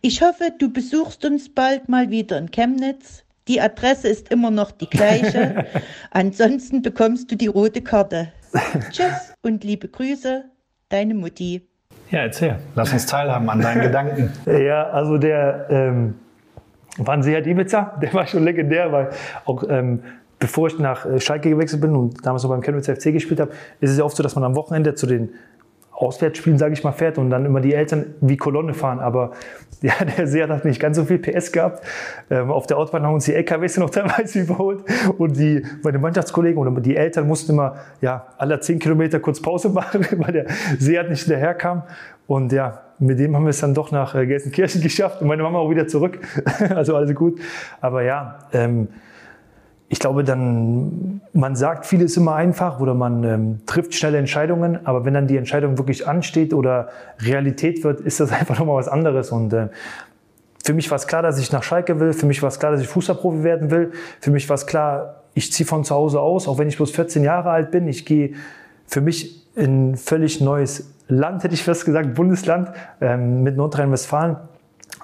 Ich 0.00 0.22
hoffe, 0.22 0.52
du 0.58 0.72
besuchst 0.72 1.24
uns 1.24 1.52
bald 1.52 1.88
mal 1.88 2.10
wieder 2.10 2.38
in 2.38 2.50
Chemnitz. 2.50 3.24
Die 3.48 3.60
Adresse 3.60 4.08
ist 4.08 4.30
immer 4.30 4.50
noch 4.50 4.70
die 4.70 4.88
gleiche. 4.88 5.66
Ansonsten 6.10 6.80
bekommst 6.80 7.30
du 7.30 7.36
die 7.36 7.48
rote 7.48 7.82
Karte. 7.82 8.32
Tschüss 8.90 9.34
und 9.42 9.64
liebe 9.64 9.88
Grüße, 9.88 10.44
deine 10.88 11.14
Mutti. 11.14 11.66
Ja, 12.10 12.20
erzähl. 12.20 12.58
Lass 12.74 12.92
uns 12.92 13.06
teilhaben 13.06 13.48
an 13.48 13.60
deinen 13.60 13.82
Gedanken. 13.82 14.32
Ja, 14.46 14.90
also 14.90 15.18
der 15.18 15.66
ähm, 15.70 16.14
Wanseer 16.98 17.46
Ibiza, 17.46 17.98
der 18.02 18.12
war 18.14 18.26
schon 18.26 18.44
legendär, 18.44 18.92
weil 18.92 19.10
auch 19.44 19.64
ähm, 19.68 20.02
bevor 20.38 20.68
ich 20.68 20.78
nach 20.78 21.06
äh, 21.06 21.20
Schalke 21.20 21.48
gewechselt 21.48 21.80
bin 21.80 21.94
und 21.94 22.26
damals 22.26 22.42
noch 22.42 22.50
beim 22.50 22.62
Chemnitz 22.62 22.86
FC 22.86 23.12
gespielt 23.12 23.40
habe, 23.40 23.52
ist 23.80 23.90
es 23.90 23.98
ja 23.98 24.04
oft 24.04 24.16
so, 24.16 24.22
dass 24.22 24.34
man 24.34 24.44
am 24.44 24.56
Wochenende 24.56 24.94
zu 24.94 25.06
den 25.06 25.30
Auswärtsspielen, 26.02 26.58
sage 26.58 26.74
ich 26.74 26.84
mal, 26.84 26.92
fährt 26.92 27.18
und 27.18 27.30
dann 27.30 27.46
immer 27.46 27.60
die 27.60 27.74
Eltern 27.74 28.14
wie 28.20 28.36
Kolonne 28.36 28.74
fahren. 28.74 29.00
Aber 29.00 29.32
ja, 29.82 29.92
der 30.04 30.26
Seat 30.26 30.50
hat 30.50 30.64
nicht 30.64 30.80
ganz 30.80 30.96
so 30.96 31.04
viel 31.04 31.18
PS 31.18 31.52
gehabt. 31.52 31.84
Ähm, 32.30 32.50
auf 32.50 32.66
der 32.66 32.78
Autobahn 32.78 33.04
haben 33.04 33.14
uns 33.14 33.24
die 33.24 33.34
LKWs 33.34 33.76
noch 33.78 33.90
teilweise 33.90 34.40
überholt 34.40 34.84
und 35.18 35.36
die, 35.36 35.64
meine 35.82 35.98
Mannschaftskollegen 35.98 36.58
oder 36.58 36.80
die 36.80 36.96
Eltern 36.96 37.26
mussten 37.26 37.52
immer 37.52 37.76
ja, 38.00 38.26
alle 38.38 38.60
zehn 38.60 38.78
Kilometer 38.78 39.20
kurz 39.20 39.40
Pause 39.40 39.68
machen, 39.70 40.06
weil 40.18 40.32
der 40.32 40.46
Seat 40.78 41.08
nicht 41.08 41.24
hinterherkam. 41.24 41.82
Und 42.26 42.52
ja, 42.52 42.82
mit 42.98 43.18
dem 43.18 43.34
haben 43.34 43.44
wir 43.44 43.50
es 43.50 43.60
dann 43.60 43.74
doch 43.74 43.90
nach 43.90 44.14
äh, 44.14 44.26
Gelsenkirchen 44.26 44.80
geschafft 44.80 45.20
und 45.20 45.28
meine 45.28 45.42
Mama 45.42 45.58
auch 45.58 45.70
wieder 45.70 45.86
zurück. 45.86 46.18
also 46.70 46.96
alles 46.96 47.14
gut. 47.14 47.40
Aber 47.80 48.02
ja, 48.02 48.38
ähm, 48.52 48.88
ich 49.92 49.98
glaube, 49.98 50.24
dann, 50.24 51.20
man 51.34 51.54
sagt 51.54 51.84
vieles 51.84 52.16
immer 52.16 52.34
einfach 52.34 52.80
oder 52.80 52.94
man 52.94 53.24
ähm, 53.24 53.60
trifft 53.66 53.94
schnelle 53.94 54.16
Entscheidungen, 54.16 54.86
aber 54.86 55.04
wenn 55.04 55.12
dann 55.12 55.26
die 55.26 55.36
Entscheidung 55.36 55.76
wirklich 55.76 56.08
ansteht 56.08 56.54
oder 56.54 56.88
Realität 57.20 57.84
wird, 57.84 58.00
ist 58.00 58.18
das 58.18 58.32
einfach 58.40 58.58
nochmal 58.58 58.76
was 58.76 58.88
anderes. 58.88 59.30
Und 59.30 59.52
äh, 59.52 59.68
für 60.64 60.72
mich 60.72 60.90
war 60.90 60.96
es 60.96 61.06
klar, 61.06 61.20
dass 61.20 61.38
ich 61.38 61.52
nach 61.52 61.62
Schalke 61.62 62.00
will, 62.00 62.14
für 62.14 62.24
mich 62.24 62.40
war 62.40 62.48
es 62.48 62.58
klar, 62.58 62.72
dass 62.72 62.80
ich 62.80 62.88
Fußballprofi 62.88 63.44
werden 63.44 63.70
will, 63.70 63.92
für 64.18 64.30
mich 64.30 64.48
war 64.48 64.54
es 64.54 64.66
klar, 64.66 65.24
ich 65.34 65.52
ziehe 65.52 65.66
von 65.66 65.84
zu 65.84 65.94
Hause 65.94 66.20
aus, 66.20 66.48
auch 66.48 66.56
wenn 66.56 66.68
ich 66.68 66.78
bloß 66.78 66.90
14 66.92 67.22
Jahre 67.22 67.50
alt 67.50 67.70
bin, 67.70 67.86
ich 67.86 68.06
gehe 68.06 68.32
für 68.86 69.02
mich 69.02 69.46
in 69.56 69.90
ein 69.90 69.96
völlig 69.96 70.40
neues 70.40 70.90
Land, 71.08 71.44
hätte 71.44 71.52
ich 71.52 71.64
fast 71.64 71.84
gesagt, 71.84 72.14
Bundesland 72.14 72.70
ähm, 73.02 73.42
mit 73.42 73.58
Nordrhein-Westfalen. 73.58 74.38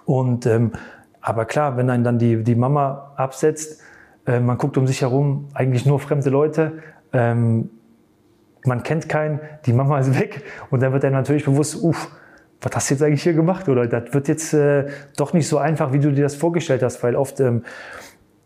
Und 0.07 0.47
ähm, 0.47 0.73
aber 1.21 1.45
klar, 1.45 1.77
wenn 1.77 1.91
einen 1.91 2.05
dann 2.05 2.19
die, 2.19 2.43
die 2.43 2.55
Mama 2.55 3.13
absetzt, 3.17 3.83
äh, 4.29 4.41
man 4.41 4.59
guckt 4.59 4.77
um 4.77 4.87
sich 4.87 5.01
herum, 5.01 5.49
eigentlich 5.55 5.87
nur 5.87 5.99
fremde 5.99 6.31
Leute. 6.31 6.75
Ähm, 7.13 7.71
man 8.65 8.83
kennt 8.83 9.09
keinen, 9.09 9.41
die 9.67 9.73
Mama 9.73 9.99
ist 9.99 10.19
weg 10.19 10.45
und 10.71 10.83
dann 10.83 10.93
wird 10.93 11.05
einem 11.05 11.15
natürlich 11.15 11.47
bewusst, 11.47 11.83
uff, 11.83 12.11
was 12.61 12.73
hast 12.75 12.91
du 12.91 12.95
jetzt 12.95 13.03
eigentlich 13.03 13.23
hier 13.23 13.33
gemacht? 13.33 13.69
Oder 13.69 13.87
das 13.87 14.13
wird 14.13 14.29
jetzt 14.29 14.53
äh, 14.53 14.87
doch 15.17 15.33
nicht 15.33 15.49
so 15.49 15.59
einfach, 15.59 15.93
wie 15.93 16.01
du 16.01 16.13
dir 16.13 16.23
das 16.23 16.35
vorgestellt 16.35 16.83
hast, 16.83 17.03
weil 17.03 17.17
oft 17.17 17.41
ähm, 17.41 17.63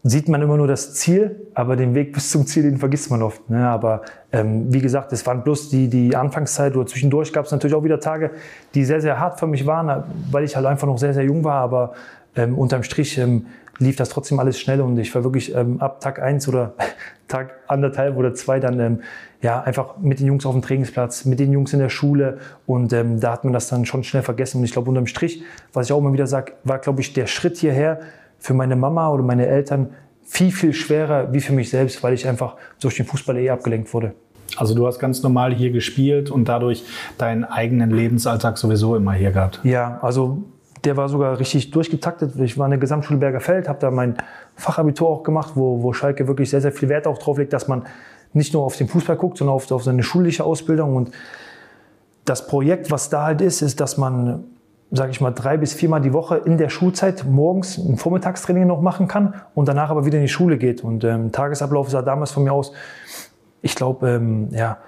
sieht 0.05 0.29
man 0.29 0.43
immer 0.43 0.57
nur 0.57 0.67
das 0.67 0.95
Ziel, 0.95 1.49
aber 1.55 1.77
den 1.77 1.95
Weg 1.95 2.13
bis 2.15 2.31
zum 2.31 2.47
Ziel, 2.47 2.63
den 2.63 2.79
vergisst 2.79 3.11
man 3.11 3.23
oft. 3.23 3.49
Ne? 3.51 3.67
Aber 3.67 4.03
ähm, 4.31 4.73
wie 4.73 4.81
gesagt, 4.81 5.13
es 5.13 5.27
waren 5.27 5.43
bloß 5.43 5.71
die, 5.71 5.89
die 5.89 6.15
Anfangszeit 6.15 6.77
oder 6.77 6.87
zwischendurch 6.87 7.33
gab 7.33 7.47
es 7.47 7.53
natürlich 7.53 7.75
auch 7.75 7.85
wieder 7.85 7.99
Tage, 7.99 8.33
die 8.75 8.85
sehr, 8.85 9.01
sehr 9.01 9.19
hart 9.19 9.41
für 9.41 9.47
mich 9.47 9.67
waren, 9.67 10.05
weil 10.31 10.45
ich 10.45 10.55
halt 10.55 10.67
einfach 10.67 10.87
noch 10.87 10.99
sehr, 10.99 11.15
sehr 11.15 11.25
jung 11.25 11.43
war. 11.43 11.57
Aber 11.57 11.95
ähm, 12.37 12.59
unterm 12.59 12.83
Strich 12.83 13.19
ähm, 13.19 13.47
lief 13.79 13.97
das 13.97 14.09
trotzdem 14.09 14.39
alles 14.39 14.61
schnell 14.61 14.81
und 14.81 14.99
ich 14.99 15.15
war 15.15 15.25
wirklich 15.25 15.55
ähm, 15.55 15.81
ab 15.81 16.01
Tag 16.01 16.21
eins 16.21 16.49
oder 16.49 16.75
Tag 17.29 17.55
anderthalb 17.67 18.17
oder 18.17 18.35
zwei 18.35 18.61
dann 18.61 18.79
ähm, 18.81 19.01
ja 19.41 19.61
einfach 19.63 19.99
mit 19.99 20.21
den 20.21 20.27
Jungs 20.27 20.47
auf 20.47 20.53
dem 20.53 20.63
Trainingsplatz, 20.63 21.25
mit 21.25 21.41
den 21.41 21.53
Jungs 21.53 21.73
in 21.73 21.79
der 21.79 21.89
Schule 21.89 22.39
und 22.67 22.93
ähm, 22.93 23.21
da 23.21 23.33
hat 23.33 23.45
man 23.45 23.53
das 23.53 23.69
dann 23.69 23.87
schon 23.87 24.05
schnell 24.05 24.23
vergessen 24.23 24.59
und 24.59 24.65
ich 24.65 24.73
glaube 24.73 24.89
unterm 24.89 25.07
Strich, 25.07 25.43
was 25.73 25.87
ich 25.87 25.93
auch 25.93 25.99
immer 25.99 26.13
wieder 26.13 26.27
sage, 26.27 26.53
war 26.65 26.79
glaube 26.79 27.01
ich 27.01 27.13
der 27.13 27.27
Schritt 27.27 27.59
hierher 27.59 28.01
für 28.39 28.55
meine 28.55 28.77
Mama 28.77 29.11
oder 29.11 29.23
meine 29.23 29.47
Eltern 29.47 29.91
viel, 30.25 30.53
viel 30.53 30.73
schwerer 30.73 31.33
wie 31.33 31.41
für 31.41 31.53
mich 31.53 31.71
selbst, 31.71 32.03
weil 32.03 32.15
ich 32.15 32.27
einfach 32.27 32.57
durch 32.81 32.97
den 32.97 33.07
Fußball 33.07 33.37
eh 33.39 33.51
abgelenkt 33.51 33.93
wurde. 33.93 34.15
Also 34.57 34.75
du 34.75 34.87
hast 34.87 34.99
ganz 34.99 35.23
normal 35.23 35.55
hier 35.55 35.71
gespielt 35.71 36.31
und 36.31 36.49
dadurch 36.49 36.85
deinen 37.19 37.45
eigenen 37.45 37.91
Lebensalltag 37.91 38.59
sowieso 38.59 38.97
immer 38.97 39.13
hier 39.13 39.31
gehabt. 39.31 39.61
Ja, 39.63 39.99
also 40.03 40.45
der 40.85 40.97
war 40.97 41.09
sogar 41.09 41.39
richtig 41.39 41.71
durchgetaktet. 41.71 42.35
Ich 42.41 42.59
war 42.59 42.67
in 42.67 42.71
der 42.71 42.81
Gesamtschule 42.81 43.19
Bergerfeld, 43.19 43.69
habe 43.69 43.79
da 43.79 43.91
mein 43.91 44.17
Fachabitur 44.57 45.09
auch 45.09 45.23
gemacht, 45.23 45.53
wo, 45.55 45.83
wo 45.83 45.93
Schalke 45.93 46.27
wirklich 46.27 46.51
sehr, 46.51 46.61
sehr 46.61 46.73
viel 46.73 46.89
Wert 46.89 47.07
auch 47.07 47.19
drauf 47.19 47.39
legt, 47.39 47.53
dass 47.53 47.69
man 47.69 47.85
nicht 48.33 48.53
nur 48.55 48.65
auf 48.65 48.77
den 48.77 48.89
Fußball 48.89 49.17
guckt, 49.17 49.39
sondern 49.39 49.55
auf, 49.55 49.71
auf 49.71 49.85
seine 49.85 50.03
schulische 50.03 50.45
Ausbildung. 50.45 50.97
Und 50.97 51.11
das 52.25 52.47
Projekt, 52.47 52.91
was 52.91 53.11
da 53.11 53.25
halt 53.27 53.41
ist, 53.41 53.63
ist, 53.63 53.81
dass 53.81 53.97
man, 53.97 54.45
sage 54.91 55.11
ich 55.11 55.21
mal, 55.21 55.31
drei 55.31 55.57
bis 55.57 55.73
viermal 55.73 56.01
die 56.01 56.13
Woche 56.13 56.39
in 56.39 56.59
der 56.59 56.69
Schulzeit 56.69 57.25
morgens 57.29 57.79
ein 57.79 57.97
Vormittagstraining 57.97 58.67
noch 58.67 58.81
machen 58.81 59.07
kann 59.07 59.35
und 59.55 59.69
danach 59.69 59.91
aber 59.91 60.05
wieder 60.05 60.19
in 60.19 60.25
die 60.25 60.29
Schule 60.29 60.59
geht. 60.59 60.83
Und 60.83 61.05
ähm, 61.05 61.31
Tagesablauf 61.31 61.91
sah 61.91 62.03
damals 62.03 62.33
von 62.33 62.45
mir 62.45 62.53
aus, 62.53 62.73
ich 63.61 63.77
glaube, 63.77 64.11
ähm, 64.11 64.49
ja, 64.51 64.79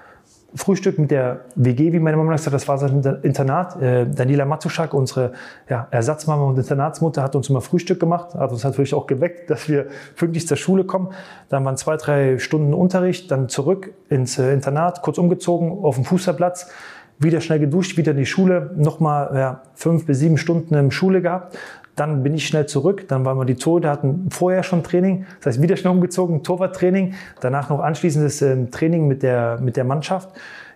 Frühstück 0.55 0.97
mit 0.97 1.11
der 1.11 1.41
WG, 1.55 1.91
wie 1.91 1.99
meine 1.99 2.15
Mama 2.15 2.31
gesagt 2.31 2.47
hat, 2.47 2.53
das 2.53 2.67
war 2.67 2.77
sein 2.77 3.03
Internat. 3.23 3.81
Äh, 3.81 4.07
Daniela 4.07 4.45
Matuschak, 4.45 4.93
unsere 4.93 5.33
ja, 5.69 5.87
Ersatzmama 5.91 6.43
und 6.43 6.57
Internatsmutter, 6.57 7.21
hat 7.21 7.35
uns 7.35 7.49
immer 7.49 7.61
Frühstück 7.61 7.99
gemacht, 7.99 8.33
hat 8.35 8.51
uns 8.51 8.63
natürlich 8.63 8.93
auch 8.93 9.05
geweckt, 9.05 9.49
dass 9.49 9.67
wir 9.67 9.87
pünktlich 10.15 10.47
zur 10.47 10.57
Schule 10.57 10.85
kommen. 10.85 11.09
Dann 11.49 11.65
waren 11.65 11.75
zwei, 11.75 11.97
drei 11.97 12.39
Stunden 12.39 12.73
Unterricht, 12.73 13.29
dann 13.31 13.49
zurück 13.49 13.93
ins 14.09 14.39
äh, 14.39 14.53
Internat, 14.53 15.01
kurz 15.01 15.17
umgezogen 15.17 15.83
auf 15.83 15.95
dem 15.95 16.05
Fußballplatz, 16.05 16.71
wieder 17.19 17.41
schnell 17.41 17.59
geduscht, 17.59 17.97
wieder 17.97 18.11
in 18.11 18.17
die 18.17 18.25
Schule, 18.25 18.71
nochmal 18.75 19.31
ja, 19.35 19.61
fünf 19.73 20.05
bis 20.05 20.19
sieben 20.19 20.37
Stunden 20.37 20.73
in 20.75 20.91
Schule 20.91 21.21
gehabt, 21.21 21.57
dann 21.95 22.23
bin 22.23 22.33
ich 22.35 22.47
schnell 22.47 22.65
zurück. 22.65 23.07
Dann 23.07 23.25
waren 23.25 23.37
wir 23.37 23.45
die 23.45 23.55
Tore, 23.55 23.89
hatten 23.89 24.29
vorher 24.29 24.63
schon 24.63 24.83
Training. 24.83 25.25
Das 25.39 25.47
heißt, 25.53 25.61
wieder 25.61 25.77
schnell 25.77 25.93
umgezogen, 25.93 26.43
Torwarttraining. 26.43 27.13
Danach 27.39 27.69
noch 27.69 27.79
anschließendes 27.79 28.41
ähm, 28.41 28.71
Training 28.71 29.07
mit 29.07 29.23
der, 29.23 29.59
mit 29.61 29.77
der 29.77 29.85
Mannschaft. 29.85 30.29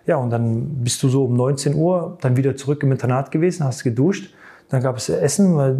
Ja, 0.06 0.16
und 0.16 0.30
dann 0.30 0.82
bist 0.82 1.02
du 1.02 1.08
so 1.08 1.24
um 1.24 1.34
19 1.34 1.74
Uhr 1.74 2.16
dann 2.20 2.36
wieder 2.36 2.56
zurück 2.56 2.82
im 2.82 2.92
Internat 2.92 3.30
gewesen, 3.30 3.64
hast 3.64 3.84
geduscht. 3.84 4.34
Dann 4.70 4.82
gab 4.82 4.96
es 4.96 5.08
Essen, 5.08 5.56
weil 5.56 5.76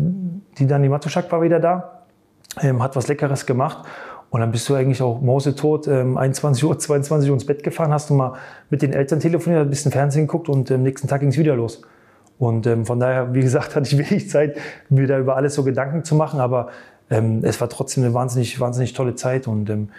die 0.58 0.66
Dani 0.66 0.88
Matuschak 0.88 1.30
war 1.32 1.42
wieder 1.42 1.60
da, 1.60 2.02
ähm, 2.60 2.82
hat 2.82 2.96
was 2.96 3.08
Leckeres 3.08 3.46
gemacht. 3.46 3.86
Und 4.28 4.40
dann 4.40 4.52
bist 4.52 4.68
du 4.68 4.74
eigentlich 4.74 5.02
auch 5.02 5.20
mausetot, 5.20 5.88
ähm, 5.88 6.16
21 6.16 6.64
Uhr, 6.64 6.78
22 6.78 7.30
Uhr 7.30 7.34
ins 7.34 7.46
Bett 7.46 7.64
gefahren, 7.64 7.92
hast 7.92 8.10
du 8.10 8.14
mal 8.14 8.34
mit 8.68 8.82
den 8.82 8.92
Eltern 8.92 9.18
telefoniert, 9.18 9.62
ein 9.62 9.70
bisschen 9.70 9.90
Fernsehen 9.90 10.26
geguckt 10.26 10.48
und 10.48 10.70
am 10.70 10.82
nächsten 10.82 11.08
Tag 11.08 11.20
ging 11.20 11.30
es 11.30 11.38
wieder 11.38 11.56
los. 11.56 11.82
Und 12.40 12.66
ähm, 12.66 12.86
von 12.86 12.98
daher, 12.98 13.34
wie 13.34 13.42
gesagt, 13.42 13.76
hatte 13.76 13.86
ich 13.86 13.98
wenig 13.98 14.28
Zeit, 14.28 14.56
mir 14.88 15.06
da 15.06 15.18
über 15.18 15.36
alles 15.36 15.54
so 15.54 15.62
Gedanken 15.62 16.02
zu 16.02 16.16
machen. 16.16 16.40
Aber 16.40 16.70
ähm, 17.10 17.44
es 17.44 17.60
war 17.60 17.68
trotzdem 17.68 18.02
eine 18.02 18.14
wahnsinnig, 18.14 18.58
wahnsinnig 18.58 18.94
tolle 18.94 19.14
Zeit. 19.14 19.46
Und 19.46 19.70
ähm, 19.70 19.90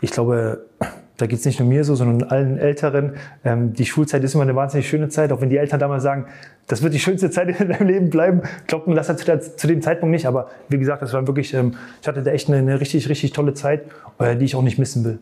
ich 0.00 0.12
glaube, 0.12 0.64
da 1.18 1.26
geht 1.26 1.40
es 1.40 1.44
nicht 1.44 1.58
nur 1.58 1.68
mir 1.68 1.82
so, 1.82 1.96
sondern 1.96 2.28
allen 2.30 2.56
Älteren. 2.56 3.14
Ähm, 3.44 3.72
die 3.72 3.84
Schulzeit 3.84 4.22
ist 4.22 4.34
immer 4.34 4.44
eine 4.44 4.54
wahnsinnig 4.54 4.88
schöne 4.88 5.08
Zeit, 5.08 5.32
auch 5.32 5.40
wenn 5.40 5.50
die 5.50 5.56
Eltern 5.56 5.80
damals 5.80 6.04
sagen, 6.04 6.26
das 6.68 6.82
wird 6.82 6.94
die 6.94 7.00
schönste 7.00 7.30
Zeit 7.32 7.60
in 7.60 7.68
deinem 7.68 7.88
Leben 7.88 8.10
bleiben. 8.10 8.42
Glaubt 8.68 8.86
man 8.86 8.94
das 8.94 9.08
zu, 9.56 9.66
dem 9.66 9.82
Zeitpunkt 9.82 10.12
nicht. 10.12 10.26
Aber 10.26 10.50
wie 10.68 10.78
gesagt, 10.78 11.02
das 11.02 11.12
war 11.12 11.26
wirklich, 11.26 11.52
ähm, 11.52 11.74
ich 12.00 12.06
hatte 12.06 12.22
da 12.22 12.30
echt 12.30 12.48
eine, 12.48 12.58
eine 12.58 12.80
richtig, 12.80 13.08
richtig 13.08 13.32
tolle 13.32 13.54
Zeit, 13.54 13.82
äh, 14.20 14.36
die 14.36 14.44
ich 14.44 14.54
auch 14.54 14.62
nicht 14.62 14.78
missen 14.78 15.04
will. 15.04 15.18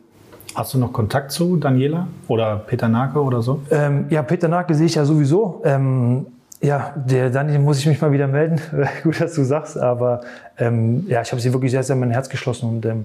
Hast 0.54 0.74
du 0.74 0.78
noch 0.78 0.92
Kontakt 0.92 1.32
zu 1.32 1.56
Daniela 1.56 2.08
oder 2.28 2.56
Peter 2.58 2.88
Nake 2.88 3.18
oder 3.22 3.40
so? 3.40 3.62
Ähm, 3.70 4.06
ja, 4.10 4.22
Peter 4.22 4.48
Nake 4.48 4.74
sehe 4.74 4.86
ich 4.86 4.94
ja 4.94 5.06
sowieso. 5.06 5.62
Ähm, 5.64 6.26
ja, 6.62 6.94
der 6.96 7.30
Dani 7.30 7.58
muss 7.58 7.78
ich 7.78 7.86
mich 7.86 8.00
mal 8.00 8.12
wieder 8.12 8.26
melden. 8.26 8.60
Gut, 9.02 9.20
dass 9.20 9.34
du 9.34 9.44
sagst, 9.44 9.78
aber 9.78 10.22
ähm, 10.58 11.06
ja, 11.08 11.22
ich 11.22 11.30
habe 11.32 11.40
sie 11.40 11.52
wirklich 11.52 11.70
sehr, 11.70 11.82
sehr 11.82 11.94
in 11.94 12.00
mein 12.00 12.10
Herz 12.10 12.28
geschlossen 12.28 12.68
und 12.68 12.86
ähm, 12.86 13.04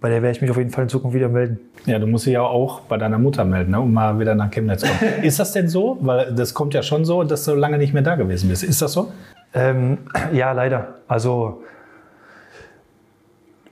bei 0.00 0.08
der 0.08 0.22
werde 0.22 0.34
ich 0.34 0.40
mich 0.40 0.50
auf 0.50 0.56
jeden 0.56 0.70
Fall 0.70 0.84
in 0.84 0.88
Zukunft 0.88 1.14
wieder 1.14 1.28
melden. 1.28 1.58
Ja, 1.84 1.98
du 1.98 2.06
musst 2.06 2.24
dich 2.24 2.32
ja 2.32 2.42
auch 2.42 2.80
bei 2.80 2.96
deiner 2.96 3.18
Mutter 3.18 3.44
melden, 3.44 3.72
ne, 3.72 3.80
um 3.80 3.92
mal 3.92 4.18
wieder 4.18 4.34
nach 4.34 4.50
Chemnitz 4.50 4.80
zu 4.80 4.86
kommen. 4.86 5.10
ist 5.22 5.38
das 5.38 5.52
denn 5.52 5.68
so? 5.68 5.98
Weil 6.00 6.34
das 6.34 6.54
kommt 6.54 6.72
ja 6.72 6.82
schon 6.82 7.04
so, 7.04 7.22
dass 7.22 7.44
du 7.44 7.54
lange 7.54 7.76
nicht 7.76 7.92
mehr 7.92 8.02
da 8.02 8.14
gewesen 8.14 8.48
bist. 8.48 8.62
Ist 8.62 8.80
das 8.80 8.92
so? 8.92 9.12
Ähm, 9.52 9.98
ja, 10.32 10.52
leider. 10.52 10.94
Also 11.06 11.62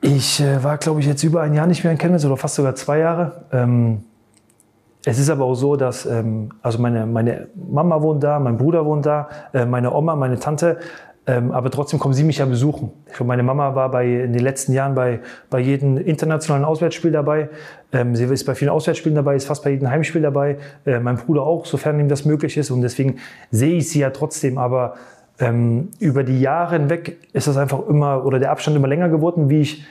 ich 0.00 0.40
äh, 0.40 0.62
war, 0.62 0.76
glaube 0.76 1.00
ich, 1.00 1.06
jetzt 1.06 1.22
über 1.22 1.40
ein 1.42 1.54
Jahr 1.54 1.66
nicht 1.66 1.82
mehr 1.82 1.92
in 1.92 1.98
Chemnitz 1.98 2.24
oder 2.24 2.36
fast 2.36 2.56
sogar 2.56 2.74
zwei 2.74 2.98
Jahre. 2.98 3.44
Ähm, 3.52 4.04
es 5.08 5.18
ist 5.18 5.30
aber 5.30 5.46
auch 5.46 5.54
so, 5.54 5.74
dass 5.74 6.04
ähm, 6.04 6.50
also 6.60 6.78
meine, 6.78 7.06
meine 7.06 7.48
Mama 7.54 8.02
wohnt 8.02 8.22
da, 8.22 8.38
mein 8.38 8.58
Bruder 8.58 8.84
wohnt 8.84 9.06
da, 9.06 9.30
äh, 9.54 9.64
meine 9.64 9.94
Oma, 9.94 10.14
meine 10.16 10.38
Tante, 10.38 10.76
ähm, 11.26 11.50
aber 11.50 11.70
trotzdem 11.70 11.98
kommen 11.98 12.12
sie 12.12 12.24
mich 12.24 12.38
ja 12.38 12.44
besuchen. 12.44 12.92
Ich 13.10 13.18
meine 13.20 13.42
Mama 13.42 13.74
war 13.74 13.90
bei, 13.90 14.04
in 14.06 14.34
den 14.34 14.42
letzten 14.42 14.74
Jahren 14.74 14.94
bei, 14.94 15.20
bei 15.48 15.60
jedem 15.60 15.96
internationalen 15.96 16.66
Auswärtsspiel 16.66 17.10
dabei. 17.10 17.48
Ähm, 17.90 18.14
sie 18.16 18.24
ist 18.24 18.44
bei 18.44 18.54
vielen 18.54 18.70
Auswärtsspielen 18.70 19.16
dabei, 19.16 19.36
ist 19.36 19.46
fast 19.46 19.64
bei 19.64 19.70
jedem 19.70 19.88
Heimspiel 19.88 20.20
dabei. 20.20 20.58
Äh, 20.84 21.00
mein 21.00 21.16
Bruder 21.16 21.42
auch, 21.42 21.64
sofern 21.64 21.98
ihm 21.98 22.08
das 22.08 22.26
möglich 22.26 22.58
ist. 22.58 22.70
Und 22.70 22.82
deswegen 22.82 23.16
sehe 23.50 23.78
ich 23.78 23.88
sie 23.88 24.00
ja 24.00 24.10
trotzdem. 24.10 24.58
Aber 24.58 24.96
ähm, 25.38 25.88
über 26.00 26.22
die 26.22 26.38
Jahre 26.38 26.76
hinweg 26.76 27.16
ist 27.32 27.46
das 27.46 27.56
einfach 27.56 27.88
immer, 27.88 28.26
oder 28.26 28.38
der 28.38 28.50
Abstand 28.50 28.76
immer 28.76 28.88
länger 28.88 29.08
geworden, 29.08 29.48
wie 29.48 29.62
ich 29.62 29.86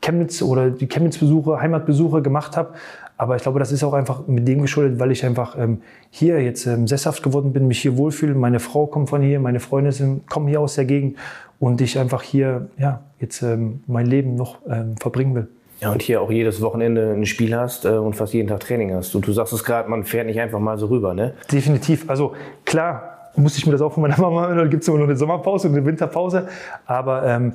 Chemnitz 0.00 0.42
oder 0.42 0.70
die 0.70 0.88
Chemnitz-Besuche, 0.88 1.60
Heimatbesuche 1.60 2.22
gemacht 2.22 2.56
habe. 2.56 2.74
Aber 3.18 3.34
ich 3.34 3.42
glaube, 3.42 3.58
das 3.58 3.72
ist 3.72 3.82
auch 3.82 3.92
einfach 3.92 4.26
mit 4.28 4.46
dem 4.46 4.62
geschuldet, 4.62 5.00
weil 5.00 5.10
ich 5.10 5.26
einfach 5.26 5.58
ähm, 5.58 5.82
hier 6.10 6.40
jetzt 6.40 6.66
ähm, 6.66 6.86
sesshaft 6.86 7.22
geworden 7.22 7.52
bin, 7.52 7.66
mich 7.66 7.82
hier 7.82 7.98
wohlfühle. 7.98 8.34
Meine 8.34 8.60
Frau 8.60 8.86
kommt 8.86 9.10
von 9.10 9.20
hier, 9.20 9.40
meine 9.40 9.58
Freunde 9.58 9.90
sind, 9.90 10.28
kommen 10.30 10.46
hier 10.46 10.60
aus 10.60 10.76
der 10.76 10.84
Gegend 10.84 11.18
und 11.58 11.80
ich 11.80 11.98
einfach 11.98 12.22
hier 12.22 12.68
ja, 12.78 13.02
jetzt 13.18 13.42
ähm, 13.42 13.80
mein 13.88 14.06
Leben 14.06 14.36
noch 14.36 14.58
ähm, 14.70 14.96
verbringen 14.98 15.34
will. 15.34 15.48
Ja, 15.80 15.92
und 15.92 16.00
hier 16.00 16.22
auch 16.22 16.30
jedes 16.30 16.60
Wochenende 16.60 17.12
ein 17.12 17.26
Spiel 17.26 17.56
hast 17.56 17.84
äh, 17.84 17.90
und 17.90 18.14
fast 18.14 18.34
jeden 18.34 18.48
Tag 18.48 18.60
Training 18.60 18.94
hast. 18.94 19.14
Und 19.16 19.26
du 19.26 19.32
sagst 19.32 19.52
es 19.52 19.64
gerade, 19.64 19.88
man 19.88 20.04
fährt 20.04 20.26
nicht 20.26 20.40
einfach 20.40 20.60
mal 20.60 20.78
so 20.78 20.86
rüber, 20.86 21.12
ne? 21.12 21.34
Definitiv. 21.50 22.08
Also 22.08 22.34
klar, 22.64 23.30
musste 23.36 23.58
ich 23.58 23.66
mir 23.66 23.72
das 23.72 23.80
auch 23.80 23.92
von 23.92 24.02
meiner 24.02 24.18
Mama 24.20 24.46
hören, 24.46 24.58
da 24.58 24.66
gibt 24.66 24.82
es 24.82 24.88
immer 24.88 24.98
noch 24.98 25.06
eine 25.06 25.16
Sommerpause 25.16 25.68
und 25.68 25.74
eine 25.74 25.84
Winterpause. 25.84 26.48
Aber 26.86 27.24
ähm, 27.24 27.52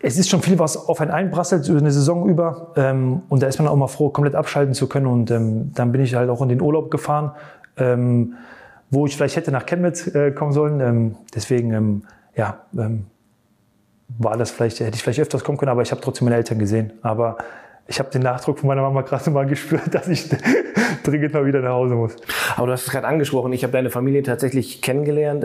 es 0.00 0.18
ist 0.18 0.28
schon 0.28 0.42
viel, 0.42 0.58
was 0.58 0.76
auf 0.76 1.00
einen 1.00 1.10
einprasselt 1.10 1.68
über 1.68 1.78
eine 1.78 1.90
Saison 1.90 2.28
über. 2.28 2.72
Ähm, 2.76 3.22
und 3.28 3.42
da 3.42 3.48
ist 3.48 3.58
man 3.58 3.66
auch 3.66 3.76
mal 3.76 3.88
froh, 3.88 4.10
komplett 4.10 4.34
abschalten 4.34 4.74
zu 4.74 4.88
können. 4.88 5.06
Und 5.06 5.30
ähm, 5.30 5.72
dann 5.74 5.92
bin 5.92 6.00
ich 6.00 6.14
halt 6.14 6.30
auch 6.30 6.40
in 6.40 6.48
den 6.48 6.60
Urlaub 6.60 6.90
gefahren, 6.90 7.32
ähm, 7.76 8.34
wo 8.90 9.06
ich 9.06 9.16
vielleicht 9.16 9.36
hätte 9.36 9.50
nach 9.50 9.66
Chemnitz 9.66 10.06
äh, 10.14 10.30
kommen 10.30 10.52
sollen. 10.52 10.80
Ähm, 10.80 11.16
deswegen, 11.34 11.72
ähm, 11.72 12.02
ja, 12.36 12.58
ähm, 12.76 13.06
war 14.18 14.36
das 14.36 14.50
vielleicht, 14.50 14.80
hätte 14.80 14.94
ich 14.94 15.02
vielleicht 15.02 15.20
öfters 15.20 15.42
kommen 15.42 15.58
können, 15.58 15.70
aber 15.70 15.82
ich 15.82 15.90
habe 15.90 16.00
trotzdem 16.00 16.26
meine 16.26 16.36
Eltern 16.36 16.58
gesehen. 16.58 16.92
Aber 17.02 17.36
ich 17.88 17.98
habe 17.98 18.10
den 18.10 18.22
Nachdruck 18.22 18.60
von 18.60 18.68
meiner 18.68 18.82
Mama 18.82 19.02
gerade 19.02 19.30
mal 19.32 19.46
gespürt, 19.46 19.92
dass 19.92 20.06
ich 20.06 20.28
dringend 21.02 21.34
mal 21.34 21.44
wieder 21.44 21.60
nach 21.60 21.72
Hause 21.72 21.96
muss. 21.96 22.14
Aber 22.56 22.68
du 22.68 22.72
hast 22.72 22.86
es 22.86 22.92
gerade 22.92 23.06
angesprochen, 23.06 23.52
ich 23.52 23.64
habe 23.64 23.72
deine 23.72 23.90
Familie 23.90 24.22
tatsächlich 24.22 24.80
kennengelernt 24.80 25.44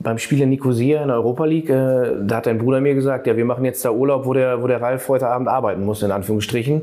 beim 0.00 0.18
Spiel 0.18 0.42
in 0.42 0.50
Nicosia 0.50 1.02
in 1.02 1.08
der 1.08 1.16
Europa 1.16 1.44
League, 1.44 1.70
äh, 1.70 2.14
da 2.20 2.36
hat 2.36 2.46
dein 2.46 2.58
Bruder 2.58 2.80
mir 2.80 2.94
gesagt, 2.94 3.26
ja, 3.26 3.36
wir 3.36 3.44
machen 3.44 3.64
jetzt 3.64 3.84
da 3.84 3.90
Urlaub, 3.90 4.26
wo 4.26 4.32
der, 4.32 4.62
wo 4.62 4.66
der 4.66 4.80
Ralf 4.80 5.08
heute 5.08 5.28
Abend 5.28 5.48
arbeiten 5.48 5.84
muss, 5.84 6.02
in 6.02 6.12
Anführungsstrichen. 6.12 6.82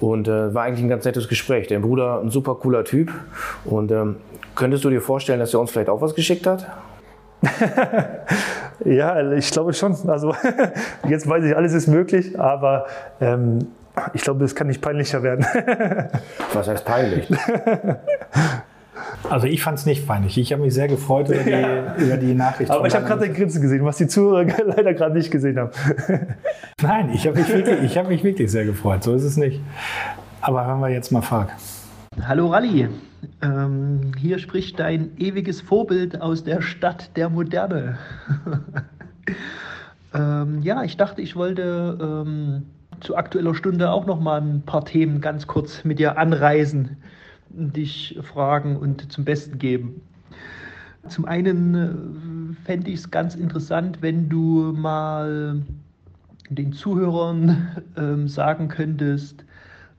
Und 0.00 0.28
äh, 0.28 0.54
war 0.54 0.64
eigentlich 0.64 0.84
ein 0.84 0.88
ganz 0.88 1.04
nettes 1.04 1.28
Gespräch. 1.28 1.66
Dein 1.68 1.82
Bruder, 1.82 2.20
ein 2.20 2.30
super 2.30 2.54
cooler 2.54 2.84
Typ. 2.84 3.12
Und 3.64 3.90
ähm, 3.90 4.16
könntest 4.54 4.84
du 4.84 4.90
dir 4.90 5.00
vorstellen, 5.00 5.40
dass 5.40 5.54
er 5.54 5.60
uns 5.60 5.70
vielleicht 5.72 5.88
auch 5.88 6.00
was 6.00 6.14
geschickt 6.14 6.46
hat? 6.46 6.66
ja, 8.84 9.32
ich 9.32 9.50
glaube 9.50 9.72
schon. 9.72 9.96
Also 10.08 10.34
jetzt 11.08 11.28
weiß 11.28 11.44
ich, 11.44 11.56
alles 11.56 11.72
ist 11.72 11.88
möglich, 11.88 12.38
aber 12.38 12.86
ähm, 13.20 13.66
ich 14.12 14.22
glaube, 14.22 14.44
es 14.44 14.54
kann 14.54 14.68
nicht 14.68 14.82
peinlicher 14.82 15.22
werden. 15.22 15.44
was 16.52 16.68
heißt 16.68 16.84
peinlich? 16.84 17.28
Also 19.28 19.46
ich 19.46 19.62
fand 19.62 19.78
es 19.78 19.86
nicht 19.86 20.06
peinlich. 20.06 20.38
Ich 20.38 20.52
habe 20.52 20.62
mich 20.62 20.74
sehr 20.74 20.88
gefreut 20.88 21.28
über 21.28 21.42
die, 21.42 21.50
ja. 21.50 21.96
über 21.96 22.16
die 22.16 22.34
Nachricht. 22.34 22.70
Aber 22.70 22.86
ich 22.86 22.94
habe 22.94 23.06
gerade 23.06 23.26
den 23.26 23.34
Grinsen 23.34 23.60
gesehen, 23.60 23.84
was 23.84 23.96
die 23.96 24.06
Zuhörer 24.06 24.44
leider 24.66 24.94
gerade 24.94 25.14
nicht 25.14 25.30
gesehen 25.30 25.58
haben. 25.58 25.70
Nein, 26.80 27.10
ich 27.12 27.26
habe 27.26 27.38
mich, 27.38 27.48
wirklich, 27.48 27.98
hab 27.98 28.08
mich 28.08 28.22
wirklich 28.22 28.50
sehr 28.50 28.64
gefreut. 28.64 29.02
So 29.02 29.14
ist 29.14 29.24
es 29.24 29.36
nicht. 29.36 29.60
Aber 30.40 30.66
hören 30.66 30.80
wir 30.80 30.90
jetzt 30.90 31.10
mal 31.10 31.22
Fark. 31.22 31.50
Hallo 32.22 32.48
Ralli. 32.48 32.88
Ähm, 33.42 34.12
hier 34.18 34.38
spricht 34.38 34.78
dein 34.78 35.10
ewiges 35.18 35.60
Vorbild 35.60 36.20
aus 36.20 36.44
der 36.44 36.62
Stadt 36.62 37.16
der 37.16 37.28
Moderne. 37.28 37.98
ähm, 40.14 40.62
ja, 40.62 40.84
ich 40.84 40.96
dachte, 40.96 41.20
ich 41.20 41.34
wollte 41.34 41.98
ähm, 42.00 42.62
zu 43.00 43.16
aktueller 43.16 43.54
Stunde 43.54 43.90
auch 43.90 44.06
noch 44.06 44.20
mal 44.20 44.40
ein 44.40 44.62
paar 44.64 44.84
Themen 44.84 45.20
ganz 45.20 45.46
kurz 45.46 45.84
mit 45.84 45.98
dir 45.98 46.16
anreisen 46.18 46.98
dich 47.56 48.18
fragen 48.22 48.76
und 48.76 49.10
zum 49.10 49.24
Besten 49.24 49.58
geben. 49.58 50.00
Zum 51.08 51.24
einen 51.24 51.74
äh, 51.74 52.64
fände 52.64 52.90
ich 52.90 53.00
es 53.00 53.10
ganz 53.10 53.34
interessant, 53.34 53.98
wenn 54.02 54.28
du 54.28 54.72
mal 54.76 55.62
den 56.50 56.72
Zuhörern 56.72 57.76
äh, 57.96 58.28
sagen 58.28 58.68
könntest, 58.68 59.44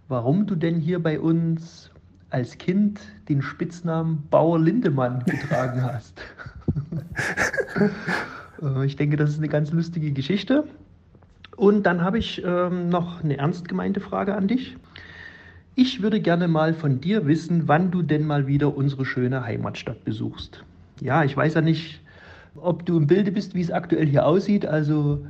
warum 0.08 0.46
du 0.48 0.56
denn 0.56 0.80
hier 0.80 1.02
bei 1.02 1.20
uns 1.20 1.92
als 2.30 2.58
Kind 2.58 3.00
den 3.30 3.42
Spitznamen 3.42 4.24
Bauer 4.30 4.60
Lindemann 4.60 5.24
getragen 5.26 5.84
hast. 5.84 6.22
Äh, 8.60 8.88
ich 8.88 8.96
denke, 8.96 9.18
das 9.18 9.30
ist 9.30 9.38
eine 9.38 9.50
ganz 9.50 9.72
lustige 9.72 10.12
Geschichte. 10.12 10.64
Und 11.56 11.84
dann 11.84 12.02
habe 12.02 12.18
ich 12.18 12.44
ähm, 12.44 12.90
noch 12.90 13.24
eine 13.24 13.38
ernst 13.38 13.68
gemeinte 13.68 14.00
Frage 14.00 14.36
an 14.36 14.48
dich. 14.48 14.78
Ich 15.80 16.02
würde 16.02 16.20
gerne 16.20 16.48
mal 16.48 16.74
von 16.74 17.02
dir 17.02 17.28
wissen, 17.28 17.68
wann 17.68 17.92
du 17.92 18.02
denn 18.02 18.26
mal 18.26 18.48
wieder 18.48 18.76
unsere 18.76 19.06
schöne 19.06 19.46
Heimatstadt 19.46 20.04
besuchst. 20.04 20.64
Ja, 21.02 21.24
ich 21.24 21.38
weiß 21.38 21.54
ja 21.54 21.62
nicht, 21.62 22.02
ob 22.56 22.84
du 22.88 22.98
im 22.98 23.06
Bilde 23.06 23.32
bist, 23.32 23.54
wie 23.54 23.62
es 23.62 23.70
aktuell 23.70 24.08
hier 24.08 24.26
aussieht. 24.26 24.66
Also 24.66 25.24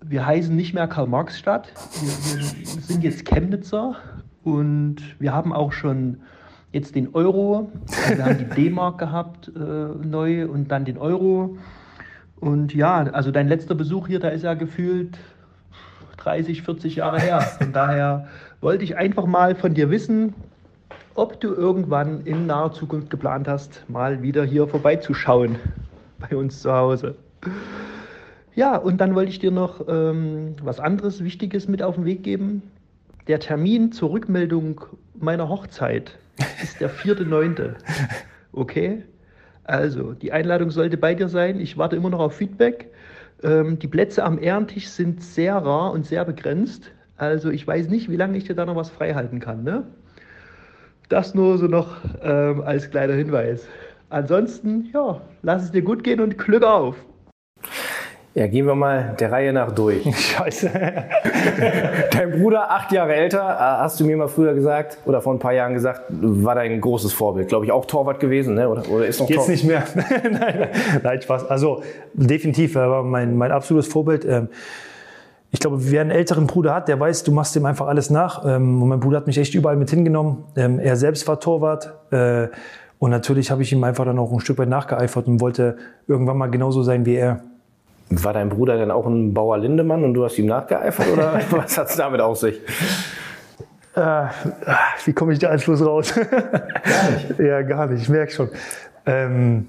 wir 0.00 0.24
heißen 0.24 0.54
nicht 0.54 0.74
mehr 0.74 0.86
Karl-Marx-Stadt, 0.86 1.72
wir, 2.02 2.38
wir 2.38 2.82
sind 2.82 3.02
jetzt 3.02 3.24
Chemnitzer 3.24 3.96
und 4.44 4.98
wir 5.18 5.32
haben 5.32 5.52
auch 5.52 5.72
schon 5.72 6.18
jetzt 6.70 6.94
den 6.94 7.12
Euro. 7.12 7.72
Also 8.04 8.16
wir 8.16 8.24
haben 8.24 8.38
die 8.38 8.44
D-Mark 8.44 8.98
gehabt 8.98 9.50
äh, 9.56 9.60
neu 10.06 10.46
und 10.48 10.70
dann 10.70 10.84
den 10.84 10.98
Euro. 10.98 11.58
Und 12.38 12.72
ja, 12.76 13.02
also 13.06 13.32
dein 13.32 13.48
letzter 13.48 13.74
Besuch 13.74 14.06
hier, 14.06 14.20
da 14.20 14.28
ist 14.28 14.44
ja 14.44 14.54
gefühlt 14.54 15.18
30, 16.20 16.62
40 16.62 16.96
Jahre 16.96 17.20
her. 17.20 17.40
Von 17.40 17.72
daher 17.72 18.28
wollte 18.60 18.84
ich 18.84 18.96
einfach 18.96 19.26
mal 19.26 19.54
von 19.54 19.74
dir 19.74 19.90
wissen, 19.90 20.34
ob 21.14 21.40
du 21.40 21.54
irgendwann 21.54 22.24
in 22.24 22.46
naher 22.46 22.72
Zukunft 22.72 23.10
geplant 23.10 23.48
hast, 23.48 23.84
mal 23.88 24.22
wieder 24.22 24.44
hier 24.44 24.66
vorbeizuschauen 24.66 25.56
bei 26.18 26.36
uns 26.36 26.62
zu 26.62 26.72
Hause. 26.72 27.16
Ja, 28.54 28.76
und 28.76 29.00
dann 29.00 29.14
wollte 29.14 29.30
ich 29.30 29.38
dir 29.38 29.50
noch 29.50 29.86
ähm, 29.88 30.56
was 30.62 30.80
anderes 30.80 31.24
Wichtiges 31.24 31.68
mit 31.68 31.82
auf 31.82 31.94
den 31.94 32.04
Weg 32.04 32.22
geben. 32.22 32.62
Der 33.26 33.38
Termin 33.38 33.92
zur 33.92 34.10
Rückmeldung 34.10 34.80
meiner 35.18 35.48
Hochzeit 35.48 36.18
ist 36.62 36.80
der 36.80 36.90
4.9. 36.90 37.74
Okay? 38.52 39.04
Also, 39.64 40.14
die 40.14 40.32
Einladung 40.32 40.70
sollte 40.70 40.96
bei 40.96 41.14
dir 41.14 41.28
sein. 41.28 41.60
Ich 41.60 41.78
warte 41.78 41.94
immer 41.96 42.10
noch 42.10 42.18
auf 42.18 42.34
Feedback. 42.34 42.90
Ähm, 43.42 43.78
die 43.78 43.88
Plätze 43.88 44.24
am 44.24 44.38
Ehrentisch 44.38 44.88
sind 44.88 45.22
sehr 45.22 45.56
rar 45.56 45.92
und 45.92 46.06
sehr 46.06 46.24
begrenzt. 46.24 46.92
Also 47.16 47.50
ich 47.50 47.66
weiß 47.66 47.88
nicht, 47.88 48.10
wie 48.10 48.16
lange 48.16 48.36
ich 48.36 48.44
dir 48.44 48.54
da 48.54 48.66
noch 48.66 48.76
was 48.76 48.90
freihalten 48.90 49.40
kann. 49.40 49.62
Ne? 49.62 49.86
Das 51.08 51.34
nur 51.34 51.58
so 51.58 51.66
noch 51.66 51.96
ähm, 52.22 52.62
als 52.62 52.90
kleiner 52.90 53.14
Hinweis. 53.14 53.66
Ansonsten, 54.10 54.90
ja, 54.92 55.20
lass 55.42 55.64
es 55.64 55.70
dir 55.70 55.82
gut 55.82 56.04
gehen 56.04 56.20
und 56.20 56.38
Glück 56.38 56.62
auf. 56.62 56.96
Ja, 58.32 58.46
gehen 58.46 58.64
wir 58.66 58.76
mal 58.76 59.16
der 59.18 59.32
Reihe 59.32 59.52
nach 59.52 59.72
durch. 59.72 60.04
Scheiße. 60.16 60.70
Dein 62.12 62.30
Bruder, 62.30 62.70
acht 62.70 62.92
Jahre 62.92 63.14
älter, 63.14 63.40
äh, 63.40 63.82
hast 63.82 63.98
du 63.98 64.04
mir 64.04 64.16
mal 64.16 64.28
früher 64.28 64.54
gesagt 64.54 64.98
oder 65.04 65.20
vor 65.20 65.32
ein 65.32 65.40
paar 65.40 65.52
Jahren 65.52 65.74
gesagt, 65.74 66.02
war 66.10 66.54
dein 66.54 66.80
großes 66.80 67.12
Vorbild. 67.12 67.48
Glaube 67.48 67.64
ich 67.64 67.72
auch 67.72 67.86
Torwart 67.86 68.20
gewesen, 68.20 68.54
ne? 68.54 68.68
oder, 68.68 68.88
oder 68.88 69.06
ist 69.06 69.18
noch 69.18 69.28
Jetzt 69.28 69.36
Torwart? 69.36 69.50
nicht 69.50 69.64
mehr. 69.64 69.82
nein, 70.30 70.68
nein, 71.02 71.22
Spaß. 71.22 71.50
Also 71.50 71.82
definitiv, 72.12 72.76
er 72.76 72.88
war 72.88 73.02
mein, 73.02 73.36
mein 73.36 73.50
absolutes 73.50 73.92
Vorbild. 73.92 74.24
Ähm, 74.24 74.48
ich 75.50 75.58
glaube, 75.58 75.78
wer 75.90 76.00
einen 76.02 76.12
älteren 76.12 76.46
Bruder 76.46 76.72
hat, 76.72 76.86
der 76.86 77.00
weiß, 77.00 77.24
du 77.24 77.32
machst 77.32 77.56
ihm 77.56 77.66
einfach 77.66 77.88
alles 77.88 78.10
nach. 78.10 78.44
Ähm, 78.46 78.80
und 78.80 78.88
mein 78.88 79.00
Bruder 79.00 79.16
hat 79.16 79.26
mich 79.26 79.38
echt 79.38 79.56
überall 79.56 79.76
mit 79.76 79.90
hingenommen. 79.90 80.44
Ähm, 80.54 80.78
er 80.78 80.94
selbst 80.94 81.26
war 81.26 81.40
Torwart. 81.40 81.94
Äh, 82.12 82.46
und 83.00 83.10
natürlich 83.10 83.50
habe 83.50 83.62
ich 83.62 83.72
ihm 83.72 83.82
einfach 83.82 84.04
dann 84.04 84.20
auch 84.20 84.30
ein 84.30 84.38
Stück 84.38 84.58
weit 84.58 84.68
nachgeeifert 84.68 85.26
und 85.26 85.40
wollte 85.40 85.78
irgendwann 86.06 86.38
mal 86.38 86.46
genauso 86.46 86.84
sein 86.84 87.04
wie 87.06 87.16
er. 87.16 87.42
War 88.10 88.32
dein 88.32 88.48
Bruder 88.48 88.76
dann 88.76 88.90
auch 88.90 89.06
ein 89.06 89.34
Bauer 89.34 89.58
Lindemann 89.58 90.02
und 90.02 90.14
du 90.14 90.24
hast 90.24 90.36
ihm 90.38 90.46
nachgeeifert 90.46 91.06
oder 91.12 91.40
was 91.50 91.78
hat 91.78 91.88
es 91.88 91.96
damit 91.96 92.20
auf 92.20 92.38
sich? 92.38 92.60
Äh, 93.94 94.26
wie 95.04 95.12
komme 95.12 95.32
ich 95.32 95.38
da 95.38 95.50
Anschluss 95.50 95.84
raus? 95.84 96.14
Gar 96.14 97.10
nicht. 97.12 97.38
ja, 97.38 97.62
gar 97.62 97.86
nicht, 97.86 98.02
ich 98.02 98.08
merke 98.08 98.32
schon. 98.32 98.48
Ähm, 99.06 99.68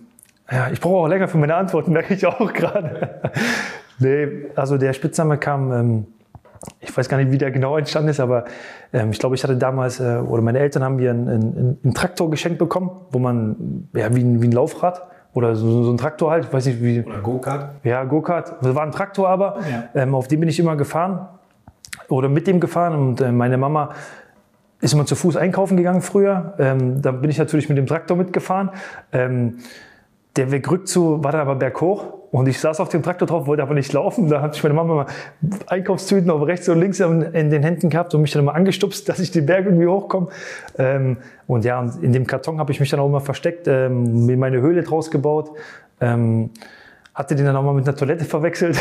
ja, 0.51 0.69
ich 0.71 0.81
brauche 0.81 1.05
auch 1.05 1.07
länger 1.07 1.27
für 1.27 1.37
meine 1.37 1.55
Antworten, 1.55 1.91
merke 1.91 2.13
ich 2.13 2.25
auch 2.25 2.51
gerade. 2.51 3.21
nee, 3.99 4.27
also 4.55 4.77
der 4.77 4.93
Spitzname 4.93 5.37
kam, 5.37 5.71
ähm, 5.71 6.07
ich 6.79 6.95
weiß 6.95 7.09
gar 7.09 7.17
nicht, 7.17 7.31
wie 7.31 7.37
der 7.37 7.51
genau 7.51 7.77
entstanden 7.77 8.09
ist, 8.09 8.19
aber 8.19 8.45
ähm, 8.91 9.11
ich 9.11 9.19
glaube, 9.19 9.35
ich 9.35 9.43
hatte 9.43 9.57
damals, 9.57 9.99
äh, 9.99 10.17
oder 10.17 10.41
meine 10.41 10.59
Eltern 10.59 10.83
haben 10.83 10.97
mir 10.97 11.11
einen, 11.11 11.29
einen, 11.29 11.79
einen 11.83 11.93
Traktor 11.93 12.29
geschenkt 12.29 12.59
bekommen, 12.59 12.91
wo 13.11 13.19
man, 13.19 13.87
ja, 13.93 14.13
wie 14.15 14.21
ein, 14.21 14.41
wie 14.41 14.47
ein 14.47 14.51
Laufrad, 14.51 15.10
oder 15.33 15.55
so, 15.55 15.83
so 15.83 15.91
ein 15.91 15.97
Traktor 15.97 16.31
halt, 16.31 16.51
weiß 16.51 16.65
nicht 16.65 16.81
wie. 16.81 17.01
Oder 17.01 17.19
Go-Kart? 17.19 17.75
Ja, 17.83 18.03
Go-Kart. 18.03 18.55
Das 18.61 18.75
war 18.75 18.83
ein 18.83 18.91
Traktor 18.91 19.29
aber, 19.29 19.59
ja. 19.69 19.83
ähm, 19.95 20.15
auf 20.15 20.27
dem 20.27 20.39
bin 20.41 20.49
ich 20.49 20.59
immer 20.59 20.75
gefahren 20.75 21.27
oder 22.09 22.29
mit 22.29 22.47
dem 22.47 22.59
gefahren 22.59 22.95
und 22.95 23.21
äh, 23.21 23.31
meine 23.31 23.57
Mama 23.57 23.91
ist 24.81 24.93
immer 24.93 25.05
zu 25.05 25.15
Fuß 25.15 25.37
einkaufen 25.37 25.77
gegangen 25.77 26.01
früher. 26.01 26.53
Ähm, 26.59 27.01
da 27.01 27.11
bin 27.11 27.29
ich 27.29 27.37
natürlich 27.37 27.69
mit 27.69 27.77
dem 27.77 27.85
Traktor 27.85 28.17
mitgefahren. 28.17 28.71
Ähm, 29.11 29.59
der 30.35 30.51
Weg 30.51 30.69
rückzu 30.69 31.23
war 31.23 31.31
dann 31.31 31.41
aber 31.41 31.55
berghoch 31.55 32.20
und 32.31 32.47
ich 32.47 32.59
saß 32.59 32.79
auf 32.79 32.87
dem 32.87 33.03
Traktor 33.03 33.27
drauf, 33.27 33.45
wollte 33.45 33.61
aber 33.61 33.73
nicht 33.73 33.91
laufen. 33.91 34.29
Da 34.29 34.41
hatte 34.41 34.55
ich 34.55 34.63
meine 34.63 34.73
Mama 34.73 34.95
mal 34.95 35.05
Einkaufstüten 35.67 36.31
auf 36.31 36.45
rechts 36.47 36.69
und 36.69 36.79
links 36.79 37.01
in 37.01 37.49
den 37.49 37.61
Händen 37.61 37.89
gehabt 37.89 38.15
und 38.15 38.21
mich 38.21 38.31
dann 38.31 38.45
mal 38.45 38.53
angestupst, 38.53 39.07
dass 39.09 39.19
ich 39.19 39.31
den 39.31 39.45
Berg 39.45 39.65
irgendwie 39.65 39.87
hochkomme. 39.87 40.27
Ähm, 40.77 41.17
und 41.47 41.65
ja, 41.65 41.85
in 42.01 42.13
dem 42.13 42.25
Karton 42.25 42.57
habe 42.59 42.71
ich 42.71 42.79
mich 42.79 42.89
dann 42.89 43.01
auch 43.01 43.07
immer 43.07 43.19
versteckt, 43.19 43.67
ähm, 43.67 44.25
mir 44.25 44.37
meine 44.37 44.61
Höhle 44.61 44.83
draus 44.83 45.11
gebaut. 45.11 45.51
Ähm, 45.99 46.51
hatte 47.13 47.35
den 47.35 47.45
dann 47.45 47.57
auch 47.57 47.63
mal 47.63 47.73
mit 47.73 47.85
einer 47.85 47.97
Toilette 47.97 48.23
verwechselt. 48.23 48.79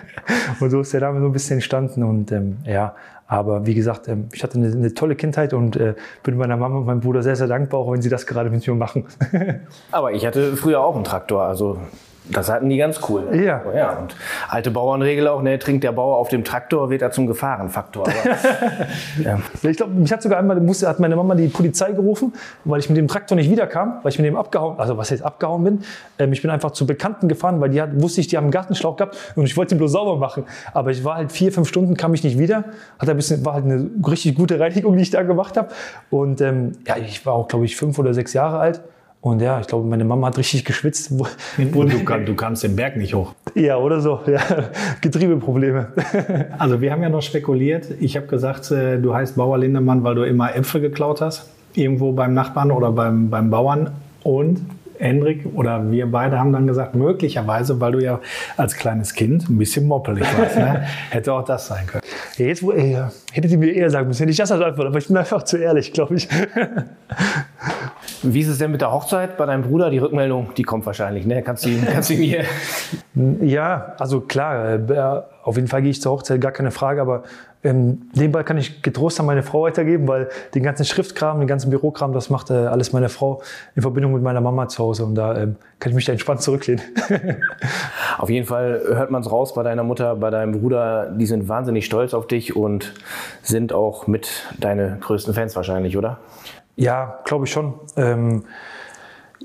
und 0.60 0.70
so 0.70 0.80
ist 0.80 0.92
der 0.92 1.02
Name 1.02 1.20
so 1.20 1.26
ein 1.26 1.32
bisschen 1.32 1.58
entstanden. 1.58 2.02
Und 2.02 2.32
ähm, 2.32 2.56
ja, 2.64 2.96
aber 3.28 3.64
wie 3.66 3.74
gesagt, 3.74 4.08
ähm, 4.08 4.28
ich 4.32 4.42
hatte 4.42 4.58
eine, 4.58 4.66
eine, 4.72 4.92
tolle 4.92 5.14
Kindheit 5.14 5.54
und 5.54 5.76
äh, 5.76 5.94
bin 6.24 6.36
meiner 6.36 6.56
Mama 6.56 6.78
und 6.78 6.86
meinem 6.86 7.00
Bruder 7.00 7.22
sehr, 7.22 7.36
sehr 7.36 7.46
dankbar, 7.46 7.78
auch 7.78 7.92
wenn 7.92 8.02
sie 8.02 8.08
das 8.08 8.26
gerade 8.26 8.50
mit 8.50 8.66
mir 8.66 8.74
machen. 8.74 9.06
aber 9.92 10.10
ich 10.10 10.26
hatte 10.26 10.56
früher 10.56 10.80
auch 10.80 10.96
einen 10.96 11.04
Traktor. 11.04 11.44
Also 11.44 11.78
das 12.28 12.50
hatten 12.50 12.68
die 12.68 12.76
ganz 12.76 13.00
cool. 13.08 13.28
Ja. 13.32 13.62
Oh 13.66 13.76
ja. 13.76 13.98
Und 13.98 14.14
alte 14.48 14.70
Bauernregel 14.70 15.26
auch, 15.28 15.42
ne, 15.42 15.58
trinkt 15.58 15.84
der 15.84 15.92
Bauer 15.92 16.16
auf 16.16 16.28
dem 16.28 16.44
Traktor, 16.44 16.90
wird 16.90 17.02
er 17.02 17.10
zum 17.10 17.26
Gefahrenfaktor. 17.26 18.06
ja. 19.24 19.40
Ich 19.62 19.76
glaube, 19.76 19.92
mich 19.94 20.12
hat 20.12 20.22
sogar 20.22 20.38
einmal, 20.38 20.60
musste, 20.60 20.88
hat 20.88 21.00
meine 21.00 21.16
Mama 21.16 21.34
die 21.34 21.48
Polizei 21.48 21.92
gerufen, 21.92 22.32
weil 22.64 22.80
ich 22.80 22.88
mit 22.88 22.98
dem 22.98 23.08
Traktor 23.08 23.36
nicht 23.36 23.50
wiederkam, 23.50 23.98
weil 24.02 24.12
ich 24.12 24.18
mit 24.18 24.26
dem 24.26 24.36
abgehauen, 24.36 24.78
also 24.78 24.96
was 24.96 25.10
jetzt 25.10 25.22
abgehauen 25.22 25.64
bin. 25.64 25.82
Ähm, 26.18 26.32
ich 26.32 26.42
bin 26.42 26.50
einfach 26.50 26.70
zu 26.72 26.86
Bekannten 26.86 27.28
gefahren, 27.28 27.60
weil 27.60 27.70
die 27.70 27.80
hat, 27.80 27.90
wusste 28.00 28.20
ich, 28.20 28.28
die 28.28 28.36
haben 28.36 28.44
einen 28.44 28.52
Gartenschlauch 28.52 28.96
gehabt 28.96 29.16
und 29.34 29.44
ich 29.44 29.56
wollte 29.56 29.74
ihn 29.74 29.78
bloß 29.78 29.92
sauber 29.92 30.16
machen. 30.16 30.44
Aber 30.72 30.90
ich 30.90 31.04
war 31.04 31.16
halt 31.16 31.32
vier, 31.32 31.52
fünf 31.52 31.68
Stunden, 31.68 31.96
kam 31.96 32.14
ich 32.14 32.22
nicht 32.22 32.38
wieder. 32.38 32.64
Hat 32.98 33.08
ein 33.08 33.16
bisschen, 33.16 33.44
war 33.44 33.54
halt 33.54 33.64
eine 33.64 33.90
richtig 34.06 34.34
gute 34.34 34.60
Reinigung, 34.60 34.96
die 34.96 35.02
ich 35.02 35.10
da 35.10 35.22
gemacht 35.22 35.56
habe. 35.56 35.68
Und 36.10 36.40
ähm, 36.40 36.72
ja, 36.86 36.96
ich 36.96 37.24
war 37.26 37.34
auch, 37.34 37.48
glaube 37.48 37.64
ich, 37.64 37.76
fünf 37.76 37.98
oder 37.98 38.14
sechs 38.14 38.32
Jahre 38.32 38.58
alt. 38.58 38.82
Und 39.22 39.42
ja, 39.42 39.60
ich 39.60 39.66
glaube, 39.66 39.86
meine 39.86 40.04
Mama 40.04 40.28
hat 40.28 40.38
richtig 40.38 40.64
geschwitzt. 40.64 41.18
Wo, 41.18 41.26
wo 41.72 41.84
du, 41.84 41.98
du, 41.98 42.34
kamst 42.34 42.62
den 42.62 42.74
Berg 42.74 42.96
nicht 42.96 43.14
hoch. 43.14 43.34
Ja, 43.54 43.76
oder 43.76 44.00
so. 44.00 44.20
Ja. 44.26 44.40
Getriebeprobleme. 45.00 45.88
Also 46.58 46.80
wir 46.80 46.90
haben 46.90 47.02
ja 47.02 47.10
noch 47.10 47.20
spekuliert. 47.20 47.86
Ich 48.00 48.16
habe 48.16 48.26
gesagt, 48.26 48.70
äh, 48.70 48.98
du 48.98 49.14
heißt 49.14 49.36
Bauer 49.36 49.58
Lindemann, 49.58 50.04
weil 50.04 50.14
du 50.14 50.22
immer 50.22 50.54
Äpfel 50.56 50.80
geklaut 50.80 51.20
hast. 51.20 51.50
Irgendwo 51.74 52.12
beim 52.12 52.32
Nachbarn 52.32 52.70
oder 52.70 52.92
beim, 52.92 53.28
beim 53.28 53.50
Bauern. 53.50 53.90
Und 54.22 54.60
Hendrik 55.00 55.46
oder 55.54 55.90
wir 55.90 56.10
beide 56.10 56.38
haben 56.38 56.52
dann 56.52 56.66
gesagt, 56.66 56.94
möglicherweise, 56.94 57.80
weil 57.80 57.92
du 57.92 58.00
ja 58.00 58.20
als 58.56 58.76
kleines 58.76 59.14
Kind 59.14 59.48
ein 59.48 59.56
bisschen 59.56 59.86
moppelig 59.86 60.26
warst, 60.38 60.56
ne? 60.56 60.86
hätte 61.10 61.32
auch 61.32 61.44
das 61.44 61.68
sein 61.68 61.86
können. 61.86 62.02
Ja, 62.36 62.46
jetzt, 62.46 62.62
wo, 62.62 62.72
ey, 62.72 62.98
hättet 63.32 63.50
ihr 63.50 63.58
mir 63.58 63.72
eher 63.72 63.90
sagen 63.90 64.08
müssen, 64.08 64.26
nicht 64.26 64.38
das 64.38 64.52
als 64.52 64.62
Antwort, 64.62 64.88
aber 64.88 64.98
ich 64.98 65.06
bin 65.06 65.16
einfach 65.16 65.42
zu 65.42 65.56
ehrlich, 65.56 65.92
glaube 65.92 66.16
ich. 66.16 66.28
Wie 68.22 68.40
ist 68.40 68.48
es 68.48 68.58
denn 68.58 68.70
mit 68.70 68.80
der 68.80 68.92
Hochzeit 68.92 69.36
bei 69.36 69.46
deinem 69.46 69.62
Bruder? 69.62 69.90
Die 69.90 69.98
Rückmeldung, 69.98 70.52
die 70.56 70.62
kommt 70.62 70.84
wahrscheinlich, 70.84 71.26
ne? 71.26 71.42
Kannst 71.42 71.64
du, 71.64 71.70
kannst 71.90 72.10
du 72.10 72.14
mir. 72.14 72.44
Ja, 73.42 73.94
also 73.98 74.20
klar, 74.20 74.74
äh, 74.74 75.22
auf 75.42 75.56
jeden 75.56 75.66
Fall 75.66 75.82
gehe 75.82 75.90
ich 75.90 76.00
zur 76.00 76.12
Hochzeit, 76.12 76.40
gar 76.40 76.52
keine 76.52 76.70
Frage, 76.70 77.02
aber 77.02 77.24
ähm, 77.62 78.02
nebenbei 78.14 78.42
kann 78.42 78.56
ich 78.56 78.82
getrost 78.82 79.20
an 79.20 79.26
meine 79.26 79.42
Frau 79.42 79.62
weitergeben, 79.62 80.08
weil 80.08 80.28
den 80.54 80.62
ganzen 80.62 80.86
Schriftkram, 80.86 81.40
den 81.40 81.48
ganzen 81.48 81.70
Bürokram, 81.70 82.12
das 82.12 82.30
macht 82.30 82.50
äh, 82.50 82.54
alles 82.54 82.92
meine 82.92 83.08
Frau 83.08 83.42
in 83.74 83.82
Verbindung 83.82 84.14
mit 84.14 84.22
meiner 84.22 84.40
Mama 84.40 84.68
zu 84.68 84.82
Hause 84.82 85.04
und 85.04 85.14
da 85.16 85.36
ähm, 85.36 85.56
kann 85.78 85.90
ich 85.90 85.96
mich 85.96 86.06
da 86.06 86.12
entspannt 86.12 86.40
zurücklehnen. 86.40 86.82
auf 88.18 88.30
jeden 88.30 88.46
Fall 88.46 88.80
hört 88.86 89.10
man 89.10 89.22
es 89.22 89.30
raus 89.30 89.52
bei 89.52 89.62
deiner 89.62 89.82
Mutter, 89.82 90.16
bei 90.16 90.30
deinem 90.30 90.52
Bruder, 90.60 91.10
die 91.10 91.26
sind 91.26 91.48
wahnsinnig 91.48 91.84
stolz 91.84 92.14
auf 92.14 92.26
dich 92.26 92.56
und 92.56 92.94
sind 93.42 93.72
auch 93.72 94.06
mit 94.06 94.46
deine 94.58 94.96
größten 95.00 95.34
Fans 95.34 95.54
wahrscheinlich, 95.56 95.98
oder? 95.98 96.18
Ja, 96.80 97.18
glaube 97.26 97.44
ich 97.44 97.52
schon. 97.52 97.74
Ähm, 97.96 98.44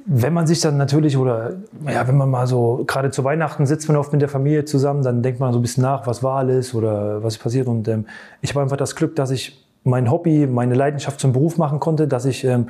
wenn 0.05 0.33
man 0.33 0.47
sich 0.47 0.61
dann 0.61 0.77
natürlich 0.77 1.17
oder 1.17 1.51
ja, 1.85 2.07
wenn 2.07 2.15
man 2.15 2.29
mal 2.29 2.47
so 2.47 2.85
gerade 2.87 3.11
zu 3.11 3.25
Weihnachten 3.25 3.65
sitzt 3.65 3.89
man 3.89 3.97
oft 3.97 4.13
mit 4.13 4.21
der 4.21 4.29
Familie 4.29 4.63
zusammen, 4.63 5.03
dann 5.03 5.21
denkt 5.21 5.41
man 5.41 5.51
so 5.51 5.59
ein 5.59 5.61
bisschen 5.61 5.83
nach, 5.83 6.07
was 6.07 6.23
war 6.23 6.37
alles 6.37 6.73
oder 6.73 7.21
was 7.23 7.35
ist 7.35 7.43
passiert. 7.43 7.67
Und 7.67 7.89
ähm, 7.89 8.05
ich 8.39 8.51
habe 8.51 8.61
einfach 8.61 8.77
das 8.77 8.95
Glück, 8.95 9.17
dass 9.17 9.31
ich 9.31 9.67
mein 9.83 10.09
Hobby, 10.09 10.47
meine 10.47 10.75
Leidenschaft 10.75 11.19
zum 11.19 11.33
Beruf 11.33 11.57
machen 11.57 11.81
konnte, 11.81 12.07
dass 12.07 12.23
ich 12.23 12.45
ähm, 12.45 12.69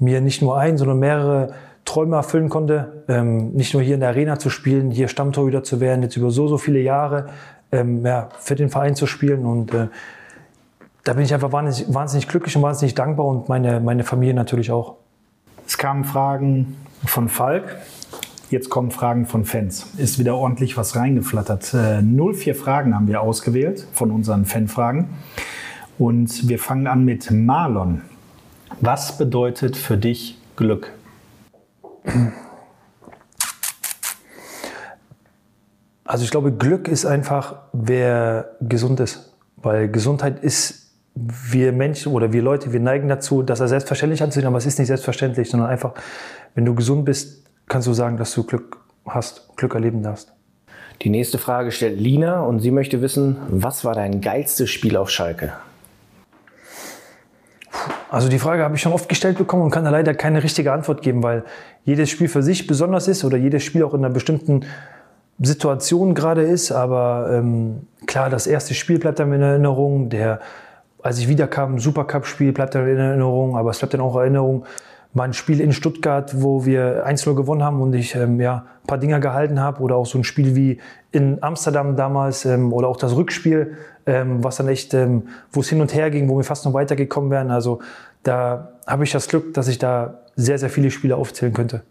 mir 0.00 0.20
nicht 0.20 0.42
nur 0.42 0.58
ein, 0.58 0.76
sondern 0.76 0.98
mehrere 0.98 1.52
Träume 1.84 2.16
erfüllen 2.16 2.48
konnte. 2.48 3.04
Ähm, 3.06 3.52
nicht 3.52 3.74
nur 3.74 3.82
hier 3.82 3.94
in 3.94 4.00
der 4.00 4.08
Arena 4.08 4.40
zu 4.40 4.50
spielen, 4.50 4.90
hier 4.90 5.06
Stammtorhüter 5.06 5.62
zu 5.62 5.78
werden, 5.78 6.02
jetzt 6.02 6.16
über 6.16 6.32
so, 6.32 6.48
so 6.48 6.58
viele 6.58 6.80
Jahre 6.80 7.26
ähm, 7.70 8.04
ja, 8.04 8.28
für 8.40 8.56
den 8.56 8.70
Verein 8.70 8.96
zu 8.96 9.06
spielen. 9.06 9.46
Und 9.46 9.72
äh, 9.72 9.86
da 11.04 11.14
bin 11.14 11.24
ich 11.24 11.32
einfach 11.32 11.52
wahnsinnig, 11.52 11.92
wahnsinnig 11.94 12.28
glücklich 12.28 12.56
und 12.56 12.62
wahnsinnig 12.62 12.94
dankbar 12.94 13.26
und 13.26 13.48
meine, 13.48 13.80
meine 13.80 14.04
Familie 14.04 14.34
natürlich 14.34 14.70
auch. 14.70 14.96
Es 15.66 15.78
kamen 15.78 16.04
Fragen 16.04 16.76
von 17.04 17.28
Falk. 17.28 17.76
Jetzt 18.50 18.68
kommen 18.68 18.90
Fragen 18.90 19.26
von 19.26 19.44
Fans. 19.44 19.86
Ist 19.96 20.18
wieder 20.18 20.34
ordentlich 20.34 20.76
was 20.76 20.96
reingeflattert. 20.96 21.72
Äh, 21.72 22.02
04 22.02 22.56
Fragen 22.56 22.94
haben 22.94 23.06
wir 23.06 23.20
ausgewählt 23.20 23.86
von 23.92 24.10
unseren 24.10 24.44
Fanfragen. 24.44 25.10
Und 25.98 26.48
wir 26.48 26.58
fangen 26.58 26.88
an 26.88 27.04
mit 27.04 27.30
Marlon. 27.30 28.02
Was 28.80 29.16
bedeutet 29.18 29.76
für 29.76 29.96
dich 29.96 30.38
Glück? 30.56 30.92
Also 36.04 36.24
ich 36.24 36.30
glaube, 36.32 36.50
Glück 36.52 36.88
ist 36.88 37.06
einfach, 37.06 37.56
wer 37.72 38.56
gesund 38.60 38.98
ist. 38.98 39.32
Weil 39.56 39.88
Gesundheit 39.88 40.42
ist 40.42 40.79
wir 41.14 41.72
Menschen 41.72 42.12
oder 42.12 42.32
wir 42.32 42.42
Leute, 42.42 42.72
wir 42.72 42.80
neigen 42.80 43.08
dazu, 43.08 43.42
das 43.42 43.60
als 43.60 43.70
selbstverständlich 43.70 44.22
anzusehen, 44.22 44.46
aber 44.46 44.58
es 44.58 44.66
ist 44.66 44.78
nicht 44.78 44.88
selbstverständlich, 44.88 45.50
sondern 45.50 45.68
einfach, 45.68 45.94
wenn 46.54 46.64
du 46.64 46.74
gesund 46.74 47.04
bist, 47.04 47.44
kannst 47.68 47.88
du 47.88 47.92
sagen, 47.92 48.16
dass 48.16 48.32
du 48.34 48.44
Glück 48.44 48.78
hast, 49.06 49.56
Glück 49.56 49.74
erleben 49.74 50.02
darfst. 50.02 50.32
Die 51.02 51.10
nächste 51.10 51.38
Frage 51.38 51.72
stellt 51.72 51.98
Lina 51.98 52.42
und 52.42 52.60
sie 52.60 52.70
möchte 52.70 53.00
wissen, 53.00 53.38
was 53.48 53.84
war 53.84 53.94
dein 53.94 54.20
geilstes 54.20 54.70
Spiel 54.70 54.96
auf 54.96 55.10
Schalke? 55.10 55.54
Also 58.10 58.28
die 58.28 58.38
Frage 58.38 58.62
habe 58.62 58.74
ich 58.74 58.82
schon 58.82 58.92
oft 58.92 59.08
gestellt 59.08 59.38
bekommen 59.38 59.62
und 59.62 59.70
kann 59.70 59.84
da 59.84 59.90
leider 59.90 60.14
keine 60.14 60.42
richtige 60.42 60.72
Antwort 60.72 61.02
geben, 61.02 61.22
weil 61.22 61.44
jedes 61.84 62.10
Spiel 62.10 62.28
für 62.28 62.42
sich 62.42 62.66
besonders 62.66 63.08
ist 63.08 63.24
oder 63.24 63.36
jedes 63.36 63.62
Spiel 63.62 63.84
auch 63.84 63.94
in 63.94 64.04
einer 64.04 64.12
bestimmten 64.12 64.66
Situation 65.40 66.14
gerade 66.14 66.42
ist. 66.42 66.72
Aber 66.72 67.30
ähm, 67.32 67.86
klar, 68.06 68.28
das 68.28 68.46
erste 68.46 68.74
Spiel 68.74 68.98
bleibt 68.98 69.20
einem 69.20 69.34
in 69.34 69.42
Erinnerung. 69.42 70.10
Der 70.10 70.40
als 71.02 71.18
ich 71.18 71.28
wiederkam, 71.28 71.78
Supercup-Spiel 71.78 72.52
bleibt 72.52 72.74
dann 72.74 72.86
in 72.88 72.98
Erinnerung, 72.98 73.56
aber 73.56 73.70
es 73.70 73.78
bleibt 73.78 73.94
dann 73.94 74.00
auch 74.00 74.14
in 74.16 74.20
Erinnerung, 74.20 74.64
mein 75.12 75.32
Spiel 75.32 75.60
in 75.60 75.72
Stuttgart, 75.72 76.40
wo 76.40 76.64
wir 76.64 77.06
1-0 77.06 77.34
gewonnen 77.34 77.62
haben 77.62 77.82
und 77.82 77.92
ich 77.94 78.14
ähm, 78.14 78.40
ja, 78.40 78.66
ein 78.82 78.86
paar 78.86 78.98
Dinger 78.98 79.18
gehalten 79.18 79.60
habe. 79.60 79.82
Oder 79.82 79.96
auch 79.96 80.06
so 80.06 80.18
ein 80.18 80.24
Spiel 80.24 80.54
wie 80.54 80.80
in 81.10 81.42
Amsterdam 81.42 81.96
damals 81.96 82.44
ähm, 82.44 82.72
oder 82.72 82.86
auch 82.86 82.96
das 82.96 83.16
Rückspiel, 83.16 83.76
ähm, 84.06 84.44
was 84.44 84.56
dann 84.56 84.68
echt, 84.68 84.94
ähm, 84.94 85.28
wo 85.52 85.60
es 85.60 85.68
hin 85.68 85.80
und 85.80 85.94
her 85.94 86.10
ging, 86.10 86.28
wo 86.28 86.36
wir 86.36 86.44
fast 86.44 86.64
noch 86.64 86.74
weitergekommen 86.74 87.30
wären. 87.30 87.50
Also 87.50 87.80
da 88.22 88.68
habe 88.86 89.02
ich 89.02 89.10
das 89.10 89.26
Glück, 89.26 89.52
dass 89.54 89.66
ich 89.66 89.78
da 89.78 90.20
sehr, 90.36 90.58
sehr 90.58 90.70
viele 90.70 90.90
Spiele 90.90 91.16
aufzählen 91.16 91.52
könnte. 91.52 91.82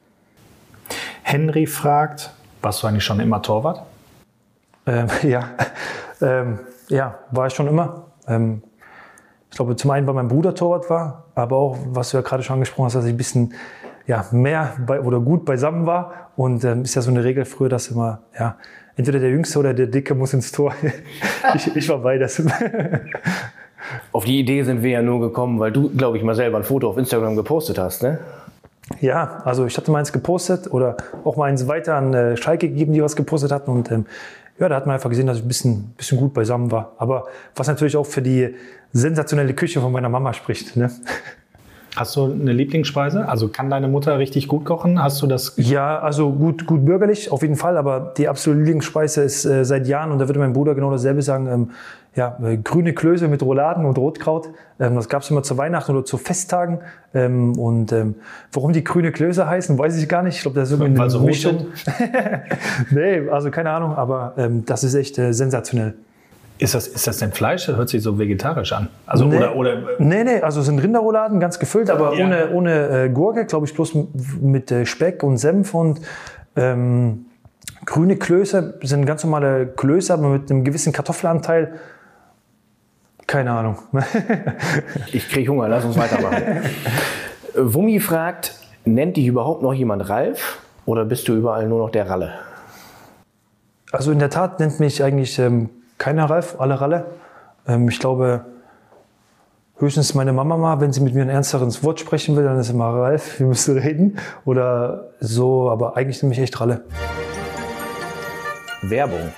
Henry 1.23 1.65
fragt, 1.65 2.31
warst 2.61 2.81
du 2.81 2.87
eigentlich 2.87 3.03
schon 3.03 3.19
immer 3.19 3.41
Torwart? 3.41 3.83
Ähm, 4.85 5.07
ja. 5.23 5.49
Ähm, 6.21 6.59
ja, 6.87 7.19
war 7.31 7.47
ich 7.47 7.53
schon 7.53 7.67
immer. 7.67 8.05
Ähm, 8.27 8.63
ich 9.51 9.57
glaube, 9.57 9.75
zum 9.75 9.91
einen, 9.91 10.05
weil 10.07 10.13
mein 10.13 10.27
Bruder 10.27 10.53
Torwart 10.53 10.89
war, 10.89 11.25
aber 11.35 11.57
auch, 11.57 11.77
was 11.87 12.11
du 12.11 12.17
ja 12.17 12.23
gerade 12.23 12.43
schon 12.43 12.55
angesprochen 12.55 12.85
hast, 12.85 12.95
dass 12.95 13.05
ich 13.05 13.13
ein 13.13 13.17
bisschen 13.17 13.53
ja, 14.05 14.25
mehr 14.31 14.73
bei, 14.85 15.01
oder 15.01 15.19
gut 15.19 15.45
beisammen 15.45 15.85
war. 15.85 16.31
Und 16.35 16.63
ähm, 16.63 16.83
ist 16.83 16.95
ja 16.95 17.01
so 17.01 17.11
eine 17.11 17.23
Regel 17.23 17.45
früher, 17.45 17.69
dass 17.69 17.89
immer, 17.89 18.21
ja, 18.37 18.57
entweder 18.95 19.19
der 19.19 19.29
Jüngste 19.29 19.59
oder 19.59 19.73
der 19.73 19.87
Dicke 19.87 20.15
muss 20.15 20.33
ins 20.33 20.51
Tor. 20.51 20.73
ich, 21.55 21.75
ich 21.75 21.89
war 21.89 21.99
beides. 21.99 22.41
auf 24.11 24.25
die 24.25 24.39
Idee 24.39 24.63
sind 24.63 24.83
wir 24.83 24.91
ja 24.91 25.01
nur 25.01 25.19
gekommen, 25.19 25.59
weil 25.59 25.71
du, 25.71 25.89
glaube 25.89 26.17
ich, 26.17 26.23
mal 26.23 26.35
selber 26.35 26.57
ein 26.57 26.63
Foto 26.63 26.89
auf 26.89 26.97
Instagram 26.97 27.35
gepostet 27.35 27.77
hast, 27.77 28.03
ne? 28.03 28.19
Ja, 29.01 29.41
also 29.45 29.65
ich 29.65 29.77
hatte 29.77 29.91
meins 29.91 30.11
gepostet 30.11 30.71
oder 30.71 30.97
auch 31.23 31.37
meins 31.37 31.67
weiter 31.67 31.95
an 31.95 32.13
äh, 32.13 32.37
Schalke 32.37 32.67
gegeben, 32.67 32.93
die 32.93 33.03
was 33.03 33.15
gepostet 33.15 33.51
hatten. 33.51 33.69
Und 33.69 33.91
ähm, 33.91 34.07
ja, 34.59 34.69
da 34.69 34.75
hat 34.75 34.85
man 34.85 34.95
einfach 34.95 35.09
gesehen, 35.09 35.27
dass 35.27 35.37
ich 35.37 35.43
ein 35.43 35.47
bisschen, 35.47 35.93
bisschen 35.97 36.17
gut 36.17 36.33
beisammen 36.33 36.71
war. 36.71 36.93
Aber 36.97 37.27
was 37.55 37.67
natürlich 37.67 37.95
auch 37.95 38.05
für 38.05 38.21
die 38.21 38.55
sensationelle 38.91 39.53
Küche 39.53 39.79
von 39.81 39.91
meiner 39.91 40.09
Mama 40.09 40.33
spricht. 40.33 40.75
Ne? 40.75 40.91
Hast 41.95 42.15
du 42.15 42.31
eine 42.31 42.53
Lieblingsspeise? 42.53 43.27
Also 43.27 43.47
kann 43.47 43.69
deine 43.69 43.87
Mutter 43.87 44.19
richtig 44.19 44.47
gut 44.47 44.65
kochen? 44.65 45.01
Hast 45.01 45.21
du 45.21 45.27
das? 45.27 45.53
Ja, 45.57 45.99
also 45.99 46.31
gut, 46.31 46.65
gut 46.65 46.85
bürgerlich 46.85 47.31
auf 47.31 47.41
jeden 47.41 47.55
Fall. 47.55 47.77
Aber 47.77 48.13
die 48.17 48.27
absolute 48.27 48.61
Lieblingsspeise 48.61 49.23
ist 49.23 49.45
äh, 49.45 49.65
seit 49.65 49.87
Jahren 49.87 50.11
und 50.11 50.19
da 50.19 50.27
würde 50.27 50.39
mein 50.39 50.53
Bruder 50.53 50.75
genau 50.75 50.91
dasselbe 50.91 51.21
sagen. 51.21 51.47
Ähm, 51.47 51.69
ja, 52.15 52.37
äh, 52.43 52.57
grüne 52.57 52.93
Klöße 52.93 53.27
mit 53.27 53.41
Rouladen 53.43 53.85
und 53.85 53.97
Rotkraut. 53.97 54.49
Ähm, 54.79 54.95
das 54.95 55.09
gab 55.09 55.21
es 55.21 55.29
immer 55.29 55.43
zu 55.43 55.57
Weihnachten 55.57 55.91
oder 55.91 56.05
zu 56.05 56.17
Festtagen. 56.17 56.79
Ähm, 57.13 57.57
und 57.57 57.91
ähm, 57.91 58.15
warum 58.51 58.73
die 58.73 58.83
grüne 58.83 59.11
Klöße 59.11 59.47
heißen, 59.47 59.77
weiß 59.77 59.97
ich 59.97 60.09
gar 60.09 60.23
nicht. 60.23 60.37
Ich 60.37 60.41
glaube, 60.41 60.59
das 60.59 60.71
ist 60.71 60.79
irgendwie 60.79 61.01
eine 61.01 61.09
so 61.09 61.21
Mischung. 61.21 61.67
nee, 62.91 63.29
also 63.29 63.51
keine 63.51 63.71
Ahnung. 63.71 63.95
Aber 63.95 64.33
ähm, 64.37 64.65
das 64.65 64.83
ist 64.83 64.95
echt 64.95 65.17
äh, 65.17 65.33
sensationell. 65.33 65.95
Ist 66.59 66.75
das, 66.75 66.87
ist 66.87 67.07
das 67.07 67.17
denn 67.19 67.31
Fleisch? 67.31 67.65
Das 67.67 67.77
hört 67.77 67.87
sich 67.87 68.03
so 68.03 68.19
vegetarisch 68.19 68.73
an. 68.73 68.89
Also, 69.05 69.25
nee, 69.25 69.37
oder, 69.37 69.55
oder, 69.55 69.77
nee, 69.97 70.25
nee, 70.25 70.41
also 70.41 70.61
sind 70.61 70.79
Rinderrouladen, 70.79 71.39
ganz 71.39 71.57
gefüllt, 71.57 71.89
aber 71.89 72.13
ja. 72.15 72.25
ohne, 72.25 72.49
ohne 72.51 73.05
äh, 73.05 73.09
Gurke, 73.09 73.45
glaube 73.45 73.65
ich, 73.65 73.73
bloß 73.73 73.95
mit 74.41 74.69
äh, 74.69 74.85
Speck 74.85 75.23
und 75.23 75.37
Senf 75.37 75.73
und 75.73 76.01
ähm, 76.57 77.27
grüne 77.85 78.17
Klöße 78.17 78.77
sind 78.83 79.05
ganz 79.05 79.23
normale 79.23 79.67
Klöße, 79.67 80.13
aber 80.13 80.27
mit 80.27 80.51
einem 80.51 80.65
gewissen 80.65 80.91
Kartoffelanteil. 80.91 81.75
Keine 83.25 83.51
Ahnung. 83.51 83.77
ich 85.13 85.29
kriege 85.29 85.49
Hunger, 85.49 85.69
lass 85.69 85.85
uns 85.85 85.97
weitermachen. 85.97 86.43
Wummi 87.55 88.01
fragt, 88.01 88.55
nennt 88.83 89.15
dich 89.15 89.27
überhaupt 89.27 89.61
noch 89.61 89.73
jemand 89.73 90.09
Ralf 90.09 90.61
oder 90.85 91.05
bist 91.05 91.25
du 91.29 91.35
überall 91.35 91.69
nur 91.69 91.79
noch 91.79 91.89
der 91.89 92.09
Ralle? 92.09 92.33
Also 93.93 94.11
in 94.11 94.19
der 94.19 94.29
Tat 94.29 94.59
nennt 94.59 94.79
mich 94.81 95.01
eigentlich 95.01 95.39
ähm, 95.39 95.69
keiner 95.99 96.29
Ralf, 96.29 96.55
alle 96.57 96.81
Ralle. 96.81 97.05
Ähm, 97.67 97.87
ich 97.87 97.99
glaube, 97.99 98.45
höchstens 99.77 100.15
meine 100.15 100.33
Mama 100.33 100.57
mal, 100.57 100.81
wenn 100.81 100.91
sie 100.91 101.01
mit 101.01 101.13
mir 101.13 101.21
ein 101.21 101.29
ernsteres 101.29 101.83
Wort 101.83 101.99
sprechen 101.99 102.35
will, 102.35 102.43
dann 102.45 102.57
ist 102.57 102.71
immer 102.71 102.89
Ralf, 102.89 103.39
wir 103.39 103.45
müssen 103.45 103.77
reden. 103.77 104.17
Oder 104.45 105.11
so, 105.19 105.69
aber 105.69 105.95
eigentlich 105.95 106.23
nennt 106.23 106.29
mich 106.29 106.39
echt 106.39 106.59
Ralle. 106.59 106.85
Werbung. 108.81 109.33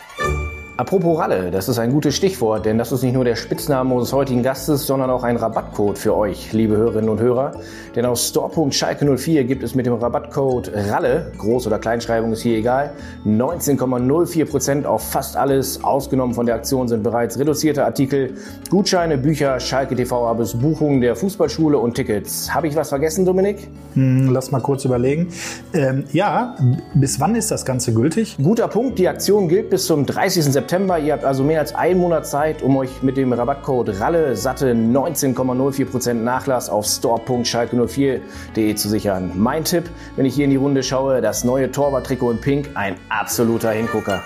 Apropos 0.82 1.20
Ralle, 1.20 1.52
das 1.52 1.70
ist 1.70 1.78
ein 1.78 1.92
gutes 1.92 2.16
Stichwort, 2.16 2.66
denn 2.66 2.80
das 2.80 2.92
ist 2.92 3.04
nicht 3.04 3.14
nur 3.14 3.24
der 3.24 3.36
Spitzname 3.36 3.94
unseres 3.94 4.14
heutigen 4.14 4.42
Gastes, 4.42 4.88
sondern 4.88 5.12
auch 5.12 5.22
ein 5.22 5.38
Rabattcode 5.38 5.96
für 5.96 6.18
euch, 6.18 6.54
liebe 6.54 6.76
Hörerinnen 6.76 7.08
und 7.08 7.20
Hörer. 7.20 7.52
Denn 7.96 8.04
auf 8.04 8.18
store.schalke04 8.18 9.44
gibt 9.44 9.62
es 9.62 9.76
mit 9.76 9.86
dem 9.86 9.94
Rabattcode 9.94 10.72
RALLE, 10.74 11.34
Groß- 11.38 11.68
oder 11.68 11.78
Kleinschreibung 11.78 12.32
ist 12.32 12.42
hier 12.42 12.58
egal, 12.58 12.94
19,04% 13.28 14.86
auf 14.86 15.08
fast 15.08 15.38
alles. 15.38 15.84
Ausgenommen 15.84 16.34
von 16.34 16.48
der 16.48 16.56
Aktion 16.56 16.88
sind 16.88 17.04
bereits 17.04 17.38
reduzierte 17.38 17.86
Artikel, 17.86 18.34
Gutscheine, 18.72 19.20
Bücher, 19.20 19.60
Schalke 19.60 19.96
TV-Abos, 19.96 20.56
Buchungen 20.56 21.00
der 21.00 21.16
Fußballschule 21.16 21.78
und 21.78 21.94
Tickets. 21.94 22.52
Habe 22.56 22.68
ich 22.68 22.76
was 22.76 22.90
vergessen, 22.90 23.24
Dominik? 23.24 23.68
Hm, 23.94 24.32
lass 24.34 24.50
mal 24.50 24.62
kurz 24.62 24.84
überlegen. 24.84 25.28
Ähm, 25.74 26.06
ja, 26.12 26.56
bis 26.96 27.20
wann 27.20 27.36
ist 27.36 27.52
das 27.52 27.66
Ganze 27.66 27.94
gültig? 27.94 28.38
Guter 28.42 28.68
Punkt, 28.68 28.98
die 28.98 29.08
Aktion 29.08 29.48
gilt 29.48 29.70
bis 29.70 29.86
zum 29.86 30.08
30. 30.08 30.46
September. 30.46 30.71
Ihr 30.74 31.12
habt 31.12 31.26
also 31.26 31.44
mehr 31.44 31.60
als 31.60 31.76
einen 31.76 32.00
Monat 32.00 32.26
Zeit, 32.26 32.62
um 32.62 32.78
euch 32.78 33.04
mit 33.04 33.18
dem 33.18 33.34
Rabattcode 33.34 34.00
RALLE 34.00 34.38
satte 34.38 34.72
19,04% 34.72 36.14
Nachlass 36.14 36.70
auf 36.70 36.86
store.schalke04.de 36.86 38.76
zu 38.76 38.88
sichern. 38.88 39.34
Mein 39.36 39.66
Tipp, 39.66 39.90
wenn 40.16 40.26
ich 40.26 40.34
hier 40.34 40.46
in 40.46 40.52
die 40.52 40.56
Runde 40.56 40.82
schaue, 40.82 41.20
das 41.20 41.44
neue 41.44 41.70
Torwart-Trikot 41.74 42.32
in 42.32 42.40
Pink, 42.40 42.70
ein 42.76 42.96
absoluter 43.10 43.72
Hingucker. 43.72 44.24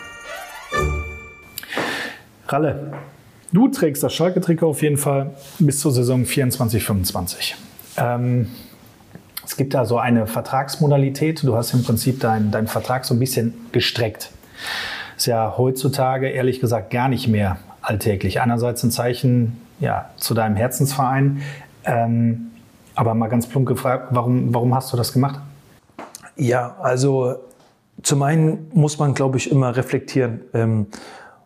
Ralle, 2.48 2.94
du 3.52 3.68
trägst 3.70 4.04
das 4.04 4.14
Schalke-Trikot 4.14 4.68
auf 4.70 4.84
jeden 4.84 4.98
Fall 4.98 5.32
bis 5.58 5.80
zur 5.80 5.94
Saison 5.94 6.26
24-25. 6.26 7.56
Ähm, 7.98 8.52
es 9.44 9.58
gibt 9.58 9.74
da 9.74 9.86
so 9.86 9.98
eine 9.98 10.28
Vertragsmodalität. 10.28 11.42
Du 11.42 11.56
hast 11.56 11.74
im 11.74 11.84
Prinzip 11.84 12.20
deinen 12.20 12.52
dein 12.52 12.68
Vertrag 12.68 13.04
so 13.04 13.16
ein 13.16 13.20
bisschen 13.20 13.56
gestreckt. 13.72 14.30
Ist 15.18 15.28
ja 15.28 15.56
heutzutage 15.58 16.30
ehrlich 16.30 16.60
gesagt 16.60 16.90
gar 16.90 17.08
nicht 17.08 17.28
mehr 17.28 17.58
alltäglich. 17.82 18.42
Einerseits 18.42 18.84
ein 18.84 18.92
Zeichen 18.92 19.62
ja, 19.80 20.10
zu 20.18 20.34
deinem 20.34 20.56
Herzensverein. 20.56 21.42
Ähm, 21.86 22.52
aber 22.96 23.14
mal 23.14 23.28
ganz 23.28 23.48
plump 23.48 23.68
gefragt, 23.68 24.08
warum, 24.12 24.54
warum 24.54 24.74
hast 24.74 24.92
du 24.94 24.98
das 24.98 25.14
gemacht? 25.14 25.40
Ja, 26.38 26.76
also 26.82 27.36
zum 28.02 28.24
einen 28.24 28.70
muss 28.74 29.00
man, 29.00 29.14
glaube 29.14 29.38
ich, 29.38 29.52
immer 29.52 29.76
reflektieren. 29.76 30.42
Ähm, 30.54 30.88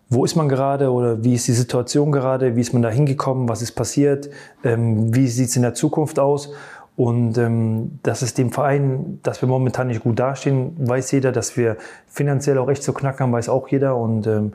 wo 0.09 0.25
ist 0.25 0.35
man 0.35 0.49
gerade 0.49 0.91
oder 0.91 1.23
wie 1.23 1.35
ist 1.35 1.47
die 1.47 1.53
Situation 1.53 2.11
gerade? 2.11 2.55
Wie 2.55 2.61
ist 2.61 2.73
man 2.73 2.81
da 2.81 2.89
hingekommen? 2.89 3.47
Was 3.47 3.61
ist 3.61 3.73
passiert? 3.73 4.29
Ähm, 4.63 5.15
wie 5.15 5.27
sieht 5.27 5.49
es 5.49 5.55
in 5.55 5.61
der 5.61 5.75
Zukunft 5.75 6.17
aus? 6.17 6.51
Und 6.99 7.37
ähm, 7.37 7.99
dass 8.03 8.21
es 8.21 8.33
dem 8.33 8.51
Verein, 8.51 9.21
dass 9.23 9.41
wir 9.41 9.47
momentan 9.47 9.87
nicht 9.87 10.03
gut 10.03 10.19
dastehen, 10.19 10.75
weiß 10.85 11.11
jeder, 11.11 11.31
dass 11.31 11.55
wir 11.55 11.77
finanziell 12.07 12.57
auch 12.57 12.69
echt 12.69 12.83
zu 12.83 12.91
knacken 12.91 13.21
haben, 13.21 13.31
weiß 13.31 13.47
auch 13.47 13.69
jeder. 13.69 13.95
Und 13.95 14.27
ähm, 14.27 14.51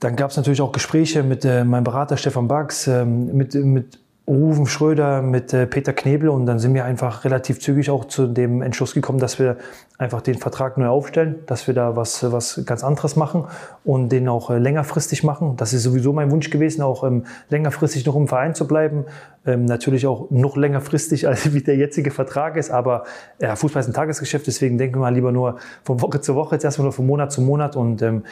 dann 0.00 0.16
gab 0.16 0.32
es 0.32 0.36
natürlich 0.36 0.60
auch 0.60 0.72
Gespräche 0.72 1.22
mit 1.22 1.44
äh, 1.44 1.62
meinem 1.62 1.84
Berater 1.84 2.16
Stefan 2.16 2.48
Bax, 2.48 2.88
ähm, 2.88 3.36
mit, 3.36 3.54
mit 3.54 4.00
Rufen 4.26 4.66
Schröder, 4.66 5.20
mit 5.20 5.52
äh, 5.52 5.66
Peter 5.66 5.92
Knebel 5.92 6.28
und 6.28 6.46
dann 6.46 6.60
sind 6.60 6.74
wir 6.74 6.84
einfach 6.84 7.24
relativ 7.24 7.58
zügig 7.58 7.90
auch 7.90 8.04
zu 8.04 8.28
dem 8.28 8.62
Entschluss 8.62 8.94
gekommen, 8.94 9.18
dass 9.18 9.40
wir 9.40 9.56
einfach 9.98 10.22
den 10.22 10.36
Vertrag 10.36 10.78
neu 10.78 10.86
aufstellen, 10.86 11.40
dass 11.46 11.66
wir 11.66 11.74
da 11.74 11.96
was, 11.96 12.30
was 12.30 12.62
ganz 12.64 12.84
anderes 12.84 13.16
machen 13.16 13.46
und 13.84 14.10
den 14.10 14.28
auch 14.28 14.50
äh, 14.50 14.58
längerfristig 14.58 15.24
machen. 15.24 15.56
Das 15.56 15.72
ist 15.72 15.82
sowieso 15.82 16.12
mein 16.12 16.30
Wunsch 16.30 16.50
gewesen, 16.50 16.82
auch 16.82 17.02
ähm, 17.02 17.24
längerfristig 17.50 18.06
noch 18.06 18.14
im 18.14 18.28
Verein 18.28 18.54
zu 18.54 18.68
bleiben. 18.68 19.06
Ähm, 19.44 19.64
natürlich 19.64 20.06
auch 20.06 20.30
noch 20.30 20.56
längerfristig, 20.56 21.26
als 21.28 21.52
wie 21.52 21.60
der 21.60 21.74
jetzige 21.74 22.12
Vertrag 22.12 22.56
ist, 22.56 22.70
aber 22.70 23.04
ja, 23.40 23.56
Fußball 23.56 23.80
ist 23.80 23.88
ein 23.88 23.94
Tagesgeschäft, 23.94 24.46
deswegen 24.46 24.78
denken 24.78 24.96
wir 24.96 25.00
mal 25.00 25.14
lieber 25.14 25.32
nur 25.32 25.56
von 25.82 26.00
Woche 26.00 26.20
zu 26.20 26.36
Woche, 26.36 26.54
jetzt 26.54 26.64
erstmal 26.64 26.84
nur 26.84 26.92
von 26.92 27.06
Monat 27.06 27.32
zu 27.32 27.40
Monat 27.40 27.74
und 27.74 28.02
ähm, 28.02 28.22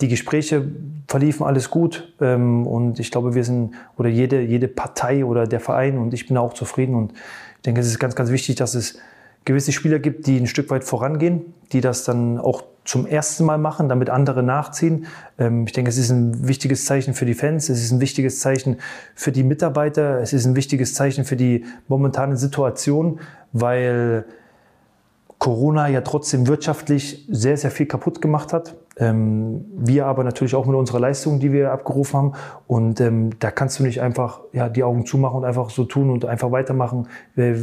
die 0.00 0.08
Gespräche 0.08 0.70
verliefen 1.08 1.44
alles 1.44 1.70
gut 1.70 2.12
ähm, 2.20 2.66
und 2.66 2.98
ich 2.98 3.10
glaube, 3.10 3.34
wir 3.34 3.44
sind 3.44 3.74
oder 3.96 4.08
jede, 4.08 4.40
jede 4.40 4.68
Partei 4.68 5.24
oder 5.24 5.46
der 5.46 5.60
Verein 5.60 5.98
und 5.98 6.12
ich 6.14 6.26
bin 6.26 6.36
auch 6.36 6.52
zufrieden 6.52 6.94
und 6.94 7.12
ich 7.12 7.62
denke, 7.62 7.80
es 7.80 7.86
ist 7.86 7.98
ganz, 7.98 8.14
ganz 8.14 8.30
wichtig, 8.30 8.56
dass 8.56 8.74
es 8.74 8.98
gewisse 9.44 9.72
Spieler 9.72 9.98
gibt, 9.98 10.26
die 10.26 10.36
ein 10.36 10.46
Stück 10.46 10.70
weit 10.70 10.84
vorangehen, 10.84 11.54
die 11.72 11.80
das 11.80 12.04
dann 12.04 12.38
auch 12.38 12.64
zum 12.84 13.06
ersten 13.06 13.44
Mal 13.44 13.58
machen, 13.58 13.88
damit 13.88 14.10
andere 14.10 14.42
nachziehen. 14.42 15.06
Ähm, 15.38 15.64
ich 15.66 15.72
denke, 15.72 15.88
es 15.88 15.98
ist 15.98 16.10
ein 16.10 16.46
wichtiges 16.46 16.84
Zeichen 16.84 17.14
für 17.14 17.24
die 17.24 17.34
Fans, 17.34 17.68
es 17.68 17.82
ist 17.82 17.92
ein 17.92 18.00
wichtiges 18.00 18.40
Zeichen 18.40 18.76
für 19.14 19.32
die 19.32 19.42
Mitarbeiter, 19.42 20.20
es 20.20 20.32
ist 20.32 20.46
ein 20.46 20.56
wichtiges 20.56 20.94
Zeichen 20.94 21.24
für 21.24 21.36
die 21.36 21.64
momentane 21.88 22.36
Situation, 22.36 23.20
weil 23.52 24.24
Corona 25.38 25.88
ja 25.88 26.00
trotzdem 26.00 26.46
wirtschaftlich 26.46 27.26
sehr, 27.28 27.56
sehr 27.56 27.70
viel 27.70 27.86
kaputt 27.86 28.20
gemacht 28.20 28.52
hat. 28.52 28.74
Ähm, 28.98 29.64
wir 29.76 30.06
aber 30.06 30.24
natürlich 30.24 30.54
auch 30.54 30.64
mit 30.64 30.74
unserer 30.74 31.00
Leistung, 31.00 31.38
die 31.38 31.52
wir 31.52 31.70
abgerufen 31.70 32.16
haben. 32.16 32.32
Und 32.66 33.00
ähm, 33.00 33.30
da 33.38 33.50
kannst 33.50 33.78
du 33.78 33.82
nicht 33.82 34.00
einfach 34.00 34.40
ja, 34.52 34.68
die 34.68 34.82
Augen 34.84 35.04
zumachen 35.04 35.38
und 35.38 35.44
einfach 35.44 35.68
so 35.70 35.84
tun 35.84 36.10
und 36.10 36.24
einfach 36.24 36.50
weitermachen, 36.50 37.08
wie, 37.34 37.54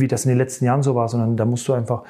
wie 0.00 0.08
das 0.08 0.24
in 0.24 0.30
den 0.30 0.38
letzten 0.38 0.64
Jahren 0.64 0.82
so 0.82 0.94
war, 0.94 1.08
sondern 1.08 1.36
da 1.36 1.44
musst 1.44 1.68
du 1.68 1.74
einfach 1.74 2.04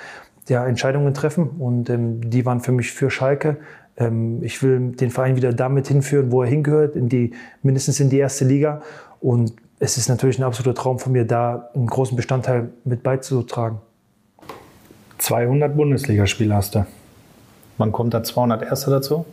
ja, 0.48 0.64
Entscheidungen 0.66 1.14
treffen. 1.14 1.48
Und 1.58 1.90
ähm, 1.90 2.30
die 2.30 2.46
waren 2.46 2.60
für 2.60 2.72
mich 2.72 2.92
für 2.92 3.10
Schalke. 3.10 3.56
Ähm, 3.96 4.42
ich 4.42 4.62
will 4.62 4.92
den 4.92 5.10
Verein 5.10 5.34
wieder 5.34 5.52
damit 5.52 5.88
hinführen, 5.88 6.30
wo 6.30 6.42
er 6.42 6.48
hingehört, 6.48 6.94
in 6.94 7.08
die, 7.08 7.32
mindestens 7.62 7.98
in 7.98 8.08
die 8.08 8.18
erste 8.18 8.44
Liga. 8.44 8.82
Und 9.20 9.52
es 9.80 9.96
ist 9.96 10.08
natürlich 10.08 10.38
ein 10.38 10.44
absoluter 10.44 10.80
Traum 10.80 11.00
von 11.00 11.12
mir, 11.12 11.24
da 11.24 11.70
einen 11.74 11.86
großen 11.86 12.16
Bestandteil 12.16 12.68
mit 12.84 13.02
beizutragen. 13.02 13.78
200 15.18 15.76
Bundesligaspiele 15.76 16.54
hast 16.54 16.76
du. 16.76 16.86
Wann 17.80 17.92
kommt 17.92 18.12
da 18.12 18.22
201. 18.22 18.84
dazu? 18.84 19.24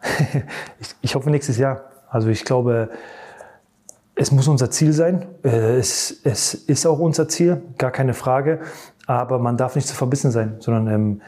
ich, 0.80 0.94
ich, 1.00 1.14
hoffe 1.16 1.28
nächstes 1.28 1.58
Jahr. 1.58 1.82
Also 2.08 2.28
ich 2.28 2.44
glaube, 2.44 2.90
es 4.14 4.30
muss 4.30 4.46
unser 4.46 4.70
Ziel 4.70 4.92
sein. 4.92 5.26
Äh, 5.42 5.76
es, 5.76 6.20
es 6.22 6.54
ist 6.54 6.86
auch 6.86 7.00
unser 7.00 7.26
Ziel, 7.26 7.60
gar 7.78 7.90
keine 7.90 8.14
Frage. 8.14 8.60
Aber 9.08 9.40
man 9.40 9.56
darf 9.56 9.74
nicht 9.74 9.88
zu 9.88 9.96
verbissen 9.96 10.30
sein, 10.30 10.58
sondern 10.60 10.86
ähm, 10.86 11.22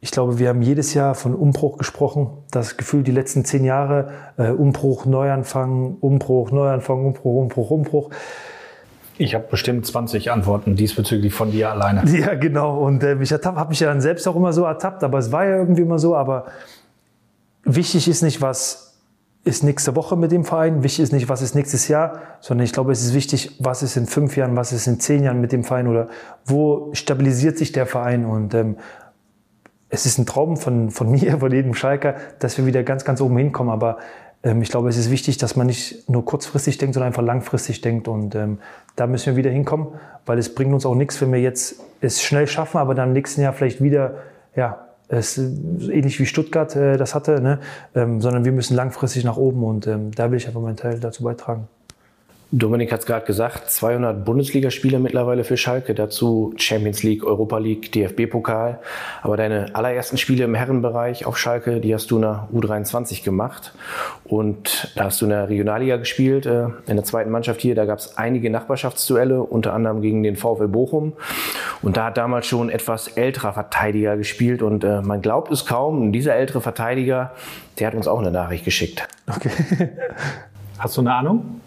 ich 0.00 0.10
glaube, 0.10 0.38
wir 0.38 0.48
haben 0.48 0.62
jedes 0.62 0.94
Jahr 0.94 1.14
von 1.14 1.34
Umbruch 1.34 1.76
gesprochen. 1.76 2.28
Das 2.50 2.78
Gefühl, 2.78 3.02
die 3.02 3.12
letzten 3.12 3.44
zehn 3.44 3.64
Jahre, 3.64 4.12
äh, 4.38 4.50
Umbruch, 4.50 5.04
Neuanfang, 5.04 5.98
Umbruch, 6.00 6.50
Neuanfang, 6.50 7.04
Umbruch, 7.04 7.42
Umbruch, 7.42 7.70
Umbruch. 7.70 8.10
Ich 9.18 9.34
habe 9.34 9.46
bestimmt 9.50 9.86
20 9.86 10.30
Antworten 10.30 10.76
diesbezüglich 10.76 11.32
von 11.32 11.50
dir 11.50 11.70
alleine. 11.70 12.04
Ja, 12.16 12.34
genau. 12.34 12.78
Und 12.78 13.02
äh, 13.02 13.20
ich 13.20 13.32
habe 13.32 13.68
mich 13.68 13.80
ja 13.80 13.88
dann 13.88 14.00
selbst 14.00 14.26
auch 14.28 14.36
immer 14.36 14.52
so 14.52 14.64
ertappt, 14.64 15.04
aber 15.04 15.18
es 15.18 15.32
war 15.32 15.44
ja 15.44 15.56
irgendwie 15.56 15.82
immer 15.82 15.98
so. 15.98 16.14
Aber 16.16 16.46
wichtig 17.64 18.08
ist 18.08 18.22
nicht, 18.22 18.40
was 18.40 18.86
ist 19.44 19.62
nächste 19.62 19.94
Woche 19.94 20.16
mit 20.16 20.32
dem 20.32 20.44
Verein, 20.44 20.82
wichtig 20.82 21.04
ist 21.04 21.12
nicht, 21.12 21.28
was 21.28 21.40
ist 21.40 21.54
nächstes 21.54 21.86
Jahr, 21.86 22.20
sondern 22.40 22.64
ich 22.64 22.72
glaube, 22.72 22.90
es 22.90 23.02
ist 23.02 23.14
wichtig, 23.14 23.56
was 23.60 23.82
ist 23.84 23.96
in 23.96 24.06
fünf 24.06 24.36
Jahren, 24.36 24.56
was 24.56 24.72
ist 24.72 24.88
in 24.88 24.98
zehn 24.98 25.22
Jahren 25.22 25.40
mit 25.40 25.52
dem 25.52 25.62
Verein 25.62 25.86
oder 25.86 26.08
wo 26.44 26.90
stabilisiert 26.94 27.56
sich 27.56 27.70
der 27.70 27.86
Verein. 27.86 28.24
Und 28.24 28.54
ähm, 28.54 28.76
es 29.88 30.04
ist 30.04 30.18
ein 30.18 30.26
Traum 30.26 30.56
von, 30.56 30.90
von 30.90 31.10
mir, 31.12 31.38
von 31.38 31.52
jedem 31.52 31.74
Schalker, 31.74 32.16
dass 32.40 32.58
wir 32.58 32.66
wieder 32.66 32.82
ganz, 32.82 33.04
ganz 33.04 33.20
oben 33.20 33.36
hinkommen. 33.38 33.72
Aber 33.72 33.98
ich 34.60 34.70
glaube, 34.70 34.88
es 34.88 34.96
ist 34.96 35.10
wichtig, 35.10 35.38
dass 35.38 35.56
man 35.56 35.66
nicht 35.66 36.08
nur 36.08 36.24
kurzfristig 36.24 36.78
denkt, 36.78 36.94
sondern 36.94 37.08
einfach 37.08 37.22
langfristig 37.22 37.80
denkt. 37.80 38.06
Und 38.06 38.34
ähm, 38.34 38.58
da 38.94 39.06
müssen 39.06 39.26
wir 39.26 39.36
wieder 39.36 39.50
hinkommen, 39.50 39.88
weil 40.24 40.38
es 40.38 40.54
bringt 40.54 40.72
uns 40.72 40.86
auch 40.86 40.94
nichts, 40.94 41.20
wenn 41.20 41.32
wir 41.32 41.40
jetzt 41.40 41.80
es 42.00 42.22
schnell 42.22 42.46
schaffen, 42.46 42.78
aber 42.78 42.94
dann 42.94 43.08
im 43.08 43.12
nächsten 43.14 43.40
Jahr 43.40 43.52
vielleicht 43.52 43.82
wieder, 43.82 44.18
ja, 44.54 44.86
es, 45.08 45.38
ähnlich 45.38 46.18
wie 46.20 46.26
Stuttgart 46.26 46.74
äh, 46.76 46.96
das 46.96 47.14
hatte, 47.14 47.40
ne? 47.40 47.60
ähm, 47.94 48.20
sondern 48.20 48.44
wir 48.44 48.52
müssen 48.52 48.76
langfristig 48.76 49.24
nach 49.24 49.36
oben 49.36 49.62
und 49.62 49.86
ähm, 49.86 50.10
da 50.12 50.30
will 50.30 50.36
ich 50.36 50.46
einfach 50.46 50.60
meinen 50.60 50.76
Teil 50.76 50.98
dazu 50.98 51.22
beitragen. 51.22 51.68
Dominik 52.52 52.92
hat 52.92 53.00
es 53.00 53.06
gerade 53.06 53.26
gesagt, 53.26 53.68
200 53.72 54.24
Bundesligaspiele 54.24 55.00
mittlerweile 55.00 55.42
für 55.42 55.56
Schalke, 55.56 55.94
dazu 55.94 56.54
Champions 56.56 57.02
League, 57.02 57.24
Europa 57.24 57.58
League, 57.58 57.90
DFB-Pokal. 57.90 58.78
Aber 59.22 59.36
deine 59.36 59.74
allerersten 59.74 60.16
Spiele 60.16 60.44
im 60.44 60.54
Herrenbereich 60.54 61.26
auf 61.26 61.38
Schalke, 61.38 61.80
die 61.80 61.92
hast 61.92 62.08
du 62.12 62.16
in 62.16 62.22
der 62.22 62.48
U23 62.54 63.24
gemacht. 63.24 63.74
Und 64.22 64.92
da 64.94 65.06
hast 65.06 65.20
du 65.20 65.24
in 65.24 65.30
der 65.30 65.48
Regionalliga 65.48 65.96
gespielt, 65.96 66.46
äh, 66.46 66.66
in 66.86 66.94
der 66.94 67.02
zweiten 67.02 67.30
Mannschaft 67.30 67.60
hier. 67.60 67.74
Da 67.74 67.84
gab 67.84 67.98
es 67.98 68.16
einige 68.16 68.48
Nachbarschaftsduelle, 68.48 69.42
unter 69.42 69.72
anderem 69.72 70.00
gegen 70.00 70.22
den 70.22 70.36
VfL 70.36 70.68
Bochum. 70.68 71.14
Und 71.82 71.96
da 71.96 72.06
hat 72.06 72.16
damals 72.16 72.46
schon 72.46 72.70
etwas 72.70 73.08
älterer 73.08 73.54
Verteidiger 73.54 74.16
gespielt. 74.16 74.62
Und 74.62 74.84
äh, 74.84 75.02
man 75.02 75.20
glaubt 75.20 75.50
es 75.50 75.66
kaum, 75.66 76.12
dieser 76.12 76.36
ältere 76.36 76.60
Verteidiger, 76.60 77.32
der 77.80 77.88
hat 77.88 77.94
uns 77.94 78.06
auch 78.06 78.20
eine 78.20 78.30
Nachricht 78.30 78.64
geschickt. 78.64 79.08
Okay. 79.26 79.50
Hast 80.78 80.96
du 80.96 81.00
eine 81.00 81.12
Ahnung? 81.12 81.60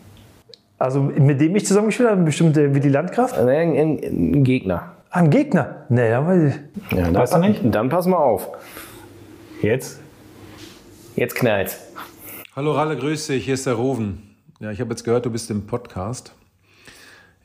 Also 0.80 1.02
mit 1.02 1.42
dem 1.42 1.56
ich 1.58 1.66
zusammengespielt 1.66 2.10
habe, 2.10 2.24
bestimmt 2.24 2.56
äh, 2.56 2.74
wie 2.74 2.80
die 2.80 2.90
Landkraft? 2.90 3.38
Ein, 3.38 3.48
ein, 3.48 4.00
ein 4.02 4.44
Gegner. 4.46 4.94
Ein 5.12 5.30
Gegner? 5.30 5.86
Nee, 5.90 6.10
dann 6.10 6.26
weiß 6.26 6.54
ich. 6.54 6.98
Ja, 6.98 7.04
dann, 7.04 7.16
weißt 7.16 7.34
du 7.34 7.38
nicht? 7.40 7.62
Dann 7.66 7.90
pass 7.90 8.08
mal 8.08 8.18
auf. 8.18 8.48
Jetzt? 9.62 10.00
Jetzt 11.18 11.36
knallt. 11.36 11.78
Hallo 12.56 12.72
Ralle, 12.72 12.96
grüß 12.96 13.28
dich, 13.28 13.44
hier 13.44 13.56
ist 13.56 13.66
der 13.66 13.74
Roven. 13.74 14.38
Ja, 14.62 14.72
ich 14.72 14.80
habe 14.80 14.92
jetzt 14.92 15.04
gehört, 15.04 15.26
du 15.26 15.32
bist 15.32 15.52
im 15.52 15.68
Podcast. 15.68 16.34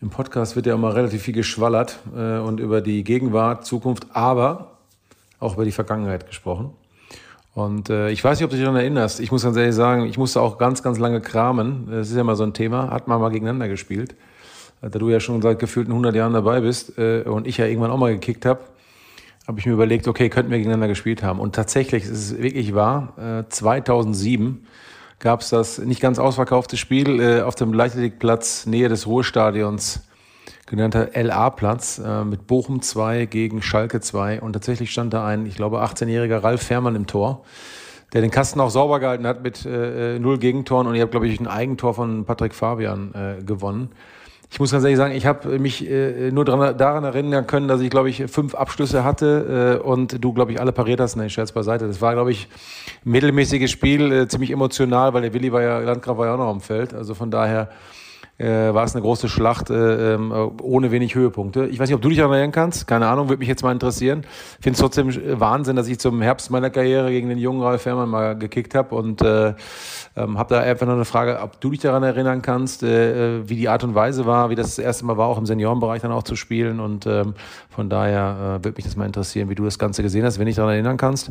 Im 0.01 0.11
Podcast 0.11 0.55
wird 0.55 0.66
ja 0.66 0.74
immer 0.74 0.94
relativ 0.94 1.23
viel 1.23 1.35
geschwallert 1.35 1.98
äh, 2.16 2.39
und 2.39 2.61
über 2.61 2.81
die 2.82 3.02
Gegenwart, 3.02 3.66
Zukunft, 3.66 4.06
aber 4.12 4.78
auch 5.40 5.55
über 5.55 5.65
die 5.65 5.73
Vergangenheit 5.73 6.28
gesprochen. 6.28 6.73
Und 7.55 7.89
äh, 7.89 8.10
ich 8.10 8.22
weiß 8.22 8.39
nicht, 8.39 8.44
ob 8.44 8.51
du 8.51 8.56
dich 8.56 8.64
daran 8.64 8.81
erinnerst. 8.81 9.20
Ich 9.20 9.31
muss 9.31 9.44
ganz 9.44 9.56
ehrlich 9.56 9.74
sagen, 9.74 10.06
ich 10.06 10.18
musste 10.18 10.40
auch 10.40 10.59
ganz, 10.59 10.82
ganz 10.82 10.98
lange 10.98 11.20
kramen. 11.20 11.86
Das 11.89 12.10
ist 12.10 12.16
ja 12.16 12.24
mal 12.24 12.35
so 12.35 12.43
ein 12.43 12.52
Thema. 12.52 12.90
Hat 12.90 13.06
man 13.06 13.20
mal 13.20 13.28
gegeneinander 13.28 13.68
gespielt. 13.68 14.16
Da 14.81 14.98
du 14.98 15.09
ja 15.09 15.20
schon 15.20 15.40
seit 15.40 15.60
gefühlten 15.60 15.93
100 15.93 16.14
Jahren 16.14 16.32
dabei 16.32 16.60
bist 16.60 16.98
äh, 16.98 17.22
und 17.22 17.47
ich 17.47 17.56
ja 17.56 17.66
irgendwann 17.66 17.90
auch 17.90 17.97
mal 17.97 18.12
gekickt 18.12 18.44
habe, 18.44 18.60
habe 19.47 19.60
ich 19.60 19.66
mir 19.66 19.72
überlegt, 19.72 20.09
okay, 20.09 20.28
könnten 20.28 20.51
wir 20.51 20.59
gegeneinander 20.59 20.89
gespielt 20.89 21.22
haben. 21.22 21.39
Und 21.39 21.55
tatsächlich 21.55 22.05
ist 22.05 22.10
es 22.10 22.39
wirklich 22.43 22.74
wahr. 22.74 23.14
Äh, 23.18 23.48
2007 23.48 24.66
gab 25.20 25.40
es 25.40 25.51
das 25.51 25.78
nicht 25.78 26.01
ganz 26.01 26.18
ausverkaufte 26.18 26.76
Spiel 26.76 27.20
äh, 27.20 27.43
auf 27.43 27.55
dem 27.55 27.72
Leichtathletikplatz 27.72 28.66
Nähe 28.66 28.89
des 28.89 29.06
Ruhrstadions 29.06 30.02
genannter 30.75 31.11
LA-Platz 31.15 32.01
äh, 32.05 32.25
mit 32.25 32.47
Bochum 32.47 32.83
2 32.83 33.27
gegen 33.27 33.63
Schalke 33.63 34.01
2. 34.01 34.41
Und 34.41 34.53
tatsächlich 34.53 34.91
stand 34.91 35.15
da 35.15 35.27
ein, 35.27 35.47
ich 35.47 35.57
glaube, 35.57 35.83
18-jähriger 35.83 36.43
Ralf 36.43 36.63
Fährmann 36.63 36.95
im 36.97 37.07
Tor, 37.07 37.45
der 38.13 38.21
den 38.21 38.31
Kasten 38.31 38.61
auch 38.61 38.71
sauber 38.71 39.01
gehalten 39.01 39.27
hat 39.27 39.43
mit 39.43 39.65
äh, 39.67 40.19
null 40.19 40.39
Gegentoren. 40.39 40.87
Und 40.87 40.95
ich 40.95 41.01
habe, 41.01 41.11
glaube 41.11 41.27
ich, 41.27 41.41
ein 41.41 41.47
Eigentor 41.47 41.95
von 41.95 42.25
Patrick 42.25 42.55
Fabian 42.55 43.13
äh, 43.15 43.43
gewonnen. 43.43 43.91
Ich 44.55 44.61
muss 44.61 44.71
ganz 44.71 44.85
ehrlich 44.85 44.99
sagen, 44.99 45.15
ich 45.15 45.27
habe 45.27 45.59
mich 45.59 45.91
äh, 45.91 46.31
nur 46.31 46.45
dran, 46.45 46.79
daran 46.79 47.03
erinnern 47.03 47.47
können, 47.47 47.67
dass 47.67 47.81
ich, 47.81 47.91
glaube 47.91 48.09
ich, 48.09 48.25
fünf 48.29 48.55
Abschlüsse 48.55 49.03
hatte 49.03 49.81
äh, 49.83 49.85
und 49.85 50.23
du, 50.23 50.33
glaube 50.33 50.53
ich, 50.53 50.61
alle 50.61 50.71
pariert 50.71 51.01
hast. 51.01 51.17
Nein, 51.17 51.29
Scherz 51.29 51.51
beiseite. 51.51 51.89
Das 51.89 52.01
war, 52.01 52.13
glaube 52.13 52.31
ich, 52.31 52.47
ein 53.05 53.11
mittelmäßiges 53.11 53.71
Spiel, 53.71 54.13
äh, 54.13 54.29
ziemlich 54.29 54.53
emotional, 54.53 55.13
weil 55.13 55.23
der 55.23 55.35
Willi 55.35 55.53
war 55.53 55.63
ja, 55.63 55.79
Landgraf 55.81 56.19
war 56.19 56.27
ja 56.27 56.35
auch 56.35 56.39
noch 56.39 56.51
am 56.51 56.61
Feld. 56.61 56.95
Also 56.95 57.15
von 57.15 57.33
daher 57.33 57.71
äh, 58.39 58.74
war 58.74 58.85
es 58.85 58.94
eine 58.94 59.02
große 59.02 59.28
Schlacht 59.28 59.70
äh, 59.70 60.15
ähm, 60.15 60.32
ohne 60.61 60.90
wenig 60.90 61.15
Höhepunkte. 61.15 61.66
Ich 61.66 61.78
weiß 61.78 61.89
nicht, 61.89 61.94
ob 61.94 62.02
du 62.02 62.09
dich 62.09 62.19
daran 62.19 62.32
erinnern 62.32 62.52
kannst. 62.52 62.86
Keine 62.86 63.06
Ahnung, 63.06 63.28
würde 63.28 63.39
mich 63.39 63.48
jetzt 63.48 63.62
mal 63.62 63.73
interessieren. 63.73 64.23
Ich 64.59 64.65
finde 64.65 64.74
es 64.74 64.81
trotzdem 64.81 65.40
Wahnsinn, 65.40 65.77
dass 65.77 65.89
ich 65.89 65.98
zum 66.01 66.20
Herbst 66.20 66.51
meiner 66.51 66.70
Karriere 66.70 67.11
gegen 67.11 67.28
den 67.28 67.39
jungen 67.39 67.62
Ralf 67.62 67.82
Fährmann 67.82 68.09
mal 68.09 68.36
gekickt 68.36 68.74
habe 68.74 68.94
und 68.94 69.23
äh, 69.23 69.55
ähm, 70.16 70.39
habe 70.39 70.55
da 70.55 70.61
einfach 70.61 70.86
noch 70.86 70.94
eine 70.94 71.05
Frage, 71.05 71.40
ob 71.40 71.61
du 71.61 71.70
dich 71.70 71.81
daran 71.81 72.02
erinnern 72.02 72.43
kannst, 72.43 72.82
äh, 72.82 73.39
äh, 73.39 73.48
wie 73.48 73.56
die 73.56 73.69
Art 73.69 73.85
und 73.85 73.94
Weise 73.94 74.27
war, 74.27 74.51
wie 74.51 74.55
das 74.55 74.77
das 74.77 74.78
erste 74.78 75.05
Mal 75.05 75.16
war, 75.16 75.28
auch 75.28 75.39
im 75.39 75.47
Seniorenbereich 75.47 76.02
dann 76.02 76.12
auch 76.12 76.23
zu 76.23 76.36
spielen. 76.36 76.81
Und 76.81 77.06
ähm, 77.06 77.35
von 77.70 77.89
daher 77.89 78.59
äh, 78.61 78.65
würde 78.65 78.77
mich 78.77 78.85
das 78.85 78.97
mal 78.97 79.06
interessieren, 79.06 79.48
wie 79.48 79.55
du 79.55 79.65
das 79.65 79.78
Ganze 79.78 80.02
gesehen 80.02 80.24
hast, 80.24 80.39
wenn 80.39 80.47
du 80.47 80.51
dich 80.51 80.56
daran 80.56 80.73
erinnern 80.73 80.97
kannst. 80.97 81.31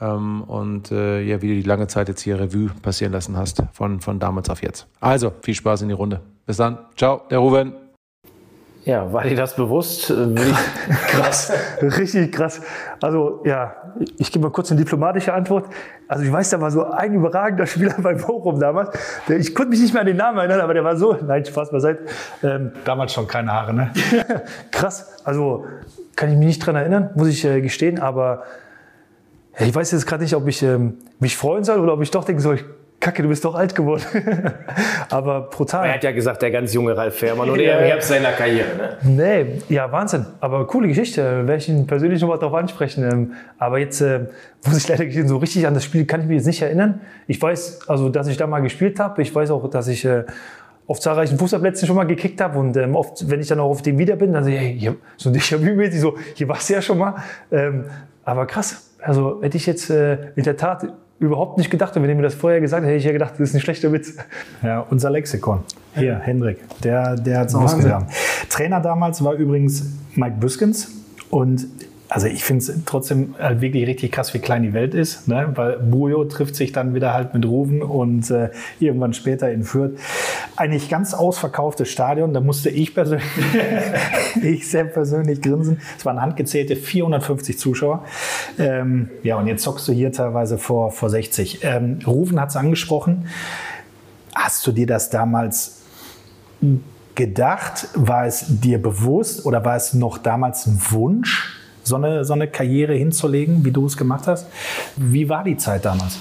Ähm, 0.00 0.42
und 0.42 0.90
äh, 0.90 1.22
ja, 1.22 1.42
wie 1.42 1.48
du 1.48 1.54
die 1.54 1.62
lange 1.62 1.86
Zeit 1.86 2.08
jetzt 2.08 2.22
hier 2.22 2.38
Revue 2.38 2.70
passieren 2.82 3.12
lassen 3.12 3.36
hast, 3.36 3.62
von, 3.72 4.00
von 4.00 4.18
damals 4.18 4.48
auf 4.48 4.62
jetzt. 4.62 4.86
Also, 5.00 5.32
viel 5.42 5.54
Spaß 5.54 5.82
in 5.82 5.88
die 5.88 5.94
Runde. 5.94 6.20
Bis 6.50 6.56
dann. 6.56 6.78
Ciao, 6.96 7.20
der 7.30 7.38
Ruben. 7.38 7.74
Ja, 8.84 9.12
war 9.12 9.22
dir 9.22 9.36
das 9.36 9.54
bewusst? 9.54 10.12
Krass, 11.06 11.52
richtig 11.80 12.32
krass. 12.32 12.60
Also 13.00 13.40
ja, 13.44 13.76
ich 14.18 14.32
gebe 14.32 14.46
mal 14.46 14.50
kurz 14.50 14.72
eine 14.72 14.80
diplomatische 14.80 15.32
Antwort. 15.32 15.66
Also 16.08 16.24
ich 16.24 16.32
weiß, 16.32 16.50
da 16.50 16.60
war 16.60 16.72
so 16.72 16.86
ein 16.86 17.14
überragender 17.14 17.66
Spieler 17.68 17.94
bei 18.02 18.14
Bochum 18.14 18.58
damals. 18.58 18.90
Ich 19.28 19.54
konnte 19.54 19.70
mich 19.70 19.80
nicht 19.80 19.92
mehr 19.92 20.00
an 20.00 20.08
den 20.08 20.16
Namen 20.16 20.38
erinnern, 20.38 20.60
aber 20.60 20.74
der 20.74 20.82
war 20.82 20.96
so, 20.96 21.16
nein, 21.24 21.44
Spaß 21.44 21.70
beiseite. 21.70 22.06
Ähm, 22.42 22.72
damals 22.84 23.12
schon 23.12 23.28
keine 23.28 23.52
Haare, 23.52 23.72
ne? 23.72 23.92
krass, 24.72 25.24
also 25.24 25.66
kann 26.16 26.32
ich 26.32 26.36
mich 26.36 26.46
nicht 26.48 26.66
dran 26.66 26.74
erinnern, 26.74 27.10
muss 27.14 27.28
ich 27.28 27.44
äh, 27.44 27.60
gestehen, 27.60 28.00
aber 28.00 28.42
ich 29.56 29.72
weiß 29.72 29.92
jetzt 29.92 30.04
gerade 30.04 30.24
nicht, 30.24 30.34
ob 30.34 30.48
ich 30.48 30.64
ähm, 30.64 30.98
mich 31.20 31.36
freuen 31.36 31.62
soll 31.62 31.78
oder 31.78 31.92
ob 31.92 32.02
ich 32.02 32.10
doch 32.10 32.24
denken 32.24 32.42
soll, 32.42 32.58
Kacke, 33.00 33.22
du 33.22 33.30
bist 33.30 33.44
doch 33.46 33.54
alt 33.54 33.74
geworden. 33.74 34.02
aber 35.08 35.48
brutal. 35.48 35.86
Er 35.86 35.94
hat 35.94 36.04
ja 36.04 36.12
gesagt, 36.12 36.42
der 36.42 36.50
ganz 36.50 36.74
junge 36.74 36.94
Ralf 36.94 37.16
Fährmann 37.16 37.48
und 37.48 37.58
er 37.58 37.80
im 37.80 37.86
Herbst 37.86 38.08
seiner 38.08 38.32
Karriere. 38.32 38.98
Ne? 39.02 39.56
Nee, 39.64 39.74
ja, 39.74 39.90
Wahnsinn. 39.90 40.26
Aber 40.40 40.66
coole 40.66 40.86
Geschichte. 40.86 41.22
Werde 41.22 41.56
ich 41.56 41.68
ihn 41.70 41.86
persönlich 41.86 42.20
noch 42.20 42.28
mal 42.28 42.36
darauf 42.36 42.54
ansprechen. 42.54 43.10
Ähm, 43.10 43.32
aber 43.58 43.78
jetzt 43.78 44.02
äh, 44.02 44.26
muss 44.66 44.76
ich 44.76 44.86
leider 44.86 45.06
gestehen, 45.06 45.28
so 45.28 45.38
richtig 45.38 45.66
an 45.66 45.72
das 45.72 45.84
Spiel 45.84 46.04
kann 46.04 46.20
ich 46.20 46.26
mich 46.26 46.36
jetzt 46.36 46.46
nicht 46.46 46.60
erinnern. 46.60 47.00
Ich 47.26 47.40
weiß, 47.40 47.88
also, 47.88 48.10
dass 48.10 48.28
ich 48.28 48.36
da 48.36 48.46
mal 48.46 48.60
gespielt 48.60 49.00
habe. 49.00 49.22
Ich 49.22 49.34
weiß 49.34 49.50
auch, 49.50 49.70
dass 49.70 49.88
ich 49.88 50.04
äh, 50.04 50.24
auf 50.86 51.00
zahlreichen 51.00 51.38
Fußballplätzen 51.38 51.86
schon 51.86 51.96
mal 51.96 52.04
gekickt 52.04 52.40
habe 52.40 52.58
und 52.58 52.76
ähm, 52.76 52.96
oft, 52.96 53.30
wenn 53.30 53.40
ich 53.40 53.46
dann 53.46 53.60
auch 53.60 53.70
auf 53.70 53.80
dem 53.80 53.96
wieder 53.96 54.16
bin, 54.16 54.32
dann 54.32 54.42
sage 54.42 54.56
ich, 54.56 54.60
hey, 54.60 54.76
hier, 54.76 54.96
so 55.16 55.30
ein 55.30 55.36
Déjà-vu-mäßig, 55.36 56.00
so, 56.00 56.18
hier 56.34 56.48
warst 56.48 56.68
du 56.68 56.74
ja 56.74 56.82
schon 56.82 56.98
mal. 56.98 57.14
Ähm, 57.52 57.84
aber 58.24 58.44
krass, 58.46 58.90
also 59.00 59.40
hätte 59.40 59.56
ich 59.56 59.66
jetzt 59.66 59.88
äh, 59.88 60.32
in 60.34 60.42
der 60.42 60.56
Tat 60.56 60.88
überhaupt 61.20 61.58
nicht 61.58 61.70
gedacht. 61.70 61.96
Und 61.96 62.02
wenn 62.02 62.10
ihr 62.10 62.16
mir 62.16 62.22
das 62.22 62.34
vorher 62.34 62.60
gesagt 62.60 62.82
hätte, 62.82 62.90
hätte 62.90 62.98
ich 62.98 63.04
ja 63.04 63.12
gedacht, 63.12 63.34
das 63.34 63.50
ist 63.50 63.54
ein 63.54 63.60
schlechter 63.60 63.92
Witz. 63.92 64.16
Ja, 64.62 64.80
unser 64.80 65.10
Lexikon. 65.10 65.62
Hier, 65.94 66.18
Hendrik, 66.18 66.58
der, 66.80 67.16
der 67.16 67.40
hat 67.40 67.48
es 67.48 67.54
ausgegraben. 67.54 68.08
Trainer 68.48 68.80
damals 68.80 69.22
war 69.22 69.34
übrigens 69.34 69.84
Mike 70.14 70.36
Büskens. 70.40 70.90
Und 71.30 71.66
also 72.10 72.26
ich 72.26 72.42
finde 72.42 72.64
es 72.64 72.72
trotzdem 72.86 73.36
halt 73.38 73.60
wirklich 73.60 73.86
richtig 73.86 74.10
krass, 74.10 74.34
wie 74.34 74.40
klein 74.40 74.64
die 74.64 74.72
Welt 74.72 74.94
ist, 74.94 75.28
ne? 75.28 75.52
weil 75.54 75.78
Bujo 75.78 76.24
trifft 76.24 76.56
sich 76.56 76.72
dann 76.72 76.92
wieder 76.92 77.14
halt 77.14 77.34
mit 77.34 77.46
Ruven 77.46 77.82
und 77.82 78.28
äh, 78.32 78.50
irgendwann 78.80 79.14
später 79.14 79.50
in 79.52 79.62
Fürth. 79.62 79.92
Eigentlich 80.56 80.88
ganz 80.88 81.14
ausverkauftes 81.14 81.88
Stadion, 81.88 82.34
da 82.34 82.40
musste 82.40 82.68
ich 82.68 82.94
persönlich, 82.96 83.24
ich 84.42 84.68
sehr 84.68 84.84
persönlich 84.84 85.40
grinsen. 85.40 85.80
Es 85.96 86.04
waren 86.04 86.20
handgezählte 86.20 86.74
450 86.74 87.56
Zuschauer. 87.56 88.04
Ähm, 88.58 89.08
ja, 89.22 89.36
und 89.36 89.46
jetzt 89.46 89.62
zockst 89.62 89.86
du 89.86 89.92
hier 89.92 90.10
teilweise 90.10 90.58
vor, 90.58 90.90
vor 90.90 91.10
60. 91.10 91.60
Ähm, 91.62 92.00
Ruven 92.04 92.40
hat 92.40 92.50
es 92.50 92.56
angesprochen. 92.56 93.28
Hast 94.34 94.66
du 94.66 94.72
dir 94.72 94.88
das 94.88 95.10
damals 95.10 95.82
gedacht? 97.14 97.86
War 97.94 98.26
es 98.26 98.46
dir 98.48 98.82
bewusst 98.82 99.46
oder 99.46 99.64
war 99.64 99.76
es 99.76 99.94
noch 99.94 100.18
damals 100.18 100.66
ein 100.66 100.80
Wunsch? 100.90 101.59
So 101.82 101.96
eine, 101.96 102.24
so 102.24 102.32
eine 102.32 102.48
Karriere 102.48 102.94
hinzulegen, 102.94 103.64
wie 103.64 103.70
du 103.70 103.86
es 103.86 103.96
gemacht 103.96 104.26
hast. 104.26 104.46
Wie 104.96 105.28
war 105.28 105.44
die 105.44 105.56
Zeit 105.56 105.84
damals? 105.84 106.18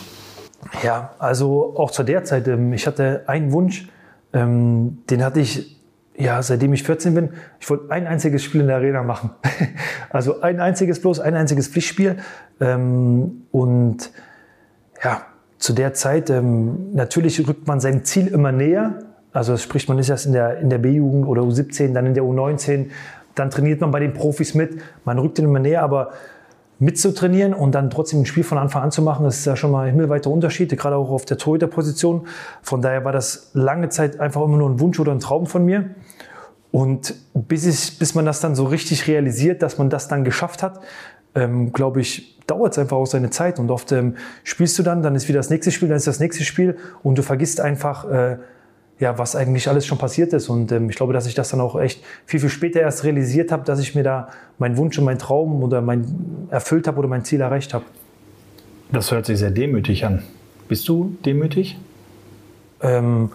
Ja, 0.84 1.12
also 1.20 1.76
auch 1.78 1.92
zu 1.92 2.04
der 2.04 2.24
Zeit, 2.24 2.48
ähm, 2.48 2.74
ich 2.74 2.86
hatte 2.88 3.24
einen 3.28 3.52
Wunsch, 3.52 3.88
ähm, 4.34 5.00
den 5.10 5.24
hatte 5.24 5.40
ich 5.40 5.80
ja, 6.20 6.42
seitdem 6.42 6.74
ich 6.74 6.84
14 6.84 7.14
bin, 7.14 7.30
ich 7.62 7.70
wollte 7.70 7.90
ein 7.92 8.06
einziges 8.06 8.44
Spiel 8.44 8.60
in 8.60 8.68
der 8.68 8.76
Arena 8.76 9.04
machen. 9.04 9.32
also 10.10 10.42
ein 10.42 10.60
einziges 10.60 11.00
bloß, 11.00 11.22
ein 11.22 11.34
einziges 11.34 11.70
Pflichtspiel. 11.70 12.18
Ähm, 12.60 13.44
und 13.52 14.12
ja, 15.02 15.22
zu 15.58 15.72
der 15.72 15.94
Zeit, 15.94 16.30
natürlich 16.30 17.46
rückt 17.48 17.68
man 17.68 17.80
sein 17.80 18.04
Ziel 18.04 18.28
immer 18.28 18.52
näher. 18.52 19.00
Also 19.32 19.56
sprich, 19.58 19.88
man 19.88 19.98
ist 20.00 20.10
erst 20.10 20.26
in 20.26 20.34
der, 20.34 20.58
in 20.58 20.70
der 20.70 20.80
B-Jugend 20.80 21.26
oder 21.26 21.42
U17, 21.44 21.94
dann 21.94 22.06
in 22.06 22.14
der 22.14 22.24
U19, 22.24 22.88
dann 23.40 23.50
trainiert 23.50 23.82
man 23.82 23.92
bei 23.92 24.00
den 24.00 24.14
Profis 24.14 24.54
mit, 24.54 24.78
man 25.06 25.18
rückt 25.18 25.38
den 25.38 25.46
immer 25.46 25.60
näher, 25.60 25.82
aber 25.82 26.12
mitzutrainieren 26.80 27.54
und 27.54 27.76
dann 27.76 27.90
trotzdem 27.90 28.22
ein 28.22 28.26
Spiel 28.26 28.44
von 28.44 28.58
Anfang 28.58 28.84
an 28.84 28.92
zu 28.92 29.02
machen, 29.02 29.26
das 29.26 29.40
ist 29.40 29.46
ja 29.46 29.56
schon 29.56 29.72
mal 29.72 29.88
ein 29.88 29.92
himmelweiter 29.92 30.30
Unterschied, 30.30 30.76
gerade 30.78 30.96
auch 30.96 31.10
auf 31.10 31.26
der 31.26 31.38
Torhüterposition. 31.38 32.28
Von 32.62 32.82
daher 32.82 33.04
war 33.04 33.12
das 33.12 33.52
lange 33.54 33.90
Zeit 33.90 34.20
einfach 34.20 34.42
immer 34.42 34.58
nur 34.58 34.70
ein 34.70 34.80
Wunsch 34.80 35.00
oder 35.00 35.12
ein 35.12 35.20
Traum 35.20 35.46
von 35.46 35.66
mir. 35.66 35.90
Und 36.72 37.16
bis, 37.34 37.66
ich, 37.66 38.00
bis 38.00 38.16
man 38.16 38.26
das 38.26 38.40
dann 38.40 38.56
so 38.56 38.66
richtig 38.66 39.08
realisiert, 39.08 39.62
dass 39.62 39.78
man 39.78 39.90
das 39.90 40.08
dann 40.08 40.24
geschafft 40.24 40.64
hat, 40.64 40.80
ähm, 41.36 41.74
glaube 41.74 42.00
ich, 42.00 42.40
dauert 42.48 42.74
es 42.74 42.80
einfach 42.80 42.98
auch 42.98 43.08
seine 43.08 43.30
Zeit. 43.30 43.60
Und 43.60 43.72
oft 43.72 43.92
ähm, 43.92 44.16
spielst 44.44 44.80
du 44.80 44.84
dann, 44.84 45.02
dann 45.02 45.16
ist 45.16 45.28
wieder 45.28 45.40
das 45.40 45.50
nächste 45.50 45.72
Spiel, 45.72 45.90
dann 45.90 45.98
ist 45.98 46.08
das 46.08 46.20
nächste 46.20 46.44
Spiel 46.46 46.78
und 47.04 47.18
du 47.18 47.24
vergisst 47.24 47.60
einfach, 47.60 48.10
äh, 48.10 48.38
ja, 49.00 49.18
was 49.18 49.36
eigentlich 49.36 49.70
alles 49.70 49.86
schon 49.86 49.98
passiert 49.98 50.34
ist. 50.34 50.50
Und 50.50 50.72
ähm, 50.72 50.90
ich 50.90 50.96
glaube, 50.96 51.14
dass 51.14 51.26
ich 51.26 51.34
das 51.34 51.50
dann 51.50 51.62
auch 51.62 51.80
echt 51.80 52.04
viel, 52.26 52.40
viel 52.40 52.50
später 52.50 52.82
erst 52.82 53.04
realisiert 53.04 53.52
habe, 53.52 53.64
dass 53.64 53.80
ich 53.80 53.96
mir 53.96 54.04
da 54.04 54.30
meinen 54.58 54.78
Wunsch 54.78 54.98
und 55.00 55.06
meinen 55.06 55.20
Traum 55.20 55.64
oder 55.64 55.82
mein 55.82 56.48
erfüllt 56.50 56.88
habe 56.88 57.00
oder 57.00 57.08
mein 57.08 57.24
Ziel 57.24 57.42
erreicht 57.42 57.74
habe. 57.74 57.86
Das 58.92 59.12
hört 59.12 59.26
sich 59.26 59.40
sehr 59.40 59.52
demütig 59.52 60.06
an. 60.06 60.24
Bist 60.68 60.88
du 60.90 61.16
demütig? 61.26 61.80
Ähm, 62.82 63.32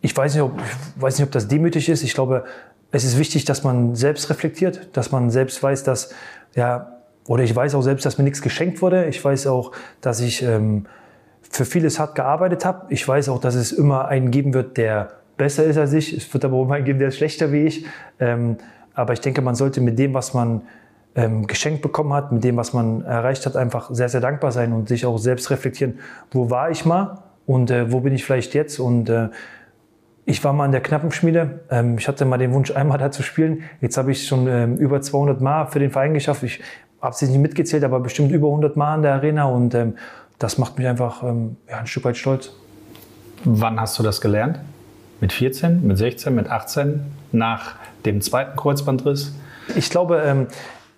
ich, 0.00 0.16
weiß 0.16 0.34
nicht, 0.34 0.42
ob, 0.42 0.58
ich 0.58 1.02
weiß 1.02 1.18
nicht, 1.18 1.26
ob 1.26 1.32
das 1.32 1.46
demütig 1.46 1.88
ist. 1.88 2.02
Ich 2.02 2.14
glaube, 2.14 2.44
es 2.90 3.04
ist 3.04 3.18
wichtig, 3.18 3.44
dass 3.44 3.64
man 3.64 3.94
selbst 3.94 4.30
reflektiert, 4.30 4.88
dass 4.94 5.12
man 5.12 5.30
selbst 5.30 5.62
weiß, 5.62 5.84
dass, 5.84 6.14
ja, 6.54 6.98
oder 7.26 7.44
ich 7.44 7.54
weiß 7.54 7.74
auch 7.74 7.82
selbst, 7.82 8.06
dass 8.06 8.18
mir 8.18 8.24
nichts 8.24 8.42
geschenkt 8.42 8.82
wurde. 8.82 9.06
Ich 9.06 9.22
weiß 9.22 9.46
auch, 9.46 9.72
dass 10.00 10.20
ich 10.20 10.42
ähm, 10.42 10.86
für 11.52 11.64
vieles 11.64 12.00
hart 12.00 12.14
gearbeitet 12.14 12.64
habe. 12.64 12.86
Ich 12.88 13.06
weiß 13.06 13.28
auch, 13.28 13.38
dass 13.38 13.54
es 13.54 13.72
immer 13.72 14.08
einen 14.08 14.30
geben 14.30 14.54
wird, 14.54 14.76
der 14.78 15.10
besser 15.36 15.64
ist 15.64 15.76
als 15.76 15.92
ich. 15.92 16.16
Es 16.16 16.32
wird 16.32 16.44
aber 16.44 16.56
auch 16.56 16.70
einen 16.70 16.84
geben, 16.84 16.98
der 16.98 17.08
ist 17.08 17.16
schlechter 17.16 17.52
wie 17.52 17.64
ich. 17.64 17.86
Ähm, 18.18 18.56
aber 18.94 19.12
ich 19.12 19.20
denke, 19.20 19.42
man 19.42 19.54
sollte 19.54 19.80
mit 19.80 19.98
dem, 19.98 20.14
was 20.14 20.34
man 20.34 20.62
ähm, 21.14 21.46
geschenkt 21.46 21.82
bekommen 21.82 22.12
hat, 22.14 22.32
mit 22.32 22.42
dem, 22.42 22.56
was 22.56 22.72
man 22.72 23.02
erreicht 23.04 23.44
hat, 23.44 23.56
einfach 23.56 23.90
sehr, 23.92 24.08
sehr 24.08 24.20
dankbar 24.20 24.50
sein 24.50 24.72
und 24.72 24.88
sich 24.88 25.04
auch 25.04 25.18
selbst 25.18 25.50
reflektieren, 25.50 25.98
wo 26.30 26.48
war 26.48 26.70
ich 26.70 26.86
mal 26.86 27.18
und 27.46 27.70
äh, 27.70 27.92
wo 27.92 28.00
bin 28.00 28.14
ich 28.14 28.24
vielleicht 28.24 28.54
jetzt 28.54 28.78
und 28.78 29.10
äh, 29.10 29.28
ich 30.24 30.42
war 30.44 30.52
mal 30.52 30.66
in 30.66 30.72
der 30.72 30.80
Knappenschmiede. 30.80 31.60
Ähm, 31.70 31.98
ich 31.98 32.08
hatte 32.08 32.24
mal 32.24 32.38
den 32.38 32.52
Wunsch, 32.52 32.70
einmal 32.74 32.96
da 32.96 33.10
zu 33.10 33.22
spielen. 33.22 33.62
Jetzt 33.82 33.98
habe 33.98 34.12
ich 34.12 34.26
schon 34.26 34.46
ähm, 34.46 34.76
über 34.76 35.02
200 35.02 35.40
Mal 35.42 35.66
für 35.66 35.80
den 35.80 35.90
Verein 35.90 36.14
geschafft. 36.14 36.44
Ich 36.44 36.60
absichtlich 37.00 37.36
nicht 37.36 37.42
mitgezählt, 37.42 37.84
aber 37.84 38.00
bestimmt 38.00 38.30
über 38.30 38.46
100 38.46 38.76
Mal 38.76 38.96
in 38.96 39.02
der 39.02 39.14
Arena 39.14 39.44
und 39.46 39.74
ähm, 39.74 39.94
das 40.42 40.58
macht 40.58 40.78
mich 40.78 40.86
einfach 40.88 41.22
ähm, 41.22 41.56
ja, 41.68 41.78
ein 41.78 41.86
Stück 41.86 42.04
weit 42.04 42.16
stolz. 42.16 42.50
Wann 43.44 43.80
hast 43.80 43.98
du 43.98 44.02
das 44.02 44.20
gelernt? 44.20 44.58
Mit 45.20 45.32
14, 45.32 45.86
mit 45.86 45.98
16, 45.98 46.34
mit 46.34 46.48
18, 46.50 47.00
nach 47.30 47.76
dem 48.04 48.20
zweiten 48.20 48.56
Kreuzbandriss? 48.56 49.32
Ich 49.76 49.90
glaube, 49.90 50.20
ähm, 50.24 50.48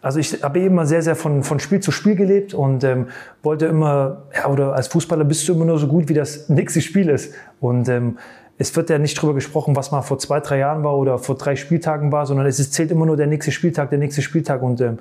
also 0.00 0.18
ich 0.18 0.42
habe 0.42 0.60
immer 0.60 0.86
sehr, 0.86 1.02
sehr 1.02 1.16
von, 1.16 1.42
von 1.42 1.60
Spiel 1.60 1.80
zu 1.80 1.90
Spiel 1.90 2.14
gelebt 2.14 2.54
und 2.54 2.84
ähm, 2.84 3.08
wollte 3.42 3.66
immer, 3.66 4.22
ja, 4.34 4.48
oder 4.48 4.74
als 4.74 4.88
Fußballer 4.88 5.24
bist 5.24 5.46
du 5.48 5.54
immer 5.54 5.64
nur 5.66 5.78
so 5.78 5.88
gut, 5.88 6.08
wie 6.08 6.14
das 6.14 6.48
nächste 6.48 6.80
Spiel 6.80 7.08
ist. 7.08 7.34
Und 7.60 7.88
ähm, 7.88 8.18
es 8.56 8.74
wird 8.76 8.88
ja 8.88 8.98
nicht 8.98 9.18
darüber 9.18 9.34
gesprochen, 9.34 9.76
was 9.76 9.90
mal 9.90 10.02
vor 10.02 10.18
zwei, 10.18 10.40
drei 10.40 10.58
Jahren 10.58 10.84
war 10.84 10.96
oder 10.96 11.18
vor 11.18 11.36
drei 11.36 11.56
Spieltagen 11.56 12.12
war, 12.12 12.24
sondern 12.26 12.46
es 12.46 12.70
zählt 12.70 12.90
immer 12.90 13.06
nur 13.06 13.16
der 13.16 13.26
nächste 13.26 13.50
Spieltag, 13.50 13.90
der 13.90 13.98
nächste 13.98 14.22
Spieltag. 14.22 14.62
Und 14.62 14.80
ähm, 14.80 14.98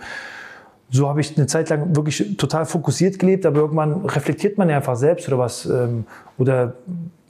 so 0.90 1.10
habe 1.10 1.22
ich 1.22 1.36
eine 1.38 1.48
Zeit 1.48 1.70
lang 1.70 1.96
wirklich 1.96 2.38
total 2.38 2.66
fokussiert 2.66 3.20
gelebt, 3.20 3.46
aber 3.46 3.62
irgendwann 3.62 4.06
reflektiert 4.06 4.58
man 4.58 4.70
ja 4.70 4.78
einfach 4.78 4.96
selbst 4.96 5.28
oder 5.28 5.40
was. 5.40 5.66
Ähm, 5.66 6.06
oder 6.38 6.76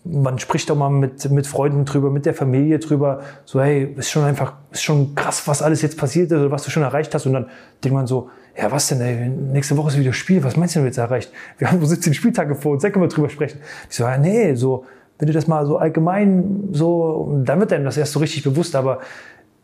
man 0.06 0.38
spricht 0.38 0.70
auch 0.70 0.76
mal 0.76 0.90
mit, 0.90 1.30
mit 1.32 1.48
Freunden 1.48 1.86
drüber, 1.86 2.10
mit 2.10 2.26
der 2.26 2.34
Familie 2.34 2.80
drüber, 2.80 3.22
so 3.46 3.62
hey, 3.62 3.94
ist 3.96 4.12
schon 4.12 4.24
einfach, 4.24 4.54
ist 4.72 4.84
schon 4.84 5.16
krass, 5.16 5.48
was 5.48 5.62
alles 5.62 5.82
jetzt 5.82 5.98
passiert 5.98 6.32
ist 6.32 6.38
oder 6.38 6.52
was 6.52 6.64
du 6.64 6.72
schon 6.72 6.84
erreicht 6.84 7.16
hast. 7.16 7.26
Und 7.26 7.34
dann 7.34 7.46
denkt 7.84 7.96
man 7.96 8.06
so, 8.06 8.30
ja, 8.58 8.72
was 8.72 8.88
denn, 8.88 9.02
ey, 9.02 9.30
nächste 9.30 9.78
Woche 9.78 9.90
ist 9.90 10.00
wieder 10.00 10.14
Spiel, 10.14 10.44
was 10.44 10.58
meinst 10.58 10.76
du 10.76 10.80
denn 10.80 10.88
jetzt 10.88 10.98
erreicht? 10.98 11.32
Wir 11.58 11.72
haben 11.72 11.80
nur 11.80 11.88
17 11.88 12.14
Spieltage 12.14 12.56
vor 12.56 12.74
uns, 12.74 12.84
da 12.84 12.90
können 12.90 13.04
wir 13.04 13.10
drüber 13.10 13.30
sprechen. 13.30 13.60
Ich 13.90 13.96
so, 13.96 14.04
ja, 14.04 14.18
nee, 14.18 14.56
so, 14.56 14.86
wenn 15.18 15.28
du 15.28 15.34
das 15.34 15.48
mal 15.48 15.66
so 15.66 15.78
allgemein 15.78 16.70
so, 16.72 17.42
dann 17.46 17.60
wird 17.60 17.72
einem 17.72 17.86
das 17.86 17.98
erst 17.98 18.12
so 18.12 18.20
richtig 18.20 18.44
bewusst, 18.44 18.76
aber 18.76 19.00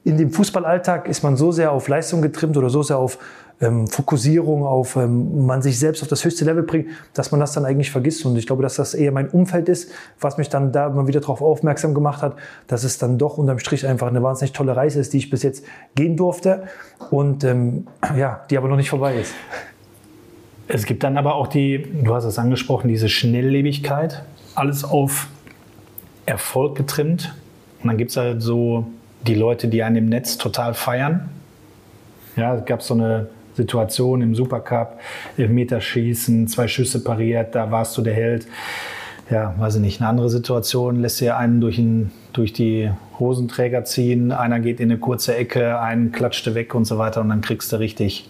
in 0.05 0.17
dem 0.17 0.31
Fußballalltag 0.31 1.07
ist 1.07 1.21
man 1.21 1.35
so 1.35 1.51
sehr 1.51 1.71
auf 1.71 1.87
Leistung 1.87 2.21
getrimmt 2.21 2.55
oder 2.55 2.69
so 2.69 2.81
sehr 2.81 2.97
auf 2.97 3.19
ähm, 3.61 3.87
Fokussierung, 3.87 4.65
auf 4.65 4.95
ähm, 4.95 5.45
man 5.45 5.61
sich 5.61 5.79
selbst 5.79 6.01
auf 6.01 6.07
das 6.07 6.23
höchste 6.23 6.45
Level 6.45 6.63
bringt, 6.63 6.87
dass 7.13 7.31
man 7.31 7.39
das 7.39 7.51
dann 7.53 7.65
eigentlich 7.65 7.91
vergisst. 7.91 8.25
Und 8.25 8.37
ich 8.37 8.47
glaube, 8.47 8.63
dass 8.63 8.75
das 8.75 8.93
eher 8.93 9.11
mein 9.11 9.29
Umfeld 9.29 9.67
ist, 9.69 9.91
was 10.19 10.37
mich 10.37 10.49
dann 10.49 10.71
da 10.71 10.87
immer 10.87 11.07
wieder 11.07 11.19
darauf 11.19 11.41
aufmerksam 11.41 11.93
gemacht 11.93 12.21
hat, 12.21 12.35
dass 12.67 12.83
es 12.83 12.97
dann 12.97 13.17
doch 13.17 13.37
unterm 13.37 13.59
Strich 13.59 13.85
einfach 13.85 14.07
eine 14.07 14.23
wahnsinnig 14.23 14.53
tolle 14.53 14.75
Reise 14.75 14.99
ist, 14.99 15.13
die 15.13 15.17
ich 15.17 15.29
bis 15.29 15.43
jetzt 15.43 15.65
gehen 15.95 16.15
durfte 16.15 16.63
und 17.09 17.43
ähm, 17.43 17.87
ja, 18.17 18.41
die 18.49 18.57
aber 18.57 18.67
noch 18.67 18.77
nicht 18.77 18.89
vorbei 18.89 19.15
ist. 19.15 19.33
Es 20.67 20.85
gibt 20.85 21.03
dann 21.03 21.17
aber 21.17 21.35
auch 21.35 21.47
die, 21.47 21.85
du 22.03 22.13
hast 22.13 22.25
es 22.25 22.37
angesprochen, 22.37 22.87
diese 22.87 23.09
Schnelllebigkeit, 23.09 24.23
alles 24.55 24.83
auf 24.83 25.27
Erfolg 26.25 26.77
getrimmt. 26.77 27.33
Und 27.81 27.87
dann 27.87 27.97
gibt 27.97 28.11
es 28.11 28.17
halt 28.17 28.41
so 28.41 28.85
die 29.25 29.33
Leute, 29.35 29.67
die 29.67 29.83
einen 29.83 29.95
im 29.95 30.05
Netz 30.05 30.37
total 30.37 30.73
feiern. 30.75 31.29
Ja, 32.35 32.55
es 32.55 32.65
gab 32.65 32.83
so 32.83 32.93
eine 32.93 33.27
Situation 33.59 34.21
im 34.21 34.35
Supercup, 34.35 34.99
Meterschießen, 35.37 36.47
zwei 36.47 36.67
Schüsse 36.67 37.03
pariert, 37.03 37.55
da 37.55 37.71
warst 37.71 37.97
du 37.97 38.01
der 38.01 38.13
Held. 38.13 38.47
Ja, 39.29 39.53
weiß 39.59 39.75
ich 39.75 39.81
nicht, 39.81 40.01
eine 40.01 40.09
andere 40.09 40.29
Situation 40.29 41.01
lässt 41.01 41.19
dir 41.21 41.37
einen 41.37 41.61
durch, 41.61 41.77
ein, 41.77 42.11
durch 42.33 42.51
die 42.53 42.89
Hosenträger 43.19 43.83
ziehen, 43.83 44.31
einer 44.31 44.59
geht 44.59 44.79
in 44.79 44.89
eine 44.89 44.99
kurze 44.99 45.35
Ecke, 45.35 45.79
einen 45.79 46.11
klatschte 46.11 46.55
weg 46.55 46.73
und 46.73 46.85
so 46.85 46.97
weiter 46.97 47.21
und 47.21 47.29
dann 47.29 47.41
kriegst 47.41 47.71
du 47.71 47.75
richtig, 47.75 48.27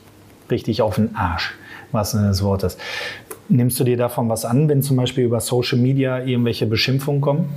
richtig 0.52 0.82
auf 0.82 0.96
den 0.96 1.16
Arsch, 1.16 1.54
was 1.92 2.12
des 2.12 2.44
Wortes. 2.44 2.78
Nimmst 3.48 3.80
du 3.80 3.84
dir 3.84 3.98
davon 3.98 4.30
was 4.30 4.46
an, 4.46 4.68
wenn 4.68 4.82
zum 4.82 4.98
Beispiel 4.98 5.24
über 5.24 5.40
Social 5.40 5.78
Media 5.78 6.22
irgendwelche 6.24 6.66
Beschimpfungen 6.66 7.22
kommen? 7.22 7.50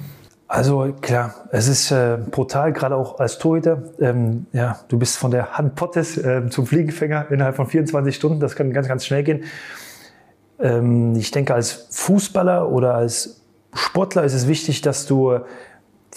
Also 0.54 0.94
klar, 1.00 1.34
es 1.50 1.66
ist 1.66 1.90
äh, 1.92 2.18
brutal, 2.30 2.74
gerade 2.74 2.94
auch 2.94 3.18
als 3.18 3.38
Torhüter. 3.38 3.84
Ähm, 3.98 4.44
ja, 4.52 4.80
du 4.88 4.98
bist 4.98 5.16
von 5.16 5.30
der 5.30 5.56
Hand 5.56 5.76
Pottes 5.76 6.18
äh, 6.18 6.46
zum 6.50 6.66
Fliegenfänger 6.66 7.30
innerhalb 7.30 7.56
von 7.56 7.66
24 7.66 8.14
Stunden. 8.14 8.38
Das 8.38 8.54
kann 8.54 8.70
ganz, 8.74 8.86
ganz 8.86 9.06
schnell 9.06 9.22
gehen. 9.22 9.44
Ähm, 10.60 11.16
ich 11.16 11.30
denke, 11.30 11.54
als 11.54 11.88
Fußballer 11.92 12.70
oder 12.70 12.94
als 12.94 13.40
Sportler 13.72 14.24
ist 14.24 14.34
es 14.34 14.46
wichtig, 14.46 14.82
dass 14.82 15.06
du 15.06 15.38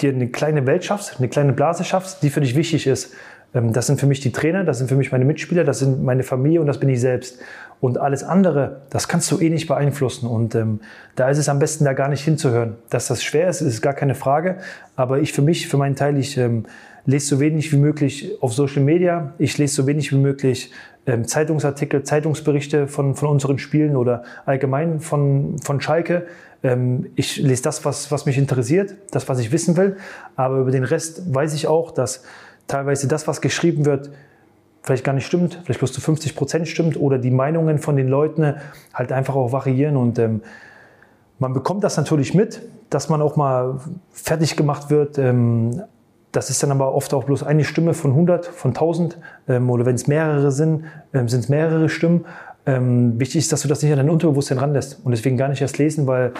dir 0.01 0.09
eine 0.09 0.27
kleine 0.27 0.65
Welt 0.65 0.83
schaffst, 0.83 1.15
eine 1.17 1.29
kleine 1.29 1.53
Blase 1.53 1.85
schaffst, 1.85 2.21
die 2.21 2.29
für 2.29 2.41
dich 2.41 2.57
wichtig 2.57 2.87
ist. 2.87 3.13
Ähm, 3.53 3.71
das 3.71 3.87
sind 3.87 4.01
für 4.01 4.05
mich 4.05 4.19
die 4.19 4.33
Trainer, 4.33 4.65
das 4.65 4.79
sind 4.79 4.89
für 4.89 4.97
mich 4.97 5.13
meine 5.13 5.23
Mitspieler, 5.23 5.63
das 5.63 5.79
sind 5.79 6.03
meine 6.03 6.23
Familie 6.23 6.59
und 6.59 6.67
das 6.67 6.81
bin 6.81 6.89
ich 6.89 6.99
selbst. 6.99 7.39
Und 7.81 7.97
alles 7.99 8.23
andere, 8.23 8.81
das 8.89 9.07
kannst 9.07 9.31
du 9.31 9.39
eh 9.39 9.49
nicht 9.49 9.67
beeinflussen. 9.67 10.27
Und 10.27 10.55
ähm, 10.55 10.79
da 11.15 11.29
ist 11.29 11.37
es 11.37 11.49
am 11.49 11.59
besten, 11.59 11.85
da 11.85 11.93
gar 11.93 12.09
nicht 12.09 12.23
hinzuhören. 12.23 12.75
Dass 12.89 13.07
das 13.07 13.23
schwer 13.23 13.49
ist, 13.49 13.61
ist 13.61 13.81
gar 13.81 13.93
keine 13.93 14.15
Frage. 14.15 14.57
Aber 14.95 15.19
ich 15.19 15.33
für 15.33 15.41
mich, 15.41 15.67
für 15.67 15.77
meinen 15.77 15.95
Teil, 15.95 16.17
ich 16.17 16.37
ähm, 16.37 16.65
lese 17.05 17.27
so 17.27 17.39
wenig 17.39 17.71
wie 17.71 17.77
möglich 17.77 18.31
auf 18.41 18.53
Social 18.53 18.81
Media. 18.81 19.33
Ich 19.37 19.57
lese 19.57 19.75
so 19.75 19.87
wenig 19.87 20.11
wie 20.11 20.17
möglich 20.17 20.71
ähm, 21.05 21.27
Zeitungsartikel, 21.27 22.03
Zeitungsberichte 22.03 22.87
von, 22.87 23.15
von 23.15 23.29
unseren 23.29 23.59
Spielen 23.59 23.95
oder 23.95 24.23
allgemein 24.45 24.99
von, 24.99 25.59
von 25.59 25.81
Schalke. 25.81 26.25
Ähm, 26.63 27.07
ich 27.15 27.37
lese 27.37 27.61
das, 27.63 27.85
was, 27.85 28.11
was 28.11 28.25
mich 28.25 28.37
interessiert, 28.37 28.95
das, 29.11 29.29
was 29.29 29.39
ich 29.39 29.51
wissen 29.51 29.77
will. 29.77 29.97
Aber 30.35 30.57
über 30.59 30.71
den 30.71 30.83
Rest 30.83 31.33
weiß 31.33 31.53
ich 31.53 31.67
auch, 31.67 31.91
dass 31.91 32.23
teilweise 32.67 33.07
das, 33.07 33.27
was 33.27 33.41
geschrieben 33.41 33.85
wird, 33.85 34.09
vielleicht 34.85 35.03
gar 35.03 35.13
nicht 35.13 35.25
stimmt, 35.25 35.59
vielleicht 35.63 35.79
bloß 35.79 35.91
zu 35.91 35.99
50 35.99 36.35
Prozent 36.35 36.67
stimmt 36.67 36.99
oder 36.99 37.17
die 37.17 37.31
Meinungen 37.31 37.79
von 37.79 37.95
den 37.95 38.07
Leuten 38.07 38.55
halt 38.93 39.11
einfach 39.11 39.35
auch 39.35 39.51
variieren 39.51 39.97
und 39.97 40.19
ähm, 40.19 40.41
man 41.39 41.53
bekommt 41.53 41.83
das 41.83 41.97
natürlich 41.97 42.33
mit, 42.33 42.61
dass 42.89 43.09
man 43.09 43.21
auch 43.21 43.35
mal 43.35 43.79
fertig 44.11 44.55
gemacht 44.55 44.89
wird. 44.89 45.17
Ähm, 45.17 45.81
das 46.31 46.49
ist 46.49 46.61
dann 46.63 46.71
aber 46.71 46.93
oft 46.93 47.13
auch 47.13 47.23
bloß 47.23 47.43
eine 47.43 47.63
Stimme 47.63 47.93
von 47.93 48.11
100, 48.11 48.45
von 48.45 48.71
1000 48.71 49.17
ähm, 49.47 49.69
oder 49.69 49.85
wenn 49.85 49.95
es 49.95 50.07
mehrere 50.07 50.51
sind, 50.51 50.85
ähm, 51.13 51.27
sind 51.27 51.41
es 51.41 51.49
mehrere 51.49 51.89
Stimmen. 51.89 52.25
Ähm, 52.65 53.19
wichtig 53.19 53.39
ist, 53.39 53.51
dass 53.51 53.61
du 53.61 53.67
das 53.67 53.81
nicht 53.81 53.91
an 53.91 53.97
dein 53.97 54.09
Unterbewusstsein 54.09 54.57
ranlässt 54.57 54.99
und 55.03 55.11
deswegen 55.11 55.37
gar 55.37 55.49
nicht 55.49 55.61
erst 55.61 55.77
lesen, 55.77 56.07
weil 56.07 56.33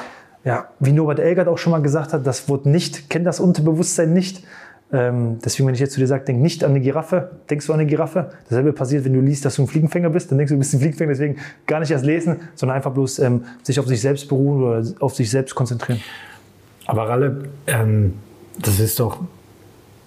ja, 0.44 0.68
wie 0.80 0.92
Norbert 0.92 1.20
Elgert 1.20 1.48
auch 1.48 1.58
schon 1.58 1.72
mal 1.72 1.82
gesagt 1.82 2.14
hat, 2.14 2.26
das 2.26 2.48
Wort 2.48 2.66
nicht 2.66 3.10
kennt 3.10 3.26
das 3.26 3.40
Unterbewusstsein 3.40 4.14
nicht. 4.14 4.44
Ähm, 4.94 5.40
deswegen, 5.44 5.68
wenn 5.68 5.74
ich 5.74 5.82
jetzt 5.82 5.94
zu 5.94 6.00
dir 6.00 6.08
sage, 6.08 6.26
denk 6.26 6.42
nicht 6.42 6.64
an 6.64 6.72
eine 6.72 6.80
Giraffe, 6.80 7.32
denkst 7.50 7.66
du 7.66 7.74
an 7.74 7.80
eine 7.80 7.90
Giraffe. 7.90 8.32
Dasselbe 8.50 8.72
passiert, 8.72 9.04
wenn 9.04 9.14
du 9.14 9.20
liest, 9.20 9.44
dass 9.44 9.56
du 9.56 9.64
ein 9.64 9.68
Fliegenfänger 9.68 10.10
bist, 10.10 10.32
dann 10.32 10.38
denkst 10.38 10.50
du, 10.50 10.56
du 10.56 10.60
bist 10.60 10.74
ein 10.74 10.80
Fliegenfänger. 10.80 11.12
Deswegen 11.12 11.38
gar 11.66 11.80
nicht 11.80 11.92
erst 11.92 12.06
lesen, 12.06 12.38
sondern 12.54 12.78
einfach 12.78 12.92
bloß 12.92 13.20
ähm, 13.20 13.46
sich 13.64 13.80
auf 13.80 13.88
sich 13.88 14.00
selbst 14.00 14.30
beruhen 14.30 14.64
oder 14.64 14.84
auf 15.00 15.16
sich 15.16 15.30
selbst 15.30 15.56
konzentrieren. 15.56 16.02
Aber 16.86 17.10
Ralle, 17.10 17.50
ähm, 17.68 18.14
das 18.60 18.80
ist 18.80 19.00
doch 19.00 19.20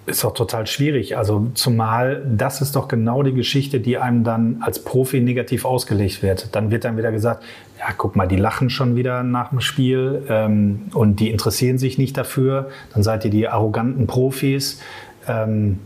ist 0.09 0.24
doch 0.24 0.35
total 0.35 0.66
schwierig. 0.66 1.16
Also 1.16 1.48
zumal 1.55 2.24
das 2.26 2.60
ist 2.60 2.74
doch 2.76 2.89
genau 2.89 3.22
die 3.22 3.32
Geschichte, 3.32 3.80
die 3.80 3.98
einem 3.98 4.24
dann 4.24 4.59
als 4.60 4.82
Profi 4.82 5.20
negativ 5.20 5.64
ausgelegt 5.64 6.22
wird. 6.22 6.55
Dann 6.55 6.70
wird 6.70 6.85
dann 6.85 6.97
wieder 6.97 7.12
gesagt, 7.12 7.44
ja, 7.78 7.86
guck 7.97 8.16
mal, 8.16 8.26
die 8.26 8.36
lachen 8.36 8.70
schon 8.70 8.97
wieder 8.97 9.22
nach 9.22 9.51
dem 9.51 9.60
Spiel 9.60 10.24
ähm, 10.28 10.86
und 10.94 11.20
die 11.20 11.30
interessieren 11.30 11.78
sich 11.78 11.98
nicht 11.98 12.16
dafür. 12.16 12.70
Dann 12.93 13.02
seid 13.02 13.24
ihr 13.24 13.30
die 13.30 13.48
arroganten 13.48 14.06
Profis. 14.06 14.80
Ähm, 15.28 15.78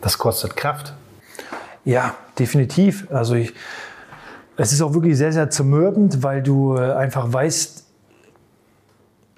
das 0.00 0.18
kostet 0.18 0.56
Kraft. 0.56 0.94
Ja, 1.84 2.14
definitiv. 2.38 3.06
Also 3.10 3.34
ich, 3.34 3.52
es 4.56 4.72
ist 4.72 4.82
auch 4.82 4.94
wirklich 4.94 5.16
sehr, 5.16 5.32
sehr 5.32 5.50
zermürbend, 5.50 6.22
weil 6.22 6.42
du 6.42 6.76
äh, 6.76 6.92
einfach 6.92 7.32
weißt, 7.32 7.84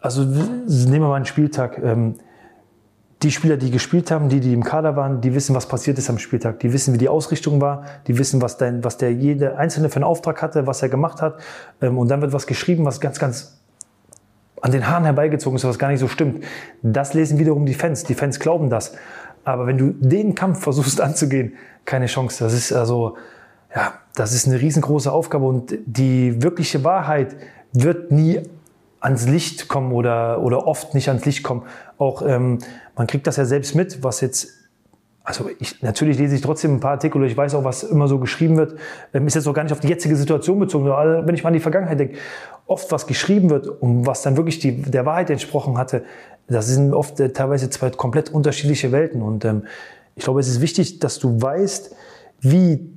also 0.00 0.22
nehmen 0.22 0.66
wir 0.66 1.08
mal 1.08 1.16
einen 1.16 1.26
Spieltag. 1.26 1.78
Ähm, 1.82 2.14
die 3.22 3.30
Spieler, 3.30 3.56
die 3.56 3.70
gespielt 3.70 4.10
haben, 4.10 4.28
die, 4.28 4.40
die 4.40 4.52
im 4.52 4.64
Kader 4.64 4.96
waren, 4.96 5.20
die 5.20 5.34
wissen, 5.34 5.54
was 5.54 5.66
passiert 5.66 5.98
ist 5.98 6.10
am 6.10 6.18
Spieltag. 6.18 6.60
Die 6.60 6.72
wissen, 6.72 6.92
wie 6.94 6.98
die 6.98 7.08
Ausrichtung 7.08 7.60
war. 7.60 7.84
Die 8.06 8.18
wissen, 8.18 8.42
was, 8.42 8.56
dein, 8.56 8.82
was 8.82 8.96
der 8.96 9.12
jede 9.12 9.56
Einzelne 9.56 9.88
für 9.90 9.96
einen 9.96 10.04
Auftrag 10.04 10.42
hatte, 10.42 10.66
was 10.66 10.82
er 10.82 10.88
gemacht 10.88 11.22
hat. 11.22 11.38
Ähm, 11.80 11.98
und 11.98 12.08
dann 12.08 12.20
wird 12.20 12.32
was 12.32 12.46
geschrieben, 12.46 12.84
was 12.84 13.00
ganz, 13.00 13.18
ganz 13.18 13.58
an 14.60 14.72
den 14.72 14.86
Haaren 14.86 15.04
herbeigezogen 15.04 15.56
ist, 15.56 15.64
was 15.64 15.78
gar 15.78 15.88
nicht 15.88 16.00
so 16.00 16.08
stimmt. 16.08 16.44
Das 16.82 17.14
lesen 17.14 17.38
wiederum 17.38 17.66
die 17.66 17.74
Fans. 17.74 18.04
Die 18.04 18.14
Fans 18.14 18.38
glauben 18.38 18.70
das. 18.70 18.94
Aber 19.44 19.66
wenn 19.66 19.78
du 19.78 19.92
den 19.98 20.34
Kampf 20.34 20.62
versuchst 20.62 21.00
anzugehen, 21.00 21.54
keine 21.84 22.06
Chance. 22.06 22.44
Das 22.44 22.52
ist 22.52 22.72
also, 22.72 23.16
ja, 23.74 23.94
das 24.14 24.32
ist 24.32 24.46
eine 24.46 24.60
riesengroße 24.60 25.10
Aufgabe 25.10 25.46
und 25.46 25.74
die 25.84 26.42
wirkliche 26.42 26.84
Wahrheit 26.84 27.34
wird 27.72 28.12
nie 28.12 28.40
ans 29.02 29.26
Licht 29.26 29.66
kommen 29.68 29.92
oder, 29.92 30.40
oder 30.42 30.66
oft 30.66 30.94
nicht 30.94 31.08
ans 31.08 31.24
Licht 31.24 31.42
kommen. 31.42 31.62
Auch 32.02 32.22
ähm, 32.26 32.58
man 32.96 33.06
kriegt 33.06 33.28
das 33.28 33.36
ja 33.36 33.44
selbst 33.44 33.76
mit, 33.76 34.02
was 34.02 34.20
jetzt 34.20 34.48
also 35.24 35.48
ich, 35.60 35.80
natürlich 35.82 36.18
lese 36.18 36.34
ich 36.34 36.40
trotzdem 36.40 36.74
ein 36.74 36.80
paar 36.80 36.92
Artikel 36.92 37.22
ich 37.24 37.36
weiß 37.36 37.54
auch, 37.54 37.62
was 37.62 37.84
immer 37.84 38.08
so 38.08 38.18
geschrieben 38.18 38.56
wird. 38.56 38.74
Ähm, 39.14 39.24
ist 39.28 39.34
jetzt 39.34 39.46
auch 39.46 39.54
gar 39.54 39.62
nicht 39.62 39.72
auf 39.72 39.78
die 39.78 39.86
jetzige 39.86 40.16
Situation 40.16 40.58
bezogen, 40.58 40.86
sondern 40.86 41.28
wenn 41.28 41.34
ich 41.36 41.44
mal 41.44 41.48
an 41.50 41.54
die 41.54 41.60
Vergangenheit 41.60 42.00
denke, 42.00 42.16
oft 42.66 42.90
was 42.90 43.06
geschrieben 43.06 43.48
wird 43.50 43.68
und 43.68 44.04
was 44.04 44.22
dann 44.22 44.36
wirklich 44.36 44.58
die, 44.58 44.82
der 44.82 45.06
Wahrheit 45.06 45.30
entsprochen 45.30 45.78
hatte, 45.78 46.02
das 46.48 46.66
sind 46.66 46.92
oft 46.92 47.20
äh, 47.20 47.32
teilweise 47.32 47.70
zwei 47.70 47.90
komplett 47.90 48.30
unterschiedliche 48.30 48.90
Welten. 48.90 49.22
Und 49.22 49.44
ähm, 49.44 49.62
ich 50.16 50.24
glaube, 50.24 50.40
es 50.40 50.48
ist 50.48 50.60
wichtig, 50.60 50.98
dass 50.98 51.20
du 51.20 51.40
weißt, 51.40 51.94
wie 52.40 52.90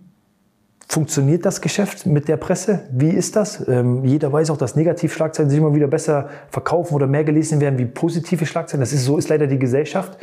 funktioniert 0.87 1.45
das 1.45 1.61
Geschäft 1.61 2.05
mit 2.05 2.27
der 2.27 2.37
Presse? 2.37 2.81
Wie 2.91 3.09
ist 3.09 3.35
das? 3.35 3.67
Ähm, 3.67 4.05
jeder 4.05 4.31
weiß 4.31 4.49
auch, 4.51 4.57
dass 4.57 4.75
Negativschlagzeilen 4.75 5.49
sich 5.49 5.59
immer 5.59 5.73
wieder 5.73 5.87
besser 5.87 6.29
verkaufen 6.49 6.95
oder 6.95 7.07
mehr 7.07 7.23
gelesen 7.23 7.59
werden 7.59 7.79
wie 7.79 7.85
positive 7.85 8.45
Schlagzeilen. 8.45 8.81
Das 8.81 8.93
ist 8.93 9.05
so 9.05 9.17
ist 9.17 9.29
leider 9.29 9.47
die 9.47 9.59
Gesellschaft. 9.59 10.17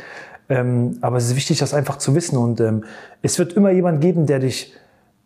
Ähm, 0.49 0.97
aber 1.01 1.17
es 1.17 1.25
ist 1.25 1.35
wichtig, 1.35 1.59
das 1.59 1.73
einfach 1.73 1.97
zu 1.97 2.15
wissen. 2.15 2.37
Und 2.37 2.61
ähm, 2.61 2.83
es 3.21 3.39
wird 3.39 3.53
immer 3.53 3.71
jemand 3.71 4.01
geben, 4.01 4.25
der 4.25 4.39
dich 4.39 4.73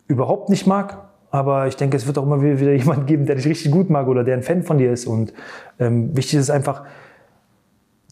überhaupt 0.08 0.50
nicht 0.50 0.66
mag 0.66 1.08
aber 1.30 1.68
ich 1.68 1.76
denke, 1.76 1.98
es 1.98 2.08
wird 2.08 2.18
auch 2.18 2.24
immer 2.24 2.42
wieder 2.42 2.74
jemanden 2.74 3.06
geben, 3.06 3.26
der 3.26 3.36
dich 3.36 3.46
richtig 3.46 3.72
gut 3.72 3.90
mag 3.90 4.08
oder 4.08 4.24
der 4.24 4.36
ein 4.36 4.44
Fan 4.44 4.64
von 4.64 4.78
dir 4.78 4.92
ist. 4.92 5.06
Und 5.06 5.34
ähm, 5.80 6.16
wichtig 6.16 6.40
ist 6.40 6.50
einfach, 6.50 6.86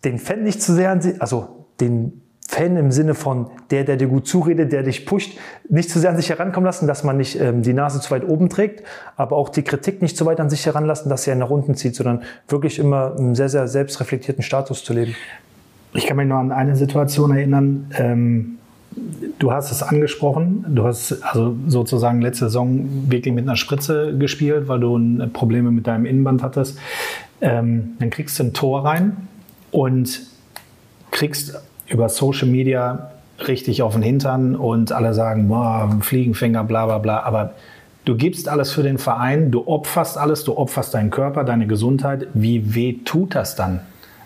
den 0.04 0.20
Fan 0.20 0.44
nicht 0.44 0.62
zu 0.62 0.74
sehr 0.74 0.92
an 0.92 1.02
sich, 1.02 1.22
also 1.22 1.66
den 1.80 2.22
Fan 2.48 2.78
im 2.78 2.92
Sinne 2.92 3.16
von 3.16 3.48
der, 3.72 3.84
der 3.84 3.98
dir 3.98 4.08
gut 4.08 4.28
zuredet, 4.28 4.72
der 4.72 4.84
dich 4.84 5.06
pusht, 5.06 5.38
nicht 5.68 5.90
zu 5.90 6.00
sehr 6.00 6.12
an 6.12 6.16
sich 6.16 6.30
herankommen 6.30 6.66
lassen, 6.66 6.88
dass 6.88 7.04
man 7.04 7.18
nicht 7.18 7.40
ähm, 7.40 7.64
die 7.64 7.74
Nase 7.74 8.00
zu 8.00 8.12
weit 8.12 8.28
oben 8.28 8.50
trägt, 8.50 8.84
aber 9.18 9.36
auch 9.36 9.50
die 9.50 9.64
Kritik 9.64 10.02
nicht 10.02 10.16
zu 10.16 10.26
weit 10.26 10.40
an 10.40 10.50
sich 10.50 10.66
heranlassen, 10.66 11.10
dass 11.10 11.24
sie 11.24 11.32
einen 11.32 11.40
nach 11.40 11.50
unten 11.50 11.76
zieht, 11.76 11.96
sondern 11.96 12.22
wirklich 12.48 12.80
immer 12.80 13.16
einen 13.18 13.36
sehr, 13.36 13.50
sehr 13.50 13.68
selbstreflektierten 13.68 14.44
Status 14.44 14.84
zu 14.84 14.94
leben. 14.94 15.16
Ich 15.94 16.06
kann 16.06 16.18
mich 16.18 16.28
noch 16.28 16.38
an 16.38 16.52
eine 16.52 16.76
Situation 16.76 17.36
erinnern. 17.36 17.90
Ähm, 17.98 18.58
du 19.40 19.52
hast 19.52 19.72
es 19.72 19.82
angesprochen. 19.82 20.66
Du 20.70 20.84
hast 20.84 21.24
also 21.24 21.56
sozusagen 21.68 22.22
letzte 22.22 22.46
Saison 22.46 23.10
wirklich 23.10 23.34
mit 23.34 23.46
einer 23.46 23.56
Spritze 23.56 24.18
gespielt, 24.18 24.68
weil 24.68 24.80
du 24.80 25.28
Probleme 25.34 25.72
mit 25.72 25.88
deinem 25.88 26.06
Innenband 26.06 26.44
hattest. 26.44 26.78
Ähm, 27.42 27.96
dann 28.00 28.10
kriegst 28.12 28.38
du 28.40 28.44
ein 28.44 28.54
Tor 28.54 28.86
rein 28.86 29.28
und 29.72 30.22
kriegst 31.12 31.60
über 31.88 32.10
Social 32.10 32.48
Media 32.48 33.12
richtig 33.48 33.82
auf 33.82 33.94
den 33.94 34.02
Hintern 34.02 34.56
und 34.56 34.92
alle 34.92 35.14
sagen, 35.14 35.48
boah, 35.48 35.98
Fliegenfänger, 36.02 36.64
bla 36.64 36.86
bla 36.86 36.98
bla. 37.00 37.24
Aber 37.24 37.52
du 38.06 38.16
gibst 38.16 38.48
alles 38.48 38.72
für 38.72 38.84
den 38.84 38.98
Verein, 38.98 39.52
du 39.52 39.68
opferst 39.68 40.18
alles, 40.18 40.44
du 40.44 40.58
opferst 40.58 40.94
deinen 40.94 41.10
Körper, 41.10 41.44
deine 41.44 41.68
Gesundheit. 41.68 42.28
Wie 42.34 42.76
weh 42.76 43.00
tut 43.04 43.36
das 43.36 43.56
dann? 43.56 43.82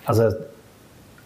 Also 0.06 0.32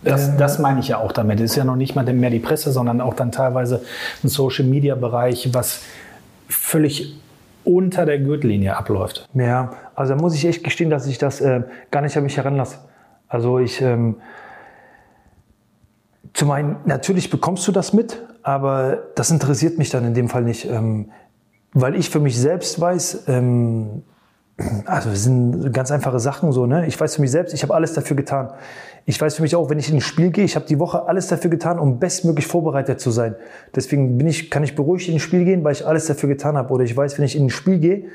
das, 0.03 0.29
ähm. 0.29 0.37
das 0.37 0.59
meine 0.59 0.79
ich 0.79 0.89
ja 0.89 0.97
auch 0.97 1.11
damit. 1.11 1.39
Es 1.39 1.51
ist 1.51 1.57
ja 1.57 1.63
noch 1.63 1.75
nicht 1.75 1.95
mal 1.95 2.03
mehr 2.13 2.29
die 2.29 2.39
Presse, 2.39 2.71
sondern 2.71 3.01
auch 3.01 3.13
dann 3.13 3.31
teilweise 3.31 3.81
ein 4.23 4.29
Social-Media-Bereich, 4.29 5.53
was 5.53 5.81
völlig 6.47 7.17
unter 7.63 8.05
der 8.05 8.19
Gürtellinie 8.19 8.75
abläuft. 8.75 9.27
Ja, 9.33 9.71
also 9.95 10.15
da 10.15 10.21
muss 10.21 10.35
ich 10.35 10.45
echt 10.45 10.63
gestehen, 10.63 10.89
dass 10.89 11.07
ich 11.07 11.17
das 11.17 11.39
äh, 11.39 11.61
gar 11.91 12.01
nicht 12.01 12.15
an 12.17 12.23
mich 12.23 12.35
heranlasse. 12.35 12.77
Also 13.29 13.59
ich, 13.59 13.81
ähm, 13.81 14.17
zum 16.33 16.51
einen, 16.51 16.77
natürlich 16.85 17.29
bekommst 17.29 17.67
du 17.67 17.71
das 17.71 17.93
mit, 17.93 18.23
aber 18.41 19.03
das 19.15 19.31
interessiert 19.31 19.77
mich 19.77 19.89
dann 19.89 20.05
in 20.05 20.13
dem 20.13 20.29
Fall 20.29 20.43
nicht, 20.43 20.65
ähm, 20.65 21.11
weil 21.73 21.95
ich 21.95 22.09
für 22.09 22.19
mich 22.19 22.37
selbst 22.37 22.79
weiß, 22.79 23.23
ähm, 23.27 24.03
also 24.85 25.09
es 25.09 25.23
sind 25.23 25.73
ganz 25.73 25.91
einfache 25.91 26.19
Sachen 26.19 26.51
so, 26.51 26.67
ne? 26.67 26.85
Ich 26.85 26.99
weiß 26.99 27.15
für 27.15 27.21
mich 27.21 27.31
selbst, 27.31 27.53
ich 27.53 27.63
habe 27.63 27.73
alles 27.73 27.93
dafür 27.93 28.15
getan. 28.15 28.51
Ich 29.05 29.19
weiß 29.19 29.35
für 29.35 29.41
mich 29.41 29.55
auch, 29.55 29.69
wenn 29.69 29.79
ich 29.79 29.89
in 29.89 29.95
ein 29.95 30.01
Spiel 30.01 30.29
gehe, 30.29 30.45
ich 30.45 30.55
habe 30.55 30.65
die 30.65 30.79
Woche 30.79 31.07
alles 31.07 31.27
dafür 31.27 31.49
getan, 31.49 31.79
um 31.79 31.99
bestmöglich 31.99 32.45
vorbereitet 32.45 33.01
zu 33.01 33.09
sein. 33.09 33.35
Deswegen 33.75 34.17
bin 34.17 34.27
ich, 34.27 34.51
kann 34.51 34.63
ich 34.63 34.75
beruhigt 34.75 35.07
in 35.09 35.15
ein 35.15 35.19
Spiel 35.19 35.43
gehen, 35.43 35.63
weil 35.63 35.73
ich 35.73 35.85
alles 35.85 36.05
dafür 36.05 36.29
getan 36.29 36.55
habe. 36.55 36.71
Oder 36.71 36.83
ich 36.83 36.95
weiß, 36.95 37.17
wenn 37.17 37.25
ich 37.25 37.35
in 37.35 37.47
ein 37.47 37.49
Spiel 37.49 37.79
gehe, 37.79 38.05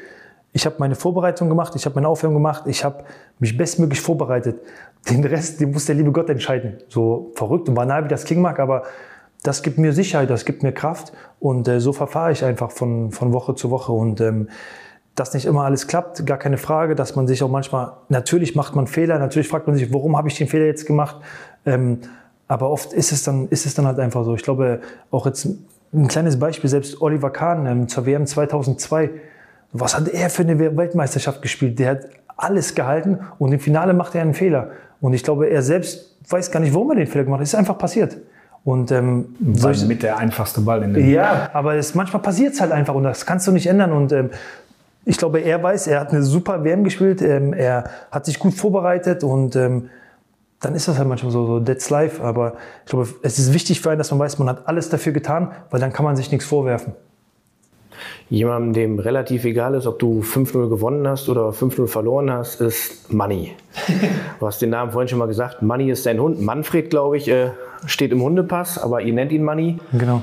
ich 0.53 0.67
habe 0.67 0.77
meine 0.79 0.95
Vorbereitung 0.95 1.49
gemacht, 1.49 1.75
ich 1.77 1.85
habe 1.85 1.95
meine 1.97 2.09
Aufwärmung 2.09 2.37
gemacht, 2.37 2.65
ich 2.67 2.85
habe 2.85 3.05
mich 3.39 3.57
bestmöglich 3.57 4.01
vorbereitet. 4.01 4.61
Den 5.09 5.25
Rest, 5.25 5.61
den 5.61 5.71
muss 5.71 5.87
der 5.87 5.95
liebe 5.95 6.11
Gott 6.11 6.29
entscheiden. 6.31 6.79
So 6.89 7.33
verrückt 7.35 7.69
und 7.69 7.75
banal, 7.75 8.05
wie 8.05 8.09
das 8.09 8.25
klingen 8.25 8.43
mag, 8.43 8.59
aber 8.59 8.85
das 9.43 9.63
gibt 9.63 9.79
mir 9.79 9.93
Sicherheit, 9.93 10.31
das 10.31 10.45
gibt 10.45 10.63
mir 10.63 10.73
Kraft 10.73 11.13
und 11.39 11.69
äh, 11.69 11.81
so 11.81 11.93
verfahre 11.93 12.33
ich 12.33 12.45
einfach 12.45 12.73
von, 12.73 13.13
von 13.13 13.33
Woche 13.33 13.55
zu 13.55 13.71
Woche 13.71 13.93
und 13.93 14.21
ähm, 14.21 14.49
dass 15.15 15.35
nicht 15.35 15.47
immer 15.47 15.65
alles 15.65 15.87
klappt, 15.87 16.25
gar 16.27 16.39
keine 16.39 16.59
Frage, 16.59 16.95
dass 16.95 17.17
man 17.17 17.27
sich 17.27 17.43
auch 17.43 17.51
manchmal, 17.51 17.93
natürlich 18.09 18.55
macht 18.55 18.75
man 18.75 18.87
Fehler, 18.87 19.19
natürlich 19.19 19.49
fragt 19.49 19.67
man 19.67 19.77
sich, 19.77 19.93
warum 19.93 20.17
habe 20.17 20.29
ich 20.29 20.37
den 20.37 20.49
Fehler 20.49 20.67
jetzt 20.67 20.87
gemacht, 20.87 21.17
ähm, 21.67 22.01
aber 22.47 22.71
oft 22.71 22.93
ist 22.93 23.13
es, 23.13 23.23
dann, 23.23 23.49
ist 23.49 23.67
es 23.67 23.75
dann 23.75 23.87
halt 23.87 23.99
einfach 23.99 24.25
so. 24.25 24.35
Ich 24.35 24.43
glaube, 24.43 24.81
auch 25.11 25.27
jetzt 25.27 25.47
ein 25.93 26.09
kleines 26.09 26.39
Beispiel, 26.39 26.71
selbst 26.71 27.01
Oliver 27.03 27.31
Kahn 27.31 27.67
ähm, 27.67 27.89
zur 27.89 28.07
WM 28.07 28.27
2002, 28.27 29.11
was 29.73 29.97
hat 29.97 30.09
er 30.09 30.31
für 30.31 30.43
eine 30.43 30.59
Weltmeisterschaft 30.77 31.43
gespielt? 31.43 31.79
Der 31.79 31.91
hat 31.91 32.01
alles 32.37 32.75
gehalten 32.75 33.19
und 33.39 33.53
im 33.53 33.61
Finale 33.61 33.93
macht 33.93 34.15
er 34.15 34.23
einen 34.23 34.35
Fehler. 34.35 34.71
Und 35.01 35.13
ich 35.13 35.23
glaube, 35.23 35.49
er 35.49 35.63
selbst 35.63 36.17
weiß 36.29 36.51
gar 36.51 36.61
nicht, 36.61 36.75
warum 36.75 36.91
er 36.91 36.97
den 36.97 37.07
Fehler 37.07 37.25
gemacht 37.25 37.41
hat. 37.41 37.45
Es 37.45 37.53
ist 37.53 37.59
einfach 37.59 37.79
passiert. 37.79 38.17
Und, 38.65 38.91
ähm, 38.91 39.35
Weil 39.41 39.77
mit 39.87 40.03
der 40.03 40.19
einfachste 40.19 40.61
Ball 40.61 40.83
in 40.83 40.95
den 40.95 41.11
Ja, 41.11 41.51
aber 41.53 41.77
es, 41.77 41.95
manchmal 41.95 42.23
passiert 42.23 42.55
es 42.55 42.61
halt 42.61 42.73
einfach 42.73 42.95
und 42.95 43.05
das 43.05 43.25
kannst 43.25 43.47
du 43.47 43.53
nicht 43.53 43.67
ändern. 43.67 43.93
Und 43.93 44.13
ähm, 44.13 44.31
ich 45.05 45.17
glaube, 45.17 45.41
er 45.41 45.63
weiß, 45.63 45.87
er 45.87 46.01
hat 46.01 46.13
eine 46.13 46.23
super 46.23 46.65
WM 46.65 46.85
gespielt, 46.85 47.23
ähm, 47.23 47.53
er 47.53 47.85
hat 48.11 48.27
sich 48.27 48.39
gut 48.39 48.55
vorbereitet 48.55 49.25
und 49.25 49.57
ähm, 49.57 49.89
dann 50.61 50.75
ist 50.75 50.89
das 50.89 50.99
halt 50.99 51.09
manchmal 51.09 51.33
so, 51.33 51.47
so 51.47 51.61
that's 51.61 51.89
life. 51.89 52.23
Aber 52.23 52.55
ich 52.85 52.91
glaube, 52.91 53.09
es 53.23 53.39
ist 53.39 53.55
wichtig 53.55 53.81
für 53.81 53.91
einen, 53.91 53.99
dass 53.99 54.11
man 54.11 54.21
weiß, 54.21 54.39
man 54.39 54.49
hat 54.49 54.69
alles 54.69 54.91
dafür 54.91 55.13
getan, 55.13 55.53
weil 55.71 55.81
dann 55.81 55.93
kann 55.93 56.05
man 56.05 56.17
sich 56.17 56.31
nichts 56.31 56.47
vorwerfen. 56.47 56.93
Jemandem, 58.31 58.73
dem 58.73 58.99
relativ 58.99 59.45
egal 59.45 59.75
ist, 59.75 59.87
ob 59.87 59.99
du 59.99 60.21
5-0 60.21 60.69
gewonnen 60.69 61.07
hast 61.07 61.29
oder 61.29 61.51
5-0 61.51 61.87
verloren 61.87 62.31
hast, 62.31 62.61
ist 62.61 63.13
Money. 63.13 63.53
du 64.41 64.47
hast 64.47 64.61
den 64.61 64.71
Namen 64.71 64.93
vorhin 64.93 65.09
schon 65.09 65.19
mal 65.19 65.29
gesagt. 65.29 65.63
Money 65.63 65.91
ist 65.91 66.03
sein 66.03 66.21
Hund. 66.21 66.41
Manfred, 66.41 66.91
glaube 66.91 67.17
ich, 67.17 67.29
äh, 67.29 67.51
steht 67.87 68.13
im 68.13 68.23
Hundepass, 68.23 68.79
aber 68.79 69.03
ihr 69.03 69.13
nennt 69.13 69.33
ihn 69.33 69.45
Money. 69.45 69.79
Genau. 69.93 70.23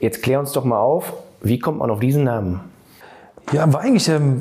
Jetzt 0.00 0.22
klär 0.22 0.40
uns 0.40 0.52
doch 0.52 0.64
mal 0.64 0.80
auf, 0.80 1.12
wie 1.42 1.58
kommt 1.58 1.78
man 1.78 1.90
auf 1.90 2.00
diesen 2.00 2.24
Namen? 2.24 2.60
Ja, 3.52 3.64
aber 3.64 3.80
eigentlich, 3.80 4.08
ähm, 4.08 4.40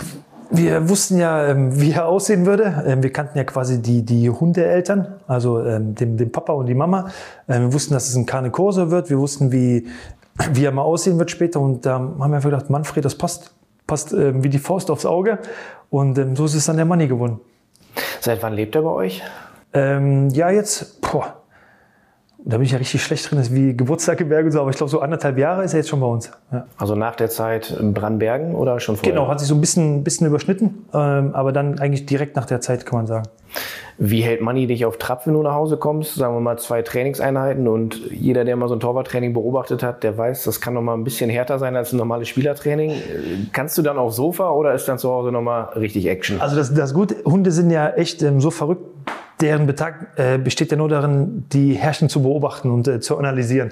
wir 0.52 0.90
wussten 0.90 1.18
ja, 1.18 1.48
ähm, 1.48 1.80
wie 1.80 1.92
er 1.92 2.08
aussehen 2.08 2.46
würde. 2.46 2.84
Ähm, 2.86 3.02
wir 3.04 3.12
kannten 3.12 3.38
ja 3.38 3.44
quasi 3.44 3.82
die, 3.82 4.04
die 4.04 4.30
Hundeeltern, 4.30 5.16
also 5.28 5.64
ähm, 5.64 5.96
den, 5.96 6.18
den 6.18 6.32
Papa 6.32 6.54
und 6.54 6.66
die 6.66 6.74
Mama. 6.74 7.10
Wir 7.48 7.74
wussten, 7.74 7.94
dass 7.94 8.10
es 8.10 8.16
ein 8.16 8.26
Carne 8.26 8.52
Corso 8.52 8.92
wird. 8.92 9.10
Wir 9.10 9.18
wussten, 9.18 9.52
wie, 9.52 9.88
wie 10.54 10.66
er 10.66 10.72
mal 10.72 10.84
aussehen 10.84 11.18
wird 11.20 11.32
später. 11.32 11.60
Und 11.60 11.86
da 11.86 11.96
haben 11.96 12.18
wir 12.18 12.26
einfach 12.26 12.50
gedacht, 12.50 12.70
Manfred, 12.70 13.06
das 13.06 13.16
passt, 13.16 13.52
passt 13.88 14.14
äh, 14.14 14.44
wie 14.44 14.50
die 14.50 14.60
Faust 14.60 14.90
aufs 14.90 15.06
Auge. 15.06 15.40
Und 15.90 16.18
ähm, 16.18 16.36
so 16.36 16.46
ist 16.46 16.56
es 16.56 16.66
dann 16.66 16.78
der 16.78 16.86
Money 16.86 17.08
geworden. 17.08 17.40
Seit 18.20 18.42
wann 18.44 18.54
lebt 18.54 18.76
er 18.76 18.84
bei 18.84 18.90
euch? 18.90 19.22
Ähm, 19.74 20.30
ja, 20.30 20.50
jetzt, 20.50 21.02
boah, 21.02 21.41
da 22.44 22.58
bin 22.58 22.66
ich 22.66 22.72
ja 22.72 22.80
richtig 22.80 23.04
schlecht 23.04 23.30
drin, 23.30 23.38
das 23.38 23.50
ist 23.50 23.56
wie 23.56 23.76
Geburtstag 23.76 24.20
und 24.22 24.52
so, 24.52 24.62
aber 24.62 24.72
ich 24.72 24.78
glaube, 24.78 24.90
so 24.90 25.00
anderthalb 25.00 25.38
Jahre 25.38 25.64
ist 25.64 25.74
er 25.74 25.80
jetzt 25.80 25.90
schon 25.90 26.00
bei 26.00 26.08
uns. 26.08 26.32
Ja. 26.52 26.66
Also 26.78 26.96
nach 26.96 27.16
der 27.16 27.30
Zeit 27.30 27.72
in 27.72 27.94
Brandbergen 27.94 28.56
oder 28.56 28.80
schon 28.80 28.96
vorher? 28.96 29.14
Genau, 29.14 29.28
hat 29.28 29.40
sich 29.40 29.48
so 29.48 29.56
ein 29.56 29.62
bisschen, 29.62 30.04
bisschen 30.04 30.28
überschnitten, 30.28 30.86
ähm, 30.94 31.34
aber 31.34 31.52
dann 31.52 31.80
eigentlich 31.80 32.08
direkt 32.08 32.36
nach 32.36 32.46
der 32.46 32.60
Zeit, 32.60 32.86
kann 32.86 33.00
man 33.00 33.08
sagen. 33.08 33.28
Wie 34.00 34.22
hält 34.22 34.42
Manni 34.42 34.66
dich 34.66 34.86
auf 34.86 34.98
Trab, 34.98 35.28
wenn 35.28 35.36
du 35.36 35.44
nach 35.44 35.54
Hause 35.54 35.78
kommst? 35.78 36.16
Sagen 36.16 36.34
wir 36.34 36.40
mal 36.40 36.58
zwei 36.58 36.82
Trainingseinheiten 36.82 37.68
und 37.68 38.00
jeder, 38.10 38.44
der 38.46 38.56
mal 38.56 38.68
so 38.68 38.76
ein 38.76 38.80
Torwarttraining 38.80 39.34
beobachtet 39.34 39.84
hat, 39.84 40.04
der 40.04 40.18
weiß, 40.18 40.44
das 40.46 40.60
kann 40.60 40.74
noch 40.74 40.82
mal 40.82 40.96
ein 40.96 41.04
bisschen 41.04 41.30
härter 41.30 41.60
sein 41.60 41.76
als 41.76 41.94
ein 41.94 41.98
normales 41.98 42.28
Spielertraining. 42.28 42.94
Kannst 43.54 43.78
du 43.78 43.84
dann 43.84 44.00
aufs 44.00 44.16
Sofa 44.16 44.50
oder 44.50 44.74
ist 44.74 44.88
dann 44.88 44.98
zu 44.98 45.12
Hause 45.12 45.32
noch 45.32 45.42
mal 45.42 45.66
richtig 45.76 46.08
Action? 46.08 46.42
Also 46.42 46.56
das, 46.56 46.74
das 46.74 46.94
Gute, 46.96 47.18
Hunde 47.26 47.52
sind 47.52 47.70
ja 47.70 47.92
echt 47.92 48.24
ähm, 48.24 48.42
so 48.42 48.50
verrückt, 48.50 48.86
deren 49.42 49.68
Betag 49.68 50.08
äh, 50.18 50.38
besteht 50.38 50.72
ja 50.72 50.78
nur 50.78 50.90
darin, 50.90 51.46
die 51.52 51.74
Herrchen 51.74 52.10
zu 52.10 52.22
beobachten 52.22 52.70
und 52.72 52.88
äh, 52.88 53.00
zu 53.00 53.18
analysieren. 53.18 53.72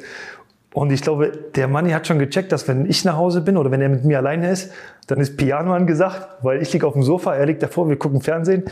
Und 0.73 0.91
ich 0.91 1.01
glaube, 1.01 1.31
der 1.55 1.67
Manni 1.67 1.91
hat 1.91 2.05
schon 2.05 2.19
gecheckt, 2.19 2.51
dass 2.51 2.67
wenn 2.67 2.85
ich 2.85 3.03
nach 3.03 3.17
Hause 3.17 3.41
bin 3.41 3.57
oder 3.57 3.71
wenn 3.71 3.81
er 3.81 3.89
mit 3.89 4.05
mir 4.05 4.19
alleine 4.19 4.51
ist, 4.51 4.71
dann 5.07 5.19
ist 5.19 5.35
Piano 5.35 5.73
angesagt, 5.73 6.27
weil 6.43 6.61
ich 6.61 6.71
liege 6.71 6.85
auf 6.85 6.93
dem 6.93 7.01
Sofa, 7.01 7.33
er 7.35 7.45
liegt 7.47 7.63
davor, 7.63 7.89
wir 7.89 7.97
gucken 7.97 8.21
Fernsehen. 8.21 8.63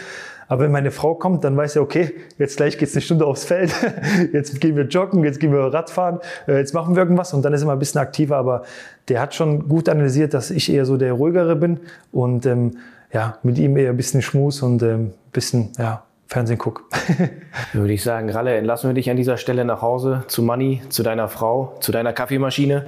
Aber 0.48 0.64
wenn 0.64 0.72
meine 0.72 0.92
Frau 0.92 1.16
kommt, 1.16 1.44
dann 1.44 1.58
weiß 1.58 1.76
er, 1.76 1.82
okay, 1.82 2.14
jetzt 2.38 2.58
gleich 2.58 2.78
geht's 2.78 2.94
eine 2.94 3.02
Stunde 3.02 3.26
aufs 3.26 3.44
Feld, 3.44 3.74
jetzt 4.34 4.62
gehen 4.62 4.76
wir 4.76 4.86
joggen, 4.86 5.24
jetzt 5.24 5.40
gehen 5.40 5.52
wir 5.52 5.74
Radfahren, 5.74 6.20
äh, 6.48 6.58
jetzt 6.58 6.74
machen 6.74 6.96
wir 6.96 7.04
irgendwas 7.04 7.34
und 7.34 7.44
dann 7.44 7.54
ist 7.54 7.62
er 7.62 7.68
mal 7.68 7.74
ein 7.74 7.80
bisschen 7.80 8.00
aktiver. 8.00 8.38
Aber 8.38 8.64
der 9.10 9.20
hat 9.20 9.36
schon 9.36 9.68
gut 9.68 9.90
analysiert, 9.90 10.34
dass 10.34 10.52
ich 10.52 10.72
eher 10.72 10.86
so 10.86 10.98
der 10.98 11.14
ruhigere 11.14 11.56
bin 11.56 11.80
und 12.12 12.46
ähm, 12.46 12.78
ja, 13.12 13.38
mit 13.44 13.58
ihm 13.58 13.76
eher 13.76 13.90
ein 13.90 13.98
bisschen 13.98 14.22
Schmus 14.22 14.62
und 14.62 14.84
ähm, 14.84 15.14
bisschen 15.34 15.72
ja, 15.78 16.04
Fernsehen 16.28 16.58
gucke. 16.58 16.84
Würde 17.74 17.94
ich 17.94 18.04
sagen, 18.04 18.30
Ralle, 18.30 18.56
entlassen 18.56 18.90
wir 18.90 18.94
dich 18.94 19.10
an 19.10 19.16
dieser 19.16 19.38
Stelle 19.38 19.64
nach 19.64 19.82
Hause 19.82 20.26
zu 20.28 20.44
Manni, 20.44 20.82
zu 20.90 21.02
deiner 21.02 21.30
Frau, 21.30 21.78
zu 21.80 21.94
deiner 21.94 22.12
Kaffeemaschine. 22.12 22.86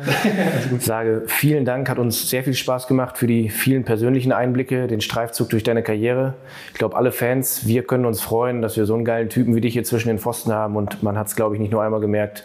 ich 0.75 0.85
sage 0.85 1.23
vielen 1.27 1.63
Dank, 1.63 1.89
hat 1.89 1.99
uns 1.99 2.29
sehr 2.29 2.43
viel 2.43 2.53
Spaß 2.53 2.87
gemacht 2.87 3.17
für 3.17 3.27
die 3.27 3.49
vielen 3.49 3.85
persönlichen 3.85 4.33
Einblicke, 4.33 4.87
den 4.87 4.99
Streifzug 4.99 5.49
durch 5.49 5.63
deine 5.63 5.83
Karriere. 5.83 6.33
Ich 6.73 6.79
glaube, 6.79 6.97
alle 6.97 7.13
Fans, 7.13 7.65
wir 7.65 7.83
können 7.83 8.05
uns 8.05 8.19
freuen, 8.19 8.61
dass 8.61 8.75
wir 8.75 8.85
so 8.85 8.93
einen 8.93 9.05
geilen 9.05 9.29
Typen 9.29 9.55
wie 9.55 9.61
dich 9.61 9.73
hier 9.73 9.85
zwischen 9.85 10.09
den 10.09 10.19
Pfosten 10.19 10.51
haben 10.51 10.75
und 10.75 11.01
man 11.01 11.17
hat 11.17 11.27
es, 11.27 11.35
glaube 11.37 11.55
ich, 11.55 11.61
nicht 11.61 11.71
nur 11.71 11.81
einmal 11.81 12.01
gemerkt. 12.01 12.43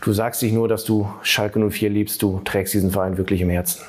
Du 0.00 0.12
sagst 0.12 0.42
dich 0.42 0.52
nur, 0.52 0.68
dass 0.68 0.84
du 0.84 1.10
Schalke 1.22 1.58
04 1.58 1.90
liebst, 1.90 2.22
du 2.22 2.40
trägst 2.44 2.72
diesen 2.72 2.92
Verein 2.92 3.18
wirklich 3.18 3.40
im 3.40 3.50
Herzen. 3.50 3.82